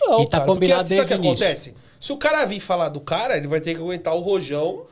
Não, 0.00 0.22
E 0.22 0.26
tá 0.28 0.38
cara, 0.38 0.44
combinado 0.50 0.80
porque, 0.82 0.94
sabe 0.96 1.04
o 1.04 1.06
desde 1.06 1.06
que 1.06 1.14
o 1.14 1.24
início. 1.26 1.44
acontece? 1.46 1.74
Se 1.98 2.12
o 2.12 2.16
cara 2.18 2.44
vir 2.44 2.60
falar 2.60 2.90
do 2.90 3.00
cara, 3.00 3.36
ele 3.36 3.48
vai 3.48 3.60
ter 3.60 3.74
que 3.74 3.80
aguentar 3.80 4.14
o 4.14 4.20
rojão 4.20 4.84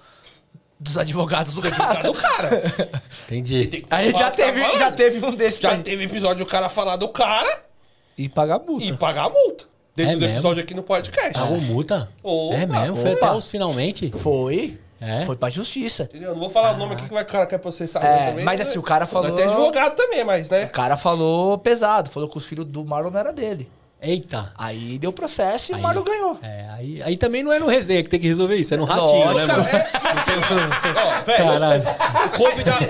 Dos 0.85 0.99
advogados 0.99 1.55
do 1.55 1.63
cara. 1.63 1.77
cara 1.77 2.03
do 2.03 2.15
cara. 2.15 3.01
Entendi. 3.27 3.67
Tem 3.67 3.81
que 3.81 3.87
A 3.91 4.05
gente 4.05 4.19
já 4.19 4.29
o 4.29 4.31
que 4.31 4.37
tá 4.37 4.45
teve, 4.45 4.61
falando. 4.61 4.79
já 4.79 4.93
teve 4.93 5.27
um 5.27 5.35
desses. 5.35 5.61
Já 5.61 5.71
aí. 5.71 5.83
teve 5.83 6.05
episódio 6.05 6.45
do 6.45 6.49
cara 6.51 6.69
falar 6.69 6.97
do 6.97 7.09
cara 7.09 7.65
E 8.19 8.29
pagar 8.29 8.59
multa. 8.59 8.85
e 8.85 8.93
pagar 8.93 9.25
a 9.25 9.31
multa. 9.31 9.65
Dentro 9.97 10.13
É 10.13 10.15
do 10.17 10.21
mesmo? 10.21 10.35
episódio 10.35 10.63
aqui 10.63 10.75
no 10.75 10.83
podcast. 10.83 11.33
Pagou 11.33 11.61
multa? 11.61 12.11
Opa, 12.23 12.55
é 12.57 12.67
mesmo? 12.67 12.97
Foi 12.97 13.15
opa. 13.15 13.27
até 13.29 13.37
os 13.37 13.49
finalmente? 13.49 14.13
Foi. 14.19 14.79
É? 15.01 15.23
Foi 15.23 15.37
pra 15.37 15.49
justiça. 15.51 16.05
Entendeu? 16.05 16.33
Não 16.33 16.39
vou 16.41 16.51
falar 16.51 16.73
o 16.73 16.77
nome 16.77 16.95
aqui 16.95 17.07
que 17.07 17.13
vai- 17.15 17.23
o 17.23 17.27
cara 17.27 17.47
quer 17.47 17.59
processar 17.59 18.05
É, 18.05 18.31
também. 18.31 18.45
mas 18.45 18.57
né? 18.59 18.63
assim, 18.63 18.79
o 18.79 18.83
cara 18.83 19.07
falou- 19.07 19.33
ter 19.33 19.45
advogado 19.45 19.95
também, 19.97 20.23
mas 20.25 20.51
né? 20.51 20.65
O 20.67 20.71
cara 20.71 20.97
falou 20.97 21.57
pesado, 21.59 22.11
falou 22.11 22.29
que 22.29 22.37
os 22.39 22.45
filhos 22.45 22.65
do 22.67 22.85
Marlon 22.85 23.11
não 23.11 23.21
era 23.21 23.33
dele. 23.33 23.69
Eita. 24.05 24.53
Aí 24.57 24.99
deu 24.99 25.13
processo 25.13 25.73
e 25.73 25.75
Aí, 25.75 25.83
o 25.83 25.87
ó. 25.87 26.03
ganhou. 26.03 26.39
É, 26.43 26.67
aí, 26.77 27.03
aí 27.03 27.17
também 27.17 27.43
não 27.43 27.53
é 27.53 27.59
no 27.59 27.67
resenha 27.67 28.03
que 28.03 28.09
tem 28.09 28.21
que 28.21 28.29
resolver 28.29 28.57
isso, 28.57 28.75
é 28.75 28.77
no 28.77 28.85
ratinho, 28.85 29.25
Lógico, 29.33 29.47
né, 29.47 29.47
mano? 29.47 29.69
é, 29.69 31.43
mas 31.45 31.63
ó, 31.63 31.69
velho, 31.69 31.85
convidado. 32.37 32.85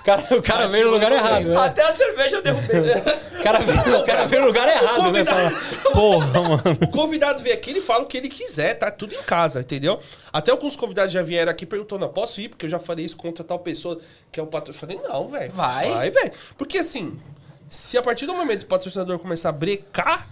o 0.00 0.04
cara, 0.04 0.22
o 0.38 0.42
cara 0.42 0.66
veio 0.68 0.86
no 0.86 0.92
lugar 0.92 1.12
errado, 1.12 1.44
né? 1.48 1.56
Até 1.56 1.82
a 1.82 1.92
cerveja 1.92 2.36
eu 2.36 2.42
derrubei. 2.42 2.80
O 3.38 3.42
cara 3.42 3.58
veio, 3.60 3.98
o 4.00 4.04
cara 4.04 4.26
veio 4.26 4.42
no 4.42 4.48
lugar 4.48 4.68
errado, 4.68 4.96
né? 5.12 5.24
convidado- 5.24 5.50
Fala, 5.56 5.92
Porra, 5.92 6.40
mano. 6.42 6.62
O 6.82 6.88
convidado 6.88 7.42
vem 7.42 7.52
aqui, 7.52 7.70
ele 7.70 7.80
fala 7.80 8.02
o 8.04 8.06
que 8.06 8.16
ele 8.16 8.28
quiser, 8.28 8.74
tá 8.74 8.90
tudo 8.90 9.14
em 9.14 9.22
casa, 9.22 9.60
entendeu? 9.60 10.00
Até 10.32 10.50
alguns 10.50 10.74
convidados 10.76 11.12
já 11.12 11.22
vieram 11.22 11.50
aqui 11.50 11.64
perguntando, 11.66 12.00
"Não, 12.00 12.08
posso 12.08 12.40
ir? 12.40 12.48
Porque 12.48 12.66
eu 12.66 12.70
já 12.70 12.78
falei 12.78 13.04
isso 13.04 13.16
contra 13.16 13.44
tal 13.44 13.58
pessoa 13.58 13.98
que 14.32 14.40
é 14.40 14.42
o 14.42 14.46
patrocinador. 14.46 14.96
Eu 14.96 15.02
falei, 15.02 15.20
não, 15.20 15.28
velho. 15.28 15.52
Vai. 15.52 15.90
Vai, 15.90 16.10
velho. 16.10 16.32
Porque 16.56 16.78
assim, 16.78 17.18
se 17.68 17.96
a 17.98 18.02
partir 18.02 18.26
do 18.26 18.34
momento 18.34 18.60
que 18.60 18.64
o 18.64 18.68
patrocinador 18.68 19.18
começar 19.18 19.50
a 19.50 19.52
brecar 19.52 20.28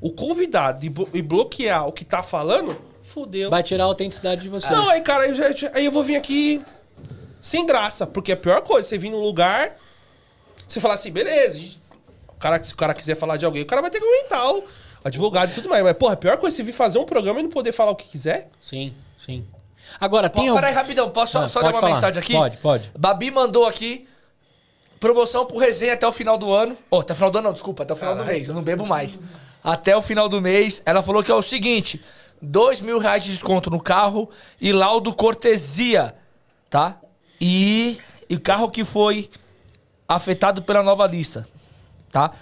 o 0.00 0.10
convidado 0.12 0.84
e, 0.86 0.88
blo- 0.88 1.08
e 1.12 1.20
bloquear 1.22 1.86
o 1.86 1.92
que 1.92 2.04
tá 2.04 2.22
falando, 2.22 2.76
fudeu. 3.02 3.50
Vai 3.50 3.62
tirar 3.62 3.84
a 3.84 3.86
autenticidade 3.86 4.42
de 4.42 4.48
vocês. 4.48 4.70
Não, 4.72 4.88
aí, 4.88 5.00
cara, 5.00 5.24
aí 5.24 5.30
eu, 5.30 5.56
já- 5.56 5.70
aí 5.74 5.84
eu 5.84 5.92
vou 5.92 6.02
vir 6.02 6.16
aqui 6.16 6.62
sem 7.40 7.66
graça. 7.66 8.06
Porque 8.06 8.30
é 8.32 8.34
a 8.34 8.38
pior 8.38 8.60
coisa, 8.62 8.86
você 8.88 8.96
vir 8.98 9.10
num 9.10 9.20
lugar, 9.20 9.76
você 10.66 10.80
falar 10.80 10.94
assim, 10.94 11.10
beleza, 11.10 11.58
gente- 11.58 11.80
o 12.28 12.38
cara, 12.38 12.62
se 12.62 12.72
o 12.72 12.76
cara 12.76 12.94
quiser 12.94 13.16
falar 13.16 13.36
de 13.36 13.44
alguém, 13.44 13.62
o 13.62 13.66
cara 13.66 13.82
vai 13.82 13.90
ter 13.90 13.98
que 14.00 14.06
aguentar 14.06 14.52
o 14.54 14.62
advogado 15.04 15.50
e 15.50 15.54
tudo 15.54 15.68
mais. 15.68 15.82
Mas, 15.82 15.94
porra, 15.94 16.14
a 16.14 16.16
pior 16.16 16.36
coisa 16.36 16.54
é 16.54 16.58
você 16.58 16.62
vir 16.62 16.72
fazer 16.72 16.98
um 16.98 17.04
programa 17.04 17.40
e 17.40 17.42
não 17.42 17.50
poder 17.50 17.72
falar 17.72 17.90
o 17.90 17.96
que 17.96 18.06
quiser. 18.08 18.48
Sim, 18.60 18.94
sim. 19.18 19.44
Agora, 19.98 20.28
tem 20.28 20.42
Pô, 20.44 20.48
algum... 20.50 20.60
Peraí, 20.60 20.74
rapidão, 20.74 21.08
posso 21.10 21.32
só, 21.32 21.38
Ah, 21.40 21.48
só 21.48 21.60
pode 21.60 21.72
dar 21.72 21.74
uma 21.76 21.80
falar. 21.80 21.94
mensagem 21.94 22.22
aqui? 22.22 22.32
Pode, 22.34 22.56
pode. 22.58 22.92
Babi 22.96 23.30
mandou 23.30 23.66
aqui 23.66 24.06
promoção 25.00 25.46
pro 25.46 25.58
resenha 25.58 25.94
até 25.94 26.06
o 26.06 26.12
final 26.12 26.36
do 26.38 26.52
ano. 26.52 26.76
Oh, 26.90 27.00
até 27.00 27.12
o 27.12 27.16
final 27.16 27.30
do 27.30 27.38
ano, 27.38 27.46
não, 27.48 27.52
desculpa, 27.52 27.82
até 27.82 27.92
o 27.92 27.96
final 27.96 28.14
do 28.14 28.18
Caralho. 28.18 28.36
mês. 28.36 28.48
Eu 28.48 28.54
não 28.54 28.62
bebo 28.62 28.86
mais. 28.86 29.18
Até 29.62 29.96
o 29.96 30.02
final 30.02 30.28
do 30.28 30.40
mês, 30.40 30.82
ela 30.86 31.02
falou 31.02 31.22
que 31.22 31.30
é 31.30 31.34
o 31.34 31.42
seguinte: 31.42 32.00
dois 32.40 32.80
mil 32.80 32.98
reais 32.98 33.24
de 33.24 33.32
desconto 33.32 33.70
no 33.70 33.80
carro 33.80 34.28
e 34.60 34.72
laudo 34.72 35.12
cortesia, 35.14 36.14
tá? 36.70 36.98
E, 37.40 37.98
e 38.28 38.36
carro 38.38 38.70
que 38.70 38.84
foi 38.84 39.30
afetado 40.06 40.62
pela 40.62 40.82
nova 40.82 41.06
lista, 41.06 41.46
tá? 42.10 42.32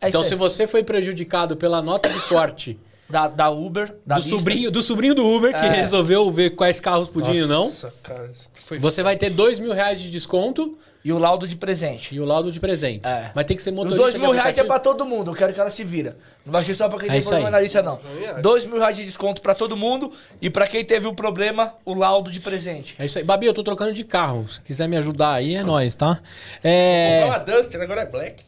É 0.00 0.08
Então, 0.08 0.22
se 0.22 0.34
você 0.34 0.66
foi 0.66 0.84
prejudicado 0.84 1.56
pela 1.56 1.80
nota 1.80 2.08
de 2.10 2.20
corte 2.28 2.78
da, 3.08 3.26
da 3.28 3.48
Uber, 3.50 3.96
da 4.04 4.16
do 4.16 4.20
lista. 4.20 4.36
sobrinho, 4.38 4.70
do 4.70 4.82
sobrinho 4.82 5.14
do 5.14 5.26
Uber, 5.26 5.50
que 5.50 5.64
É. 5.66 5.70
resolveu 5.70 6.30
ver 6.30 6.50
quais 6.50 6.80
carros 6.80 7.08
podiam 7.08 7.46
e 7.46 7.48
não, 7.48 7.70
cara, 8.02 8.30
foi... 8.62 8.78
você 8.78 9.02
vai 9.02 9.16
ter 9.16 9.30
dois 9.30 9.58
mil 9.58 9.72
reais 9.72 10.00
de 10.00 10.10
desconto 10.10 10.76
e 11.04 11.12
o 11.12 11.18
laudo 11.18 11.46
de 11.46 11.54
presente. 11.54 12.14
e 12.14 12.18
o 12.20 12.24
laudo 12.24 12.50
de 12.50 12.58
presente. 12.58 13.06
É. 13.06 13.30
Mas 13.34 13.44
tem 13.44 13.56
que 13.56 13.62
ser 13.62 13.70
Os 13.70 13.76
motorista 13.76 14.00
dois 14.02 14.12
de 14.14 14.18
mil 14.18 14.30
reais 14.30 14.56
é 14.56 14.64
pra 14.64 14.78
todo 14.78 15.04
mundo. 15.04 15.30
Eu 15.30 15.34
quero 15.34 15.52
que 15.52 15.60
ela 15.60 15.68
se 15.70 15.84
vira. 15.84 16.16
Não 16.46 16.52
vai 16.52 16.64
ser 16.64 16.74
só 16.74 16.88
pra 16.88 16.98
quem 16.98 17.08
É 17.08 17.12
tem 17.12 17.20
problema 17.22 17.48
aí. 17.48 17.52
na 17.52 17.60
lista, 17.60 17.82
não. 17.82 18.00
Acho. 18.32 18.40
Dois 18.42 18.64
mil 18.64 18.78
reais 18.78 18.96
de 18.96 19.04
desconto 19.04 19.42
pra 19.42 19.54
todo 19.54 19.76
mundo. 19.76 20.10
E 20.40 20.48
pra 20.48 20.66
quem 20.66 20.84
teve 20.84 21.06
um 21.06 21.14
problema, 21.14 21.74
o 21.84 21.92
laudo 21.94 22.30
de 22.30 22.40
presente. 22.40 22.94
É 22.98 23.04
isso 23.04 23.18
aí. 23.18 23.24
Babi, 23.24 23.46
eu 23.46 23.52
tô 23.54 23.62
trocando 23.62 23.92
de 23.92 24.02
carro. 24.04 24.48
Se 24.48 24.60
quiser 24.62 24.88
me 24.88 24.96
ajudar 24.96 25.32
aí, 25.34 25.54
é 25.56 25.62
nóis, 25.62 25.94
tá? 25.94 26.20
É 26.62 27.20
É... 27.20 27.24
uma 27.26 27.38
Duster, 27.38 27.80
agora 27.82 28.00
é 28.00 28.06
Black. 28.06 28.42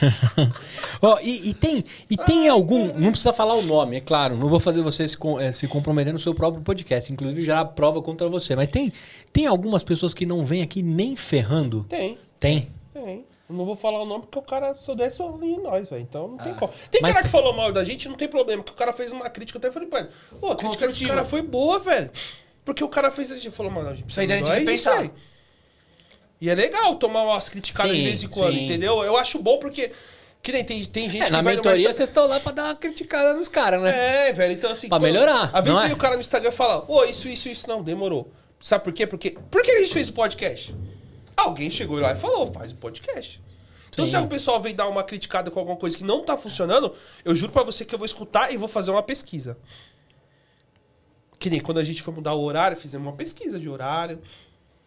Ó, 1.02 1.18
e, 1.20 1.50
e 1.50 1.54
tem, 1.54 1.84
e 2.08 2.16
tem 2.16 2.48
algum. 2.48 2.92
Não 2.98 3.10
precisa 3.10 3.32
falar 3.32 3.54
o 3.54 3.62
nome, 3.62 3.96
é 3.96 4.00
claro. 4.00 4.36
Não 4.36 4.48
vou 4.48 4.60
fazer 4.60 4.82
você 4.82 5.06
se, 5.06 5.16
eh, 5.40 5.52
se 5.52 5.66
comprometer 5.68 6.12
no 6.12 6.18
seu 6.18 6.34
próprio 6.34 6.62
podcast. 6.62 7.12
Inclusive, 7.12 7.42
gerar 7.42 7.64
prova 7.66 8.02
contra 8.02 8.28
você. 8.28 8.54
Mas 8.56 8.68
tem, 8.68 8.92
tem 9.32 9.46
algumas 9.46 9.82
pessoas 9.84 10.12
que 10.14 10.26
não 10.26 10.44
vêm 10.44 10.62
aqui 10.62 10.82
nem 10.82 11.16
ferrando? 11.16 11.84
Tem, 11.88 12.18
Tem. 12.38 12.68
tem. 12.92 13.24
Eu 13.48 13.56
não 13.56 13.64
vou 13.64 13.74
falar 13.74 14.00
o 14.00 14.06
nome 14.06 14.22
porque 14.22 14.38
o 14.38 14.42
cara 14.42 14.74
só 14.76 14.94
desce 14.94 15.20
ali 15.20 15.54
em 15.54 15.60
nós, 15.60 15.90
velho. 15.90 16.02
Então 16.02 16.28
não 16.28 16.36
tem 16.36 16.54
como. 16.54 16.72
Tem 16.88 17.00
cara 17.02 17.20
que 17.22 17.28
falou 17.28 17.52
mal 17.52 17.72
da 17.72 17.82
gente, 17.82 18.08
não 18.08 18.16
tem 18.16 18.28
problema. 18.28 18.62
Que 18.62 18.70
o 18.70 18.76
cara 18.76 18.92
fez 18.92 19.10
uma 19.10 19.28
crítica, 19.28 19.56
eu 19.56 19.60
até 19.60 19.72
falei. 19.72 19.88
Pô, 20.40 20.52
a 20.52 20.56
crítica 20.56 20.86
desse 20.86 21.04
cara 21.04 21.24
foi 21.24 21.42
boa, 21.42 21.80
velho. 21.80 22.10
Porque 22.64 22.84
o 22.84 22.88
cara 22.88 23.10
fez 23.10 23.32
assim, 23.32 23.50
falou 23.50 23.72
mal 23.72 23.82
da 23.82 23.94
gente. 23.94 24.08
Isso 24.08 24.20
aí 24.20 24.26
de 24.26 24.34
é 24.34 24.64
pensar. 24.64 24.98
velho. 24.98 25.12
E 26.40 26.48
é 26.48 26.54
legal 26.54 26.94
tomar 26.94 27.22
umas 27.22 27.48
criticadas 27.48 27.94
de 27.94 28.02
vez 28.02 28.22
em 28.22 28.28
quando, 28.28 28.54
sim. 28.54 28.64
entendeu? 28.64 29.02
Eu 29.02 29.16
acho 29.16 29.38
bom 29.38 29.58
porque. 29.58 29.92
Que 30.42 30.52
nem 30.52 30.64
tem, 30.64 30.82
tem 30.86 31.10
gente 31.10 31.22
É, 31.22 31.26
que 31.26 31.32
na 31.32 31.42
mentoria, 31.42 31.92
vocês 31.92 32.08
estão 32.08 32.26
lá 32.26 32.40
pra 32.40 32.50
dar 32.52 32.64
uma 32.64 32.76
criticada 32.76 33.34
nos 33.34 33.46
caras, 33.46 33.82
né? 33.82 34.28
É, 34.28 34.32
velho, 34.32 34.54
então 34.54 34.70
assim. 34.70 34.88
Pra 34.88 34.96
quando- 34.98 35.02
melhorar, 35.12 35.50
Às 35.52 35.62
vezes 35.64 35.82
é? 35.90 35.92
o 35.92 35.96
cara 35.98 36.14
no 36.14 36.20
Instagram 36.22 36.50
fala, 36.50 36.82
ô, 36.88 37.04
isso, 37.04 37.28
isso, 37.28 37.48
isso 37.50 37.68
não, 37.68 37.82
demorou. 37.82 38.32
Sabe 38.58 38.82
por 38.84 38.92
quê? 38.94 39.06
Porque. 39.06 39.36
Por 39.50 39.62
que 39.62 39.70
a 39.70 39.80
gente 39.80 39.92
fez 39.92 40.08
o 40.08 40.14
podcast? 40.14 40.74
Alguém 41.36 41.70
chegou 41.70 42.00
lá 42.00 42.12
e 42.12 42.16
falou, 42.16 42.50
faz 42.52 42.72
o 42.72 42.76
podcast. 42.76 43.42
Então, 43.90 44.04
Sim. 44.06 44.12
se 44.12 44.16
o 44.18 44.26
pessoal 44.28 44.58
vem 44.60 44.74
dar 44.74 44.88
uma 44.88 45.02
criticada 45.02 45.50
com 45.50 45.58
alguma 45.58 45.76
coisa 45.76 45.94
que 45.96 46.04
não 46.04 46.24
tá 46.24 46.38
funcionando, 46.38 46.92
eu 47.24 47.34
juro 47.36 47.52
pra 47.52 47.62
você 47.62 47.84
que 47.84 47.94
eu 47.94 47.98
vou 47.98 48.06
escutar 48.06 48.50
e 48.52 48.56
vou 48.56 48.68
fazer 48.68 48.90
uma 48.92 49.02
pesquisa. 49.02 49.58
Que 51.38 51.50
nem 51.50 51.60
quando 51.60 51.78
a 51.78 51.84
gente 51.84 52.02
foi 52.02 52.12
mudar 52.14 52.34
o 52.34 52.42
horário, 52.42 52.76
fizemos 52.76 53.06
uma 53.06 53.16
pesquisa 53.16 53.58
de 53.58 53.68
horário. 53.68 54.20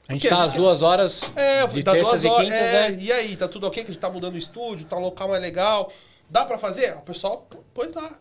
A 0.07 0.13
gente 0.13 0.21
Porque 0.23 0.35
tá 0.35 0.43
às 0.43 0.53
duas 0.53 0.81
horas 0.81 1.31
É, 1.35 1.65
de 1.65 1.81
tá 1.83 1.93
terças 1.93 2.09
duas 2.21 2.23
e 2.23 2.27
horas. 2.27 2.43
quintas, 2.43 2.73
é, 2.73 2.87
é. 2.87 2.97
E 2.99 3.11
aí, 3.11 3.35
tá 3.35 3.47
tudo 3.47 3.67
ok? 3.67 3.83
Que 3.83 3.89
a 3.91 3.93
gente 3.93 4.01
tá 4.01 4.09
mudando 4.09 4.35
o 4.35 4.37
estúdio, 4.37 4.85
tá 4.85 4.97
um 4.97 5.01
local 5.01 5.29
mais 5.29 5.41
legal. 5.41 5.91
Dá 6.29 6.43
pra 6.43 6.57
fazer? 6.57 6.93
O 6.97 7.01
pessoal 7.01 7.47
põe 7.73 7.89
lá. 7.95 8.11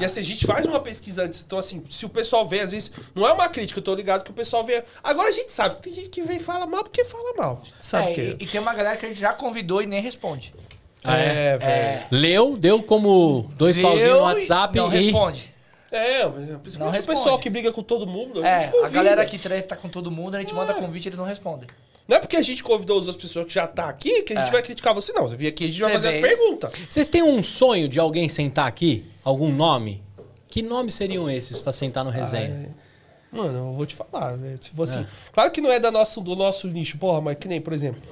E 0.00 0.04
assim, 0.04 0.20
a 0.20 0.24
gente 0.24 0.46
faz 0.46 0.66
uma 0.66 0.80
pesquisa 0.80 1.24
antes. 1.24 1.40
Então, 1.46 1.58
assim, 1.58 1.82
se 1.88 2.04
o 2.04 2.08
pessoal 2.08 2.46
vê, 2.46 2.60
às 2.60 2.72
vezes, 2.72 2.90
não 3.14 3.26
é 3.26 3.32
uma 3.32 3.48
crítica, 3.48 3.78
eu 3.78 3.84
tô 3.84 3.94
ligado 3.94 4.24
que 4.24 4.30
o 4.30 4.34
pessoal 4.34 4.64
vê. 4.64 4.82
Agora 5.02 5.28
a 5.28 5.32
gente 5.32 5.52
sabe, 5.52 5.80
tem 5.80 5.92
gente 5.92 6.08
que 6.10 6.22
vem 6.22 6.38
e 6.38 6.40
fala 6.40 6.66
mal 6.66 6.82
porque 6.82 7.04
fala 7.04 7.32
mal. 7.36 7.62
Sabe 7.80 8.10
É, 8.10 8.14
que 8.14 8.20
e, 8.20 8.44
e 8.44 8.46
tem 8.46 8.60
uma 8.60 8.74
galera 8.74 8.96
que 8.96 9.06
a 9.06 9.08
gente 9.08 9.20
já 9.20 9.32
convidou 9.32 9.80
e 9.80 9.86
nem 9.86 10.00
responde. 10.02 10.52
é. 11.04 11.56
velho. 11.58 12.06
Leu, 12.10 12.56
deu 12.56 12.82
como 12.82 13.50
dois 13.56 13.78
pauzinhos 13.78 14.10
no 14.12 14.18
e 14.18 14.20
WhatsApp 14.22 14.76
Não 14.76 14.92
e. 14.92 15.04
responde. 15.04 15.51
É, 15.92 16.24
mas 16.26 16.34
principalmente 16.62 16.94
o 16.94 16.96
responde. 16.96 17.18
pessoal 17.18 17.38
que 17.38 17.50
briga 17.50 17.70
com 17.70 17.82
todo 17.82 18.06
mundo. 18.06 18.42
a 18.42 18.48
É, 18.48 18.60
gente 18.62 18.68
a 18.68 18.72
convida. 18.72 18.90
galera 18.90 19.24
que 19.26 19.38
treta 19.38 19.76
com 19.76 19.88
todo 19.88 20.10
mundo, 20.10 20.34
a 20.36 20.40
gente 20.40 20.54
manda 20.54 20.72
convite 20.74 21.04
e 21.04 21.08
eles 21.10 21.18
não 21.18 21.26
respondem. 21.26 21.68
Não 22.08 22.16
é 22.16 22.20
porque 22.20 22.36
a 22.36 22.42
gente 22.42 22.62
convidou 22.64 22.98
as 22.98 23.06
outras 23.06 23.22
pessoas 23.22 23.46
que 23.46 23.52
já 23.54 23.66
tá 23.66 23.88
aqui 23.88 24.22
que 24.22 24.32
a 24.32 24.36
gente 24.40 24.48
É. 24.48 24.52
vai 24.52 24.62
criticar 24.62 24.92
você, 24.94 25.12
não. 25.12 25.28
Você 25.28 25.36
vir 25.36 25.46
aqui, 25.48 25.64
a 25.64 25.66
gente 25.68 25.80
vai 25.80 25.90
Você 25.92 25.94
fazer 25.96 26.08
veio. 26.20 26.24
as 26.24 26.30
perguntas. 26.30 26.72
Vocês 26.88 27.06
têm 27.08 27.22
um 27.22 27.42
sonho 27.42 27.88
de 27.88 28.00
alguém 28.00 28.28
sentar 28.28 28.66
aqui? 28.66 29.06
Algum 29.22 29.52
nome? 29.52 30.02
Que 30.48 30.62
nomes 30.62 30.94
seriam 30.94 31.30
esses 31.30 31.60
pra 31.62 31.72
sentar 31.72 32.04
no 32.04 32.10
resenha? 32.10 32.74
Mano, 33.30 33.70
eu 33.70 33.72
vou 33.72 33.86
te 33.86 33.94
falar, 33.94 34.36
velho. 34.36 34.58
Se 34.60 34.70
fosse. 34.70 34.98
É. 34.98 35.06
Claro 35.32 35.50
que 35.52 35.60
não 35.60 35.70
é 35.70 35.78
da 35.78 35.90
nosso, 35.90 36.20
do 36.20 36.34
nosso 36.36 36.66
nicho, 36.68 36.98
porra, 36.98 37.20
mas 37.20 37.36
que 37.36 37.48
nem, 37.48 37.60
por 37.60 37.72
exemplo, 37.72 38.02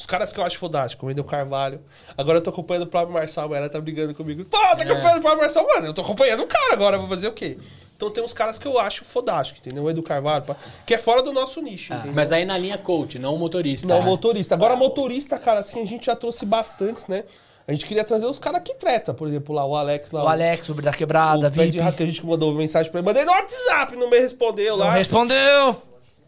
os 0.00 0.06
caras 0.06 0.32
que 0.32 0.40
eu 0.40 0.44
acho 0.44 0.58
fodástico, 0.58 1.04
o 1.04 1.08
Wendel 1.10 1.22
Carvalho. 1.24 1.78
Agora 2.16 2.38
eu 2.38 2.42
tô 2.42 2.48
acompanhando 2.48 2.84
o 2.84 2.86
próprio 2.86 3.12
Marçal, 3.12 3.54
ela 3.54 3.68
tá 3.68 3.78
brigando 3.78 4.14
comigo. 4.14 4.42
Pô, 4.46 4.56
tá 4.58 4.72
acompanhando 4.72 5.18
o 5.18 5.20
próprio 5.20 5.42
Marçal, 5.42 5.66
mano. 5.66 5.86
Eu 5.88 5.92
tô 5.92 6.00
acompanhando 6.00 6.42
o 6.42 6.46
cara 6.46 6.72
agora, 6.72 6.96
vou 6.98 7.06
fazer 7.06 7.28
o 7.28 7.32
quê? 7.32 7.58
Então 7.96 8.10
tem 8.10 8.24
uns 8.24 8.32
caras 8.32 8.58
que 8.58 8.66
eu 8.66 8.78
acho 8.78 9.04
fodástico, 9.04 9.58
entendeu? 9.60 9.82
O 9.82 9.86
Wendel 9.86 10.02
Carvalho, 10.02 10.56
que 10.86 10.94
é 10.94 10.98
fora 10.98 11.22
do 11.22 11.32
nosso 11.34 11.60
nicho, 11.60 11.92
entendeu? 11.92 12.12
Ah, 12.12 12.16
Mas 12.16 12.32
aí 12.32 12.46
na 12.46 12.56
linha 12.56 12.78
coach, 12.78 13.18
não 13.18 13.34
o 13.34 13.38
motorista. 13.38 13.86
Não, 13.86 13.98
né? 13.98 14.04
motorista. 14.06 14.54
Agora, 14.54 14.74
motorista, 14.74 15.38
cara, 15.38 15.60
assim, 15.60 15.82
a 15.82 15.86
gente 15.86 16.06
já 16.06 16.16
trouxe 16.16 16.46
bastantes, 16.46 17.06
né? 17.06 17.24
A 17.68 17.72
gente 17.72 17.84
queria 17.84 18.02
trazer 18.02 18.24
os 18.24 18.38
caras 18.38 18.62
que 18.64 18.74
treta, 18.74 19.12
por 19.12 19.28
exemplo, 19.28 19.54
lá, 19.54 19.66
o 19.66 19.76
Alex 19.76 20.10
lá. 20.12 20.24
O 20.24 20.28
Alex, 20.28 20.66
o 20.70 20.74
da 20.74 20.92
Quebrada, 20.92 21.46
o 21.48 21.50
VIP. 21.50 21.78
rato 21.78 21.98
que 21.98 22.02
a 22.02 22.06
gente 22.06 22.24
mandou 22.24 22.52
mensagem 22.54 22.90
pra 22.90 23.00
ele. 23.00 23.06
Mandei 23.06 23.24
no 23.26 23.32
WhatsApp, 23.32 23.94
não 23.96 24.08
me 24.08 24.18
respondeu 24.18 24.78
Não 24.78 24.86
lá. 24.86 24.92
respondeu. 24.94 25.76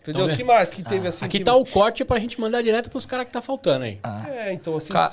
Entendeu? 0.02 0.22
Então, 0.24 0.34
O 0.34 0.36
que 0.36 0.44
mais 0.44 0.70
que 0.70 0.82
teve 0.82 1.06
assim? 1.08 1.24
Aqui 1.24 1.38
que... 1.38 1.44
tá 1.44 1.54
o 1.54 1.64
corte 1.64 2.04
pra 2.04 2.18
gente 2.18 2.40
mandar 2.40 2.62
direto 2.62 2.90
pros 2.90 3.06
caras 3.06 3.26
que 3.26 3.32
tá 3.32 3.40
faltando 3.40 3.84
aí. 3.84 3.98
É, 4.28 4.52
então 4.52 4.76
assim. 4.76 4.92
Ca- 4.92 5.12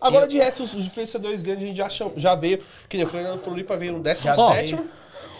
Agora, 0.00 0.28
de 0.28 0.36
resto, 0.36 0.62
os, 0.64 0.74
os 0.74 0.86
vencedores 0.88 1.40
grandes 1.40 1.64
a 1.64 1.66
gente 1.68 1.76
já, 1.76 1.88
cham... 1.88 2.12
já 2.16 2.34
veio. 2.34 2.58
Que 2.88 2.96
nem 2.98 3.06
o 3.06 3.08
Fernando 3.08 3.38
Floripa 3.38 3.76
veio 3.76 3.92
no 3.96 4.04
Já 4.04 4.32
17. 4.32 4.78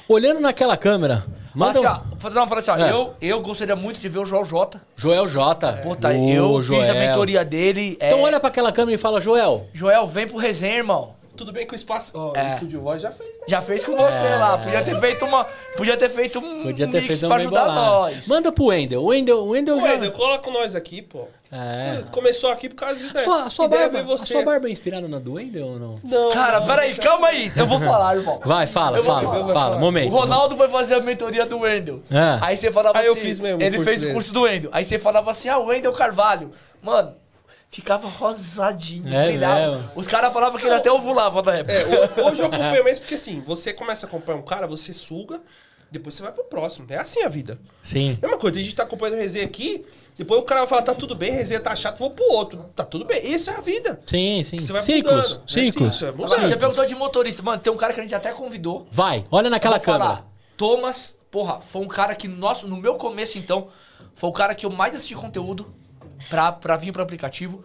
Olhando 0.09 0.39
naquela 0.41 0.77
câmera, 0.77 1.25
manda 1.55 1.81
Mas 1.83 1.85
assim, 1.85 1.87
um... 2.29 2.31
não, 2.35 2.47
fala 2.47 2.61
assim, 2.61 2.71
ó, 2.71 2.77
É. 2.77 2.91
eu, 2.93 3.15
eu 3.23 3.41
gostaria 3.41 3.75
muito 3.75 3.99
de 4.01 4.09
ver 4.09 4.19
o 4.19 4.27
Joel 4.27 4.45
J. 4.45 4.79
Joel 4.95 5.27
J. 5.27 5.73
Puta, 5.83 6.09
Ô, 6.11 6.29
eu 6.29 6.63
fiz 6.63 6.71
a 6.71 6.85
Joel. 6.85 6.95
mentoria 6.95 7.45
dele. 7.45 7.97
é, 7.99 8.09
Então 8.09 8.21
olha 8.21 8.39
pra 8.39 8.49
aquela 8.51 8.71
câmera 8.71 8.95
e 8.95 8.99
fala, 8.99 9.19
Joel, 9.21 9.67
Joel, 9.73 10.07
vem 10.07 10.27
pro 10.27 10.37
resenha, 10.37 10.77
irmão. 10.77 11.15
Tudo 11.37 11.53
bem 11.53 11.67
que 11.67 11.73
o 11.73 11.77
espaço. 11.77 12.13
Ó, 12.15 12.33
É. 12.37 12.45
o 12.45 12.49
Estúdio 12.51 12.81
Voz 12.81 13.03
já 13.03 13.11
fez, 13.11 13.29
né? 13.41 13.45
Já 13.49 13.61
fez 13.61 13.85
com 13.85 13.97
você 13.97 14.23
lá. 14.39 14.57
Podia 14.59 14.83
ter 14.83 14.99
feito 15.01 15.25
uma. 15.25 15.45
Podia 15.77 15.97
ter 15.97 16.09
feito 16.09 16.39
um 16.39 16.63
podia 16.63 16.87
ter 16.87 16.93
mix 17.01 17.07
feito 17.07 17.21
pra 17.21 17.29
uma 17.29 17.37
ajudar 17.37 17.61
embolada. 17.63 17.81
nós. 18.15 18.27
Manda 18.29 18.53
pro 18.53 18.67
Wendel. 18.67 19.03
O 19.03 19.07
Wendel, 19.07 19.39
o 19.39 19.49
Wendel 19.51 19.81
já... 19.81 19.87
Wendel, 19.87 20.13
coloca 20.13 20.51
nós 20.51 20.75
aqui, 20.75 21.03
pô. 21.03 21.27
É. 21.51 22.01
Começou 22.11 22.51
aqui 22.51 22.69
por 22.69 22.77
causa 22.77 22.97
de 22.97 23.07
ideia. 23.07 23.25
Sua, 23.25 23.45
a 23.45 23.51
sua 23.51 23.65
ideia 23.67 23.89
barba, 23.89 24.09
você. 24.09 24.27
sua 24.33 24.43
barba 24.45 24.69
é 24.69 24.71
inspirada 24.73 25.07
na 25.07 25.19
do 25.19 25.35
Wendel 25.35 25.67
ou 25.67 25.79
não? 25.79 26.01
Não. 26.03 26.31
Cara, 26.33 26.61
peraí, 26.63 26.95
calma 26.97 27.29
aí. 27.29 27.51
Eu 27.57 27.67
vou 27.67 27.79
falar, 27.79 28.17
irmão. 28.17 28.41
Vai, 28.45 28.67
fala, 28.67 28.99
Eu 28.99 29.05
vou 29.05 29.15
fala, 29.15 29.23
falar, 29.23 29.33
fala, 29.35 29.41
eu 29.41 29.45
vou 29.45 29.55
falar. 29.55 29.77
O 29.77 29.81
momento. 29.81 30.11
Ronaldo 30.11 30.57
foi 30.57 30.69
fazer 30.69 30.95
a 30.95 31.01
mentoria 31.01 31.47
do 31.47 31.59
Wendel. 31.61 32.03
É. 32.11 32.39
Aí 32.45 32.57
você 32.57 32.71
falava 32.73 32.99
Ah, 32.99 33.05
eu 33.05 33.13
assim. 33.13 33.21
fiz 33.23 33.41
mesmo 33.41 33.59
o 33.59 33.63
Ele 33.63 33.77
curso 33.77 33.91
fez 33.91 34.05
o 34.05 34.13
curso 34.13 34.33
do 34.33 34.43
Wendel. 34.43 34.71
Aí 34.73 34.85
você 34.85 34.99
falava 34.99 35.31
assim: 35.31 35.49
ah, 35.49 35.59
o 35.59 35.67
Wendel 35.67 35.93
Carvalho. 35.93 36.51
Mano, 36.83 37.15
ficava 37.75 38.07
rosadinho, 38.09 39.13
É 39.13 39.27
brilhava. 39.29 39.77
mesmo? 39.77 39.91
Os 39.95 40.07
caras 40.07 40.33
falavam 40.33 40.59
que 40.59 40.67
ele 40.67 40.75
até 40.75 40.91
ovulava 40.93 41.43
na 41.43 41.55
época. 41.57 41.73
É, 41.73 41.85
ho- 41.85 42.27
hoje 42.29 42.41
eu 42.43 42.47
acompanho 42.47 42.85
mais 42.85 42.99
porque 42.99 43.15
assim, 43.15 43.43
você 43.47 43.73
começa 43.73 44.07
a 44.07 44.09
acompanhar 44.09 44.39
um 44.39 44.43
cara, 44.43 44.67
você 44.67 44.93
suga, 44.93 45.41
depois 45.91 46.15
você 46.15 46.23
vai 46.23 46.33
pro 46.33 46.45
próximo. 46.45 46.87
É 46.89 46.97
assim 46.97 47.23
a 47.23 47.29
vida. 47.29 47.59
Sim. 47.83 48.19
Mesma 48.23 48.39
coisa, 48.39 48.59
a 48.59 48.63
gente 48.63 48.75
tá 48.75 48.83
acompanhando 48.85 49.17
resenha 49.19 49.45
aqui, 49.45 49.85
depois 50.17 50.41
o 50.41 50.45
cara 50.45 50.61
vai 50.61 50.69
falar, 50.69 50.83
tá 50.83 50.95
tudo 50.95 51.15
bem, 51.17 51.33
resenha 51.33 51.59
tá 51.61 51.75
chato, 51.75 51.99
vou 51.99 52.11
pro 52.11 52.25
outro. 52.33 52.67
Tá 52.77 52.85
tudo 52.85 53.05
bem. 53.05 53.21
Isso 53.27 53.51
é 53.51 53.57
a 53.57 53.61
vida. 53.61 54.01
Sim, 54.07 54.43
sim. 54.45 54.59
Você 54.59 54.73
vai 54.73 54.83
Ciclos, 54.83 55.15
mudando. 55.15 55.37
né? 55.39 55.45
ciclos. 55.49 55.99
Sim, 55.99 56.05
é 56.05 56.09
Agora, 56.09 56.29
mudando. 56.31 56.49
você 56.49 56.57
perguntou 56.57 56.87
de 56.87 56.95
motorista. 56.95 57.43
Mano, 57.43 57.61
tem 57.61 57.73
um 57.73 57.77
cara 57.77 57.93
que 57.93 58.01
a 58.01 58.03
gente 58.03 58.15
até 58.15 58.33
convidou. 58.33 58.87
Vai, 58.91 59.25
olha 59.31 59.51
naquela 59.51 59.81
câmera. 59.81 60.05
falar. 60.05 60.27
Thomas, 60.57 61.19
porra, 61.31 61.61
foi 61.61 61.83
um 61.83 61.89
cara 61.89 62.15
que, 62.15 62.29
nosso, 62.29 62.69
no 62.69 62.77
meu 62.77 62.95
começo, 62.95 63.39
então, 63.39 63.67
foi 64.15 64.31
o 64.31 64.33
cara 64.33 64.55
que 64.55 64.65
eu 64.65 64.71
mais 64.71 64.95
assisti 64.95 65.17
conteúdo 65.17 65.75
pra, 66.29 66.53
pra 66.53 66.77
vir 66.77 66.93
pro 66.93 67.03
aplicativo. 67.03 67.63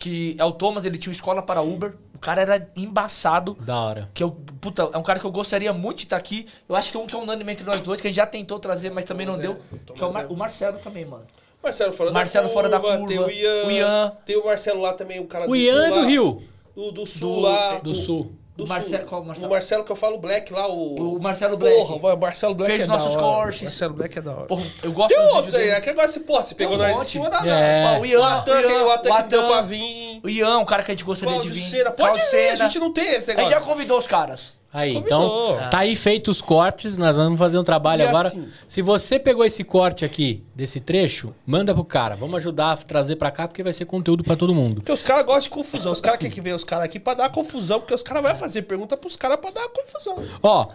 Que 0.00 0.36
é 0.38 0.44
o 0.44 0.52
Thomas, 0.52 0.84
ele 0.84 0.96
tinha 0.96 1.10
uma 1.10 1.14
escola 1.16 1.42
para 1.42 1.60
Uber. 1.60 1.94
O 2.14 2.18
cara 2.20 2.40
era 2.40 2.70
embaçado. 2.76 3.54
Da 3.60 3.76
hora. 3.80 4.08
Que 4.14 4.22
eu, 4.22 4.30
puta, 4.60 4.88
é 4.92 4.98
um 4.98 5.02
cara 5.02 5.18
que 5.18 5.24
eu 5.24 5.30
gostaria 5.32 5.72
muito 5.72 5.98
de 5.98 6.04
estar 6.04 6.16
aqui. 6.16 6.46
Eu 6.68 6.76
acho 6.76 6.90
que 6.90 6.96
é 6.96 7.00
um 7.00 7.06
que 7.06 7.14
é 7.14 7.18
unânime 7.18 7.50
entre 7.52 7.64
nós 7.64 7.80
dois, 7.80 8.00
que 8.00 8.06
a 8.06 8.10
gente 8.10 8.16
já 8.16 8.26
tentou 8.26 8.60
trazer, 8.60 8.90
mas 8.90 9.04
também 9.04 9.26
não 9.26 9.34
Thomas 9.38 9.56
deu. 9.56 9.62
é, 9.72 9.92
Que 9.94 10.02
é 10.02 10.06
o, 10.06 10.12
Mar- 10.12 10.24
é. 10.24 10.26
o 10.28 10.36
Marcelo 10.36 10.78
também, 10.78 11.04
mano. 11.04 11.24
Marcelo 11.62 11.92
fora 11.92 12.12
Marcelo 12.12 12.46
da 12.46 12.52
fora 12.54 12.68
da 12.68 12.78
curva, 12.78 12.98
curva, 12.98 13.08
Tem 13.08 13.18
o 13.18 13.30
Ian, 13.30 13.66
o 13.66 13.70
Ian. 13.72 14.12
Tem 14.24 14.36
o 14.36 14.44
Marcelo 14.44 14.80
lá 14.80 14.92
também, 14.92 15.18
o 15.18 15.26
cara 15.26 15.44
O 15.46 15.48
do 15.48 15.56
Ian 15.56 15.74
sul 15.74 15.82
é 15.84 15.90
lá. 15.90 16.00
do 16.00 16.06
Rio. 16.06 16.42
Do, 16.76 16.92
do 16.92 17.06
sul 17.06 17.34
Do- 17.34 17.40
lá. 17.40 17.78
Do 17.78 17.94
sul. 17.96 18.32
Do 18.58 18.64
O 18.64 18.66
Marcelo- 18.68 18.98
sul. 18.98 19.08
qual 19.08 19.22
o 19.22 19.24
Marcelo? 19.24 19.46
O 19.46 19.50
Marcelo 19.52 19.84
que 19.84 19.92
eu 19.92 19.94
falo 19.96 20.18
Black 20.18 20.52
lá, 20.52 20.66
o... 20.66 21.14
O 21.16 21.22
Marcelo 21.22 21.56
Black. 21.56 21.76
Porra, 21.76 22.14
o 22.14 22.18
Marcelo 22.20 22.54
Black 22.56 22.72
Fez 22.72 22.82
é 22.82 22.86
nossos 22.88 23.14
da 23.14 23.20
hora. 23.22 23.42
cortes. 23.44 23.62
Marcelo 23.62 23.94
Black 23.94 24.18
é 24.18 24.20
da 24.20 24.32
hora. 24.32 24.46
Porra, 24.46 24.66
eu 24.82 24.90
gosto 24.92 25.14
Tem 25.14 25.18
outros 25.28 25.54
aí, 25.54 25.60
dele. 25.60 25.76
é 25.76 25.80
que 25.80 25.90
agora 25.90 26.08
você, 26.08 26.18
porra, 26.18 26.42
você 26.42 26.54
pegou 26.56 26.74
um 26.74 26.78
nós 26.78 26.98
em 27.00 27.04
cima 27.04 27.30
da... 27.30 27.46
É. 27.46 28.00
O 28.00 28.04
Ian, 28.04 28.18
O 28.18 28.24
Atan, 28.24 28.52
o 28.60 28.86
o 28.86 28.90
Atan 28.90 29.14
que 29.14 29.22
deu 29.28 29.46
pra 29.46 29.60
vir. 29.60 30.20
O 30.24 30.28
Ian, 30.28 30.58
um 30.58 30.64
cara 30.64 30.82
que 30.82 30.90
a 30.90 30.94
gente 30.94 31.04
gostaria 31.04 31.38
de 31.38 31.48
vir. 31.48 31.70
Cera. 31.70 31.92
Pode 31.92 32.18
Cláudio 32.18 32.20
vir, 32.20 32.26
a 32.26 32.30
Cera. 32.56 32.56
gente 32.56 32.78
não 32.80 32.92
tem 32.92 33.04
esse 33.04 33.30
A 33.30 33.34
gente 33.34 33.42
já 33.44 33.48
negócio. 33.50 33.66
convidou 33.72 33.96
os 33.96 34.08
caras. 34.08 34.54
Aí, 34.70 34.92
Convidou. 34.94 35.54
então, 35.56 35.70
tá 35.70 35.78
aí 35.78 35.96
feito 35.96 36.30
os 36.30 36.42
cortes, 36.42 36.98
nós 36.98 37.16
vamos 37.16 37.38
fazer 37.38 37.58
um 37.58 37.64
trabalho 37.64 38.02
E 38.02 38.06
agora. 38.06 38.28
assim- 38.28 38.46
Se 38.66 38.82
você 38.82 39.18
pegou 39.18 39.42
esse 39.44 39.64
corte 39.64 40.04
aqui, 40.04 40.42
desse 40.54 40.78
trecho, 40.78 41.34
manda 41.46 41.72
pro 41.74 41.82
cara. 41.84 42.14
Vamos 42.14 42.36
ajudar 42.36 42.72
a 42.72 42.76
trazer 42.76 43.16
pra 43.16 43.30
cá, 43.30 43.48
porque 43.48 43.62
vai 43.62 43.72
ser 43.72 43.86
conteúdo 43.86 44.22
pra 44.22 44.36
todo 44.36 44.54
mundo. 44.54 44.76
Porque 44.76 44.92
os 44.92 45.02
caras 45.02 45.24
gostam 45.24 45.40
de 45.44 45.48
confusão. 45.50 45.90
Os 45.90 46.02
caras 46.02 46.18
querem 46.18 46.34
que 46.34 46.40
venha 46.42 46.54
os 46.54 46.64
caras 46.64 46.84
aqui 46.84 47.00
pra 47.00 47.14
dar 47.14 47.30
confusão, 47.30 47.80
porque 47.80 47.94
os 47.94 48.02
caras 48.02 48.22
vão 48.22 48.36
fazer 48.36 48.62
pergunta 48.62 48.94
pros 48.94 49.16
caras 49.16 49.38
pra 49.38 49.50
dar 49.50 49.66
confusão. 49.70 50.22
Ó, 50.42 50.68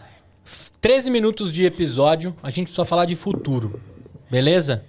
f- 0.43 0.71
13 0.81 1.11
minutos 1.11 1.53
de 1.53 1.63
episódio, 1.63 2.35
a 2.41 2.49
gente 2.49 2.65
precisa 2.67 2.85
falar 2.85 3.05
de 3.05 3.15
futuro, 3.15 3.79
beleza? 4.29 4.83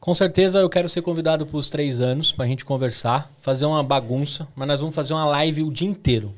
Com 0.00 0.14
certeza 0.14 0.60
eu 0.60 0.70
quero 0.70 0.88
ser 0.88 1.02
convidado 1.02 1.44
pros 1.44 1.68
três 1.68 2.00
anos 2.00 2.32
pra 2.32 2.46
gente 2.46 2.64
conversar, 2.64 3.30
fazer 3.42 3.66
uma 3.66 3.82
bagunça, 3.82 4.48
mas 4.56 4.66
nós 4.66 4.80
vamos 4.80 4.94
fazer 4.94 5.12
uma 5.12 5.26
live 5.26 5.64
o 5.64 5.70
dia 5.70 5.88
inteiro. 5.88 6.32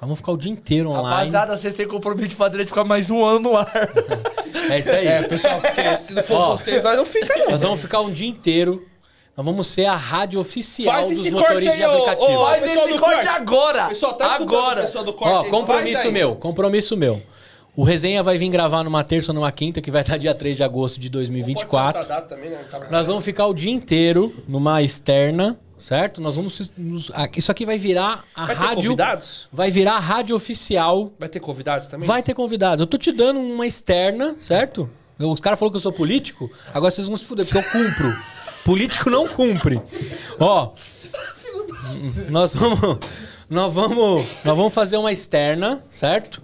Nós 0.00 0.06
vamos 0.08 0.18
ficar 0.18 0.32
o 0.32 0.36
dia 0.36 0.52
inteiro 0.52 0.90
online. 0.90 1.08
Rapaziada, 1.08 1.56
vocês 1.56 1.74
têm 1.74 1.86
compromisso 1.88 2.28
de 2.28 2.36
fazer 2.36 2.56
a 2.56 2.58
gente 2.60 2.68
ficar 2.68 2.84
mais 2.84 3.10
um 3.10 3.24
ano 3.24 3.40
no 3.50 3.56
ar. 3.56 3.68
É 4.70 4.78
isso 4.78 4.92
aí. 4.92 5.26
Pessoal, 5.28 5.60
porque 5.60 5.96
se 5.98 6.14
não 6.14 6.22
for 6.22 6.34
Ó. 6.36 6.56
vocês, 6.56 6.82
nós 6.82 6.96
não 6.96 7.04
fica 7.04 7.36
não. 7.36 7.50
Nós 7.50 7.62
vamos 7.62 7.80
ficar 7.80 8.00
um 8.00 8.12
dia 8.12 8.28
inteiro. 8.28 8.86
Nós 9.36 9.44
vamos 9.44 9.66
ser 9.68 9.86
a 9.86 9.96
rádio 9.96 10.40
oficial 10.40 10.94
Faz 10.94 11.08
dos 11.08 11.18
motoristas 11.30 11.52
corte 11.54 11.68
aí, 11.68 11.76
de 11.76 11.84
aplicativo. 11.84 12.32
ô, 12.32 12.44
Faz 12.46 12.62
esse 12.64 12.76
corte 12.76 12.98
corte. 12.98 13.28
agora. 13.28 13.88
Pessoal, 13.88 14.14
tá 14.14 14.34
agora. 14.34 14.80
pessoal 14.82 15.04
do 15.04 15.12
corte 15.12 15.32
Ó, 15.32 15.36
aí? 15.36 15.40
Faz 15.42 15.50
compromisso 15.50 16.12
meu, 16.12 16.34
compromisso 16.36 16.96
meu. 16.96 17.22
O 17.76 17.84
Resenha 17.84 18.20
vai 18.22 18.36
vir 18.36 18.48
gravar 18.48 18.82
numa 18.82 19.04
terça 19.04 19.30
ou 19.30 19.34
numa 19.36 19.52
quinta, 19.52 19.80
que 19.80 19.90
vai 19.92 20.02
estar 20.02 20.16
dia 20.16 20.34
3 20.34 20.56
de 20.56 20.64
agosto 20.64 20.96
de 20.98 21.06
Pode 21.08 21.12
2024. 21.12 22.00
soltar 22.00 22.02
a 22.02 22.20
data 22.20 22.34
também, 22.34 22.50
né? 22.50 22.58
Nós 22.90 23.06
vamos 23.06 23.24
ficar 23.24 23.46
o 23.46 23.54
dia 23.54 23.70
inteiro 23.70 24.34
numa 24.48 24.82
externa, 24.82 25.56
certo? 25.78 26.20
Nós 26.20 26.36
vamos. 26.36 26.70
nos- 26.76 27.10
ah, 27.14 27.28
isso 27.36 27.50
aqui 27.50 27.64
vai 27.64 27.78
virar 27.78 28.24
a 28.34 28.46
Vai 28.46 28.56
ter 28.56 28.62
rádio. 28.66 28.82
convidados? 28.84 29.48
Vai 29.52 29.70
virar 29.70 29.94
a 29.94 29.98
rádio 30.00 30.36
oficial. 30.36 31.10
Vai 31.18 31.28
ter 31.28 31.40
convidados 31.40 31.88
também? 31.88 32.06
Vai 32.06 32.22
ter 32.22 32.34
convidado. 32.34 32.82
Eu 32.82 32.86
tô 32.86 32.98
te 32.98 33.12
dando 33.12 33.40
uma 33.40 33.66
externa, 33.66 34.36
certo? 34.40 34.88
Os 35.18 35.40
caras 35.40 35.58
falaram 35.58 35.72
que 35.72 35.76
eu 35.76 35.80
sou 35.80 35.92
político, 35.92 36.50
agora 36.72 36.90
vocês 36.90 37.08
vão 37.08 37.16
se 37.16 37.24
fuder, 37.24 37.44
porque 37.46 37.58
eu 37.58 37.70
cumpro. 37.72 38.16
Político 38.64 39.08
não 39.10 39.26
cumpre. 39.26 39.80
Ó. 40.38 40.72
Nós 42.28 42.54
vamos. 42.54 42.98
Nós 43.48 43.72
vamos. 43.72 44.24
Nós 44.44 44.56
vamos 44.56 44.74
fazer 44.74 44.96
uma 44.96 45.10
externa, 45.12 45.82
certo? 45.90 46.42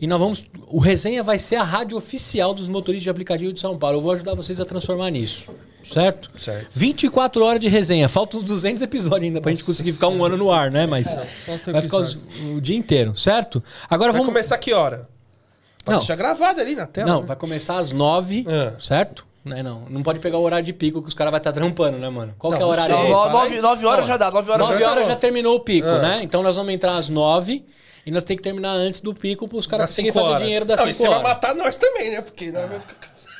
E 0.00 0.06
nós 0.06 0.18
vamos. 0.18 0.44
O 0.68 0.78
resenha 0.78 1.22
vai 1.22 1.38
ser 1.38 1.56
a 1.56 1.62
rádio 1.62 1.96
oficial 1.96 2.52
dos 2.54 2.68
motoristas 2.68 3.04
de 3.04 3.10
aplicativo 3.10 3.52
de 3.52 3.60
São 3.60 3.78
Paulo. 3.78 3.98
Eu 3.98 4.00
vou 4.00 4.12
ajudar 4.12 4.34
vocês 4.34 4.60
a 4.60 4.64
transformar 4.64 5.10
nisso. 5.10 5.44
Certo? 5.92 6.30
Certo. 6.36 6.68
24 6.74 7.44
horas 7.44 7.60
de 7.60 7.68
resenha. 7.68 8.08
Faltam 8.08 8.40
uns 8.40 8.44
200 8.44 8.82
episódios 8.82 9.22
ainda 9.22 9.40
pra 9.40 9.50
gente 9.52 9.64
conseguir 9.64 9.92
ficar 9.92 10.08
um 10.08 10.24
ano 10.24 10.36
no 10.36 10.50
ar, 10.50 10.70
né? 10.70 10.86
Mas 10.86 11.16
vai 11.66 11.80
ficar 11.82 11.98
os- 11.98 12.18
o 12.54 12.60
dia 12.60 12.76
inteiro, 12.76 13.14
certo? 13.16 13.62
Agora 13.88 14.10
Vai 14.12 14.20
vamos. 14.20 14.32
começar 14.34 14.58
que 14.58 14.72
hora? 14.72 15.08
Pra 15.84 15.92
Não. 15.94 15.98
deixar 16.00 16.16
gravado 16.16 16.60
ali 16.60 16.74
na 16.74 16.86
tela. 16.86 17.06
Não, 17.08 17.20
né? 17.20 17.26
vai 17.28 17.36
começar 17.36 17.78
às 17.78 17.92
nove, 17.92 18.44
É. 18.48 18.72
certo? 18.80 19.24
Não, 19.44 19.56
é 19.56 19.62
não. 19.62 19.82
Não 19.88 20.02
pode 20.02 20.18
pegar 20.18 20.38
o 20.38 20.42
horário 20.42 20.66
de 20.66 20.72
pico 20.72 21.00
que 21.00 21.06
os 21.06 21.14
caras 21.14 21.30
vão 21.30 21.38
estar 21.38 21.52
trampando, 21.52 21.96
né, 21.98 22.08
mano? 22.10 22.34
Qual 22.36 22.52
que 22.52 22.56
é 22.60 22.62
o 22.64 22.66
Não, 22.66 22.72
horário? 22.72 22.92
sei. 22.96 23.04
aí? 23.04 23.10
fala 23.12 23.30
nove, 23.32 23.54
aí. 23.54 23.60
nove 23.62 23.86
horas 23.86 24.06
já 24.06 24.16
dá, 24.16 24.28
nove 24.32 24.50
horas 24.50 24.66
9 24.66 24.78
já 24.80 24.90
horas 24.90 25.02
tá 25.04 25.08
já 25.10 25.14
bom. 25.14 25.20
terminou 25.20 25.54
o 25.54 25.60
pico, 25.60 25.86
Ah. 25.86 25.98
né? 26.00 26.20
Então 26.22 26.42
nós 26.42 26.56
vamos 26.56 26.72
entrar 26.72 26.96
às 26.96 27.08
9 27.08 27.64
e 28.04 28.10
nós 28.10 28.24
temos 28.24 28.38
que 28.38 28.42
terminar 28.42 28.72
antes 28.72 28.98
do 29.00 29.14
pico 29.14 29.46
para 29.46 29.56
os 29.58 29.66
caras 29.68 29.88
conseguirem 29.90 30.12
fazer 30.12 30.26
horas. 30.26 30.42
dinheiro 30.42 30.64
das 30.64 30.80
Não, 30.80 30.88
e 30.90 30.94
5 30.94 31.04
você 31.04 31.08
vai 31.08 31.18
horas. 31.20 31.28
matar 31.28 31.54
nós 31.54 31.76
também, 31.76 32.10
né? 32.10 32.20
Porque 32.20 32.50
nós 32.50 32.62
vamos 32.68 32.84
ficar 32.84 32.94
cansados. 33.06 33.35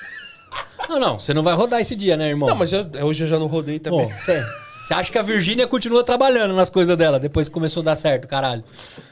Não, 0.88 0.98
não, 1.00 1.18
você 1.18 1.32
não 1.34 1.42
vai 1.42 1.54
rodar 1.54 1.80
esse 1.80 1.94
dia, 1.96 2.16
né, 2.16 2.28
irmão? 2.28 2.48
Não, 2.48 2.56
mas 2.56 2.72
eu- 2.72 2.86
hoje 3.02 3.24
eu 3.24 3.28
já 3.28 3.38
não 3.38 3.46
rodei 3.46 3.78
também. 3.78 4.08
Você 4.18 4.94
acha 4.94 5.10
que 5.10 5.18
a 5.18 5.22
Virgínia 5.22 5.66
continua 5.66 6.04
trabalhando 6.04 6.54
nas 6.54 6.70
coisas 6.70 6.96
dela 6.96 7.18
depois 7.18 7.48
que 7.48 7.54
começou 7.54 7.80
a 7.80 7.84
dar 7.86 7.96
certo, 7.96 8.28
caralho? 8.28 8.62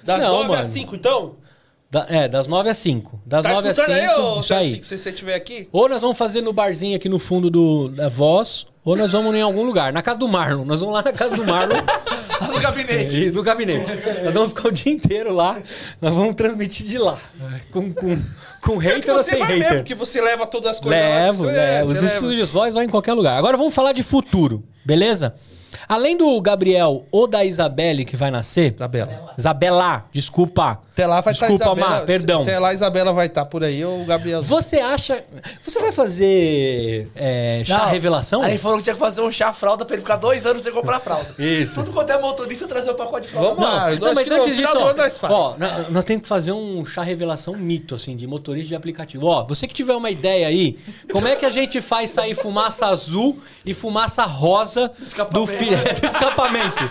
Das 0.05 0.23
não, 0.23 0.31
9 0.37 0.49
mano. 0.51 0.61
às 0.61 0.67
5, 0.67 0.95
então? 0.95 1.35
Da- 1.91 2.07
é, 2.09 2.29
das 2.29 2.47
9 2.47 2.69
às 2.71 2.79
5. 2.79 3.21
Das 3.27 3.43
Tá 3.43 3.53
9 3.55 3.69
às 3.71 3.77
5. 3.77 3.91
aí, 3.91 4.09
ô 4.09 4.41
isso 4.41 4.55
aí. 4.55 4.85
Se 4.85 4.97
você 4.99 5.11
estiver 5.11 5.35
aqui? 5.35 5.69
Ou 5.73 5.89
nós 5.89 6.01
vamos 6.03 6.17
fazer 6.19 6.41
no 6.43 6.53
barzinho 6.53 6.97
aqui 6.97 7.09
no 7.09 7.19
fundo 7.19 7.51
do, 7.51 7.89
da 7.89 8.09
voz, 8.09 8.67
ou 8.85 8.97
nós 8.97 9.13
vamos 9.13 9.35
em 9.35 9.43
algum 9.43 9.65
lugar. 9.65 9.93
Na 9.93 10.03
casa 10.03 10.19
do 10.19 10.29
Marlon. 10.29 10.65
Nós 10.65 10.81
vamos 10.81 10.95
lá 10.95 11.03
na 11.03 11.13
casa 11.13 11.37
do 11.37 11.45
Marlon. 11.45 11.75
No 12.53 12.61
gabinete. 12.61 13.23
e 13.25 13.31
no 13.31 13.43
gabinete. 13.43 13.91
Nós 14.25 14.35
vamos 14.35 14.51
ficar 14.51 14.69
o 14.69 14.73
dia 14.73 14.93
inteiro 14.93 15.35
lá. 15.35 15.57
Nós 16.01 16.15
vamos 16.15 16.35
transmitir 16.35 16.87
de 16.87 16.99
lá. 16.99 17.19
Com, 17.71 17.93
com, 17.93 18.19
com 18.63 18.77
hater 18.77 19.15
ou 19.15 19.23
você 19.23 19.31
sem 19.31 19.39
vai 19.39 19.49
hater. 19.49 19.63
mesmo, 19.65 19.77
porque 19.79 19.95
você 19.95 20.21
leva 20.21 20.47
todas 20.47 20.73
as 20.73 20.81
coisas 20.81 21.01
Levo, 21.01 21.45
lá. 21.45 21.53
levo. 21.53 21.61
é, 21.61 21.85
Os 21.85 22.01
leva. 22.01 22.07
estúdios 22.15 22.53
voz 22.53 22.75
vai 22.75 22.85
em 22.85 22.89
qualquer 22.89 23.13
lugar. 23.15 23.37
Agora 23.37 23.57
vamos 23.57 23.75
falar 23.75 23.93
de 23.93 24.03
futuro, 24.03 24.63
beleza? 24.85 25.35
Além 25.89 26.17
do 26.17 26.41
Gabriel 26.41 27.05
ou 27.11 27.27
da 27.27 27.45
Isabelle 27.45 28.05
que 28.05 28.17
vai 28.17 28.31
nascer. 28.31 28.75
Isabela. 28.75 29.33
Isabela, 29.37 30.07
desculpa. 30.13 30.81
Até 30.95 31.09
lá 31.09 31.21
vai 31.21 31.35
estar 31.35 31.49
Desculpa, 31.49 31.73
Isabela. 31.75 32.01
Má, 32.01 32.07
perdão. 32.07 32.43
Até 32.43 32.57
lá 32.61 32.69
a 32.69 32.73
Isabela 32.73 33.13
vai 33.13 33.27
estar 33.27 33.45
por 33.47 33.65
aí, 33.65 33.85
ou 33.85 34.03
o 34.03 34.05
Gabriel. 34.05 34.41
Você 34.45 34.77
acha. 34.79 35.25
Você 35.61 35.81
vai 35.81 35.91
fazer 35.91 37.11
é, 37.17 37.63
chá 37.67 37.79
Não, 37.79 37.87
revelação? 37.87 38.43
Aí 38.43 38.57
falou 38.59 38.79
que 38.79 38.85
tinha 38.85 38.95
que 38.95 39.01
fazer 39.01 39.21
um 39.21 39.33
chá 39.33 39.53
fralda 39.53 39.85
pra 39.85 39.95
ele 39.97 40.03
ficar 40.03 40.15
dois 40.15 40.47
anos 40.47 40.63
sem 40.63 40.73
comprar 40.73 41.01
fralda. 41.01 41.27
Isso. 41.37 41.75
Tudo 41.75 41.93
quanto 41.93 42.11
é 42.11 42.19
motorista 42.21 42.69
trazer 42.69 42.93
um 42.93 42.95
pacote 42.95 43.27
de 43.27 43.33
fralda. 43.33 43.51
Vamos 43.57 43.65
lá. 43.65 43.91
Não, 43.91 43.99
não, 43.99 44.15
mas 44.15 44.31
antes 44.31 44.57
disso, 44.57 44.73
ó, 44.79 44.93
nós 44.95 45.19
faz. 45.19 45.33
ó, 45.33 45.57
nós, 45.59 45.89
nós 45.91 46.05
temos 46.05 46.23
que 46.23 46.29
fazer 46.29 46.53
um 46.53 46.85
chá 46.87 47.03
revelação 47.03 47.55
mito, 47.57 47.97
assim, 47.97 48.15
de 48.15 48.25
motorista 48.29 48.69
de 48.69 48.75
aplicativo. 48.77 49.27
Ó, 49.27 49.45
você 49.45 49.67
que 49.67 49.75
tiver 49.75 49.95
uma 49.97 50.11
ideia 50.11 50.47
aí, 50.47 50.79
como 51.11 51.27
é 51.27 51.35
que 51.35 51.45
a 51.45 51.51
gente 51.51 51.81
faz 51.81 52.11
sair 52.11 52.37
fumaça 52.37 52.87
azul 52.87 53.37
e 53.67 53.75
fumaça 53.75 54.23
rosa 54.25 54.93
do, 55.33 55.45
fi- 55.45 55.75
do 56.01 56.07
escapamento? 56.07 56.89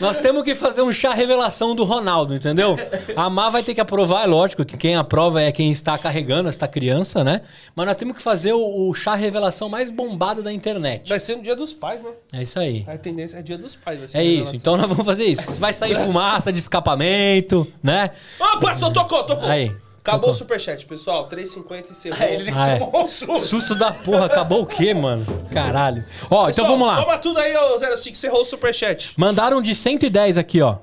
Nós 0.00 0.18
temos 0.18 0.42
que 0.42 0.54
fazer 0.54 0.82
um 0.82 0.90
chá 0.90 1.12
revelação 1.14 1.74
do 1.74 1.84
Ronaldo, 1.84 2.34
entendeu? 2.34 2.76
A 3.14 3.30
Má 3.34 3.48
vai 3.50 3.62
ter 3.64 3.74
que 3.74 3.80
aprovar, 3.80 4.22
é 4.22 4.26
lógico 4.26 4.64
que 4.64 4.76
quem 4.76 4.94
aprova 4.94 5.42
é 5.42 5.50
quem 5.50 5.72
está 5.72 5.98
carregando 5.98 6.48
esta 6.48 6.68
criança, 6.68 7.24
né? 7.24 7.40
Mas 7.74 7.84
nós 7.86 7.96
temos 7.96 8.16
que 8.16 8.22
fazer 8.22 8.52
o, 8.52 8.88
o 8.88 8.94
chá 8.94 9.14
revelação 9.16 9.68
mais 9.68 9.90
bombado 9.90 10.40
da 10.42 10.52
internet. 10.52 11.08
Vai 11.08 11.18
ser 11.18 11.36
no 11.36 11.42
dia 11.42 11.56
dos 11.56 11.72
pais, 11.72 12.00
né? 12.00 12.12
É 12.32 12.42
isso 12.42 12.58
aí. 12.60 12.84
A 12.86 12.96
tendência 12.96 13.38
é 13.38 13.42
dia 13.42 13.58
dos 13.58 13.74
pais. 13.74 13.98
Vai 13.98 14.08
ser 14.08 14.18
É 14.18 14.22
isso, 14.24 14.54
então 14.54 14.76
nós 14.76 14.86
vamos 14.88 15.04
fazer 15.04 15.24
isso. 15.24 15.58
Vai 15.60 15.72
sair 15.72 15.96
fumaça 16.04 16.52
de 16.52 16.60
escapamento, 16.60 17.66
né? 17.82 18.10
Ó, 18.38 18.58
passou, 18.60 18.92
tocou, 18.92 19.24
tocou. 19.24 19.48
Aí, 19.48 19.74
Acabou 20.00 20.20
tocou. 20.20 20.30
o 20.32 20.34
superchat, 20.34 20.84
pessoal. 20.86 21.26
3,50 21.28 21.90
encerrou. 21.90 22.18
Aí 22.20 22.34
ele 22.34 22.50
Ah, 22.54 22.68
é. 22.68 22.78
tomou 22.78 23.02
um 23.04 23.06
susto. 23.08 23.38
Susto 23.38 23.74
da 23.74 23.90
porra, 23.90 24.26
acabou 24.26 24.62
o 24.62 24.66
quê, 24.66 24.92
mano? 24.94 25.24
Caralho. 25.50 26.04
Ó, 26.30 26.42
então 26.42 26.46
Pessoal, 26.46 26.68
vamos 26.68 26.86
lá. 26.86 27.00
Soma 27.00 27.18
tudo 27.18 27.38
aí, 27.40 27.56
ô 27.56 27.78
05, 27.78 28.10
encerrou 28.10 28.42
o 28.42 28.44
superchat. 28.44 29.12
Mandaram 29.16 29.60
de 29.62 29.74
110 29.74 30.36
aqui, 30.38 30.60
ó. 30.60 30.76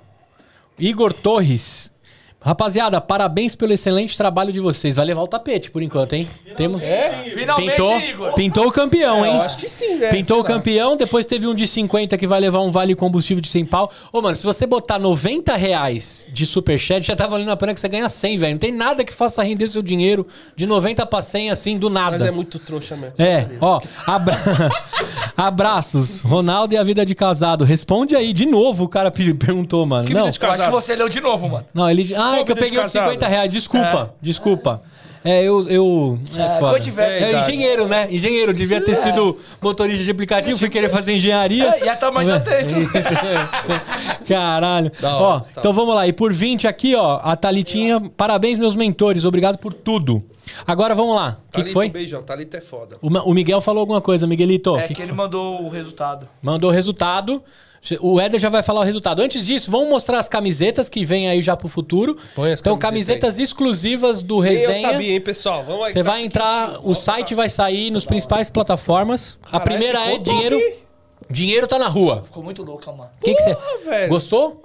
Igor 0.77 1.13
Torres. 1.13 1.90
Rapaziada, 2.43 2.99
parabéns 2.99 3.53
pelo 3.55 3.72
excelente 3.72 4.18
trabalho 4.18 4.51
de 4.51 4.59
vocês. 4.59 4.95
Vai 4.95 5.05
levar 5.05 5.22
o 5.22 5.27
tapete 5.27 5.69
por 5.69 5.81
enquanto, 5.84 6.13
hein? 6.13 6.27
Temos. 6.57 6.81
Finalmente, 7.35 7.72
Pintou, 7.72 7.99
Igor. 7.99 8.34
pintou 8.34 8.68
o 8.68 8.72
campeão, 8.72 9.23
hein? 9.23 9.35
Eu 9.35 9.41
acho 9.43 9.57
que 9.59 9.69
sim, 9.69 9.95
né? 9.97 10.09
Pintou 10.09 10.39
o 10.39 10.43
campeão, 10.43 10.97
depois 10.97 11.27
teve 11.27 11.45
um 11.45 11.53
de 11.53 11.68
50 11.68 12.18
que 12.18 12.26
vai 12.26 12.39
levar 12.39 12.61
um 12.61 12.72
vale 12.72 12.95
combustível 12.95 13.41
de 13.41 13.47
100 13.47 13.65
pau. 13.65 13.91
Ô, 14.11 14.23
mano, 14.23 14.35
se 14.35 14.43
você 14.43 14.65
botar 14.65 14.97
90 14.97 15.55
reais 15.55 16.26
de 16.34 16.47
superchat, 16.47 17.05
já 17.05 17.15
tá 17.15 17.27
valendo 17.27 17.51
a 17.51 17.55
pena 17.57 17.76
que 17.76 17.80
você 17.80 17.88
ganha 17.88 18.09
100, 18.09 18.38
velho. 18.39 18.51
Não 18.53 18.59
tem 18.59 18.72
nada 18.72 19.03
que 19.05 19.13
faça 19.13 19.43
render 19.43 19.68
seu 19.68 19.84
dinheiro 19.84 20.26
de 20.55 20.65
90 20.65 21.05
pra 21.05 21.22
100 21.22 21.51
assim, 21.51 21.77
do 21.77 21.91
nada. 21.91 22.18
Mas 22.18 22.27
é 22.27 22.31
muito 22.31 22.57
trouxa 22.57 22.95
mesmo. 22.95 23.13
É, 23.19 23.45
ó, 23.61 23.80
abra... 24.07 24.35
abraços. 25.38 26.22
Ronaldo 26.22 26.73
e 26.73 26.77
a 26.77 26.84
vida 26.84 27.05
de 27.05 27.15
casado. 27.15 27.63
Responde 27.63 28.15
aí 28.15 28.34
de 28.34 28.45
novo, 28.45 28.85
o 28.85 28.88
cara 28.89 29.11
pe- 29.11 29.34
perguntou, 29.34 29.85
mano. 29.85 30.05
Que 30.07 30.13
não, 30.13 30.26
vida 30.26 30.31
de 30.31 30.39
Eu 30.43 30.49
acho 30.49 30.57
que 30.57 30.63
casado? 30.65 30.72
você 30.72 30.95
leu 30.95 31.07
de 31.09 31.22
novo, 31.22 31.47
mano. 31.49 31.65
não, 31.73 31.89
ele. 31.89 32.13
Ah, 32.15 32.30
é 32.35 32.43
que 32.43 32.51
eu 32.51 32.55
peguei 32.55 32.79
o 32.79 32.87
de 32.87 32.93
casado? 32.93 33.09
50 33.09 33.27
reais. 33.27 33.51
Desculpa, 33.51 34.13
desculpa. 34.21 34.81
É, 35.23 35.43
eu. 35.43 35.61
eu 35.69 36.19
é, 36.35 37.01
É. 37.01 37.31
É, 37.31 37.39
engenheiro, 37.39 37.87
né? 37.87 38.07
Engenheiro, 38.09 38.53
devia 38.53 38.83
ter 38.83 38.95
sido 38.95 39.37
motorista 39.61 40.03
de 40.03 40.11
aplicativo, 40.11 40.57
fui 40.57 40.69
querer 40.69 40.89
fazer 40.89 41.13
engenharia. 41.13 41.75
É, 41.75 41.85
ia 41.85 41.95
tá 41.95 42.11
mais 42.11 42.27
atento. 42.27 42.73
Caralho. 44.27 44.91
Ó, 45.03 45.07
hora, 45.07 45.39
tá. 45.41 45.59
então 45.59 45.73
vamos 45.73 45.93
lá. 45.93 46.07
E 46.07 46.13
por 46.13 46.33
20 46.33 46.67
aqui, 46.67 46.95
ó, 46.95 47.19
a 47.21 47.35
Thalitinha. 47.35 47.99
Parabéns, 48.17 48.57
meus 48.57 48.75
mentores. 48.75 49.23
Obrigado 49.23 49.57
por 49.57 49.73
tudo. 49.73 50.23
Agora 50.65 50.95
vamos 50.95 51.15
lá. 51.15 51.37
O 51.49 51.63
que, 51.63 51.69
foi? 51.69 51.87
um 51.87 51.91
beijão. 51.91 52.23
Thalita 52.23 52.57
é 52.57 52.61
foda. 52.61 52.97
O, 53.01 53.07
o 53.07 53.33
Miguel 53.33 53.61
falou 53.61 53.81
alguma 53.81 54.01
coisa, 54.01 54.25
Miguelito. 54.25 54.75
É 54.75 54.81
que 54.83 54.87
que, 54.89 54.93
que 54.95 55.01
ele 55.01 55.09
foi? 55.09 55.17
mandou 55.17 55.61
o 55.63 55.69
resultado. 55.69 56.27
Mandou 56.41 56.71
o 56.71 56.73
resultado. 56.73 57.43
O 57.99 58.21
Éder 58.21 58.39
já 58.39 58.49
vai 58.49 58.61
falar 58.61 58.81
o 58.81 58.83
resultado. 58.83 59.21
Antes 59.21 59.43
disso, 59.43 59.71
vamos 59.71 59.89
mostrar 59.89 60.19
as 60.19 60.29
camisetas 60.29 60.87
que 60.87 61.03
vem 61.03 61.27
aí 61.27 61.41
já 61.41 61.57
pro 61.57 61.67
futuro. 61.67 62.15
Põe 62.35 62.53
as 62.53 62.59
então, 62.59 62.77
camisetas 62.77 63.21
camisetas 63.21 63.39
exclusivas 63.39 64.21
do 64.21 64.39
Nem 64.41 64.53
eu 64.53 64.59
Resenha. 64.69 64.91
sabia, 64.91 65.13
hein, 65.13 65.21
pessoal? 65.21 65.63
Vamos 65.63 65.87
aí. 65.87 65.93
Você 65.93 66.03
tá 66.03 66.11
vai 66.11 66.23
entrar, 66.23 66.69
quentinho. 66.69 66.89
o 66.89 66.93
site 66.93 67.33
vai 67.33 67.49
sair 67.49 67.89
nos 67.89 68.05
principais 68.05 68.49
plataformas. 68.49 69.39
a 69.51 69.59
primeira 69.59 69.99
é 69.99 70.03
ficou 70.03 70.17
top, 70.19 70.29
dinheiro. 70.29 70.59
Dinheiro 71.29 71.67
tá 71.67 71.79
na 71.79 71.87
rua. 71.87 72.23
Ficou 72.23 72.43
muito 72.43 72.63
louco, 72.63 72.85
mano. 72.91 73.09
O 73.19 73.23
que 73.23 73.33
que 73.33 73.41
você 73.41 73.57
velho. 73.85 74.09
Gostou? 74.09 74.61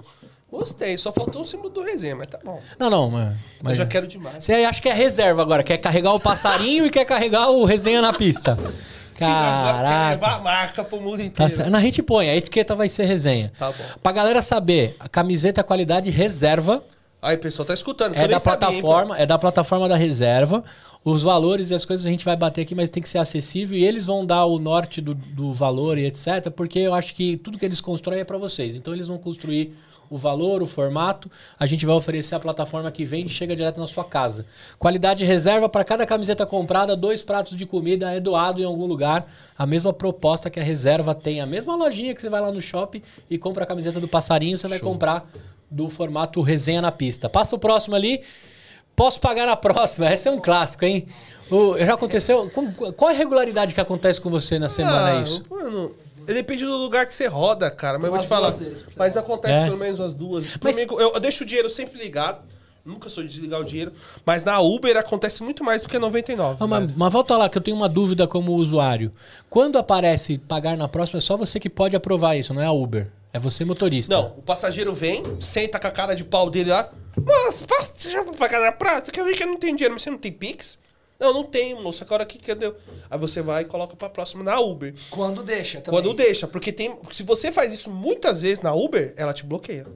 Gostei, 0.49 0.97
só 0.97 1.11
faltou 1.11 1.41
o 1.41 1.45
símbolo 1.45 1.69
do 1.69 1.81
resenha, 1.81 2.15
mas 2.15 2.27
tá 2.27 2.39
bom. 2.43 2.61
Não, 2.79 2.89
não, 2.89 3.09
mas, 3.09 3.33
Eu 3.65 3.75
já 3.75 3.85
quero 3.85 4.07
demais. 4.07 4.43
você 4.43 4.53
acha 4.53 4.81
que 4.81 4.87
é 4.87 4.93
reserva 4.93 5.41
agora, 5.41 5.61
quer 5.61 5.77
carregar 5.77 6.13
o 6.13 6.19
passarinho 6.19 6.85
e 6.85 6.89
quer 6.89 7.03
carregar 7.03 7.49
o 7.49 7.65
resenha 7.65 8.01
na 8.01 8.13
pista. 8.13 8.57
Caraca. 9.25 10.09
levar 10.09 10.35
a 10.35 10.39
marca 10.39 10.83
pro 10.83 10.99
mundo 11.01 11.17
Tá 11.17 11.23
inteiro. 11.23 11.51
certo. 11.51 11.69
Na 11.69 11.79
gente 11.79 12.01
põe, 12.01 12.29
a 12.29 12.35
etiqueta 12.35 12.75
vai 12.75 12.87
ser 12.89 13.05
resenha. 13.05 13.51
Tá 13.57 13.71
bom. 13.71 13.83
Pra 14.01 14.11
galera 14.11 14.41
saber, 14.41 14.95
a 14.99 15.07
camiseta 15.09 15.61
é 15.61 15.63
qualidade 15.63 16.09
reserva. 16.09 16.83
Aí, 17.21 17.35
pessoal, 17.37 17.65
tá 17.65 17.73
escutando. 17.73 18.13
que 18.13 18.19
É 18.19 18.27
da 18.27 18.37
sabia, 18.39 18.67
hein, 18.69 18.81
plataforma, 18.81 19.17
é 19.17 19.25
da 19.25 19.37
plataforma 19.37 19.89
da 19.89 19.95
reserva. 19.97 20.63
Os 21.03 21.23
valores 21.23 21.71
e 21.71 21.75
as 21.75 21.85
coisas 21.85 22.05
a 22.05 22.09
gente 22.09 22.25
vai 22.25 22.35
bater 22.35 22.61
aqui, 22.61 22.75
mas 22.75 22.89
tem 22.89 23.01
que 23.01 23.07
ser 23.09 23.17
acessível 23.17 23.77
e 23.77 23.83
eles 23.85 24.05
vão 24.05 24.25
dar 24.25 24.45
o 24.45 24.59
norte 24.59 24.99
do, 25.01 25.13
do 25.13 25.53
valor 25.53 25.97
e 25.97 26.05
etc. 26.05 26.51
Porque 26.55 26.79
eu 26.79 26.93
acho 26.93 27.15
que 27.15 27.37
tudo 27.37 27.57
que 27.57 27.65
eles 27.65 27.79
constroem 27.81 28.19
é 28.19 28.23
para 28.25 28.37
vocês. 28.37 28.75
Então 28.75 28.93
eles 28.93 29.07
vão 29.07 29.17
construir 29.17 29.73
o 30.09 30.17
valor, 30.17 30.61
o 30.61 30.67
formato. 30.67 31.29
A 31.59 31.65
gente 31.65 31.85
vai 31.85 31.95
oferecer 31.95 32.35
a 32.35 32.39
plataforma 32.39 32.91
que 32.91 33.03
vende 33.05 33.27
e 33.31 33.33
chega 33.35 33.55
direto 33.55 33.79
na 33.79 33.87
sua 33.87 34.03
casa. 34.03 34.45
Qualidade 34.79 35.23
reserva 35.25 35.67
para 35.69 35.83
cada 35.83 36.05
camiseta 36.05 36.45
comprada, 36.45 36.95
dois 36.95 37.23
pratos 37.23 37.55
de 37.57 37.65
comida 37.65 38.11
é 38.13 38.19
doado 38.19 38.61
em 38.61 38.65
algum 38.65 38.85
lugar. 38.85 39.29
A 39.57 39.65
mesma 39.65 39.91
proposta 39.91 40.49
que 40.49 40.59
a 40.59 40.63
reserva 40.63 41.13
tem, 41.15 41.41
a 41.41 41.45
mesma 41.45 41.75
lojinha 41.75 42.13
que 42.13 42.21
você 42.21 42.29
vai 42.29 42.41
lá 42.41 42.51
no 42.51 42.61
shopping 42.61 43.01
e 43.29 43.37
compra 43.37 43.63
a 43.63 43.67
camiseta 43.67 43.99
do 43.99 44.07
passarinho, 44.07 44.57
você 44.57 44.67
vai 44.67 44.79
comprar 44.79 45.27
do 45.69 45.89
formato 45.89 46.41
resenha 46.41 46.81
na 46.81 46.91
pista. 46.91 47.27
Passa 47.29 47.55
o 47.55 47.59
próximo 47.59 47.95
ali. 47.95 48.21
Posso 48.95 49.19
pagar 49.19 49.45
na 49.45 49.55
próxima. 49.55 50.07
Essa 50.09 50.29
é 50.29 50.31
um 50.31 50.39
clássico, 50.39 50.85
hein? 50.85 51.07
O- 51.51 51.77
já 51.77 51.93
aconteceu? 51.93 52.49
qual 52.95 53.11
é 53.11 53.13
a 53.13 53.17
regularidade 53.17 53.73
que 53.75 53.79
acontece 53.81 54.19
com 54.19 54.29
você 54.29 54.57
na 54.59 54.67
semana 54.69 55.19
Ah, 55.19 55.21
isso? 55.21 55.43
Mano, 55.49 55.91
depende 56.33 56.65
do 56.65 56.75
lugar 56.77 57.05
que 57.05 57.13
você 57.15 57.27
roda, 57.27 57.69
cara. 57.71 57.97
Mas 57.97 58.05
eu 58.07 58.11
vou 58.11 58.21
te 58.21 58.27
falar. 58.27 58.51
vezes 58.51 58.85
Mas 58.95 59.15
acontece 59.17 59.59
É. 59.59 59.65
pelo 59.65 59.77
menos 59.77 59.99
umas 59.99 60.13
duas. 60.13 60.45
Mas- 60.61 60.75
Comigo, 60.75 60.99
eu, 60.99 61.11
eu 61.13 61.19
deixo 61.19 61.43
o 61.43 61.47
dinheiro 61.47 61.69
sempre 61.69 61.97
ligado. 62.01 62.41
Nunca 62.85 63.09
sou 63.09 63.21
de 63.21 63.29
desligar 63.29 63.59
o 63.59 63.65
dinheiro. 63.65 63.91
Mas 64.25 64.45
na 64.45 64.59
Uber 64.61 64.95
acontece 64.95 65.43
muito 65.43 65.61
mais 65.61 65.81
do 65.81 65.89
que 65.89 65.99
99. 65.99 66.57
Ah, 66.61 66.65
mas, 66.67 66.95
mas 66.95 67.11
volta 67.11 67.35
lá, 67.35 67.49
que 67.49 67.57
eu 67.57 67.61
tenho 67.61 67.75
uma 67.75 67.89
dúvida 67.89 68.25
como 68.27 68.53
usuário. 68.53 69.11
Quando 69.49 69.77
aparece 69.77 70.37
pagar 70.37 70.77
na 70.77 70.87
próxima, 70.87 71.17
é 71.17 71.21
só 71.21 71.35
você 71.35 71.59
que 71.59 71.69
pode 71.69 71.97
aprovar 71.97 72.37
isso, 72.37 72.53
não 72.53 72.61
é 72.61 72.65
a 72.65 72.71
Uber. 72.71 73.09
É 73.33 73.39
você 73.39 73.65
motorista. 73.65 74.15
Não, 74.15 74.27
o 74.37 74.41
passageiro 74.41 74.95
vem, 74.95 75.21
senta 75.41 75.77
com 75.79 75.87
a 75.87 75.91
cara 75.91 76.15
de 76.15 76.23
pau 76.23 76.49
dele 76.49 76.69
lá. 76.69 76.89
Nossa, 77.17 77.65
você 77.93 78.09
já 78.09 78.23
vai 78.23 78.33
pagar 78.33 78.61
na 78.61 78.71
praça? 78.71 79.11
Que 79.11 79.19
eu 79.19 79.25
vi 79.25 79.33
que 79.35 79.43
eu 79.43 79.47
não 79.47 79.57
tenho 79.57 79.75
dinheiro, 79.75 79.93
mas 79.93 80.03
você 80.03 80.09
não 80.09 80.17
tem 80.17 80.31
Pix? 80.31 80.79
Não, 81.19 81.33
não 81.33 81.43
tenho, 81.43 81.81
moço. 81.81 82.03
Agora 82.03 82.21
aqui 82.23 82.37
que 82.37 82.53
deu. 82.53 82.75
Aí 83.09 83.17
você 83.17 83.41
vai 83.41 83.63
e 83.63 83.65
coloca 83.65 83.95
pra 83.95 84.07
próxima 84.07 84.43
na 84.43 84.59
Uber. 84.59 84.93
Quando 85.09 85.41
deixa 85.41 85.81
também. 85.81 85.99
Quando 85.99 86.13
deixa, 86.13 86.47
porque 86.47 86.71
tem. 86.71 86.95
Se 87.11 87.23
você 87.23 87.51
faz 87.51 87.73
isso 87.73 87.89
muitas 87.89 88.41
vezes 88.41 88.61
na 88.61 88.73
Uber, 88.73 89.13
ela 89.17 89.33
te 89.33 89.43
bloqueia. 89.45 89.87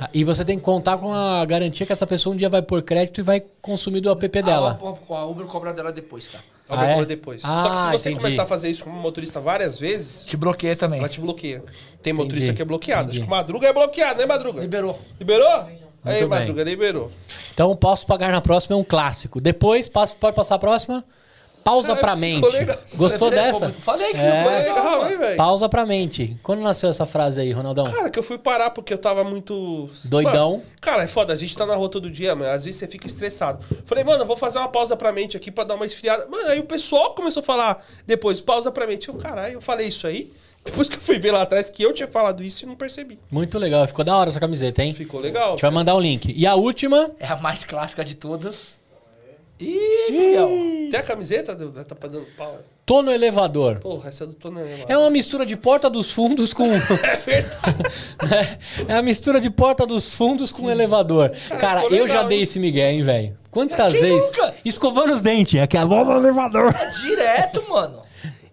Ah, 0.00 0.08
E 0.14 0.24
você 0.24 0.44
tem 0.44 0.58
que 0.58 0.64
contar 0.64 0.96
com 0.96 1.12
a 1.12 1.44
garantia 1.44 1.84
que 1.84 1.92
essa 1.92 2.06
pessoa 2.06 2.34
um 2.34 2.36
dia 2.36 2.48
vai 2.48 2.62
por 2.62 2.80
crédito 2.82 3.20
e 3.20 3.22
vai 3.22 3.42
consumir 3.60 4.00
do 4.00 4.10
app 4.10 4.28
dela. 4.42 4.80
A, 4.82 5.14
a, 5.14 5.18
a 5.18 5.26
Uber 5.26 5.46
cobra 5.46 5.72
dela 5.74 5.92
depois, 5.92 6.26
cara. 6.28 6.42
A 6.68 6.74
Ah, 6.74 6.76
Uber 6.76 6.88
é? 6.88 6.92
cobra 6.92 7.06
depois. 7.06 7.42
Ah, 7.44 7.62
Só 7.62 7.68
que 7.70 7.76
se 7.76 7.86
você 7.90 8.08
entendi. 8.10 8.24
começar 8.24 8.42
a 8.44 8.46
fazer 8.46 8.70
isso 8.70 8.84
como 8.84 8.96
motorista 8.98 9.40
várias 9.40 9.78
vezes, 9.78 10.24
Te 10.24 10.36
bloqueia 10.38 10.74
também. 10.74 11.00
ela 11.00 11.08
te 11.08 11.20
bloqueia. 11.20 11.62
Tem 12.02 12.12
motorista 12.14 12.46
Entendi. 12.46 12.56
que 12.56 12.62
é 12.62 12.64
bloqueado. 12.64 13.10
Acho 13.10 13.20
que 13.20 13.28
Madruga 13.28 13.68
é 13.68 13.72
bloqueado, 13.74 14.20
né, 14.20 14.26
Madruga? 14.26 14.60
Liberou. 14.62 14.98
Liberou? 15.20 15.81
Aí, 16.04 16.20
bem. 16.20 16.28
Madruga, 16.28 16.64
liberou. 16.64 17.12
Então, 17.54 17.74
posso 17.76 18.06
pagar 18.06 18.32
na 18.32 18.40
próxima 18.40 18.74
é 18.76 18.78
um 18.78 18.84
clássico. 18.84 19.40
Depois, 19.40 19.88
passo, 19.88 20.16
pode 20.16 20.34
passar 20.34 20.56
a 20.56 20.58
próxima? 20.58 21.04
Pausa 21.62 21.94
Cara, 21.94 22.00
pra 22.00 22.16
ficou 22.16 22.20
mente. 22.50 22.50
legal. 22.56 22.76
Gostou 22.96 23.28
Você- 23.28 23.34
dessa? 23.36 23.70
Falei 23.70 24.10
que 24.10 24.16
É. 24.18 24.38
ficou 24.38 24.50
Foi 24.52 24.62
legal, 24.62 25.10
hein, 25.12 25.16
velho? 25.18 25.36
Pausa 25.36 25.68
pra 25.68 25.86
mente. 25.86 26.36
Quando 26.42 26.60
nasceu 26.60 26.90
essa 26.90 27.06
frase 27.06 27.40
aí, 27.40 27.52
Ronaldão? 27.52 27.84
Cara, 27.84 28.10
que 28.10 28.18
eu 28.18 28.22
fui 28.24 28.36
parar 28.36 28.70
porque 28.70 28.92
eu 28.92 28.98
tava 28.98 29.22
muito. 29.22 29.88
Doidão. 30.06 30.52
Mano, 30.54 30.62
cara, 30.80 31.04
é 31.04 31.06
foda, 31.06 31.32
a 31.32 31.36
gente 31.36 31.56
tá 31.56 31.64
na 31.64 31.76
rua 31.76 31.88
todo 31.88 32.10
dia, 32.10 32.34
mano. 32.34 32.50
Às 32.50 32.64
vezes 32.64 32.80
você 32.80 32.88
fica 32.88 33.06
estressado. 33.06 33.64
Falei, 33.86 34.02
mano, 34.02 34.22
eu 34.24 34.26
vou 34.26 34.34
fazer 34.36 34.58
uma 34.58 34.66
pausa 34.66 34.96
pra 34.96 35.12
mente 35.12 35.36
aqui 35.36 35.52
pra 35.52 35.62
dar 35.62 35.76
uma 35.76 35.86
esfriada. 35.86 36.26
Mano, 36.28 36.48
aí 36.48 36.58
o 36.58 36.64
pessoal 36.64 37.14
começou 37.14 37.42
a 37.42 37.44
falar 37.44 37.80
depois, 38.08 38.40
pausa 38.40 38.72
pra 38.72 38.84
mente. 38.84 39.06
Eu, 39.08 39.14
caralho, 39.14 39.54
eu 39.54 39.60
falei 39.60 39.86
isso 39.86 40.04
aí. 40.08 40.32
Depois 40.64 40.88
que 40.88 40.96
eu 40.96 41.00
fui 41.00 41.18
ver 41.18 41.32
lá 41.32 41.42
atrás 41.42 41.68
que 41.70 41.82
eu 41.82 41.92
tinha 41.92 42.06
falado 42.08 42.42
isso 42.42 42.64
e 42.64 42.66
não 42.66 42.76
percebi. 42.76 43.18
Muito 43.30 43.58
legal. 43.58 43.86
Ficou 43.86 44.04
da 44.04 44.16
hora 44.16 44.30
essa 44.30 44.38
camiseta, 44.40 44.82
hein? 44.82 44.94
Ficou 44.94 45.20
A 45.20 45.22
legal. 45.24 45.50
gente 45.52 45.62
vai 45.62 45.70
mandar 45.70 45.94
o 45.94 46.00
link. 46.00 46.32
E 46.36 46.46
a 46.46 46.54
última. 46.54 47.10
É 47.18 47.26
a 47.26 47.36
mais 47.36 47.64
clássica 47.64 48.04
de 48.04 48.14
todas. 48.14 48.76
Ih, 49.58 50.10
Miguel. 50.10 50.48
Tem 50.90 50.98
a 50.98 51.02
camiseta? 51.02 51.54
do- 51.54 51.70
Tá 51.84 51.94
pra 51.94 52.08
dando 52.08 52.26
pau. 52.36 52.58
Tô 52.84 53.00
no 53.00 53.12
elevador. 53.12 53.78
Porra, 53.78 54.08
essa 54.08 54.24
é 54.24 54.26
do 54.26 54.34
Tony 54.34 54.60
Elevador. 54.60 54.86
É 54.88 54.98
uma 54.98 55.08
mistura 55.10 55.46
de 55.46 55.56
porta 55.56 55.88
dos 55.88 56.10
fundos 56.10 56.52
com. 56.52 56.64
É 56.74 57.16
verdade. 57.16 58.58
é 58.88 58.94
a 58.94 59.02
mistura 59.02 59.40
de 59.40 59.48
porta 59.50 59.86
dos 59.86 60.12
fundos 60.12 60.50
com 60.50 60.68
elevador. 60.68 61.30
Cara, 61.60 61.82
ficou 61.82 61.96
eu 61.96 62.08
já 62.08 62.14
legal, 62.14 62.28
dei 62.28 62.38
hein? 62.38 62.42
esse 62.42 62.58
migué, 62.58 62.92
hein, 62.92 63.02
velho? 63.02 63.38
Quantas 63.52 63.92
Quem 63.92 64.02
vezes? 64.02 64.24
nunca? 64.30 64.54
Escovando 64.64 65.12
os 65.12 65.22
dentes. 65.22 65.60
Aqui, 65.60 65.76
a 65.76 65.86
bola 65.86 66.14
no 66.14 66.26
elevador. 66.26 66.74
Direto, 67.04 67.64
mano. 67.68 68.02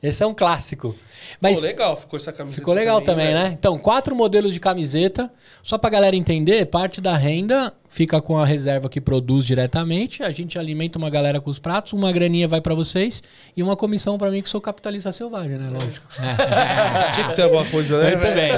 Esse 0.02 0.24
é 0.24 0.28
um 0.28 0.34
clássico. 0.34 0.96
Mas 1.42 1.60
Pô, 1.60 1.66
legal, 1.66 1.98
ficou 1.98 2.18
essa 2.18 2.32
camiseta. 2.32 2.62
ficou 2.62 2.74
legal 2.74 3.02
também, 3.02 3.28
velho. 3.28 3.40
né? 3.40 3.56
Então, 3.58 3.78
quatro 3.78 4.16
modelos 4.16 4.54
de 4.54 4.60
camiseta. 4.60 5.30
Só 5.62 5.78
pra 5.78 5.90
galera 5.90 6.16
entender, 6.16 6.66
parte 6.68 7.02
da 7.02 7.18
renda 7.18 7.74
fica 7.90 8.22
com 8.22 8.38
a 8.38 8.46
reserva 8.46 8.88
que 8.88 9.02
produz 9.02 9.46
diretamente. 9.46 10.24
A 10.24 10.32
gente 10.32 10.58
alimenta 10.58 10.98
uma 10.98 11.10
galera 11.10 11.42
com 11.42 11.50
os 11.50 11.60
pratos, 11.60 11.92
uma 11.94 12.12
graninha 12.12 12.48
vai 12.48 12.62
pra 12.62 12.74
vocês 12.74 13.22
e 13.58 13.62
uma 13.62 13.76
comissão 13.76 14.18
pra 14.18 14.32
mim 14.32 14.42
que 14.42 14.48
sou 14.50 14.62
capitalista 14.62 15.12
selvagem, 15.12 15.58
né? 15.58 15.70
Lógico. 15.70 16.08
É. 16.22 17.12
Tinha 17.14 17.28
que 17.28 17.36
ter 17.36 17.42
alguma 17.42 17.66
coisa, 17.66 18.02
né? 18.02 18.16
Muito 18.16 18.34
bem. 18.34 18.52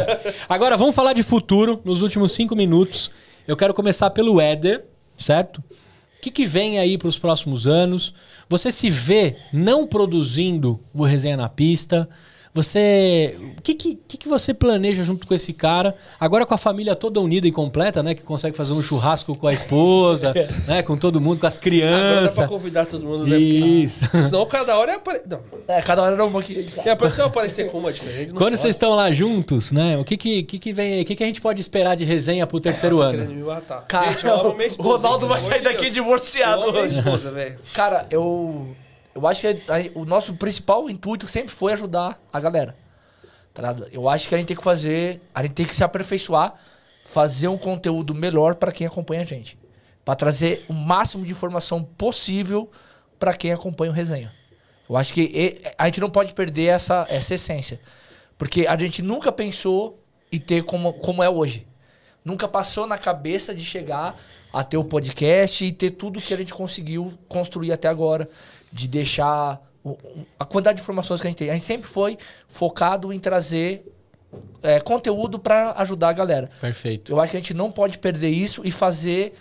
Agora 0.47 0.77
vamos 0.77 0.93
falar 0.95 1.13
de 1.13 1.23
futuro 1.23 1.81
nos 1.84 2.03
últimos 2.03 2.34
cinco 2.34 2.55
minutos. 2.55 3.09
Eu 3.47 3.57
quero 3.57 3.73
começar 3.73 4.11
pelo 4.11 4.39
Éder, 4.39 4.85
certo? 5.18 5.57
O 5.57 6.22
que, 6.22 6.30
que 6.30 6.45
vem 6.45 6.77
aí 6.77 6.99
para 6.99 7.07
os 7.07 7.18
próximos 7.18 7.65
anos? 7.65 8.13
Você 8.52 8.69
se 8.69 8.90
vê 8.90 9.38
não 9.53 9.88
produzindo 9.88 10.78
o 10.94 11.06
Resenha 11.06 11.38
na 11.38 11.48
Pista? 11.48 12.10
Você. 12.53 13.38
O 13.57 13.61
que, 13.61 13.73
que, 13.76 13.95
que 14.07 14.18
que 14.18 14.28
você 14.28 14.53
planeja 14.53 15.03
junto 15.03 15.26
com 15.26 15.34
esse 15.34 15.53
cara? 15.53 15.95
Agora 16.19 16.45
com 16.45 16.53
a 16.53 16.57
família 16.57 16.95
toda 16.95 17.19
unida 17.19 17.48
e 17.48 17.52
completa, 17.52 18.03
né? 18.03 18.14
Que 18.14 18.22
consegue 18.23 18.56
fazer 18.57 18.73
um 18.73 18.82
churrasco 18.84 19.36
com 19.36 19.48
a 19.48 19.53
esposa, 19.53 20.34
né? 20.68 20.84
Com 20.84 20.98
todo 20.98 21.22
mundo, 21.22 21.40
com 21.40 21.48
as 21.48 21.57
Agora 21.57 21.72
dá 21.80 21.88
pra 21.90 22.19
crianças. 22.19 22.48
convidar 22.48 22.86
todo 22.86 23.06
mundo, 23.06 23.26
né? 23.26 23.38
Isso. 23.38 24.02
Porque 24.10 24.26
Senão 24.26 24.45
cada 24.45 24.78
hora 24.78 24.91
é 24.91 24.95
apare... 24.95 25.22
Não. 25.30 25.40
É, 25.68 25.82
cada 25.82 26.02
hora 26.03 26.14
era 26.14 26.26
uma 26.26 26.40
aqui. 26.40 26.65
E 26.86 26.90
a 26.90 26.95
pessoa 26.95 27.28
aparecer 27.28 27.72
com 27.72 27.80
uma 27.80 27.94
diferente. 27.94 28.30
não 28.30 28.36
Quando 28.38 28.49
pode. 28.52 28.61
vocês 28.61 28.76
estão 28.76 28.95
lá 28.95 29.10
juntos, 29.11 29.72
né? 29.72 29.98
O 29.98 30.03
que 30.03 30.18
que, 30.18 30.44
que, 30.44 30.60
que 30.60 30.73
vem 30.73 30.94
aí? 30.95 31.02
O 31.03 31.06
que, 31.06 31.15
que 31.15 31.23
a 31.23 31.28
gente 31.28 31.40
pode 31.41 31.61
esperar 31.61 31.95
de 31.95 32.03
resenha 32.03 32.45
pro 32.45 32.60
terceiro 32.60 32.98
Tá 32.98 33.03
ano? 33.06 33.11
querendo 33.11 33.34
me 33.34 33.44
matar. 33.44 33.86
Cara, 33.88 34.11
Gente, 34.11 34.26
eu 34.26 34.34
amo 34.34 34.53
minha 34.56 34.64
o 34.65 34.68
esposa, 34.68 35.07
Ronaldo 35.07 35.28
vai 35.28 35.40
sair 35.41 35.61
daqui 35.61 35.78
Deus. 35.78 35.86
Eu 35.88 35.91
divorciado 35.94 36.64
amo 36.64 36.72
minha 36.73 36.86
esposa, 36.86 37.32
velho. 37.32 37.57
Cara, 37.73 38.06
eu. 38.11 38.76
Eu 39.13 39.27
acho 39.27 39.41
que 39.41 39.47
a- 39.47 39.55
o 39.99 40.05
nosso 40.05 40.33
principal 40.35 40.89
intuito 40.89 41.27
sempre 41.27 41.51
foi 41.51 41.73
ajudar 41.73 42.19
a 42.31 42.39
galera. 42.39 42.75
Tá? 43.53 43.75
Eu 43.91 44.07
acho 44.07 44.29
que 44.29 44.35
a 44.35 44.38
gente 44.38 44.47
tem 44.47 44.57
que 44.57 44.63
fazer. 44.63 45.21
A 45.33 45.41
gente 45.43 45.53
tem 45.53 45.65
que 45.65 45.75
se 45.75 45.83
aperfeiçoar, 45.83 46.53
fazer 47.05 47.47
um 47.49 47.57
conteúdo 47.57 48.15
melhor 48.15 48.55
pra 48.55 48.71
quem 48.71 48.88
acompanha 48.88 49.21
a 49.21 49.25
gente. 49.25 49.59
Pra 50.05 50.15
trazer 50.15 50.65
o 50.69 50.73
máximo 50.73 51.25
de 51.25 51.31
informação 51.31 51.83
possível 51.83 52.69
pra 53.19 53.33
quem 53.33 53.51
acompanha 53.51 53.91
o 53.91 53.93
resenha. 53.93 54.33
Eu 54.89 54.97
acho 54.97 55.13
que 55.13 55.61
a 55.77 55.85
gente 55.85 55.99
não 56.01 56.09
pode 56.09 56.33
perder 56.33 56.65
essa, 56.67 57.05
essa 57.09 57.35
essência. 57.35 57.79
Porque 58.38 58.65
a 58.65 58.77
gente 58.77 59.01
nunca 59.01 59.31
pensou 59.31 59.99
em 60.31 60.39
ter 60.39 60.63
como, 60.63 60.93
como 60.93 61.21
é 61.21 61.29
hoje. 61.29 61.67
Nunca 62.23 62.47
passou 62.47 62.88
na 62.88 62.97
cabeça 62.97 63.53
de 63.53 63.63
chegar 63.63 64.15
a 64.53 64.63
ter 64.63 64.77
o 64.77 64.83
podcast 64.83 65.63
e 65.65 65.71
ter 65.71 65.91
tudo 65.91 66.21
que 66.21 66.33
a 66.33 66.38
gente 66.38 66.53
conseguiu 66.53 67.13
construir 67.27 67.71
até 67.71 67.88
agora. 67.88 68.27
De 68.72 68.88
deixar 68.88 69.61
a 70.39 70.45
quantidade 70.45 70.77
de 70.77 70.81
informações 70.84 71.19
que 71.19 71.27
a 71.27 71.30
gente 71.30 71.38
tem. 71.39 71.49
A 71.49 71.53
gente 71.53 71.65
sempre 71.65 71.88
foi 71.89 72.18
focado 72.48 73.11
em 73.11 73.19
trazer 73.19 73.91
é, 74.64 74.80
conteúdo 74.80 75.38
para 75.39 75.73
ajudar 75.81 76.10
a 76.10 76.14
galera. 76.14 76.49
Perfeito. 76.61 77.11
Eu 77.11 77.19
acho 77.19 77.31
que 77.31 77.38
a 77.38 77.39
gente 77.39 77.53
não 77.53 77.72
pode 77.72 77.98
perder 77.98 78.30
isso 78.30 78.61
e 78.64 78.72
fazer 78.72 79.34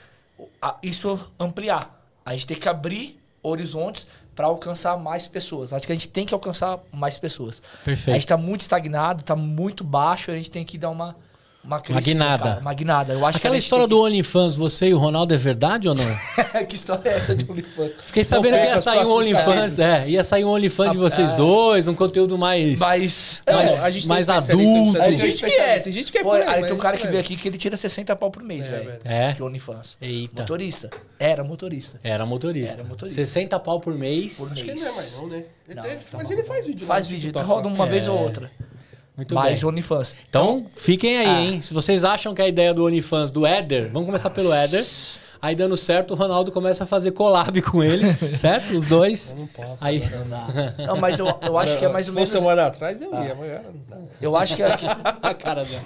a- 0.61 0.77
isso 0.83 1.31
ampliar. 1.39 2.03
A 2.25 2.33
gente 2.33 2.47
tem 2.47 2.57
que 2.57 2.69
abrir 2.69 3.21
horizontes 3.43 4.07
para 4.35 4.47
alcançar 4.47 4.97
mais 4.99 5.27
pessoas. 5.27 5.73
Acho 5.73 5.87
que 5.87 5.93
a 5.93 5.95
gente 5.95 6.09
tem 6.09 6.25
que 6.27 6.35
alcançar 6.35 6.81
mais 6.93 7.19
pessoas. 7.19 7.63
Perfeito. 7.85 8.11
A 8.11 8.13
gente 8.15 8.25
está 8.25 8.37
muito 8.37 8.63
estagnado, 8.63 9.21
está 9.21 9.37
muito 9.37 9.85
baixo, 9.85 10.31
a 10.31 10.35
gente 10.35 10.51
tem 10.51 10.65
que 10.65 10.77
dar 10.79 10.91
uma 10.91 11.15
uma, 11.63 11.79
crescida, 11.79 12.13
guinada. 12.13 12.45
cara, 12.45 12.61
uma 12.61 12.75
guinada. 12.75 13.13
Eu 13.13 13.27
acho 13.27 13.37
Aquela 13.37 13.55
gente 13.55 13.65
história 13.65 13.87
do 13.87 14.01
OnlyFans, 14.01 14.55
você 14.55 14.89
e 14.89 14.95
o 14.95 14.99
Ronaldo 14.99 15.35
é 15.35 15.37
verdade 15.37 15.89
ou 15.89 15.95
não? 15.95 16.05
que... 16.67 16.75
história 16.75 17.09
é 17.09 17.17
essa 17.17 17.35
de 17.35 17.51
OnlyFans? 17.51 17.93
Fiquei 18.07 18.25
sabendo 18.25 18.57
que 18.59 18.65
ia 18.65 18.79
sair 18.79 19.05
um 19.05 19.13
OnlyFans, 19.13 19.79
é, 19.79 20.09
ia 20.09 20.25
sair 20.25 20.45
um 20.45 20.49
OnlyFans 20.49 20.93
de 20.93 20.97
vocês 20.99 21.31
Ah, 21.31 21.35
dois, 21.37 21.87
um 21.87 21.95
conteúdo 21.95 22.39
mais 22.39 22.79
Mas 22.79 23.43
É, 23.45 23.53
mais, 23.53 23.85
a 23.85 23.91
gente 23.91 24.09
mais 24.09 24.29
adulto. 24.31 24.99
Tem 24.99 25.19
gente 25.19 25.45
que 25.45 25.53
é, 25.53 25.79
tem 25.79 25.93
gente 25.93 26.13
que 26.13 26.19
é 26.19 26.23
Pô, 26.23 26.33
aí 26.33 26.63
tem 26.65 26.73
um 26.73 26.79
cara 26.79 26.97
que 26.97 27.05
não 27.05 27.11
veio 27.11 27.21
é. 27.21 27.25
aqui 27.25 27.37
que 27.37 27.49
ele 27.49 27.59
tira 27.59 27.77
60 27.77 28.17
pau 28.17 28.31
por 28.31 28.43
mês, 28.43 28.65
velho. 28.65 28.85
velho. 28.87 29.01
É. 29.05 29.33
De 29.33 29.43
OnlyFans. 29.43 29.99
Eita. 30.01 30.43
Motorista. 30.43 30.91
Era 31.19 31.45
motorista. 31.45 32.01
Era 32.03 32.25
motorista. 32.25 32.79
Era 32.81 32.89
motorista. 32.89 33.21
60 33.21 33.61
pau 33.61 33.81
por 33.81 33.95
mês. 33.95 34.39
Por 34.39 34.51
Acho 34.51 34.65
que 34.65 34.71
ele 34.71 34.81
não 34.81 34.89
é 34.89 34.93
mais 34.93 35.19
não, 35.19 35.27
né? 35.29 35.45
Não, 35.69 35.83
tá 35.83 35.89
mas 36.15 36.31
ele 36.31 36.43
faz 36.43 36.67
vídeo. 36.67 36.87
Faz 36.87 37.07
vídeo, 37.07 37.33
roda 37.37 37.69
lá. 37.69 37.75
uma 37.75 37.87
vez 37.87 38.09
ou 38.09 38.17
É. 38.19 38.21
outra. 38.21 38.51
Muito 39.21 39.35
Mas 39.35 39.61
bem. 39.61 39.69
OnlyFans. 39.69 40.17
Então, 40.31 40.65
fiquem 40.75 41.19
aí, 41.19 41.27
Ah. 41.27 41.41
hein? 41.43 41.61
Se 41.61 41.75
vocês 41.75 42.05
acham 42.07 42.35
que 42.35 42.41
a 42.41 42.49
ideia 42.49 42.73
do 42.73 42.87
OnlyFans 42.87 43.31
do 43.31 43.45
Éder, 43.45 43.91
vamos 43.93 44.07
começar 44.07 44.31
pelo 44.31 44.51
Éder. 44.51 44.83
Aí 45.43 45.55
dando 45.55 45.77
certo, 45.77 46.13
o 46.13 46.15
Ronaldo 46.15 46.51
começa 46.51 46.85
a 46.85 46.87
fazer 46.87 47.11
collab 47.13 47.61
com 47.63 47.83
ele, 47.85 48.13
certo? 48.37 48.75
Os 48.77 48.87
dois. 48.87 49.35
Não 49.39 49.47
posso. 49.47 49.77
Aí, 49.85 50.03
Não, 50.87 50.97
mas 50.97 51.19
eu, 51.19 51.27
eu 51.43 51.59
acho 51.59 51.77
que 51.79 51.85
é 51.85 51.89
mais 51.91 52.09
ou 52.09 52.15
Se 52.15 52.17
menos. 52.17 52.31
fosse 52.31 52.43
semana 52.43 52.67
atrás, 52.67 53.03
eu 53.03 53.11
ia, 53.13 53.35
mas 53.35 53.51
agora 53.51 53.65
não 53.75 53.99
dá. 54.01 54.05
Eu 54.23 54.37
acho 54.37 54.57
que 54.57 54.63
é, 54.63 54.67
a 55.23 55.35
cara 55.35 55.65
dela. 55.65 55.83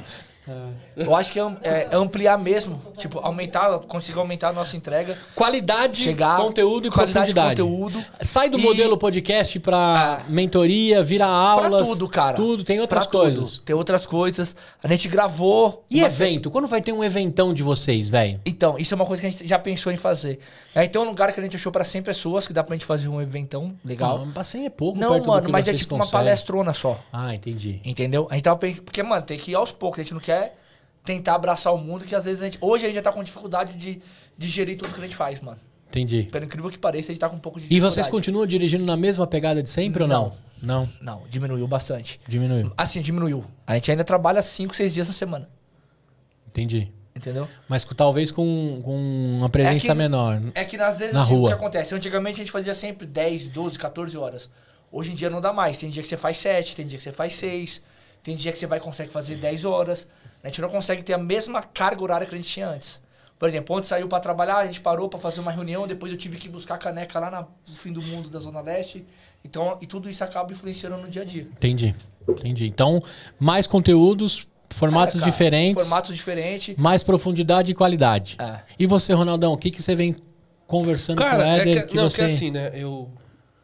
Eu 0.97 1.15
acho 1.17 1.33
que 1.33 1.39
é, 1.39 1.43
am- 1.43 1.57
é 1.63 1.89
ampliar 1.93 2.37
mesmo. 2.39 2.81
Tipo, 2.97 3.19
aumentar, 3.21 3.79
conseguir 3.81 4.19
aumentar 4.19 4.49
a 4.49 4.53
nossa 4.53 4.77
entrega. 4.77 5.17
Qualidade, 5.35 6.03
Chegar. 6.03 6.37
conteúdo 6.39 6.89
e 6.89 6.91
qualidade 6.91 7.29
de 7.29 7.35
profundidade. 7.35 7.61
conteúdo. 7.63 8.05
Sai 8.23 8.49
do 8.51 8.59
E- 8.59 8.63
modelo 8.63 8.97
podcast 8.99 9.59
pra 9.61 10.21
mentoria, 10.29 11.03
vira 11.03 11.27
aulas. 11.27 11.71
Pra 11.71 11.95
tudo, 11.95 12.09
cara. 12.09 12.37
Tudo, 12.37 12.65
tem 12.65 12.81
outras 12.81 13.05
Pra 13.07 13.11
tudo. 13.13 13.21
coisas. 13.41 13.59
Tem 13.65 13.75
outras 13.77 14.07
coisas. 14.07 14.57
A 14.83 14.89
gente 14.89 15.09
gravou. 15.09 15.85
E 15.91 16.01
evento? 16.03 16.51
Quando 16.51 16.69
vai 16.69 16.83
ter 16.83 16.93
um 16.93 17.03
eventão 17.03 17.55
de 17.55 17.63
vocês, 17.63 18.09
velho? 18.09 18.41
Então, 18.45 18.77
isso 18.79 18.93
é 18.93 18.97
uma 18.97 19.07
coisa 19.07 19.21
que 19.21 19.27
a 19.27 19.31
gente 19.31 19.47
já 19.49 19.59
pensou 19.59 19.91
em 19.93 19.97
fazer. 19.97 20.39
É, 20.75 20.85
então, 20.85 21.03
um 21.03 21.09
lugar 21.09 21.33
que 21.33 21.41
a 21.41 21.43
gente 21.43 21.57
achou 21.57 21.71
pra 21.73 21.85
100 21.85 22.03
pessoas, 22.03 22.47
que 22.47 22.53
dá 22.53 22.63
pra 22.63 22.75
gente 22.75 22.85
fazer 22.85 23.09
um 23.09 23.21
eventão 23.21 23.75
legal. 23.85 24.19
Não, 24.19 24.33
pra 24.33 24.45
100 24.45 24.67
é 24.67 24.71
pouco 24.71 24.99
Não, 24.99 25.19
mano, 25.25 25.49
mas 25.51 25.69
é 25.69 25.73
tipo 25.73 25.95
uma 25.95 26.07
palestrona 26.07 26.73
só. 26.73 26.99
Ah, 27.13 27.35
entendi. 27.35 27.81
Entendeu? 27.85 28.27
A 28.31 28.35
gente 28.35 28.45
tava 28.45 28.59
pensando. 28.59 28.83
Porque, 28.83 29.03
mano, 29.03 29.25
tem 29.25 29.39
que 29.39 29.53
ir 29.53 29.55
aos 29.55 29.73
poucos. 29.73 30.01
A 30.01 30.03
gente 30.03 30.13
não 30.15 30.21
quer 30.21 30.34
tentar 31.05 31.35
abraçar 31.35 31.73
o 31.73 31.79
mundo, 31.79 32.05
que 32.05 32.15
às 32.15 32.25
vezes 32.25 32.43
a 32.43 32.47
gente. 32.47 32.59
Hoje 32.61 32.85
a 32.85 32.89
gente 32.89 32.97
já 32.97 33.03
tá 33.03 33.13
com 33.13 33.23
dificuldade 33.23 33.75
de, 33.75 34.01
de 34.37 34.49
gerir 34.49 34.77
tudo 34.79 34.93
que 34.93 35.01
a 35.01 35.05
gente 35.05 35.15
faz, 35.17 35.39
mano. 35.41 35.61
Entendi. 35.89 36.25
Pelo 36.33 36.45
incrível 36.45 36.71
que 36.71 36.79
pareça, 36.79 37.13
a 37.13 37.15
gente 37.15 37.21
tá 37.21 37.29
com 37.29 37.37
um 37.37 37.41
pouco 37.41 37.61
de 37.61 37.73
E 37.73 37.79
vocês 37.79 38.07
continuam 38.09 38.47
dirigindo 38.47 38.85
na 38.85 38.97
mesma 38.97 39.27
pegada 39.29 39.63
de 39.63 39.71
sempre 39.71 40.03
ou 40.03 40.09
não? 40.09 40.33
Não. 40.61 40.89
Não, 41.01 41.23
diminuiu 41.29 41.69
bastante. 41.69 42.19
Diminuiu. 42.27 42.73
Assim, 42.77 43.01
diminuiu. 43.01 43.45
A 43.67 43.75
gente 43.75 43.91
ainda 43.91 44.03
trabalha 44.03 44.43
5, 44.43 44.75
6 44.75 44.95
dias 44.95 45.07
na 45.07 45.15
semana. 45.15 45.49
Entendi. 46.49 46.91
Entendeu? 47.15 47.47
Mas 47.69 47.85
talvez 47.85 48.33
com, 48.33 48.81
com 48.83 48.97
uma 49.39 49.49
presença 49.49 49.87
É 49.87 49.91
que- 49.91 49.95
menor. 49.95 50.43
É 50.55 50.65
que 50.65 50.77
às 50.79 50.99
vezes 50.99 51.15
Na 51.15 51.23
assim, 51.23 51.35
rua. 51.35 51.45
o 51.45 51.49
que 51.49 51.55
acontece? 51.55 51.95
Antigamente 51.95 52.41
a 52.41 52.45
gente 52.45 52.51
fazia 52.51 52.75
sempre 52.75 53.07
10, 53.07 53.45
12, 53.49 53.79
14 53.79 54.17
horas. 54.17 54.51
Hoje 54.91 55.13
em 55.13 55.15
dia 55.15 55.31
não 55.31 55.41
dá 55.41 55.53
mais. 55.53 55.79
Tem 55.79 55.89
dia 55.91 56.03
que 56.03 56.09
você 56.09 56.17
faz 56.17 56.39
7, 56.39 56.75
tem 56.75 56.87
dia 56.87 56.99
que 56.99 57.05
você 57.05 57.13
faz 57.13 57.35
6, 57.35 57.81
tem 58.25 58.35
dia 58.35 58.51
que 58.51 58.59
você 58.59 58.67
vai 58.67 58.81
consegue 58.81 59.13
fazer 59.13 59.37
10 59.37 59.65
horas. 59.65 60.09
A 60.43 60.49
gente 60.49 60.61
não 60.61 60.69
consegue 60.69 61.03
ter 61.05 61.13
a 61.13 61.19
mesma 61.19 61.63
carga 61.63 62.03
horária 62.03 62.27
que 62.27 62.35
a 62.35 62.37
gente 62.39 62.49
tinha 62.51 62.69
antes. 62.69 63.01
Por 63.39 63.49
exemplo, 63.49 63.77
ontem 63.77 63.87
saiu 63.87 64.09
pra 64.09 64.19
trabalhar, 64.21 64.57
a 64.59 64.67
gente 64.67 64.81
parou 64.81 65.09
pra 65.09 65.19
fazer 65.19 65.41
uma 65.41 65.51
reunião, 65.53 65.87
depois 65.87 66.11
eu 66.11 66.19
tive 66.19 66.39
que 66.39 66.49
buscar 66.49 66.79
caneca 66.79 67.21
lá 67.21 67.31
na- 67.31 67.43
no 67.43 67.77
fim 67.77 67.93
do 67.93 68.01
mundo 68.03 68.29
da 68.29 68.39
Zona 68.39 68.61
Leste. 68.61 69.05
Então, 69.45 69.77
e 69.81 69.87
tudo 69.87 70.09
isso 70.09 70.25
acaba 70.25 70.51
influenciando 70.53 70.97
no 70.97 71.09
dia 71.09 71.23
a 71.23 71.25
dia. 71.25 71.43
Entendi. 71.43 71.95
Entendi. 72.29 72.67
Então, 72.67 73.03
mais 73.39 73.67
conteúdos, 73.67 74.47
formatos 74.71 75.17
É, 75.17 75.19
cara, 75.21 75.31
diferentes, 75.31 75.83
Formatos 75.85 76.15
diferentes. 76.17 76.77
mais 76.77 77.03
profundidade 77.03 77.71
e 77.71 77.75
qualidade. 77.75 78.37
É. 78.41 78.61
E 78.79 78.87
você, 78.87 79.13
Ronaldão, 79.13 79.53
o 79.53 79.59
que, 79.59 79.71
que 79.71 79.83
você 79.83 79.95
vem 79.95 80.17
conversando 80.67 81.19
Cara, 81.19 81.45
com 81.45 81.51
o 81.51 81.53
é 81.53 81.59
Éder? 81.61 81.89
que, 81.89 81.97
não, 81.97 82.09
você... 82.09 82.27
que 82.27 82.33
assim, 82.33 82.51
né? 82.51 82.71
Eu. 82.75 83.11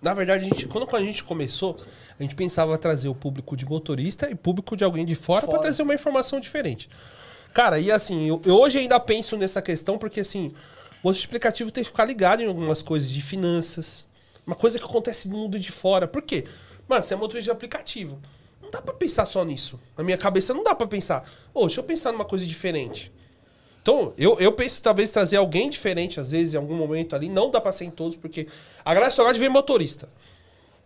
Na 0.02 0.14
verdade, 0.14 0.44
a 0.44 0.48
gente, 0.48 0.66
quando, 0.66 0.86
quando 0.86 1.02
a 1.02 1.06
gente 1.06 1.22
começou, 1.24 1.76
a 2.20 2.22
gente 2.22 2.34
pensava 2.34 2.76
trazer 2.76 3.08
o 3.08 3.14
público 3.14 3.56
de 3.56 3.64
motorista 3.64 4.30
e 4.30 4.34
público 4.34 4.76
de 4.76 4.84
alguém 4.84 5.06
de 5.06 5.14
fora, 5.14 5.40
Fora. 5.40 5.52
pra 5.52 5.58
trazer 5.60 5.82
uma 5.82 5.94
informação 5.94 6.38
diferente. 6.38 6.86
Cara, 7.54 7.80
e 7.80 7.90
assim, 7.90 8.28
eu, 8.28 8.42
eu 8.44 8.60
hoje 8.60 8.76
ainda 8.78 9.00
penso 9.00 9.38
nessa 9.38 9.62
questão, 9.62 9.96
porque 9.96 10.20
assim, 10.20 10.52
o 11.02 11.10
explicativo 11.10 11.70
tem 11.70 11.82
que 11.82 11.88
ficar 11.88 12.04
ligado 12.04 12.42
em 12.42 12.46
algumas 12.46 12.82
coisas 12.82 13.08
de 13.08 13.22
finanças. 13.22 14.06
Uma 14.46 14.54
coisa 14.54 14.78
que 14.78 14.84
acontece 14.84 15.28
no 15.28 15.38
mundo 15.38 15.58
de 15.58 15.72
fora. 15.72 16.06
Por 16.06 16.20
quê? 16.20 16.44
Mano, 16.86 17.02
você 17.02 17.14
é 17.14 17.16
motorista 17.16 17.44
de 17.44 17.50
aplicativo. 17.50 18.20
Não 18.60 18.70
dá 18.70 18.82
pra 18.82 18.92
pensar 18.92 19.24
só 19.24 19.42
nisso. 19.42 19.80
Na 19.96 20.04
minha 20.04 20.18
cabeça 20.18 20.52
não 20.52 20.62
dá 20.62 20.74
pra 20.74 20.86
pensar. 20.86 21.26
Ô, 21.54 21.62
deixa 21.62 21.80
eu 21.80 21.84
pensar 21.84 22.12
numa 22.12 22.26
coisa 22.26 22.44
diferente. 22.44 23.10
Então, 23.80 24.12
eu, 24.18 24.38
eu 24.38 24.52
penso 24.52 24.82
talvez 24.82 25.10
trazer 25.10 25.36
alguém 25.36 25.70
diferente, 25.70 26.20
às 26.20 26.32
vezes, 26.32 26.52
em 26.52 26.58
algum 26.58 26.76
momento 26.76 27.16
ali. 27.16 27.30
Não 27.30 27.50
dá 27.50 27.62
pra 27.62 27.72
ser 27.72 27.86
em 27.86 27.90
todos, 27.90 28.14
porque 28.14 28.46
a 28.84 28.94
graça 28.94 29.12
só 29.12 29.22
gosta 29.22 29.34
de 29.34 29.40
ver 29.40 29.48
motorista. 29.48 30.06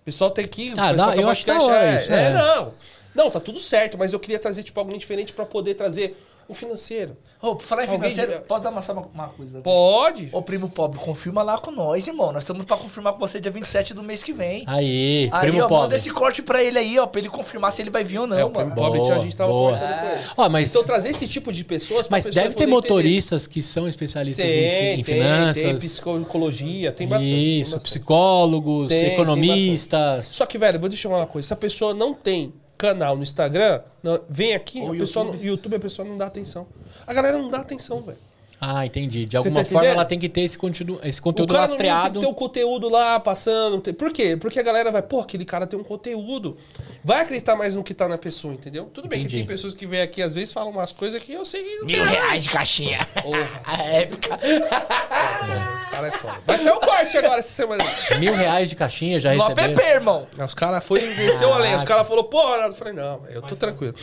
O 0.04 0.06
pessoal 0.06 0.30
tem 0.30 0.46
que. 0.46 0.74
Ah, 0.76 0.92
dá- 0.92 1.12
que 1.14 1.20
eu 1.22 1.28
acho 1.30 1.50
hora 1.50 1.86
é, 1.86 1.96
isso, 1.96 2.12
é, 2.12 2.26
é. 2.26 2.30
não. 2.30 2.74
Não, 3.14 3.30
tá 3.30 3.40
tudo 3.40 3.58
certo, 3.58 3.96
mas 3.96 4.12
eu 4.12 4.20
queria 4.20 4.38
trazer, 4.38 4.62
tipo, 4.62 4.78
alguém 4.78 4.98
diferente 4.98 5.32
pra 5.32 5.46
poder 5.46 5.74
trazer 5.74 6.14
um 6.48 6.54
financeiro. 6.54 7.16
Ô, 7.40 7.54
pra 7.56 7.66
falar 7.66 7.84
em 7.84 7.88
Alguém 7.90 8.10
financeiro, 8.10 8.40
de- 8.40 8.46
posso 8.48 8.62
dar 8.64 8.70
uma, 8.70 8.80
só 8.80 8.92
uma, 8.94 9.02
uma 9.12 9.28
coisa? 9.28 9.60
Pode. 9.60 10.30
Ô, 10.32 10.40
primo 10.40 10.66
pobre, 10.68 10.98
confirma 10.98 11.42
lá 11.42 11.58
com 11.58 11.70
nós, 11.70 12.06
irmão. 12.06 12.32
Nós 12.32 12.42
estamos 12.42 12.64
pra 12.64 12.76
confirmar 12.76 13.12
com 13.12 13.18
você 13.18 13.38
dia 13.38 13.52
27 13.52 13.92
do 13.92 14.02
mês 14.02 14.22
que 14.22 14.32
vem. 14.32 14.64
Aí, 14.66 15.28
Aí, 15.30 15.40
primo 15.42 15.58
ó, 15.58 15.62
manda 15.62 15.68
pobre. 15.82 15.96
esse 15.96 16.10
corte 16.10 16.40
pra 16.42 16.64
ele 16.64 16.78
aí, 16.78 16.98
ó, 16.98 17.06
pra 17.06 17.20
ele 17.20 17.28
confirmar 17.28 17.70
se 17.70 17.82
ele 17.82 17.90
vai 17.90 18.02
vir 18.02 18.18
ou 18.20 18.26
não, 18.26 18.38
É, 18.38 18.44
o 18.44 18.48
mano. 18.50 18.70
primo 18.70 18.74
pobre 18.74 18.98
Boa, 19.00 19.14
a 19.14 19.18
gente 19.18 19.36
tava 19.36 19.50
boa. 19.52 19.72
conversando 19.74 20.00
com 20.00 20.06
ele. 20.16 20.20
Ó, 20.38 20.48
mas, 20.48 20.70
Então, 20.70 20.84
trazer 20.84 21.10
esse 21.10 21.28
tipo 21.28 21.52
de 21.52 21.64
pessoas 21.64 22.06
pra 22.06 22.16
mas 22.16 22.24
pessoas 22.24 22.34
deve 22.42 22.54
ter 22.54 22.64
poderem 22.64 22.78
entender. 22.78 22.88
motoristas 22.94 23.46
que 23.46 23.62
são 23.62 23.86
especialistas 23.86 24.44
em, 24.44 24.48
Tem, 24.48 24.92
em 25.00 25.02
tem, 25.02 25.04
finanças. 25.04 25.62
tem 25.62 25.74
psicologia, 25.76 26.92
tem 26.92 27.06
bastante. 27.06 27.30
tem 27.30 27.60
Isso, 27.60 27.72
bastante. 27.76 27.90
psicólogos, 27.90 28.88
Tem, 28.88 29.00
tem 29.04 29.12
economistas. 29.12 30.26
Só 30.28 30.46
que, 30.46 30.56
velho, 30.56 30.80
vou 30.80 30.88
deixar 30.88 31.08
uma 31.08 31.26
coisa. 31.26 31.48
Se 31.48 31.52
a 31.52 31.56
pessoa 31.56 31.92
não 31.92 32.14
tem 32.14 32.54
canal 32.76 33.16
no 33.16 33.22
Instagram, 33.22 33.80
não- 34.02 34.20
vem 34.28 34.54
aqui, 34.54 34.80
pessoa, 34.98 35.24
no 35.26 35.44
YouTube 35.44 35.76
a 35.76 35.80
pessoa 35.80 36.06
não 36.06 36.16
dá 36.18 36.26
atenção. 36.26 36.66
A 37.06 37.12
galera 37.12 37.38
não 37.38 37.50
dá 37.50 37.58
atenção, 37.60 38.02
velho. 38.02 38.18
Ah, 38.66 38.86
entendi. 38.86 39.26
De 39.26 39.36
alguma 39.36 39.62
tá 39.62 39.68
forma 39.70 39.86
ela 39.88 40.04
tem 40.06 40.18
que 40.18 40.28
ter 40.28 40.40
esse 40.40 40.56
conteúdo, 40.56 40.98
esse 41.02 41.20
O 41.20 41.22
conteúdo 41.22 41.52
cara 41.52 41.64
não 41.66 41.68
lastreado. 41.70 42.02
tem 42.04 42.20
que 42.20 42.26
ter 42.26 42.32
o 42.32 42.34
conteúdo 42.34 42.88
lá 42.88 43.20
passando. 43.20 43.80
tem- 43.80 43.92
Por 43.92 44.10
quê? 44.12 44.36
Porque 44.38 44.58
a 44.58 44.62
galera 44.62 44.90
vai, 44.90 45.02
pô, 45.02 45.20
aquele 45.20 45.44
cara 45.44 45.66
tem 45.66 45.78
um 45.78 45.84
conteúdo. 45.84 46.56
Vai 47.04 47.20
acreditar 47.20 47.56
mais 47.56 47.74
no 47.74 47.82
que 47.84 47.92
tá 47.92 48.08
na 48.08 48.16
pessoa, 48.16 48.54
entendeu? 48.54 48.84
Tudo 48.92 49.06
bem 49.08 49.18
Entendi. 49.20 49.34
que 49.34 49.40
tem 49.42 49.46
pessoas 49.46 49.74
que 49.74 49.86
vêm 49.86 50.00
aqui 50.00 50.22
às 50.22 50.34
vezes 50.34 50.52
falam 50.52 50.70
umas 50.70 50.92
coisas 50.92 51.22
que 51.22 51.32
eu 51.32 51.44
sei 51.44 51.62
que 51.62 51.74
não 51.76 51.86
tem. 51.86 51.96
Mil 51.96 52.04
reais 52.06 52.42
de 52.42 52.48
caixinha. 52.48 53.06
Porra, 53.22 53.50
A 53.64 53.82
época. 53.82 54.38
esse 54.42 55.86
cara 55.90 56.08
é 56.08 56.12
foda. 56.12 56.40
Vai 56.46 56.58
sair 56.58 56.72
o 56.72 56.80
corte 56.80 57.16
agora 57.18 57.40
essa 57.40 57.50
semana. 57.52 57.84
Mil 58.18 58.34
reais 58.34 58.68
de 58.68 58.76
caixinha 58.76 59.20
já 59.20 59.34
No 59.34 59.42
receberam. 59.42 59.72
app, 59.72 59.82
irmão. 59.82 60.26
Os 60.42 60.54
caras 60.54 60.84
foram 60.84 61.02
e 61.04 61.14
desceu 61.14 61.52
além. 61.52 61.74
Os 61.76 61.84
caras 61.84 62.06
falaram, 62.06 62.28
porra, 62.28 62.56
eu 62.66 62.72
falei, 62.72 62.92
não, 62.94 63.20
eu 63.28 63.42
tô 63.42 63.56
tranquilo. 63.56 63.94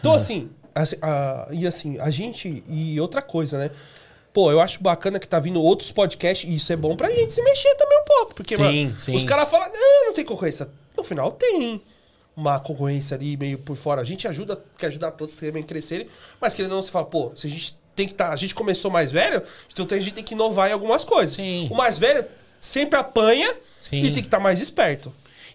Então, 0.00 0.12
assim, 0.12 0.50
assim, 0.74 0.96
a- 1.02 1.48
e 1.50 1.66
assim, 1.66 1.98
a 1.98 2.10
gente. 2.10 2.62
E 2.68 3.00
outra 3.00 3.20
coisa, 3.22 3.58
né? 3.58 3.70
Pô, 4.32 4.50
eu 4.50 4.60
acho 4.60 4.82
bacana 4.82 5.18
que 5.18 5.28
tá 5.28 5.38
vindo 5.38 5.60
outros 5.62 5.92
podcasts 5.92 6.48
e 6.50 6.56
isso 6.56 6.72
é 6.72 6.76
bom 6.76 6.96
pra 6.96 7.10
gente 7.10 7.34
se 7.34 7.42
mexer 7.42 7.74
também 7.74 7.98
um 8.00 8.04
pouco. 8.04 8.34
Porque, 8.34 8.56
Sim, 8.56 8.62
mano, 8.86 8.98
sim. 8.98 9.14
os 9.14 9.24
caras 9.24 9.48
falam, 9.50 9.68
não, 9.72 10.06
não 10.06 10.14
tem 10.14 10.24
concorrência. 10.24 10.68
No 10.96 11.04
final 11.04 11.32
tem 11.32 11.82
uma 12.34 12.58
concorrência 12.58 13.14
ali 13.14 13.36
meio 13.36 13.58
por 13.58 13.76
fora. 13.76 14.00
A 14.00 14.04
gente 14.04 14.26
ajuda, 14.26 14.58
quer 14.78 14.86
ajudar 14.86 15.10
todos 15.10 15.36
também 15.36 15.62
a 15.62 15.66
crescerem, 15.66 16.06
mas 16.40 16.54
querendo 16.54 16.72
ou 16.72 16.76
não, 16.76 16.82
você 16.82 16.90
fala, 16.90 17.04
pô, 17.04 17.30
se 17.36 17.46
a 17.46 17.50
gente 17.50 17.76
tem 17.94 18.06
que 18.06 18.14
estar. 18.14 18.30
a 18.30 18.36
gente 18.36 18.54
começou 18.54 18.90
mais 18.90 19.12
velho, 19.12 19.42
então 19.70 19.86
a 19.90 20.00
gente 20.00 20.14
tem 20.14 20.24
que 20.24 20.32
inovar 20.32 20.70
em 20.70 20.72
algumas 20.72 21.04
coisas. 21.04 21.36
Sim. 21.36 21.68
O 21.70 21.74
mais 21.76 21.98
velho 21.98 22.24
sempre 22.58 22.98
apanha 22.98 23.54
Sim. 23.82 23.96
e 24.00 24.04
tem 24.10 24.22
que 24.22 24.28
estar 24.28 24.40
mais 24.40 24.62
esperto. 24.62 25.12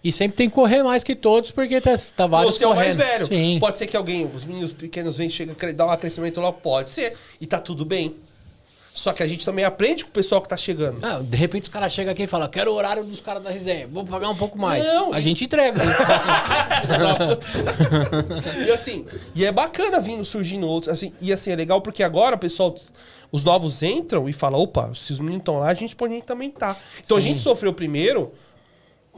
E 0.08 0.12
sempre 0.12 0.38
tem 0.38 0.48
que 0.48 0.54
correr 0.54 0.82
mais 0.82 1.04
que 1.04 1.14
todos, 1.14 1.50
porque 1.50 1.82
tá, 1.82 1.94
tá 2.16 2.26
vários 2.26 2.54
Você 2.54 2.64
é 2.64 2.66
o 2.66 2.74
mais 2.74 2.96
correndo. 2.96 3.12
velho. 3.12 3.26
Sim. 3.26 3.58
Pode 3.60 3.76
ser 3.76 3.86
que 3.86 3.94
alguém, 3.94 4.24
os 4.34 4.46
meninos 4.46 4.72
pequenos 4.72 5.18
vêm, 5.18 5.28
chega, 5.28 5.54
dá 5.74 5.84
um 5.84 5.94
crescimento 5.98 6.40
lá, 6.40 6.50
pode 6.50 6.88
ser. 6.88 7.14
E 7.38 7.46
tá 7.46 7.58
tudo 7.58 7.84
bem. 7.84 8.16
Só 8.94 9.12
que 9.12 9.22
a 9.22 9.28
gente 9.28 9.44
também 9.44 9.66
aprende 9.66 10.04
com 10.04 10.10
o 10.10 10.14
pessoal 10.14 10.40
que 10.40 10.48
tá 10.48 10.56
chegando. 10.56 11.04
Ah, 11.04 11.20
de 11.22 11.36
repente 11.36 11.64
os 11.64 11.68
caras 11.68 11.92
chegam 11.92 12.10
aqui 12.10 12.22
e 12.22 12.26
falam, 12.26 12.48
quero 12.48 12.72
o 12.72 12.74
horário 12.74 13.04
dos 13.04 13.20
caras 13.20 13.42
da 13.42 13.50
resenha, 13.50 13.86
vou 13.86 14.02
pagar 14.02 14.30
um 14.30 14.34
pouco 14.34 14.58
mais. 14.58 14.82
Não, 14.82 15.12
a 15.12 15.20
e- 15.20 15.22
gente 15.22 15.44
entrega. 15.44 15.78
e 18.66 18.70
assim, 18.72 19.04
e 19.34 19.44
é 19.44 19.52
bacana 19.52 20.00
vindo 20.00 20.24
surgindo 20.24 20.66
outros. 20.66 20.90
Assim, 20.90 21.12
e 21.20 21.34
assim, 21.34 21.50
é 21.50 21.56
legal 21.56 21.82
porque 21.82 22.02
agora 22.02 22.34
o 22.34 22.38
pessoal, 22.38 22.74
os 23.30 23.44
novos 23.44 23.82
entram 23.82 24.26
e 24.26 24.32
falam: 24.32 24.58
opa, 24.58 24.90
se 24.94 25.12
os 25.12 25.20
meninos 25.20 25.42
estão 25.42 25.58
lá, 25.58 25.68
a 25.68 25.74
gente 25.74 25.94
pode 25.94 26.22
também 26.22 26.50
tá. 26.50 26.74
Então 27.04 27.18
a 27.18 27.20
gente 27.20 27.40
sofreu 27.40 27.74
primeiro 27.74 28.32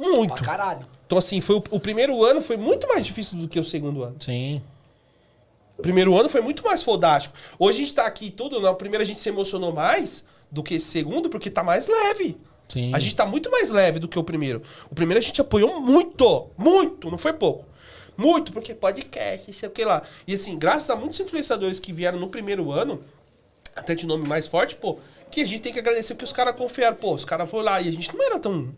muito. 0.01 0.35
Pra 0.35 0.45
caralho. 0.45 0.87
Então, 1.07 1.19
assim, 1.19 1.41
foi 1.41 1.57
o, 1.57 1.63
o 1.71 1.81
primeiro 1.81 2.25
ano 2.25 2.41
foi 2.41 2.57
muito 2.57 2.89
mais 2.89 3.05
difícil 3.05 3.39
do 3.39 3.49
que 3.49 3.59
o 3.59 3.65
segundo 3.65 4.03
ano. 4.03 4.17
Sim. 4.21 4.63
O 5.79 5.83
primeiro 5.83 6.19
ano 6.19 6.29
foi 6.29 6.41
muito 6.41 6.65
mais 6.65 6.83
fodástico. 6.83 7.35
Hoje 7.59 7.79
a 7.79 7.83
gente 7.83 7.95
tá 7.95 8.07
aqui 8.07 8.31
tudo, 8.31 8.61
no 8.61 8.75
primeiro 8.75 9.03
a 9.03 9.07
gente 9.07 9.19
se 9.19 9.29
emocionou 9.29 9.73
mais 9.73 10.25
do 10.51 10.63
que 10.63 10.75
esse 10.75 10.87
segundo, 10.87 11.31
porque 11.31 11.51
tá 11.51 11.63
mais 11.63 11.89
leve. 11.89 12.37
Sim. 12.69 12.93
A 12.95 13.01
gente 13.01 13.17
tá 13.17 13.27
muito 13.27 13.51
mais 13.51 13.71
leve 13.71 13.99
do 13.99 14.07
que 14.07 14.19
o 14.19 14.23
primeiro. 14.23 14.63
O 14.91 14.95
primeiro 14.95 15.19
a 15.19 15.23
gente 15.23 15.41
apoiou 15.41 15.81
muito, 15.81 16.49
muito, 16.57 17.11
não 17.11 17.19
foi 17.19 17.33
pouco. 17.33 17.65
Muito, 18.17 18.53
porque 18.53 18.75
podcast, 18.75 19.53
sei 19.53 19.69
o 19.69 19.73
que 19.73 19.85
lá. 19.85 20.03
E 20.27 20.35
assim, 20.35 20.59
graças 20.59 20.91
a 20.91 20.97
muitos 20.97 21.19
influenciadores 21.19 21.81
que 21.81 21.93
vieram 21.93 22.19
no 22.21 22.29
primeiro 22.29 22.71
ano, 22.71 23.03
até 23.75 23.95
de 23.95 24.07
nome 24.07 24.29
mais 24.29 24.47
forte, 24.47 24.77
pô, 24.77 24.99
que 25.31 25.41
a 25.41 25.45
gente 25.47 25.61
tem 25.61 25.73
que 25.73 25.79
agradecer 25.79 26.15
que 26.15 26.25
os 26.25 26.33
caras 26.33 26.55
confiaram. 26.55 26.97
Pô, 26.97 27.15
os 27.15 27.25
caras 27.25 27.51
foram 27.51 27.65
lá 27.65 27.81
e 27.81 27.89
a 27.89 27.93
gente 27.93 28.15
não 28.15 28.23
era 28.25 28.39
tão. 28.39 28.75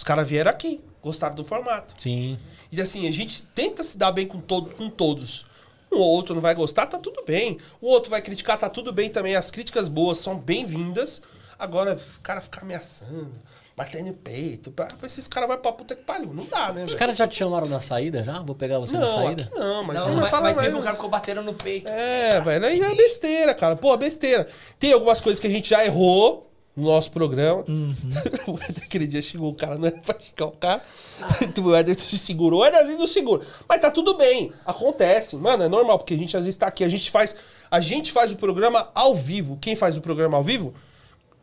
Os 0.00 0.04
caras 0.04 0.26
vieram 0.26 0.50
aqui, 0.50 0.82
gostaram 1.02 1.34
do 1.34 1.44
formato. 1.44 1.92
Sim. 2.00 2.38
E 2.72 2.80
assim, 2.80 3.06
a 3.06 3.10
gente 3.10 3.42
tenta 3.54 3.82
se 3.82 3.98
dar 3.98 4.10
bem 4.10 4.26
com, 4.26 4.40
todo, 4.40 4.74
com 4.74 4.88
todos. 4.88 5.44
Um 5.92 5.98
ou 5.98 6.08
outro 6.08 6.34
não 6.34 6.40
vai 6.40 6.54
gostar, 6.54 6.86
tá 6.86 6.96
tudo 6.96 7.22
bem. 7.26 7.58
O 7.82 7.88
outro 7.88 8.08
vai 8.10 8.22
criticar, 8.22 8.56
tá 8.56 8.70
tudo 8.70 8.94
bem 8.94 9.10
também. 9.10 9.36
As 9.36 9.50
críticas 9.50 9.90
boas 9.90 10.16
são 10.16 10.38
bem-vindas. 10.38 11.20
Agora, 11.58 12.00
o 12.16 12.20
cara 12.22 12.40
ficar 12.40 12.62
ameaçando, 12.62 13.30
batendo 13.76 14.06
no 14.06 14.14
peito, 14.14 14.70
pra, 14.70 14.88
esses 15.04 15.28
caras 15.28 15.50
vão 15.50 15.58
pra 15.58 15.70
puta 15.70 15.94
que 15.94 16.02
pariu. 16.02 16.32
Não 16.32 16.46
dá, 16.46 16.72
né? 16.72 16.82
Os 16.84 16.94
caras 16.94 17.14
já 17.14 17.28
te 17.28 17.36
chamaram 17.36 17.68
na 17.68 17.78
saída 17.78 18.24
já? 18.24 18.40
Vou 18.40 18.54
pegar 18.54 18.78
você 18.78 18.94
na 18.94 19.00
Não, 19.00 19.06
saída? 19.06 19.42
aqui 19.42 19.54
não, 19.54 19.84
mas 19.84 19.96
Não, 19.98 20.04
você 20.06 20.10
mas, 20.12 20.20
vai 20.22 20.30
falar 20.30 20.42
mas 20.44 20.56
mais. 20.56 20.68
teve 20.68 20.80
um 20.80 20.82
cara 20.82 20.94
ficou 20.94 21.10
batendo 21.10 21.42
no 21.42 21.52
peito. 21.52 21.90
É, 21.90 22.40
velho, 22.40 22.64
aí 22.64 22.80
é 22.80 22.94
besteira, 22.94 23.52
cara. 23.52 23.76
Pô, 23.76 23.94
besteira. 23.98 24.48
Tem 24.78 24.94
algumas 24.94 25.20
coisas 25.20 25.38
que 25.38 25.46
a 25.46 25.50
gente 25.50 25.68
já 25.68 25.84
errou 25.84 26.49
no 26.76 26.84
nosso 26.84 27.10
programa. 27.10 27.64
Aquele 28.82 29.06
dia 29.06 29.20
chegou 29.22 29.50
o 29.50 29.54
cara, 29.54 29.76
não 29.76 29.86
era 29.86 29.96
pra 30.04 30.18
chegar 30.18 30.46
o 30.46 30.52
cara. 30.52 30.82
O 31.62 31.76
Ederson 31.76 32.04
se 32.06 32.18
segurou, 32.18 32.60
o 32.60 32.66
Ederson 32.66 32.96
não 32.98 33.06
segura. 33.06 33.42
Mas 33.68 33.80
tá 33.80 33.90
tudo 33.90 34.16
bem, 34.16 34.52
acontece. 34.64 35.36
Mano, 35.36 35.62
é 35.64 35.68
normal, 35.68 35.98
porque 35.98 36.14
a 36.14 36.16
gente 36.16 36.36
às 36.36 36.44
vezes 36.44 36.56
tá 36.58 36.66
aqui, 36.66 36.82
a 36.82 36.88
gente 36.88 37.10
faz, 37.10 37.34
a 37.70 37.80
gente 37.80 38.10
faz 38.12 38.32
o 38.32 38.36
programa 38.36 38.88
ao 38.94 39.14
vivo. 39.14 39.58
Quem 39.60 39.76
faz 39.76 39.96
o 39.96 40.00
programa 40.00 40.36
ao 40.38 40.42
vivo 40.42 40.72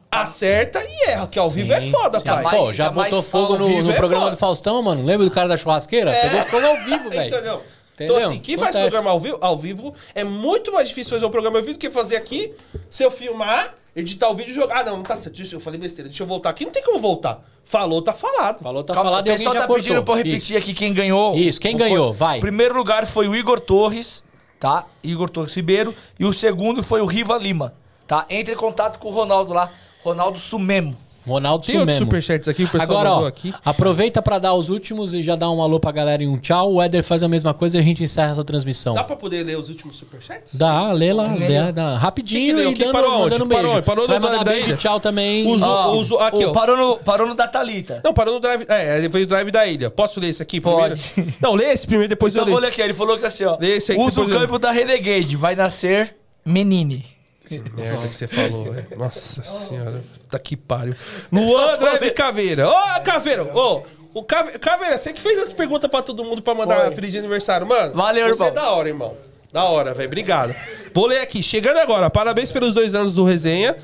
acerta 0.10 0.80
e 0.84 1.10
erra, 1.10 1.28
que 1.28 1.38
ao 1.38 1.50
vivo 1.50 1.72
é 1.74 1.82
Sim, 1.82 1.92
foda, 1.92 2.18
sim. 2.20 2.26
pai. 2.26 2.42
Jamais- 2.44 2.58
Pô, 2.58 2.74
já 2.74 2.90
botou 2.90 3.22
fogo 3.22 3.58
no, 3.58 3.84
no 3.84 3.92
é 3.92 3.96
programa 3.96 4.24
foda. 4.24 4.36
do 4.36 4.40
Faustão, 4.40 4.82
mano. 4.82 5.04
Lembra 5.04 5.26
do 5.28 5.32
cara 5.32 5.48
da 5.48 5.58
churrasqueira? 5.58 6.12
Pegou 6.12 6.42
fogo 6.46 6.66
ao 6.66 6.78
vivo, 6.78 7.10
velho. 7.10 7.28
Entendeu? 7.36 7.62
Entendeu? 7.98 8.16
Então, 8.18 8.30
assim, 8.30 8.40
quem 8.40 8.56
faz 8.60 8.76
Acontece. 8.76 8.92
programa 8.92 9.10
ao 9.12 9.20
vivo, 9.20 9.38
ao 9.42 9.58
vivo 9.58 9.94
é 10.14 10.24
muito 10.24 10.72
mais 10.72 10.88
difícil 10.88 11.14
fazer 11.16 11.26
um 11.26 11.32
programa 11.32 11.58
ao 11.58 11.64
vivo 11.64 11.74
do 11.78 11.80
que 11.80 11.90
fazer 11.90 12.16
aqui. 12.16 12.54
Se 12.88 13.04
eu 13.04 13.10
filmar, 13.10 13.74
editar 13.96 14.30
o 14.30 14.36
vídeo 14.36 14.52
e 14.52 14.54
jogar. 14.54 14.82
Ah, 14.82 14.84
não, 14.84 14.98
não 14.98 15.04
tá 15.04 15.16
certo. 15.16 15.36
Deixa 15.36 15.56
eu 15.56 15.60
falei 15.60 15.80
besteira. 15.80 16.08
Deixa 16.08 16.22
eu 16.22 16.28
voltar 16.28 16.52
aqui. 16.52 16.64
Não 16.64 16.72
tem 16.72 16.84
como 16.84 17.00
voltar. 17.00 17.44
Falou, 17.64 18.00
tá 18.04 18.14
falado. 18.14 18.62
Falou, 18.62 18.84
tá 18.84 18.94
Calma, 18.94 19.10
falado 19.10 19.26
o 19.26 19.30
e 19.30 19.36
pessoal 19.36 19.56
tá 19.56 19.62
cortou. 19.62 19.76
pedindo 19.84 20.04
pra 20.04 20.14
eu 20.14 20.18
repetir 20.18 20.38
Isso. 20.38 20.58
aqui 20.58 20.74
quem 20.76 20.94
ganhou. 20.94 21.36
Isso, 21.36 21.60
quem 21.60 21.74
O- 21.74 21.78
ganhou? 21.80 22.14
Vai. 22.14 22.38
O 22.38 22.42
primeiro 22.42 22.76
lugar 22.78 23.08
foi 23.08 23.28
o 23.28 23.36
Igor 23.36 23.60
Torres, 23.60 24.24
tá? 24.60 24.86
Igor 25.04 25.28
Torres 25.28 25.56
Ribeiro. 25.56 25.94
E 26.20 26.24
o 26.26 26.32
segundo 26.32 26.84
foi 26.84 27.02
o 27.02 27.06
Riva 27.08 27.36
Lima, 27.36 27.74
tá? 28.06 28.28
Entre 28.30 28.54
em 28.54 28.58
contato 28.58 29.00
com 29.00 29.08
o 29.08 29.12
Ronaldo 29.12 29.54
lá. 29.54 29.72
Ronaldo 30.04 30.38
Sumemo. 30.38 30.96
Ronaldo 31.28 31.66
Tem 31.66 31.78
outros 31.80 31.98
superchats 31.98 32.48
aqui, 32.48 32.64
o 32.64 32.68
pessoal 32.70 32.84
Agora, 32.84 33.10
mandou 33.10 33.26
ó, 33.26 33.28
aqui. 33.28 33.54
aproveita 33.64 34.22
pra 34.22 34.40
dar 34.40 34.54
os 34.54 34.70
últimos 34.70 35.14
e 35.14 35.22
já 35.22 35.36
dá 35.36 35.50
um 35.52 35.62
alô 35.62 35.80
pra 35.80 35.92
galera 35.92 36.24
e 36.24 36.28
um 36.28 36.38
tchau. 36.38 36.74
O 36.74 36.82
Éder 36.82 37.04
faz 37.04 37.22
a 37.24 37.28
mesma 37.28 37.54
coisa 37.54 37.78
e 37.78 37.82
a 37.82 37.84
gente 37.84 38.04
encerra 38.04 38.32
essa 38.32 38.44
transmissão. 38.44 38.94
Dá 38.94 39.04
pra 39.04 39.16
poder 39.16 39.44
ler 39.44 39.58
os 39.60 39.70
últimos 39.70 39.96
superchats? 39.98 40.56
Dá, 40.56 40.92
lê 40.92 41.12
lá, 41.14 41.34
Lê. 41.34 41.48
lê, 41.48 41.72
dá. 41.72 41.98
rapidinho 41.98 42.46
que 42.46 42.54
leu? 42.54 42.72
e 42.72 42.76
dando, 42.76 42.92
parou 42.92 43.26
um 43.26 43.30
Parou 43.30 43.48
beijo. 43.48 43.84
Parou 43.84 44.06
Você 44.06 44.12
vai 44.12 44.20
no 44.20 44.26
mandar 44.28 44.44
da 44.44 44.52
beijo 44.52 44.68
ilha? 44.70 44.78
tchau 44.78 45.00
também. 45.00 45.46
Ó, 45.62 45.94
os- 45.96 46.12
aqui, 46.14 46.46
o- 46.46 46.50
ó. 46.50 46.54
parou, 46.54 46.78
no, 46.78 46.98
parou 46.98 47.28
no 47.28 47.36
da 47.36 47.48
Thalita. 47.48 48.02
Não, 48.04 48.14
parou 48.14 48.34
no 48.36 48.40
drive. 48.40 48.66
É, 48.70 49.08
veio 49.10 49.26
o 49.26 49.28
drive 49.28 49.52
da 49.52 49.68
ilha. 49.68 49.90
Posso 49.90 50.20
ler 50.20 50.30
esse 50.30 50.42
aqui 50.42 50.62
primeiro? 50.62 50.96
Pode. 50.96 51.36
Não, 51.42 51.54
lê 51.56 51.66
esse 51.74 51.86
primeiro, 51.86 52.10
depois 52.10 52.34
Então 52.34 52.44
eu 52.44 52.48
eu 52.48 52.52
vou 52.52 52.60
leio. 52.60 52.70
ler 52.70 52.74
aqui. 52.74 52.82
Ele 52.82 52.94
falou 52.94 53.18
que 53.18 53.26
assim, 53.26 53.44
ó. 53.44 53.58
Lê 53.60 53.78
esse 53.78 53.92
aí 53.92 53.98
que 53.98 54.04
Usa 54.04 54.22
o 54.22 54.30
campo 54.30 54.58
da 54.58 54.72
Renegade. 54.72 55.36
Vai 55.36 55.56
nascer 55.56 56.16
menine. 56.46 57.04
Que 57.48 57.60
merda 57.76 58.08
que 58.08 58.16
você 58.16 58.28
falou, 58.28 58.72
velho. 58.72 58.88
Nossa 58.98 59.42
senhora. 59.46 60.04
Tá 60.30 60.38
que 60.38 60.58
pariu. 60.58 60.96
Luan 61.32 61.78
Drive 61.78 62.12
Caveira. 62.12 62.68
Ô, 62.68 63.02
Caveira! 63.04 63.44
Ô, 63.58 63.84
o 64.14 64.24
Cave- 64.24 64.58
Caveira, 64.60 64.98
você 64.98 65.14
que 65.14 65.22
fez 65.22 65.40
as 65.40 65.54
perguntas 65.54 65.90
pra 65.90 66.02
todo 66.02 66.24
mundo 66.24 66.42
pra 66.42 66.54
mandar 66.56 66.86
Foi. 66.88 66.96
feliz 66.96 67.12
de 67.12 67.20
aniversário, 67.20 67.66
mano. 67.68 67.94
Valeu, 67.96 68.28
você 68.28 68.34
irmão. 68.44 68.48
é 68.48 68.52
da 68.52 68.72
hora, 68.72 68.88
irmão. 68.90 69.16
Da 69.54 69.64
hora, 69.64 69.94
velho. 69.94 70.08
Obrigado. 70.08 70.54
Vou 70.94 71.08
ler 71.08 71.20
aqui. 71.20 71.42
Chegando 71.42 71.78
agora. 71.78 72.10
Parabéns 72.10 72.52
pelos 72.52 72.74
dois 72.74 72.94
anos 72.94 73.14
do 73.14 73.24
Resenha. 73.24 73.78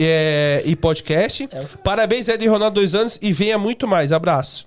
é, 0.00 0.62
e 0.64 0.74
podcast. 0.74 1.48
Parabéns, 1.84 2.28
Ed 2.28 2.44
e 2.44 2.48
Ronaldo, 2.48 2.74
dois 2.80 2.94
anos. 2.94 3.18
E 3.22 3.32
venha 3.32 3.58
muito 3.58 3.86
mais. 3.86 4.10
Abraço. 4.12 4.66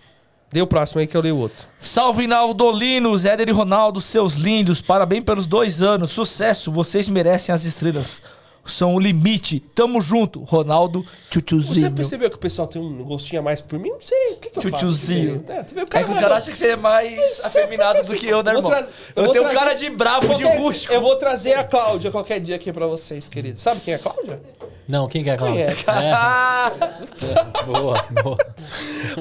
Dê 0.52 0.62
o 0.62 0.68
próximo 0.68 1.00
aí 1.00 1.08
que 1.08 1.16
eu 1.16 1.22
leio 1.22 1.36
o 1.36 1.40
outro. 1.40 1.66
Salve 1.80 2.28
Naldolinos, 2.28 3.24
Éder 3.24 3.48
e 3.48 3.52
Ronaldo, 3.54 4.02
seus 4.02 4.34
lindos. 4.34 4.82
Parabéns 4.82 5.24
pelos 5.24 5.48
dois 5.48 5.82
anos. 5.82 6.12
Sucesso, 6.12 6.72
vocês 6.72 7.08
merecem 7.08 7.56
as 7.56 7.64
estrelas. 7.64 8.22
São 8.66 8.96
o 8.96 9.00
limite. 9.00 9.60
Tamo 9.74 10.02
junto, 10.02 10.44
Ronaldo 10.44 11.02
Você 11.04 11.10
Tchutchuzinho. 11.32 11.92
percebeu 11.92 12.30
que 12.30 12.36
o 12.36 12.40
pessoal 12.40 12.68
tem 12.68 12.82
um 12.82 13.04
gostinho 13.04 13.42
a 13.42 13.44
mais 13.44 13.62
por 13.62 13.80
mim? 13.80 13.90
Não 13.90 14.02
sei. 14.02 14.34
O 14.34 14.36
que, 14.38 14.50
que 14.50 14.58
eu 14.60 14.72
faço? 14.72 14.86
É, 15.50 15.64
tu 15.64 15.76
vê, 15.76 15.82
o 15.82 15.84
É 15.84 15.88
cara 15.88 16.06
que 16.06 16.12
os 16.12 16.18
caras 16.20 16.38
acham 16.38 16.52
que 16.54 16.58
você 16.58 16.68
é 16.68 16.76
mais 16.76 17.32
sei 17.38 17.46
afeminado 17.62 18.00
por 18.00 18.08
que 18.08 18.14
do 18.14 18.20
que 18.20 18.26
você- 18.28 18.34
eu, 18.34 18.44
né, 18.44 18.52
irmão? 18.54 18.70
trazer- 18.72 18.94
eu 19.16 19.28
tenho 19.30 19.44
um 19.44 19.48
trazer- 19.50 19.60
cara 19.60 19.74
de 19.74 19.90
bravo, 19.90 20.36
de 20.36 20.44
rústico. 20.44 20.94
Eu 20.94 21.02
vou 21.02 21.16
trazer 21.16 21.54
a 21.54 21.64
Cláudia 21.64 22.12
qualquer 22.12 22.40
dia 22.40 22.56
aqui 22.56 22.72
pra 22.72 22.88
vocês, 22.88 23.28
queridos. 23.28 23.62
Sabe 23.62 23.82
quem 23.82 23.94
é 23.94 23.98
a 23.98 24.00
Cláudia? 24.00 24.42
Não, 24.88 25.08
quem 25.08 25.24
que 25.24 25.30
é 25.30 25.34
a 25.34 25.38
Cláudia? 25.38 25.64
É. 25.64 25.72
Boa, 27.66 28.06
boa. 28.24 28.38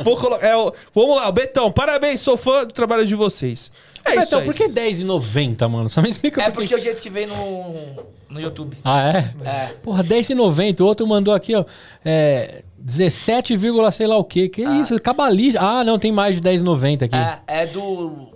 Vou 0.04 0.16
colocar. 0.16 0.44
é, 0.46 0.52
vamos 0.94 1.16
lá, 1.16 1.30
Betão, 1.30 1.70
parabéns, 1.70 2.20
sou 2.20 2.36
fã 2.36 2.64
do 2.64 2.72
trabalho 2.72 3.04
de 3.06 3.14
vocês. 3.14 3.70
É 4.10 4.16
isso 4.16 4.26
então, 4.28 4.38
aí. 4.40 4.44
por 4.46 4.54
que 4.54 4.68
10,90, 4.68 5.68
mano? 5.68 5.88
Só 5.88 6.00
me 6.02 6.08
explica 6.08 6.40
É 6.42 6.46
por 6.50 6.54
porque 6.62 6.74
é 6.74 6.76
o 6.76 6.80
jeito 6.80 7.00
que 7.00 7.10
vem 7.10 7.26
no, 7.26 8.04
no 8.28 8.40
YouTube. 8.40 8.76
Ah, 8.84 9.00
é? 9.10 9.34
É. 9.48 9.66
Porra, 9.82 10.02
10,90. 10.04 10.80
O 10.80 10.84
outro 10.86 11.06
mandou 11.06 11.34
aqui, 11.34 11.54
ó. 11.54 11.64
É. 12.04 12.62
17, 12.78 13.56
vírgula 13.58 13.90
sei 13.90 14.06
lá 14.06 14.16
o 14.16 14.24
quê. 14.24 14.48
Que 14.48 14.62
isso? 14.62 14.98
Cabalista. 15.00 15.60
Ah, 15.60 15.84
não, 15.84 15.98
tem 15.98 16.10
mais 16.10 16.36
de 16.36 16.42
10,90 16.42 17.02
aqui. 17.04 17.14
É, 17.16 17.62
é 17.62 17.66
do. 17.66 18.28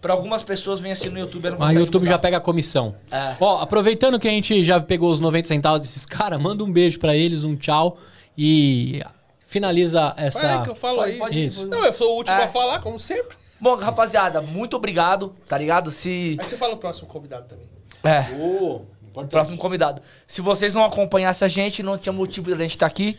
Pra 0.00 0.14
algumas 0.14 0.42
pessoas 0.42 0.80
vem 0.80 0.90
assim 0.90 1.10
no 1.10 1.18
YouTube. 1.18 1.44
Não 1.44 1.52
Ah, 1.52 1.54
o 1.54 1.58
consegue 1.60 1.78
YouTube 1.80 2.02
mudar. 2.04 2.14
já 2.14 2.18
pega 2.18 2.36
a 2.38 2.40
comissão. 2.40 2.94
É. 3.10 3.34
Ó, 3.38 3.60
aproveitando 3.60 4.18
que 4.18 4.26
a 4.26 4.30
gente 4.32 4.64
já 4.64 4.80
pegou 4.80 5.10
os 5.10 5.20
90 5.20 5.46
centavos 5.46 5.82
desses 5.82 6.04
caras, 6.06 6.40
manda 6.40 6.64
um 6.64 6.72
beijo 6.72 6.98
pra 6.98 7.14
eles, 7.16 7.44
um 7.44 7.54
tchau 7.54 7.98
e 8.36 9.00
finaliza 9.46 10.14
essa. 10.16 10.46
É 10.46 10.58
que 10.62 10.70
eu 10.70 10.74
falo 10.74 10.96
Pode- 10.96 11.12
aí. 11.12 11.18
pode 11.18 11.38
ir, 11.38 11.46
Isso. 11.46 11.66
Não, 11.68 11.84
eu 11.84 11.92
sou 11.92 12.10
o 12.12 12.16
último 12.16 12.36
É. 12.38 12.44
a 12.44 12.48
falar, 12.48 12.80
como 12.80 12.98
sempre. 12.98 13.36
Bom, 13.62 13.76
rapaziada, 13.76 14.42
muito 14.42 14.74
obrigado, 14.76 15.36
tá 15.46 15.56
ligado? 15.56 15.88
Se. 15.92 16.36
Aí 16.40 16.44
você 16.44 16.56
fala 16.56 16.74
o 16.74 16.76
próximo 16.76 17.06
convidado 17.06 17.46
também. 17.46 17.66
É. 18.02 18.26
Ô, 18.36 18.82
Próximo 19.30 19.56
convidado. 19.56 20.02
Se 20.26 20.40
vocês 20.40 20.74
não 20.74 20.84
acompanhassem 20.84 21.46
a 21.46 21.48
gente, 21.48 21.80
não 21.82 21.96
tinha 21.96 22.12
motivo 22.12 22.48
de 22.48 22.54
a 22.54 22.56
gente 22.58 22.70
estar 22.72 22.86
aqui. 22.86 23.16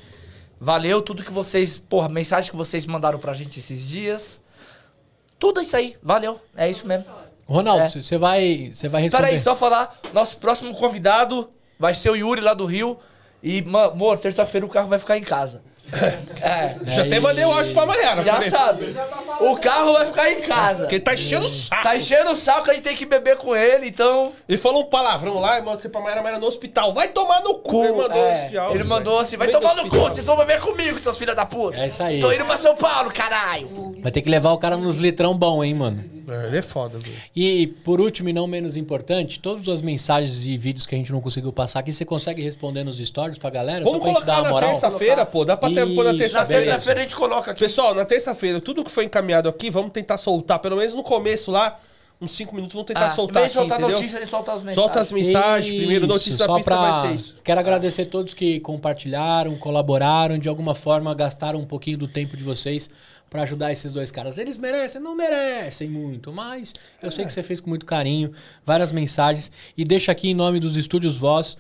Valeu 0.59 1.01
tudo 1.01 1.23
que 1.23 1.31
vocês, 1.31 1.77
porra, 1.77 2.09
mensagem 2.09 2.51
que 2.51 2.57
vocês 2.57 2.85
mandaram 2.85 3.17
pra 3.19 3.33
gente 3.33 3.57
esses 3.59 3.87
dias. 3.87 4.41
Tudo 5.39 5.61
isso 5.61 5.77
aí, 5.77 5.95
valeu. 6.03 6.39
É 6.57 6.69
isso 6.69 6.85
mesmo. 6.85 7.05
Ronaldo, 7.47 7.83
É. 7.83 7.89
você 7.89 8.17
vai, 8.17 8.71
você 8.73 8.89
vai 8.89 9.01
responder. 9.03 9.23
Pera 9.23 9.33
aí, 9.35 9.39
só 9.39 9.55
falar. 9.55 9.97
Nosso 10.13 10.37
próximo 10.39 10.73
convidado 10.75 11.49
vai 11.79 11.93
ser 11.93 12.09
o 12.09 12.15
Yuri 12.17 12.41
lá 12.41 12.53
do 12.53 12.65
Rio. 12.65 12.97
E, 13.41 13.61
ma- 13.61 13.85
amor, 13.85 14.17
terça-feira 14.17 14.65
o 14.65 14.69
carro 14.69 14.87
vai 14.89 14.97
ficar 14.99 15.17
em 15.17 15.23
casa. 15.23 15.61
É. 16.41 16.75
Já 16.91 17.03
até 17.03 17.19
mandei 17.19 17.45
o 17.45 17.51
áudio 17.51 17.73
pra 17.73 17.85
Mayara. 17.85 18.23
Já 18.23 18.33
falei, 18.35 18.49
sabe. 18.49 18.95
O 19.41 19.55
carro 19.57 19.93
vai 19.93 20.05
ficar 20.07 20.31
em 20.31 20.41
casa. 20.41 20.79
Porque 20.83 20.95
ele 20.95 21.03
tá 21.03 21.13
enchendo 21.13 21.45
o 21.45 21.49
saco. 21.49 21.83
Tá 21.83 21.95
enchendo 21.95 22.31
o 22.31 22.35
saco, 22.35 22.71
a 22.71 22.73
gente 22.73 22.83
tem 22.83 22.95
que 22.95 23.05
beber 23.05 23.37
com 23.37 23.55
ele, 23.55 23.87
então. 23.87 24.31
Ele 24.49 24.57
falou 24.57 24.81
um 24.83 24.85
palavrão 24.85 25.39
lá 25.39 25.59
e 25.59 25.61
mostrei 25.61 25.91
pra 25.91 26.01
Mayara, 26.01 26.21
Mayara 26.23 26.39
no 26.39 26.47
hospital. 26.47 26.93
Vai 26.93 27.09
tomar 27.09 27.41
no 27.41 27.59
cu. 27.59 27.83
Ele 27.83 27.93
mandou 27.93 28.17
É, 28.17 28.45
esse 28.47 28.57
áudio. 28.57 28.77
ele 28.77 28.83
mandou 28.83 29.19
assim: 29.19 29.37
vai 29.37 29.47
tomar 29.49 29.75
no 29.75 29.89
cu, 29.89 29.97
vocês 29.99 30.25
vão 30.25 30.35
beber 30.37 30.59
comigo, 30.59 30.97
seus 30.97 31.17
filhos 31.17 31.35
da 31.35 31.45
puta. 31.45 31.79
É 31.81 31.87
isso 31.87 32.01
aí. 32.01 32.19
Tô 32.19 32.31
indo 32.31 32.45
pra 32.45 32.57
São 32.57 32.75
Paulo, 32.75 33.11
caralho. 33.13 33.93
Vai 34.01 34.11
ter 34.11 34.21
que 34.21 34.29
levar 34.29 34.51
o 34.51 34.57
cara 34.57 34.75
nos 34.75 34.97
litrão 34.97 35.35
bom, 35.37 35.63
hein, 35.63 35.73
mano? 35.75 36.03
É, 36.27 36.47
ele 36.47 36.57
é 36.57 36.61
foda, 36.61 36.97
velho. 36.99 37.15
E 37.35 37.67
por 37.83 37.99
último 37.99 38.29
e 38.29 38.33
não 38.33 38.47
menos 38.47 38.77
importante, 38.77 39.39
todas 39.39 39.67
as 39.67 39.81
mensagens 39.81 40.45
e 40.45 40.57
vídeos 40.57 40.85
que 40.85 40.95
a 40.95 40.97
gente 40.97 41.11
não 41.11 41.19
conseguiu 41.21 41.51
passar 41.51 41.79
aqui, 41.79 41.91
você 41.93 42.05
consegue 42.05 42.41
responder 42.41 42.83
nos 42.83 42.97
stories 42.97 43.37
pra 43.37 43.49
galera? 43.49 43.83
Vamos 43.83 43.99
só 44.03 44.11
pra 44.11 44.13
gente 44.19 44.25
dar 44.25 44.35
colocar 44.43 44.53
na 44.53 44.67
terça-feira, 44.71 45.25
pô. 45.25 45.43
Dá 45.45 45.57
pra 45.57 45.69
ter, 45.69 45.85
pôr 45.93 46.03
na 46.03 46.11
Isso. 46.11 46.11
Na 46.11 46.17
terça-feira. 46.17 46.63
terça-feira 46.63 46.99
a 46.99 47.03
gente 47.03 47.15
coloca 47.15 47.51
aqui. 47.51 47.59
Pessoal, 47.59 47.93
na 47.93 48.05
terça-feira, 48.05 48.61
tudo 48.61 48.83
que 48.83 48.91
foi 48.91 49.05
encaminhado 49.05 49.49
aqui, 49.49 49.69
vamos 49.69 49.91
tentar 49.91 50.17
soltar. 50.17 50.59
Pelo 50.59 50.77
menos 50.77 50.93
no 50.93 51.03
começo 51.03 51.51
lá, 51.51 51.75
uns 52.21 52.31
5 52.31 52.55
minutos, 52.55 52.73
vamos 52.73 52.87
tentar 52.87 53.07
Ah, 53.07 53.09
soltar 53.09 53.41
vem 53.41 53.45
aqui, 53.47 53.53
soltar 53.53 53.79
entendeu? 53.79 53.97
notícia, 53.97 54.27
solta 54.27 54.51
as 54.53 54.63
mensagens. 54.63 54.75
Solta 54.75 54.99
as 55.01 55.11
mensagens 55.11 55.77
primeiro, 55.77 56.05
Isso, 56.05 56.13
notícia 56.13 56.37
da 56.37 56.45
só 56.45 56.55
pista 56.55 56.71
pra- 56.71 56.91
vai 56.91 57.07
ser 57.09 57.15
isso. 57.15 57.35
Quero 57.43 57.59
agradecer 57.59 58.03
a 58.03 58.05
todos 58.05 58.33
que 58.33 58.61
compartilharam, 58.61 59.55
colaboraram, 59.57 60.37
de 60.37 60.47
alguma 60.47 60.73
forma 60.73 61.13
gastaram 61.13 61.59
um 61.59 61.65
pouquinho 61.65 61.97
do 61.97 62.07
tempo 62.07 62.37
de 62.37 62.43
vocês 62.43 62.89
pra 63.33 63.41
ajudar 63.41 63.71
esses 63.71 63.91
dois 63.91 64.11
caras. 64.11 64.37
Eles 64.37 64.59
merecem? 64.59 65.01
Não 65.01 65.15
merecem 65.15 65.89
muito, 65.89 66.31
mas 66.31 66.71
eu 67.01 67.09
sei 67.09 67.25
que 67.25 67.33
você 67.33 67.41
fez 67.41 67.59
com 67.59 67.67
muito 67.67 67.83
carinho, 67.83 68.31
várias 68.63 68.91
mensagens. 68.91 69.51
E 69.75 69.83
deixa 69.83 70.11
aqui 70.11 70.29
em 70.29 70.35
nome 70.35 70.59
dos 70.59 70.75
Estúdios 70.75 71.17
Voz 71.17 71.57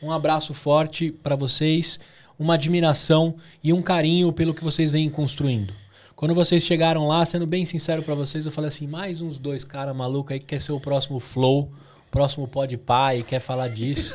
um 0.00 0.12
abraço 0.12 0.54
forte 0.54 1.10
pra 1.10 1.34
vocês, 1.34 1.98
uma 2.38 2.54
admiração 2.54 3.34
e 3.64 3.72
um 3.72 3.82
carinho 3.82 4.32
pelo 4.32 4.54
que 4.54 4.62
vocês 4.62 4.92
vêm 4.92 5.10
construindo. 5.10 5.74
Quando 6.14 6.32
vocês 6.32 6.62
chegaram 6.62 7.08
lá, 7.08 7.24
sendo 7.24 7.46
bem 7.46 7.64
sincero 7.64 8.04
pra 8.04 8.14
vocês, 8.14 8.46
eu 8.46 8.52
falei 8.52 8.68
assim: 8.68 8.86
mais 8.86 9.20
uns 9.20 9.36
dois 9.36 9.64
caras 9.64 9.96
malucos 9.96 10.32
aí 10.32 10.38
que 10.38 10.46
quer 10.46 10.60
ser 10.60 10.72
o 10.72 10.80
próximo 10.80 11.18
Flow, 11.18 11.72
próximo 12.16 12.48
Pode 12.48 12.78
Pai, 12.78 13.22
quer 13.28 13.40
falar 13.40 13.68
disso. 13.68 14.14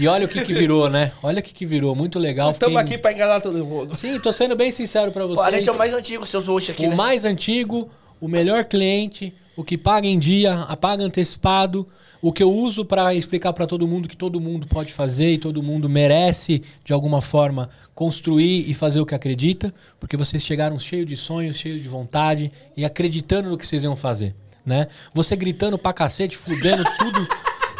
E 0.00 0.08
olha 0.08 0.24
o 0.24 0.28
que 0.28 0.40
que 0.42 0.54
virou, 0.54 0.88
né? 0.88 1.12
Olha 1.22 1.40
o 1.40 1.42
que 1.42 1.52
que 1.52 1.66
virou, 1.66 1.94
muito 1.94 2.18
legal. 2.18 2.50
Estamos 2.50 2.78
Fiquei- 2.78 2.94
aqui 2.94 3.02
pra 3.02 3.12
enganar 3.12 3.40
todo 3.42 3.62
mundo. 3.62 3.94
Sim, 3.94 4.18
tô 4.20 4.32
sendo 4.32 4.56
bem 4.56 4.70
sincero 4.70 5.12
pra 5.12 5.24
Pô, 5.24 5.36
vocês. 5.36 5.46
a 5.46 5.50
gente 5.58 5.68
é 5.68 5.72
o 5.72 5.76
mais 5.76 5.92
antigo, 5.92 6.26
seus 6.26 6.48
hoje 6.48 6.72
aqui, 6.72 6.86
O 6.86 6.90
né? 6.90 6.96
mais 6.96 7.26
antigo, 7.26 7.90
o 8.18 8.26
melhor 8.26 8.64
cliente, 8.64 9.34
o 9.54 9.62
que 9.62 9.76
paga 9.76 10.06
em 10.06 10.18
dia, 10.18 10.60
apaga 10.62 11.04
antecipado, 11.04 11.86
o 12.22 12.32
que 12.32 12.42
eu 12.42 12.50
uso 12.50 12.86
para 12.86 13.14
explicar 13.14 13.52
para 13.52 13.66
todo 13.66 13.86
mundo 13.86 14.08
que 14.08 14.16
todo 14.16 14.40
mundo 14.40 14.66
pode 14.66 14.90
fazer 14.94 15.32
e 15.34 15.36
todo 15.38 15.62
mundo 15.62 15.90
merece 15.90 16.62
de 16.82 16.94
alguma 16.94 17.20
forma 17.20 17.68
construir 17.94 18.64
e 18.66 18.72
fazer 18.72 18.98
o 18.98 19.04
que 19.04 19.14
acredita, 19.14 19.74
porque 20.00 20.16
vocês 20.16 20.42
chegaram 20.42 20.78
cheios 20.78 21.06
de 21.06 21.18
sonhos, 21.18 21.56
cheios 21.58 21.82
de 21.82 21.88
vontade 21.88 22.50
e 22.74 22.82
acreditando 22.82 23.50
no 23.50 23.58
que 23.58 23.66
vocês 23.66 23.84
iam 23.84 23.94
fazer, 23.94 24.34
né? 24.64 24.88
Você 25.14 25.34
gritando 25.36 25.76
pra 25.78 25.92
cacete, 25.92 26.36
fudendo 26.36 26.84
tudo 26.98 27.28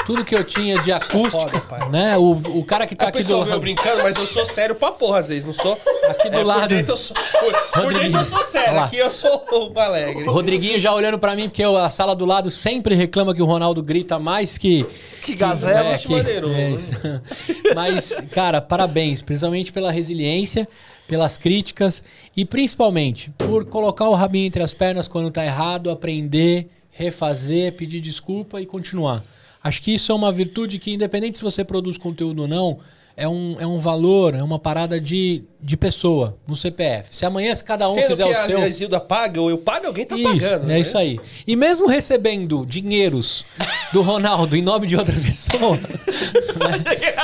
tudo 0.05 0.25
que 0.25 0.35
eu 0.35 0.43
tinha 0.43 0.81
de 0.81 0.91
acústica, 0.91 1.61
foda, 1.61 1.87
né? 1.89 2.19
O, 2.19 2.33
o 2.33 2.65
cara 2.65 2.89
que 2.89 2.95
tá 2.97 3.07
A 3.07 3.09
aqui 3.11 3.23
do 3.23 3.45
veio 3.45 3.61
brincando, 3.61 4.03
mas 4.03 4.17
eu 4.17 4.27
sou 4.27 4.45
sério 4.45 4.75
pra 4.75 4.91
porra, 4.91 5.21
às 5.21 5.29
vezes, 5.29 5.45
não 5.45 5.53
sou? 5.53 5.81
Aqui 6.09 6.29
do 6.29 6.39
É, 6.39 6.43
lado. 6.43 6.61
Por 6.63 6.69
dentro 6.69 6.93
eu 6.93 6.97
sou, 6.97 7.17
por, 7.17 7.83
por 7.83 7.95
dentro 7.95 8.19
eu 8.19 8.25
sou 8.25 8.43
sério, 8.43 8.81
aqui 8.81 8.97
eu 8.97 9.13
sou 9.13 9.47
o 9.53 9.79
alegre. 9.79 10.25
Rodriguinho 10.25 10.81
já 10.81 10.93
olhando 10.93 11.21
pra 11.21 11.37
mim, 11.37 11.49
porque 11.49 11.65
eu- 11.65 11.77
a 11.77 11.89
sala 11.89 12.17
do 12.17 12.25
lado 12.25 12.51
sempre 12.51 12.97
reclama 12.97 13.33
que 13.33 13.41
o 13.41 13.45
Ronaldo 13.45 13.81
grita 13.81 14.19
mais 14.19 14.59
que. 14.59 14.85
Que 15.23 15.37
gazela. 15.37 15.95
É, 15.95 16.09
maneiro, 16.09 16.53
é 16.53 16.71
né? 16.71 17.21
Mas, 17.75 18.21
cara, 18.33 18.61
parabéns, 18.61 19.23
principalmente 19.23 19.73
pela 19.73 19.93
resiliência, 19.93 20.67
pelas 21.13 21.37
críticas 21.37 22.03
e 22.35 22.43
principalmente 22.43 23.31
por 23.37 23.67
colocar 23.67 24.09
o 24.09 24.15
rabinho 24.15 24.47
entre 24.47 24.63
as 24.63 24.73
pernas 24.73 25.07
quando 25.07 25.31
tá 25.31 25.45
errado, 25.45 25.91
aprender, 25.91 26.71
refazer, 26.91 27.75
pedir 27.75 28.01
desculpa 28.01 28.63
e 28.63 28.65
continuar. 28.65 29.23
Acho 29.63 29.83
que 29.83 29.93
isso 29.93 30.11
é 30.11 30.15
uma 30.15 30.33
virtude 30.33 30.79
que, 30.79 30.95
independente 30.95 31.37
se 31.37 31.45
você 31.45 31.63
produz 31.63 31.99
conteúdo 31.99 32.41
ou 32.41 32.49
não, 32.49 32.79
é 33.15 33.29
um, 33.29 33.57
é 33.61 33.67
um 33.67 33.77
valor, 33.77 34.35
é 34.35 34.43
uma 34.43 34.59
parada 34.59 34.99
de, 34.99 35.45
de 35.61 35.77
pessoa 35.77 36.39
no 36.47 36.57
CPF. 36.57 37.15
Se 37.15 37.27
amanhã 37.27 37.55
se 37.55 37.63
cada 37.63 37.89
um 37.91 37.95
Sendo 37.95 38.07
fizer 38.07 38.25
que 38.25 38.31
o 38.31 38.33
a, 38.37 38.47
seu. 38.47 38.63
a 38.63 38.69
Isilda 38.69 38.99
paga 38.99 39.39
ou 39.41 39.51
eu 39.51 39.59
pago, 39.59 39.89
alguém 39.89 40.07
tá 40.07 40.17
Isso, 40.17 40.33
pagando. 40.33 40.65
é 40.65 40.67
né? 40.67 40.81
isso 40.81 40.97
aí. 40.97 41.21
E 41.47 41.55
mesmo 41.55 41.87
recebendo 41.87 42.65
dinheiros 42.65 43.45
do 43.93 44.01
Ronaldo 44.01 44.57
em 44.57 44.63
nome 44.63 44.87
de 44.87 44.97
outra 44.97 45.15
pessoa, 45.15 45.77
né, 46.57 47.15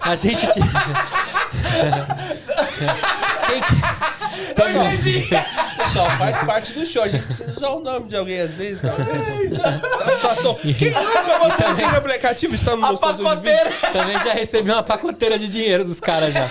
a 0.00 0.16
gente. 0.16 0.46
Te- 2.86 3.46
Quem 3.46 3.60
que- 3.60 4.54
Tamo- 4.54 4.80
Pessoal, 5.76 6.10
faz 6.18 6.38
parte 6.44 6.72
do 6.72 6.84
show. 6.86 7.02
A 7.02 7.08
gente 7.08 7.24
precisa 7.24 7.52
usar 7.56 7.70
o 7.70 7.80
nome 7.80 8.08
de 8.08 8.16
alguém 8.16 8.40
às 8.40 8.52
vezes, 8.54 8.80
talvez. 8.80 9.34
A 10.06 10.12
situação. 10.12 10.54
Quem 10.54 10.90
nunca 10.90 11.38
botou 11.38 11.66
assim 11.66 11.82
no 11.82 11.96
aplicativo? 11.96 12.54
A 12.54 12.92
no 12.92 12.98
pacoteira. 12.98 13.70
Também 13.92 14.18
já 14.18 14.32
recebi 14.32 14.70
uma 14.70 14.82
pacoteira 14.82 15.38
de 15.38 15.48
dinheiro 15.48 15.84
dos 15.84 15.98
caras 16.00 16.32
já. 16.32 16.48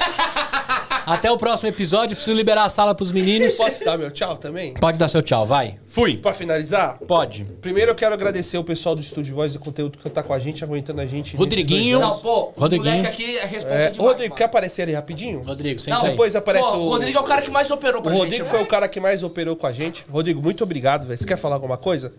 Até 1.05 1.31
o 1.31 1.37
próximo 1.37 1.69
episódio, 1.69 2.15
preciso 2.15 2.35
liberar 2.35 2.65
a 2.65 2.69
sala 2.69 2.93
pros 2.93 3.11
meninos. 3.11 3.53
Posso 3.55 3.83
dar 3.83 3.97
meu 3.97 4.11
tchau 4.11 4.37
também? 4.37 4.73
Pode 4.75 4.97
dar 4.97 5.07
seu 5.07 5.23
tchau, 5.23 5.45
vai. 5.45 5.75
Fui. 5.89 6.17
Pra 6.17 6.33
finalizar, 6.33 6.99
Pode. 7.07 7.45
primeiro 7.61 7.89
eu 7.91 7.95
quero 7.95 8.13
agradecer 8.13 8.57
o 8.59 8.63
pessoal 8.63 8.93
do 8.93 9.01
Estúdio 9.01 9.33
Voz 9.35 9.55
e 9.55 9.57
conteúdo 9.59 9.97
que 9.97 10.07
tá 10.09 10.21
com 10.21 10.31
a 10.33 10.39
gente, 10.39 10.63
aguentando 10.63 11.01
a 11.01 11.05
gente. 11.05 11.35
Rodriguinho. 11.35 11.99
Não, 11.99 12.19
pô, 12.19 12.53
o 12.55 12.59
Rodriguinho. 12.61 12.95
moleque 12.97 13.07
aqui 13.07 13.37
é 13.37 13.45
responsável 13.45 13.85
É, 13.85 13.89
demais, 13.89 14.07
Rodrigo, 14.11 14.35
quer 14.35 14.43
mano. 14.43 14.49
aparecer 14.51 14.81
ali 14.83 14.93
rapidinho? 14.93 15.41
Rodrigo, 15.41 15.73
Não, 15.75 15.83
senta 15.83 16.01
aí. 16.03 16.09
Depois 16.11 16.35
aparece 16.35 16.69
Pô, 16.69 16.77
o. 16.77 16.85
o 16.85 16.89
Rodrigo 16.89 17.17
é 17.17 17.21
o 17.21 17.23
cara 17.23 17.41
que 17.41 17.49
mais 17.51 17.71
operou 17.71 18.01
pra 18.03 18.11
O 18.11 18.13
gente. 18.13 18.23
Rodrigo 18.23 18.43
né? 18.45 18.49
foi 18.51 18.61
o 18.61 18.65
cara 18.67 18.87
que 18.87 18.99
mais 18.99 19.23
operou 19.23 19.55
com 19.55 19.65
a 19.65 19.73
gente. 19.73 20.05
Rodrigo, 20.09 20.41
muito 20.41 20.63
obrigado, 20.63 21.07
velho. 21.07 21.17
Você 21.19 21.25
quer 21.25 21.37
falar 21.37 21.55
alguma 21.55 21.75
coisa? 21.77 22.13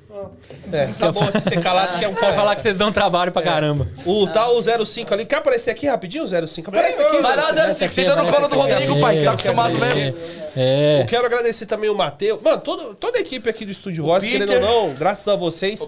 É, 0.73 0.89
tá 0.99 1.13
bom 1.13 1.31
se 1.31 1.41
ser 1.41 1.61
calado 1.63 1.97
que 1.99 2.05
é 2.05 2.09
um 2.09 2.15
Quero 2.21 2.35
falar 2.35 2.55
que 2.57 2.63
vocês 2.63 2.77
dão 2.77 2.91
trabalho 2.93 3.31
pra 3.31 3.41
caramba. 3.41 3.87
O 4.05 4.27
tal 4.27 4.51
05 4.63 5.15
ali, 5.15 5.25
quer 5.25 5.37
aparecer 5.37 5.71
aqui 5.71 5.87
rapidinho, 5.87 6.27
05? 6.27 6.71
Aparece 6.71 7.01
aqui, 7.03 7.19
Vai 7.23 7.37
lá, 7.37 7.47
05. 7.47 7.55
Zé 7.55 7.75
Cinco, 7.75 7.93
senta 7.95 8.17
no 8.17 8.33
colo 8.33 8.49
do 8.49 8.55
Rodrigo, 8.57 9.01
pai. 9.01 9.17
Você 9.17 9.25
tá 9.25 9.31
acostumado 9.33 9.79
mesmo? 9.79 10.15
É. 10.57 11.03
Eu 11.03 11.07
quero 11.07 11.27
agradecer 11.27 11.67
também 11.67 11.89
o 11.91 11.95
Matheus. 11.95 12.41
Mano, 12.43 12.61
todo, 12.61 12.95
toda 12.95 13.19
a 13.19 13.21
equipe 13.21 13.49
aqui 13.49 13.65
do 13.65 13.73
Estúdio 13.73 14.05
Voz, 14.05 14.25
Peter. 14.25 14.47
querendo 14.47 14.67
ou 14.67 14.89
não, 14.89 14.95
graças 14.95 15.27
a 15.29 15.37
vocês. 15.37 15.87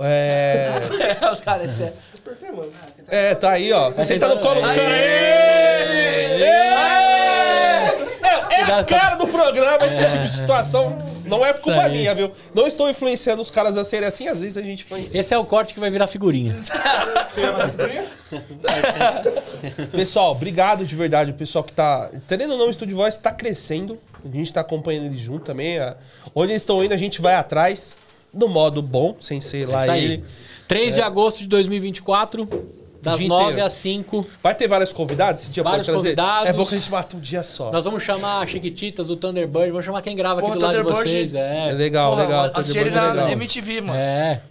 É. 0.00 0.78
É, 1.20 1.32
os 1.32 1.40
caras, 1.40 1.80
isso 2.32 3.02
é. 3.08 3.30
É, 3.30 3.34
tá 3.34 3.50
aí, 3.52 3.72
ó. 3.72 3.90
Você 3.90 4.18
tá 4.18 4.28
no 4.28 4.40
colo 4.40 4.56
do 4.56 4.62
cara. 4.62 4.80
É, 4.80 6.38
é 8.50 8.72
a 8.72 8.84
cara 8.84 9.16
do 9.16 9.26
programa 9.26 9.86
esse 9.86 10.04
tipo 10.04 10.22
de 10.22 10.30
situação. 10.30 10.98
Não 11.24 11.44
é 11.44 11.52
culpa 11.52 11.88
minha, 11.88 12.14
viu? 12.14 12.30
Não 12.54 12.66
estou 12.66 12.88
influenciando 12.88 13.42
os 13.42 13.50
caras 13.50 13.76
a 13.76 13.84
serem 13.84 14.08
assim, 14.08 14.28
às 14.28 14.40
vezes 14.40 14.56
a 14.56 14.62
gente 14.62 14.84
influencia. 14.84 15.20
Esse 15.20 15.34
é 15.34 15.38
o 15.38 15.44
corte 15.44 15.74
que 15.74 15.80
vai 15.80 15.90
virar 15.90 16.06
figurinha. 16.06 16.54
Pessoal, 19.92 20.32
obrigado 20.32 20.86
de 20.86 20.94
verdade. 20.96 21.30
O 21.30 21.34
pessoal 21.34 21.62
que 21.64 21.72
tá. 21.72 22.10
Entendendo 22.12 22.52
ou 22.52 22.58
não, 22.58 22.66
o 22.66 22.70
Estúdio 22.70 22.96
Voz 22.96 23.16
tá 23.16 23.30
crescendo. 23.30 23.98
A 24.24 24.36
gente 24.36 24.52
tá 24.52 24.60
acompanhando 24.60 25.06
eles 25.06 25.20
junto 25.20 25.44
também. 25.44 25.78
Onde 26.34 26.52
eles 26.52 26.62
estão 26.62 26.82
indo, 26.82 26.94
a 26.94 26.98
gente 26.98 27.20
vai 27.20 27.34
atrás. 27.34 27.96
No 28.32 28.46
modo 28.48 28.82
bom, 28.82 29.16
sem 29.20 29.40
ser 29.40 29.66
lá 29.66 29.82
Isso 29.82 29.90
aí. 29.90 30.04
ele. 30.04 30.24
3 30.68 30.94
de 30.94 31.00
agosto 31.00 31.38
de 31.40 31.46
2024, 31.48 32.46
das 33.00 33.18
Dia 33.18 33.28
9 33.28 33.44
inteiro. 33.44 33.64
às 33.66 33.72
5. 33.74 34.26
Vai 34.42 34.54
ter 34.54 34.68
vários 34.68 34.92
convidados 34.92 35.44
esse 35.44 35.52
dia 35.52 35.62
Vários 35.62 35.86
pode 35.86 36.00
trazer? 36.02 36.16
convidados. 36.16 36.48
É 36.50 36.52
bom 36.52 36.66
que 36.66 36.74
a 36.74 36.78
gente 36.78 36.90
mata 36.90 37.16
um 37.16 37.20
dia 37.20 37.42
só. 37.42 37.70
Nós 37.72 37.84
vamos 37.84 38.02
chamar 38.02 38.42
a 38.42 38.46
Chiquititas, 38.46 39.08
o 39.08 39.16
Thunderbird, 39.16 39.70
vamos 39.70 39.84
chamar 39.84 40.02
quem 40.02 40.14
grava 40.14 40.40
Porra, 40.40 40.52
aqui 40.52 40.60
do 40.60 40.66
lado 40.66 40.76
de 40.76 40.82
vocês. 40.82 41.32
É 41.34 41.70
É. 41.70 41.72
legal, 41.72 42.10
Porra, 42.12 42.22
legal. 42.24 42.50
De 42.62 42.78
ele 42.78 42.90
na 42.90 43.12
legal. 43.12 43.28
MTV, 43.30 43.80
mano. 43.80 43.98
É. 43.98 44.42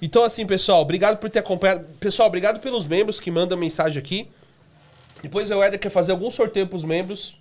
Então, 0.00 0.22
assim, 0.22 0.46
pessoal, 0.46 0.82
obrigado 0.82 1.16
por 1.18 1.30
ter 1.30 1.38
acompanhado. 1.38 1.86
Pessoal, 1.98 2.28
obrigado 2.28 2.60
pelos 2.60 2.86
membros 2.86 3.18
que 3.18 3.30
mandam 3.30 3.56
mensagem 3.56 3.98
aqui. 3.98 4.28
Depois 5.22 5.50
o 5.50 5.62
Éder 5.62 5.80
quer 5.80 5.88
fazer 5.90 6.12
algum 6.12 6.30
sorteio 6.30 6.66
pros 6.66 6.84
membros. 6.84 7.34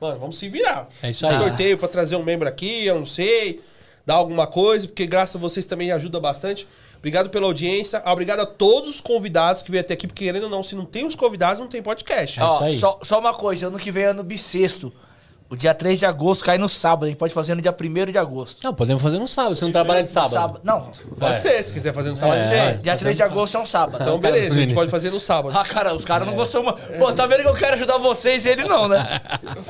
Mano, 0.00 0.18
vamos 0.18 0.38
se 0.38 0.48
virar. 0.48 0.88
É 1.02 1.10
isso 1.10 1.26
aí. 1.26 1.34
Um 1.34 1.38
sorteio 1.38 1.76
pra 1.76 1.88
trazer 1.88 2.16
um 2.16 2.22
membro 2.22 2.48
aqui, 2.48 2.86
eu 2.86 2.98
não 2.98 3.06
sei. 3.06 3.60
Dar 4.06 4.14
alguma 4.14 4.46
coisa, 4.46 4.86
porque 4.86 5.06
graças 5.06 5.36
a 5.36 5.38
vocês 5.38 5.66
também 5.66 5.92
ajuda 5.92 6.18
bastante. 6.18 6.66
Obrigado 7.06 7.30
pela 7.30 7.46
audiência. 7.46 8.02
Obrigado 8.04 8.40
a 8.40 8.46
todos 8.46 8.90
os 8.90 9.00
convidados 9.00 9.62
que 9.62 9.70
vieram 9.70 9.84
até 9.84 9.94
aqui, 9.94 10.08
porque 10.08 10.24
querendo 10.24 10.42
ou 10.42 10.50
não, 10.50 10.60
se 10.64 10.74
não 10.74 10.84
tem 10.84 11.06
os 11.06 11.14
convidados, 11.14 11.60
não 11.60 11.68
tem 11.68 11.80
podcast. 11.80 12.40
É 12.40 12.42
isso 12.44 12.52
Ó, 12.52 12.64
aí. 12.64 12.74
só, 12.74 12.98
só 13.00 13.20
uma 13.20 13.32
coisa, 13.32 13.68
ano 13.68 13.78
que 13.78 13.92
vem 13.92 14.02
é 14.02 14.06
ano 14.06 14.24
bissexto. 14.24 14.92
O 15.48 15.54
dia 15.54 15.72
3 15.72 15.98
de 15.98 16.04
agosto 16.04 16.44
cai 16.44 16.58
no 16.58 16.68
sábado. 16.68 17.04
A 17.04 17.08
gente 17.08 17.18
pode 17.18 17.32
fazer 17.32 17.54
no 17.54 17.62
dia 17.62 17.72
1 17.72 18.10
de 18.10 18.18
agosto. 18.18 18.64
Não, 18.64 18.74
podemos 18.74 19.00
fazer 19.00 19.18
no 19.20 19.28
sábado. 19.28 19.54
Você 19.54 19.64
não 19.64 19.70
trabalha 19.70 20.02
de 20.02 20.10
sábado. 20.10 20.60
Não, 20.64 20.90
Pode 21.18 21.34
É. 21.34 21.36
ser, 21.36 21.62
se 21.62 21.72
quiser 21.72 21.94
fazer 21.94 22.10
no 22.10 22.16
sábado. 22.16 22.38
É. 22.38 22.42
sim. 22.42 22.54
é, 22.54 22.72
dia 22.74 22.96
3 22.96 23.14
de 23.16 23.22
agosto 23.22 23.56
é 23.56 23.60
um 23.60 23.66
sábado. 23.66 23.98
Então, 24.02 24.18
beleza, 24.18 24.56
a 24.56 24.60
gente 24.60 24.74
pode 24.74 24.90
fazer 24.90 25.10
no 25.10 25.20
sábado. 25.20 25.56
Ah, 25.56 25.64
cara, 25.64 25.94
os 25.94 26.04
caras 26.04 26.26
não 26.26 26.34
gostam. 26.34 26.64
Pô, 26.98 27.12
tá 27.12 27.26
vendo 27.26 27.42
que 27.42 27.48
eu 27.48 27.54
quero 27.54 27.74
ajudar 27.74 27.98
vocês 27.98 28.44
e 28.44 28.48
ele 28.48 28.64
não, 28.64 28.88
né? 28.88 29.20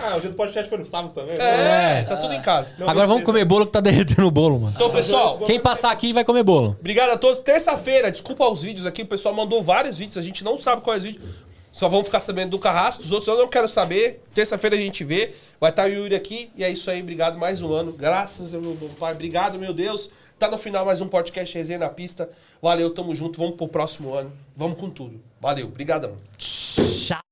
Ah, 0.02 0.16
o 0.16 0.20
dia 0.20 0.30
do 0.30 0.36
podcast 0.36 0.66
foi 0.68 0.78
no 0.78 0.86
sábado 0.86 1.12
também. 1.12 1.36
É, 1.38 2.04
tá 2.04 2.16
tudo 2.16 2.32
em 2.32 2.40
casa. 2.40 2.72
Agora 2.80 3.06
vamos 3.06 3.22
comer 3.24 3.44
bolo 3.44 3.66
que 3.66 3.72
tá 3.72 3.80
derretendo 3.80 4.26
o 4.26 4.30
bolo, 4.30 4.58
mano. 4.58 4.72
Então, 4.74 4.88
pessoal, 4.90 5.38
Quem 5.40 5.60
passar 5.60 5.90
aqui 5.90 6.12
vai 6.12 6.24
comer 6.24 6.42
bolo. 6.42 6.76
Obrigado 6.80 7.10
a 7.10 7.18
todos. 7.18 7.40
Terça-feira, 7.40 8.10
desculpa 8.10 8.48
os 8.48 8.62
vídeos 8.62 8.86
aqui, 8.86 9.02
o 9.02 9.06
pessoal 9.06 9.34
mandou 9.34 9.62
vários 9.62 9.98
vídeos, 9.98 10.16
a 10.16 10.22
gente 10.22 10.42
não 10.42 10.56
sabe 10.56 10.80
quais 10.80 11.04
vídeos. 11.04 11.45
Só 11.76 11.90
vamos 11.90 12.06
ficar 12.06 12.20
sabendo 12.20 12.52
do 12.52 12.58
Carrasco, 12.58 13.02
os 13.02 13.12
outros 13.12 13.28
eu 13.28 13.36
não 13.36 13.48
quero 13.48 13.68
saber. 13.68 14.22
Terça-feira 14.32 14.74
a 14.74 14.78
gente 14.78 15.04
vê. 15.04 15.34
Vai 15.60 15.68
estar 15.68 15.84
o 15.84 15.92
Yuri 15.92 16.14
aqui. 16.14 16.50
E 16.56 16.64
é 16.64 16.70
isso 16.70 16.90
aí, 16.90 17.02
obrigado 17.02 17.38
mais 17.38 17.60
um 17.60 17.70
ano. 17.70 17.92
Graças 17.92 18.54
meu 18.54 18.74
pai. 18.98 19.12
Obrigado, 19.12 19.58
meu 19.58 19.74
Deus. 19.74 20.08
Tá 20.38 20.50
no 20.50 20.56
final 20.56 20.86
mais 20.86 21.02
um 21.02 21.08
podcast 21.08 21.54
Resenha 21.54 21.80
na 21.80 21.90
Pista. 21.90 22.30
Valeu, 22.62 22.88
tamo 22.88 23.14
junto. 23.14 23.38
Vamos 23.38 23.56
pro 23.56 23.68
próximo 23.68 24.14
ano. 24.14 24.32
Vamos 24.56 24.80
com 24.80 24.88
tudo. 24.88 25.20
Valeu, 25.38 25.66
obrigadão. 25.66 26.16
Tchau. 26.38 27.25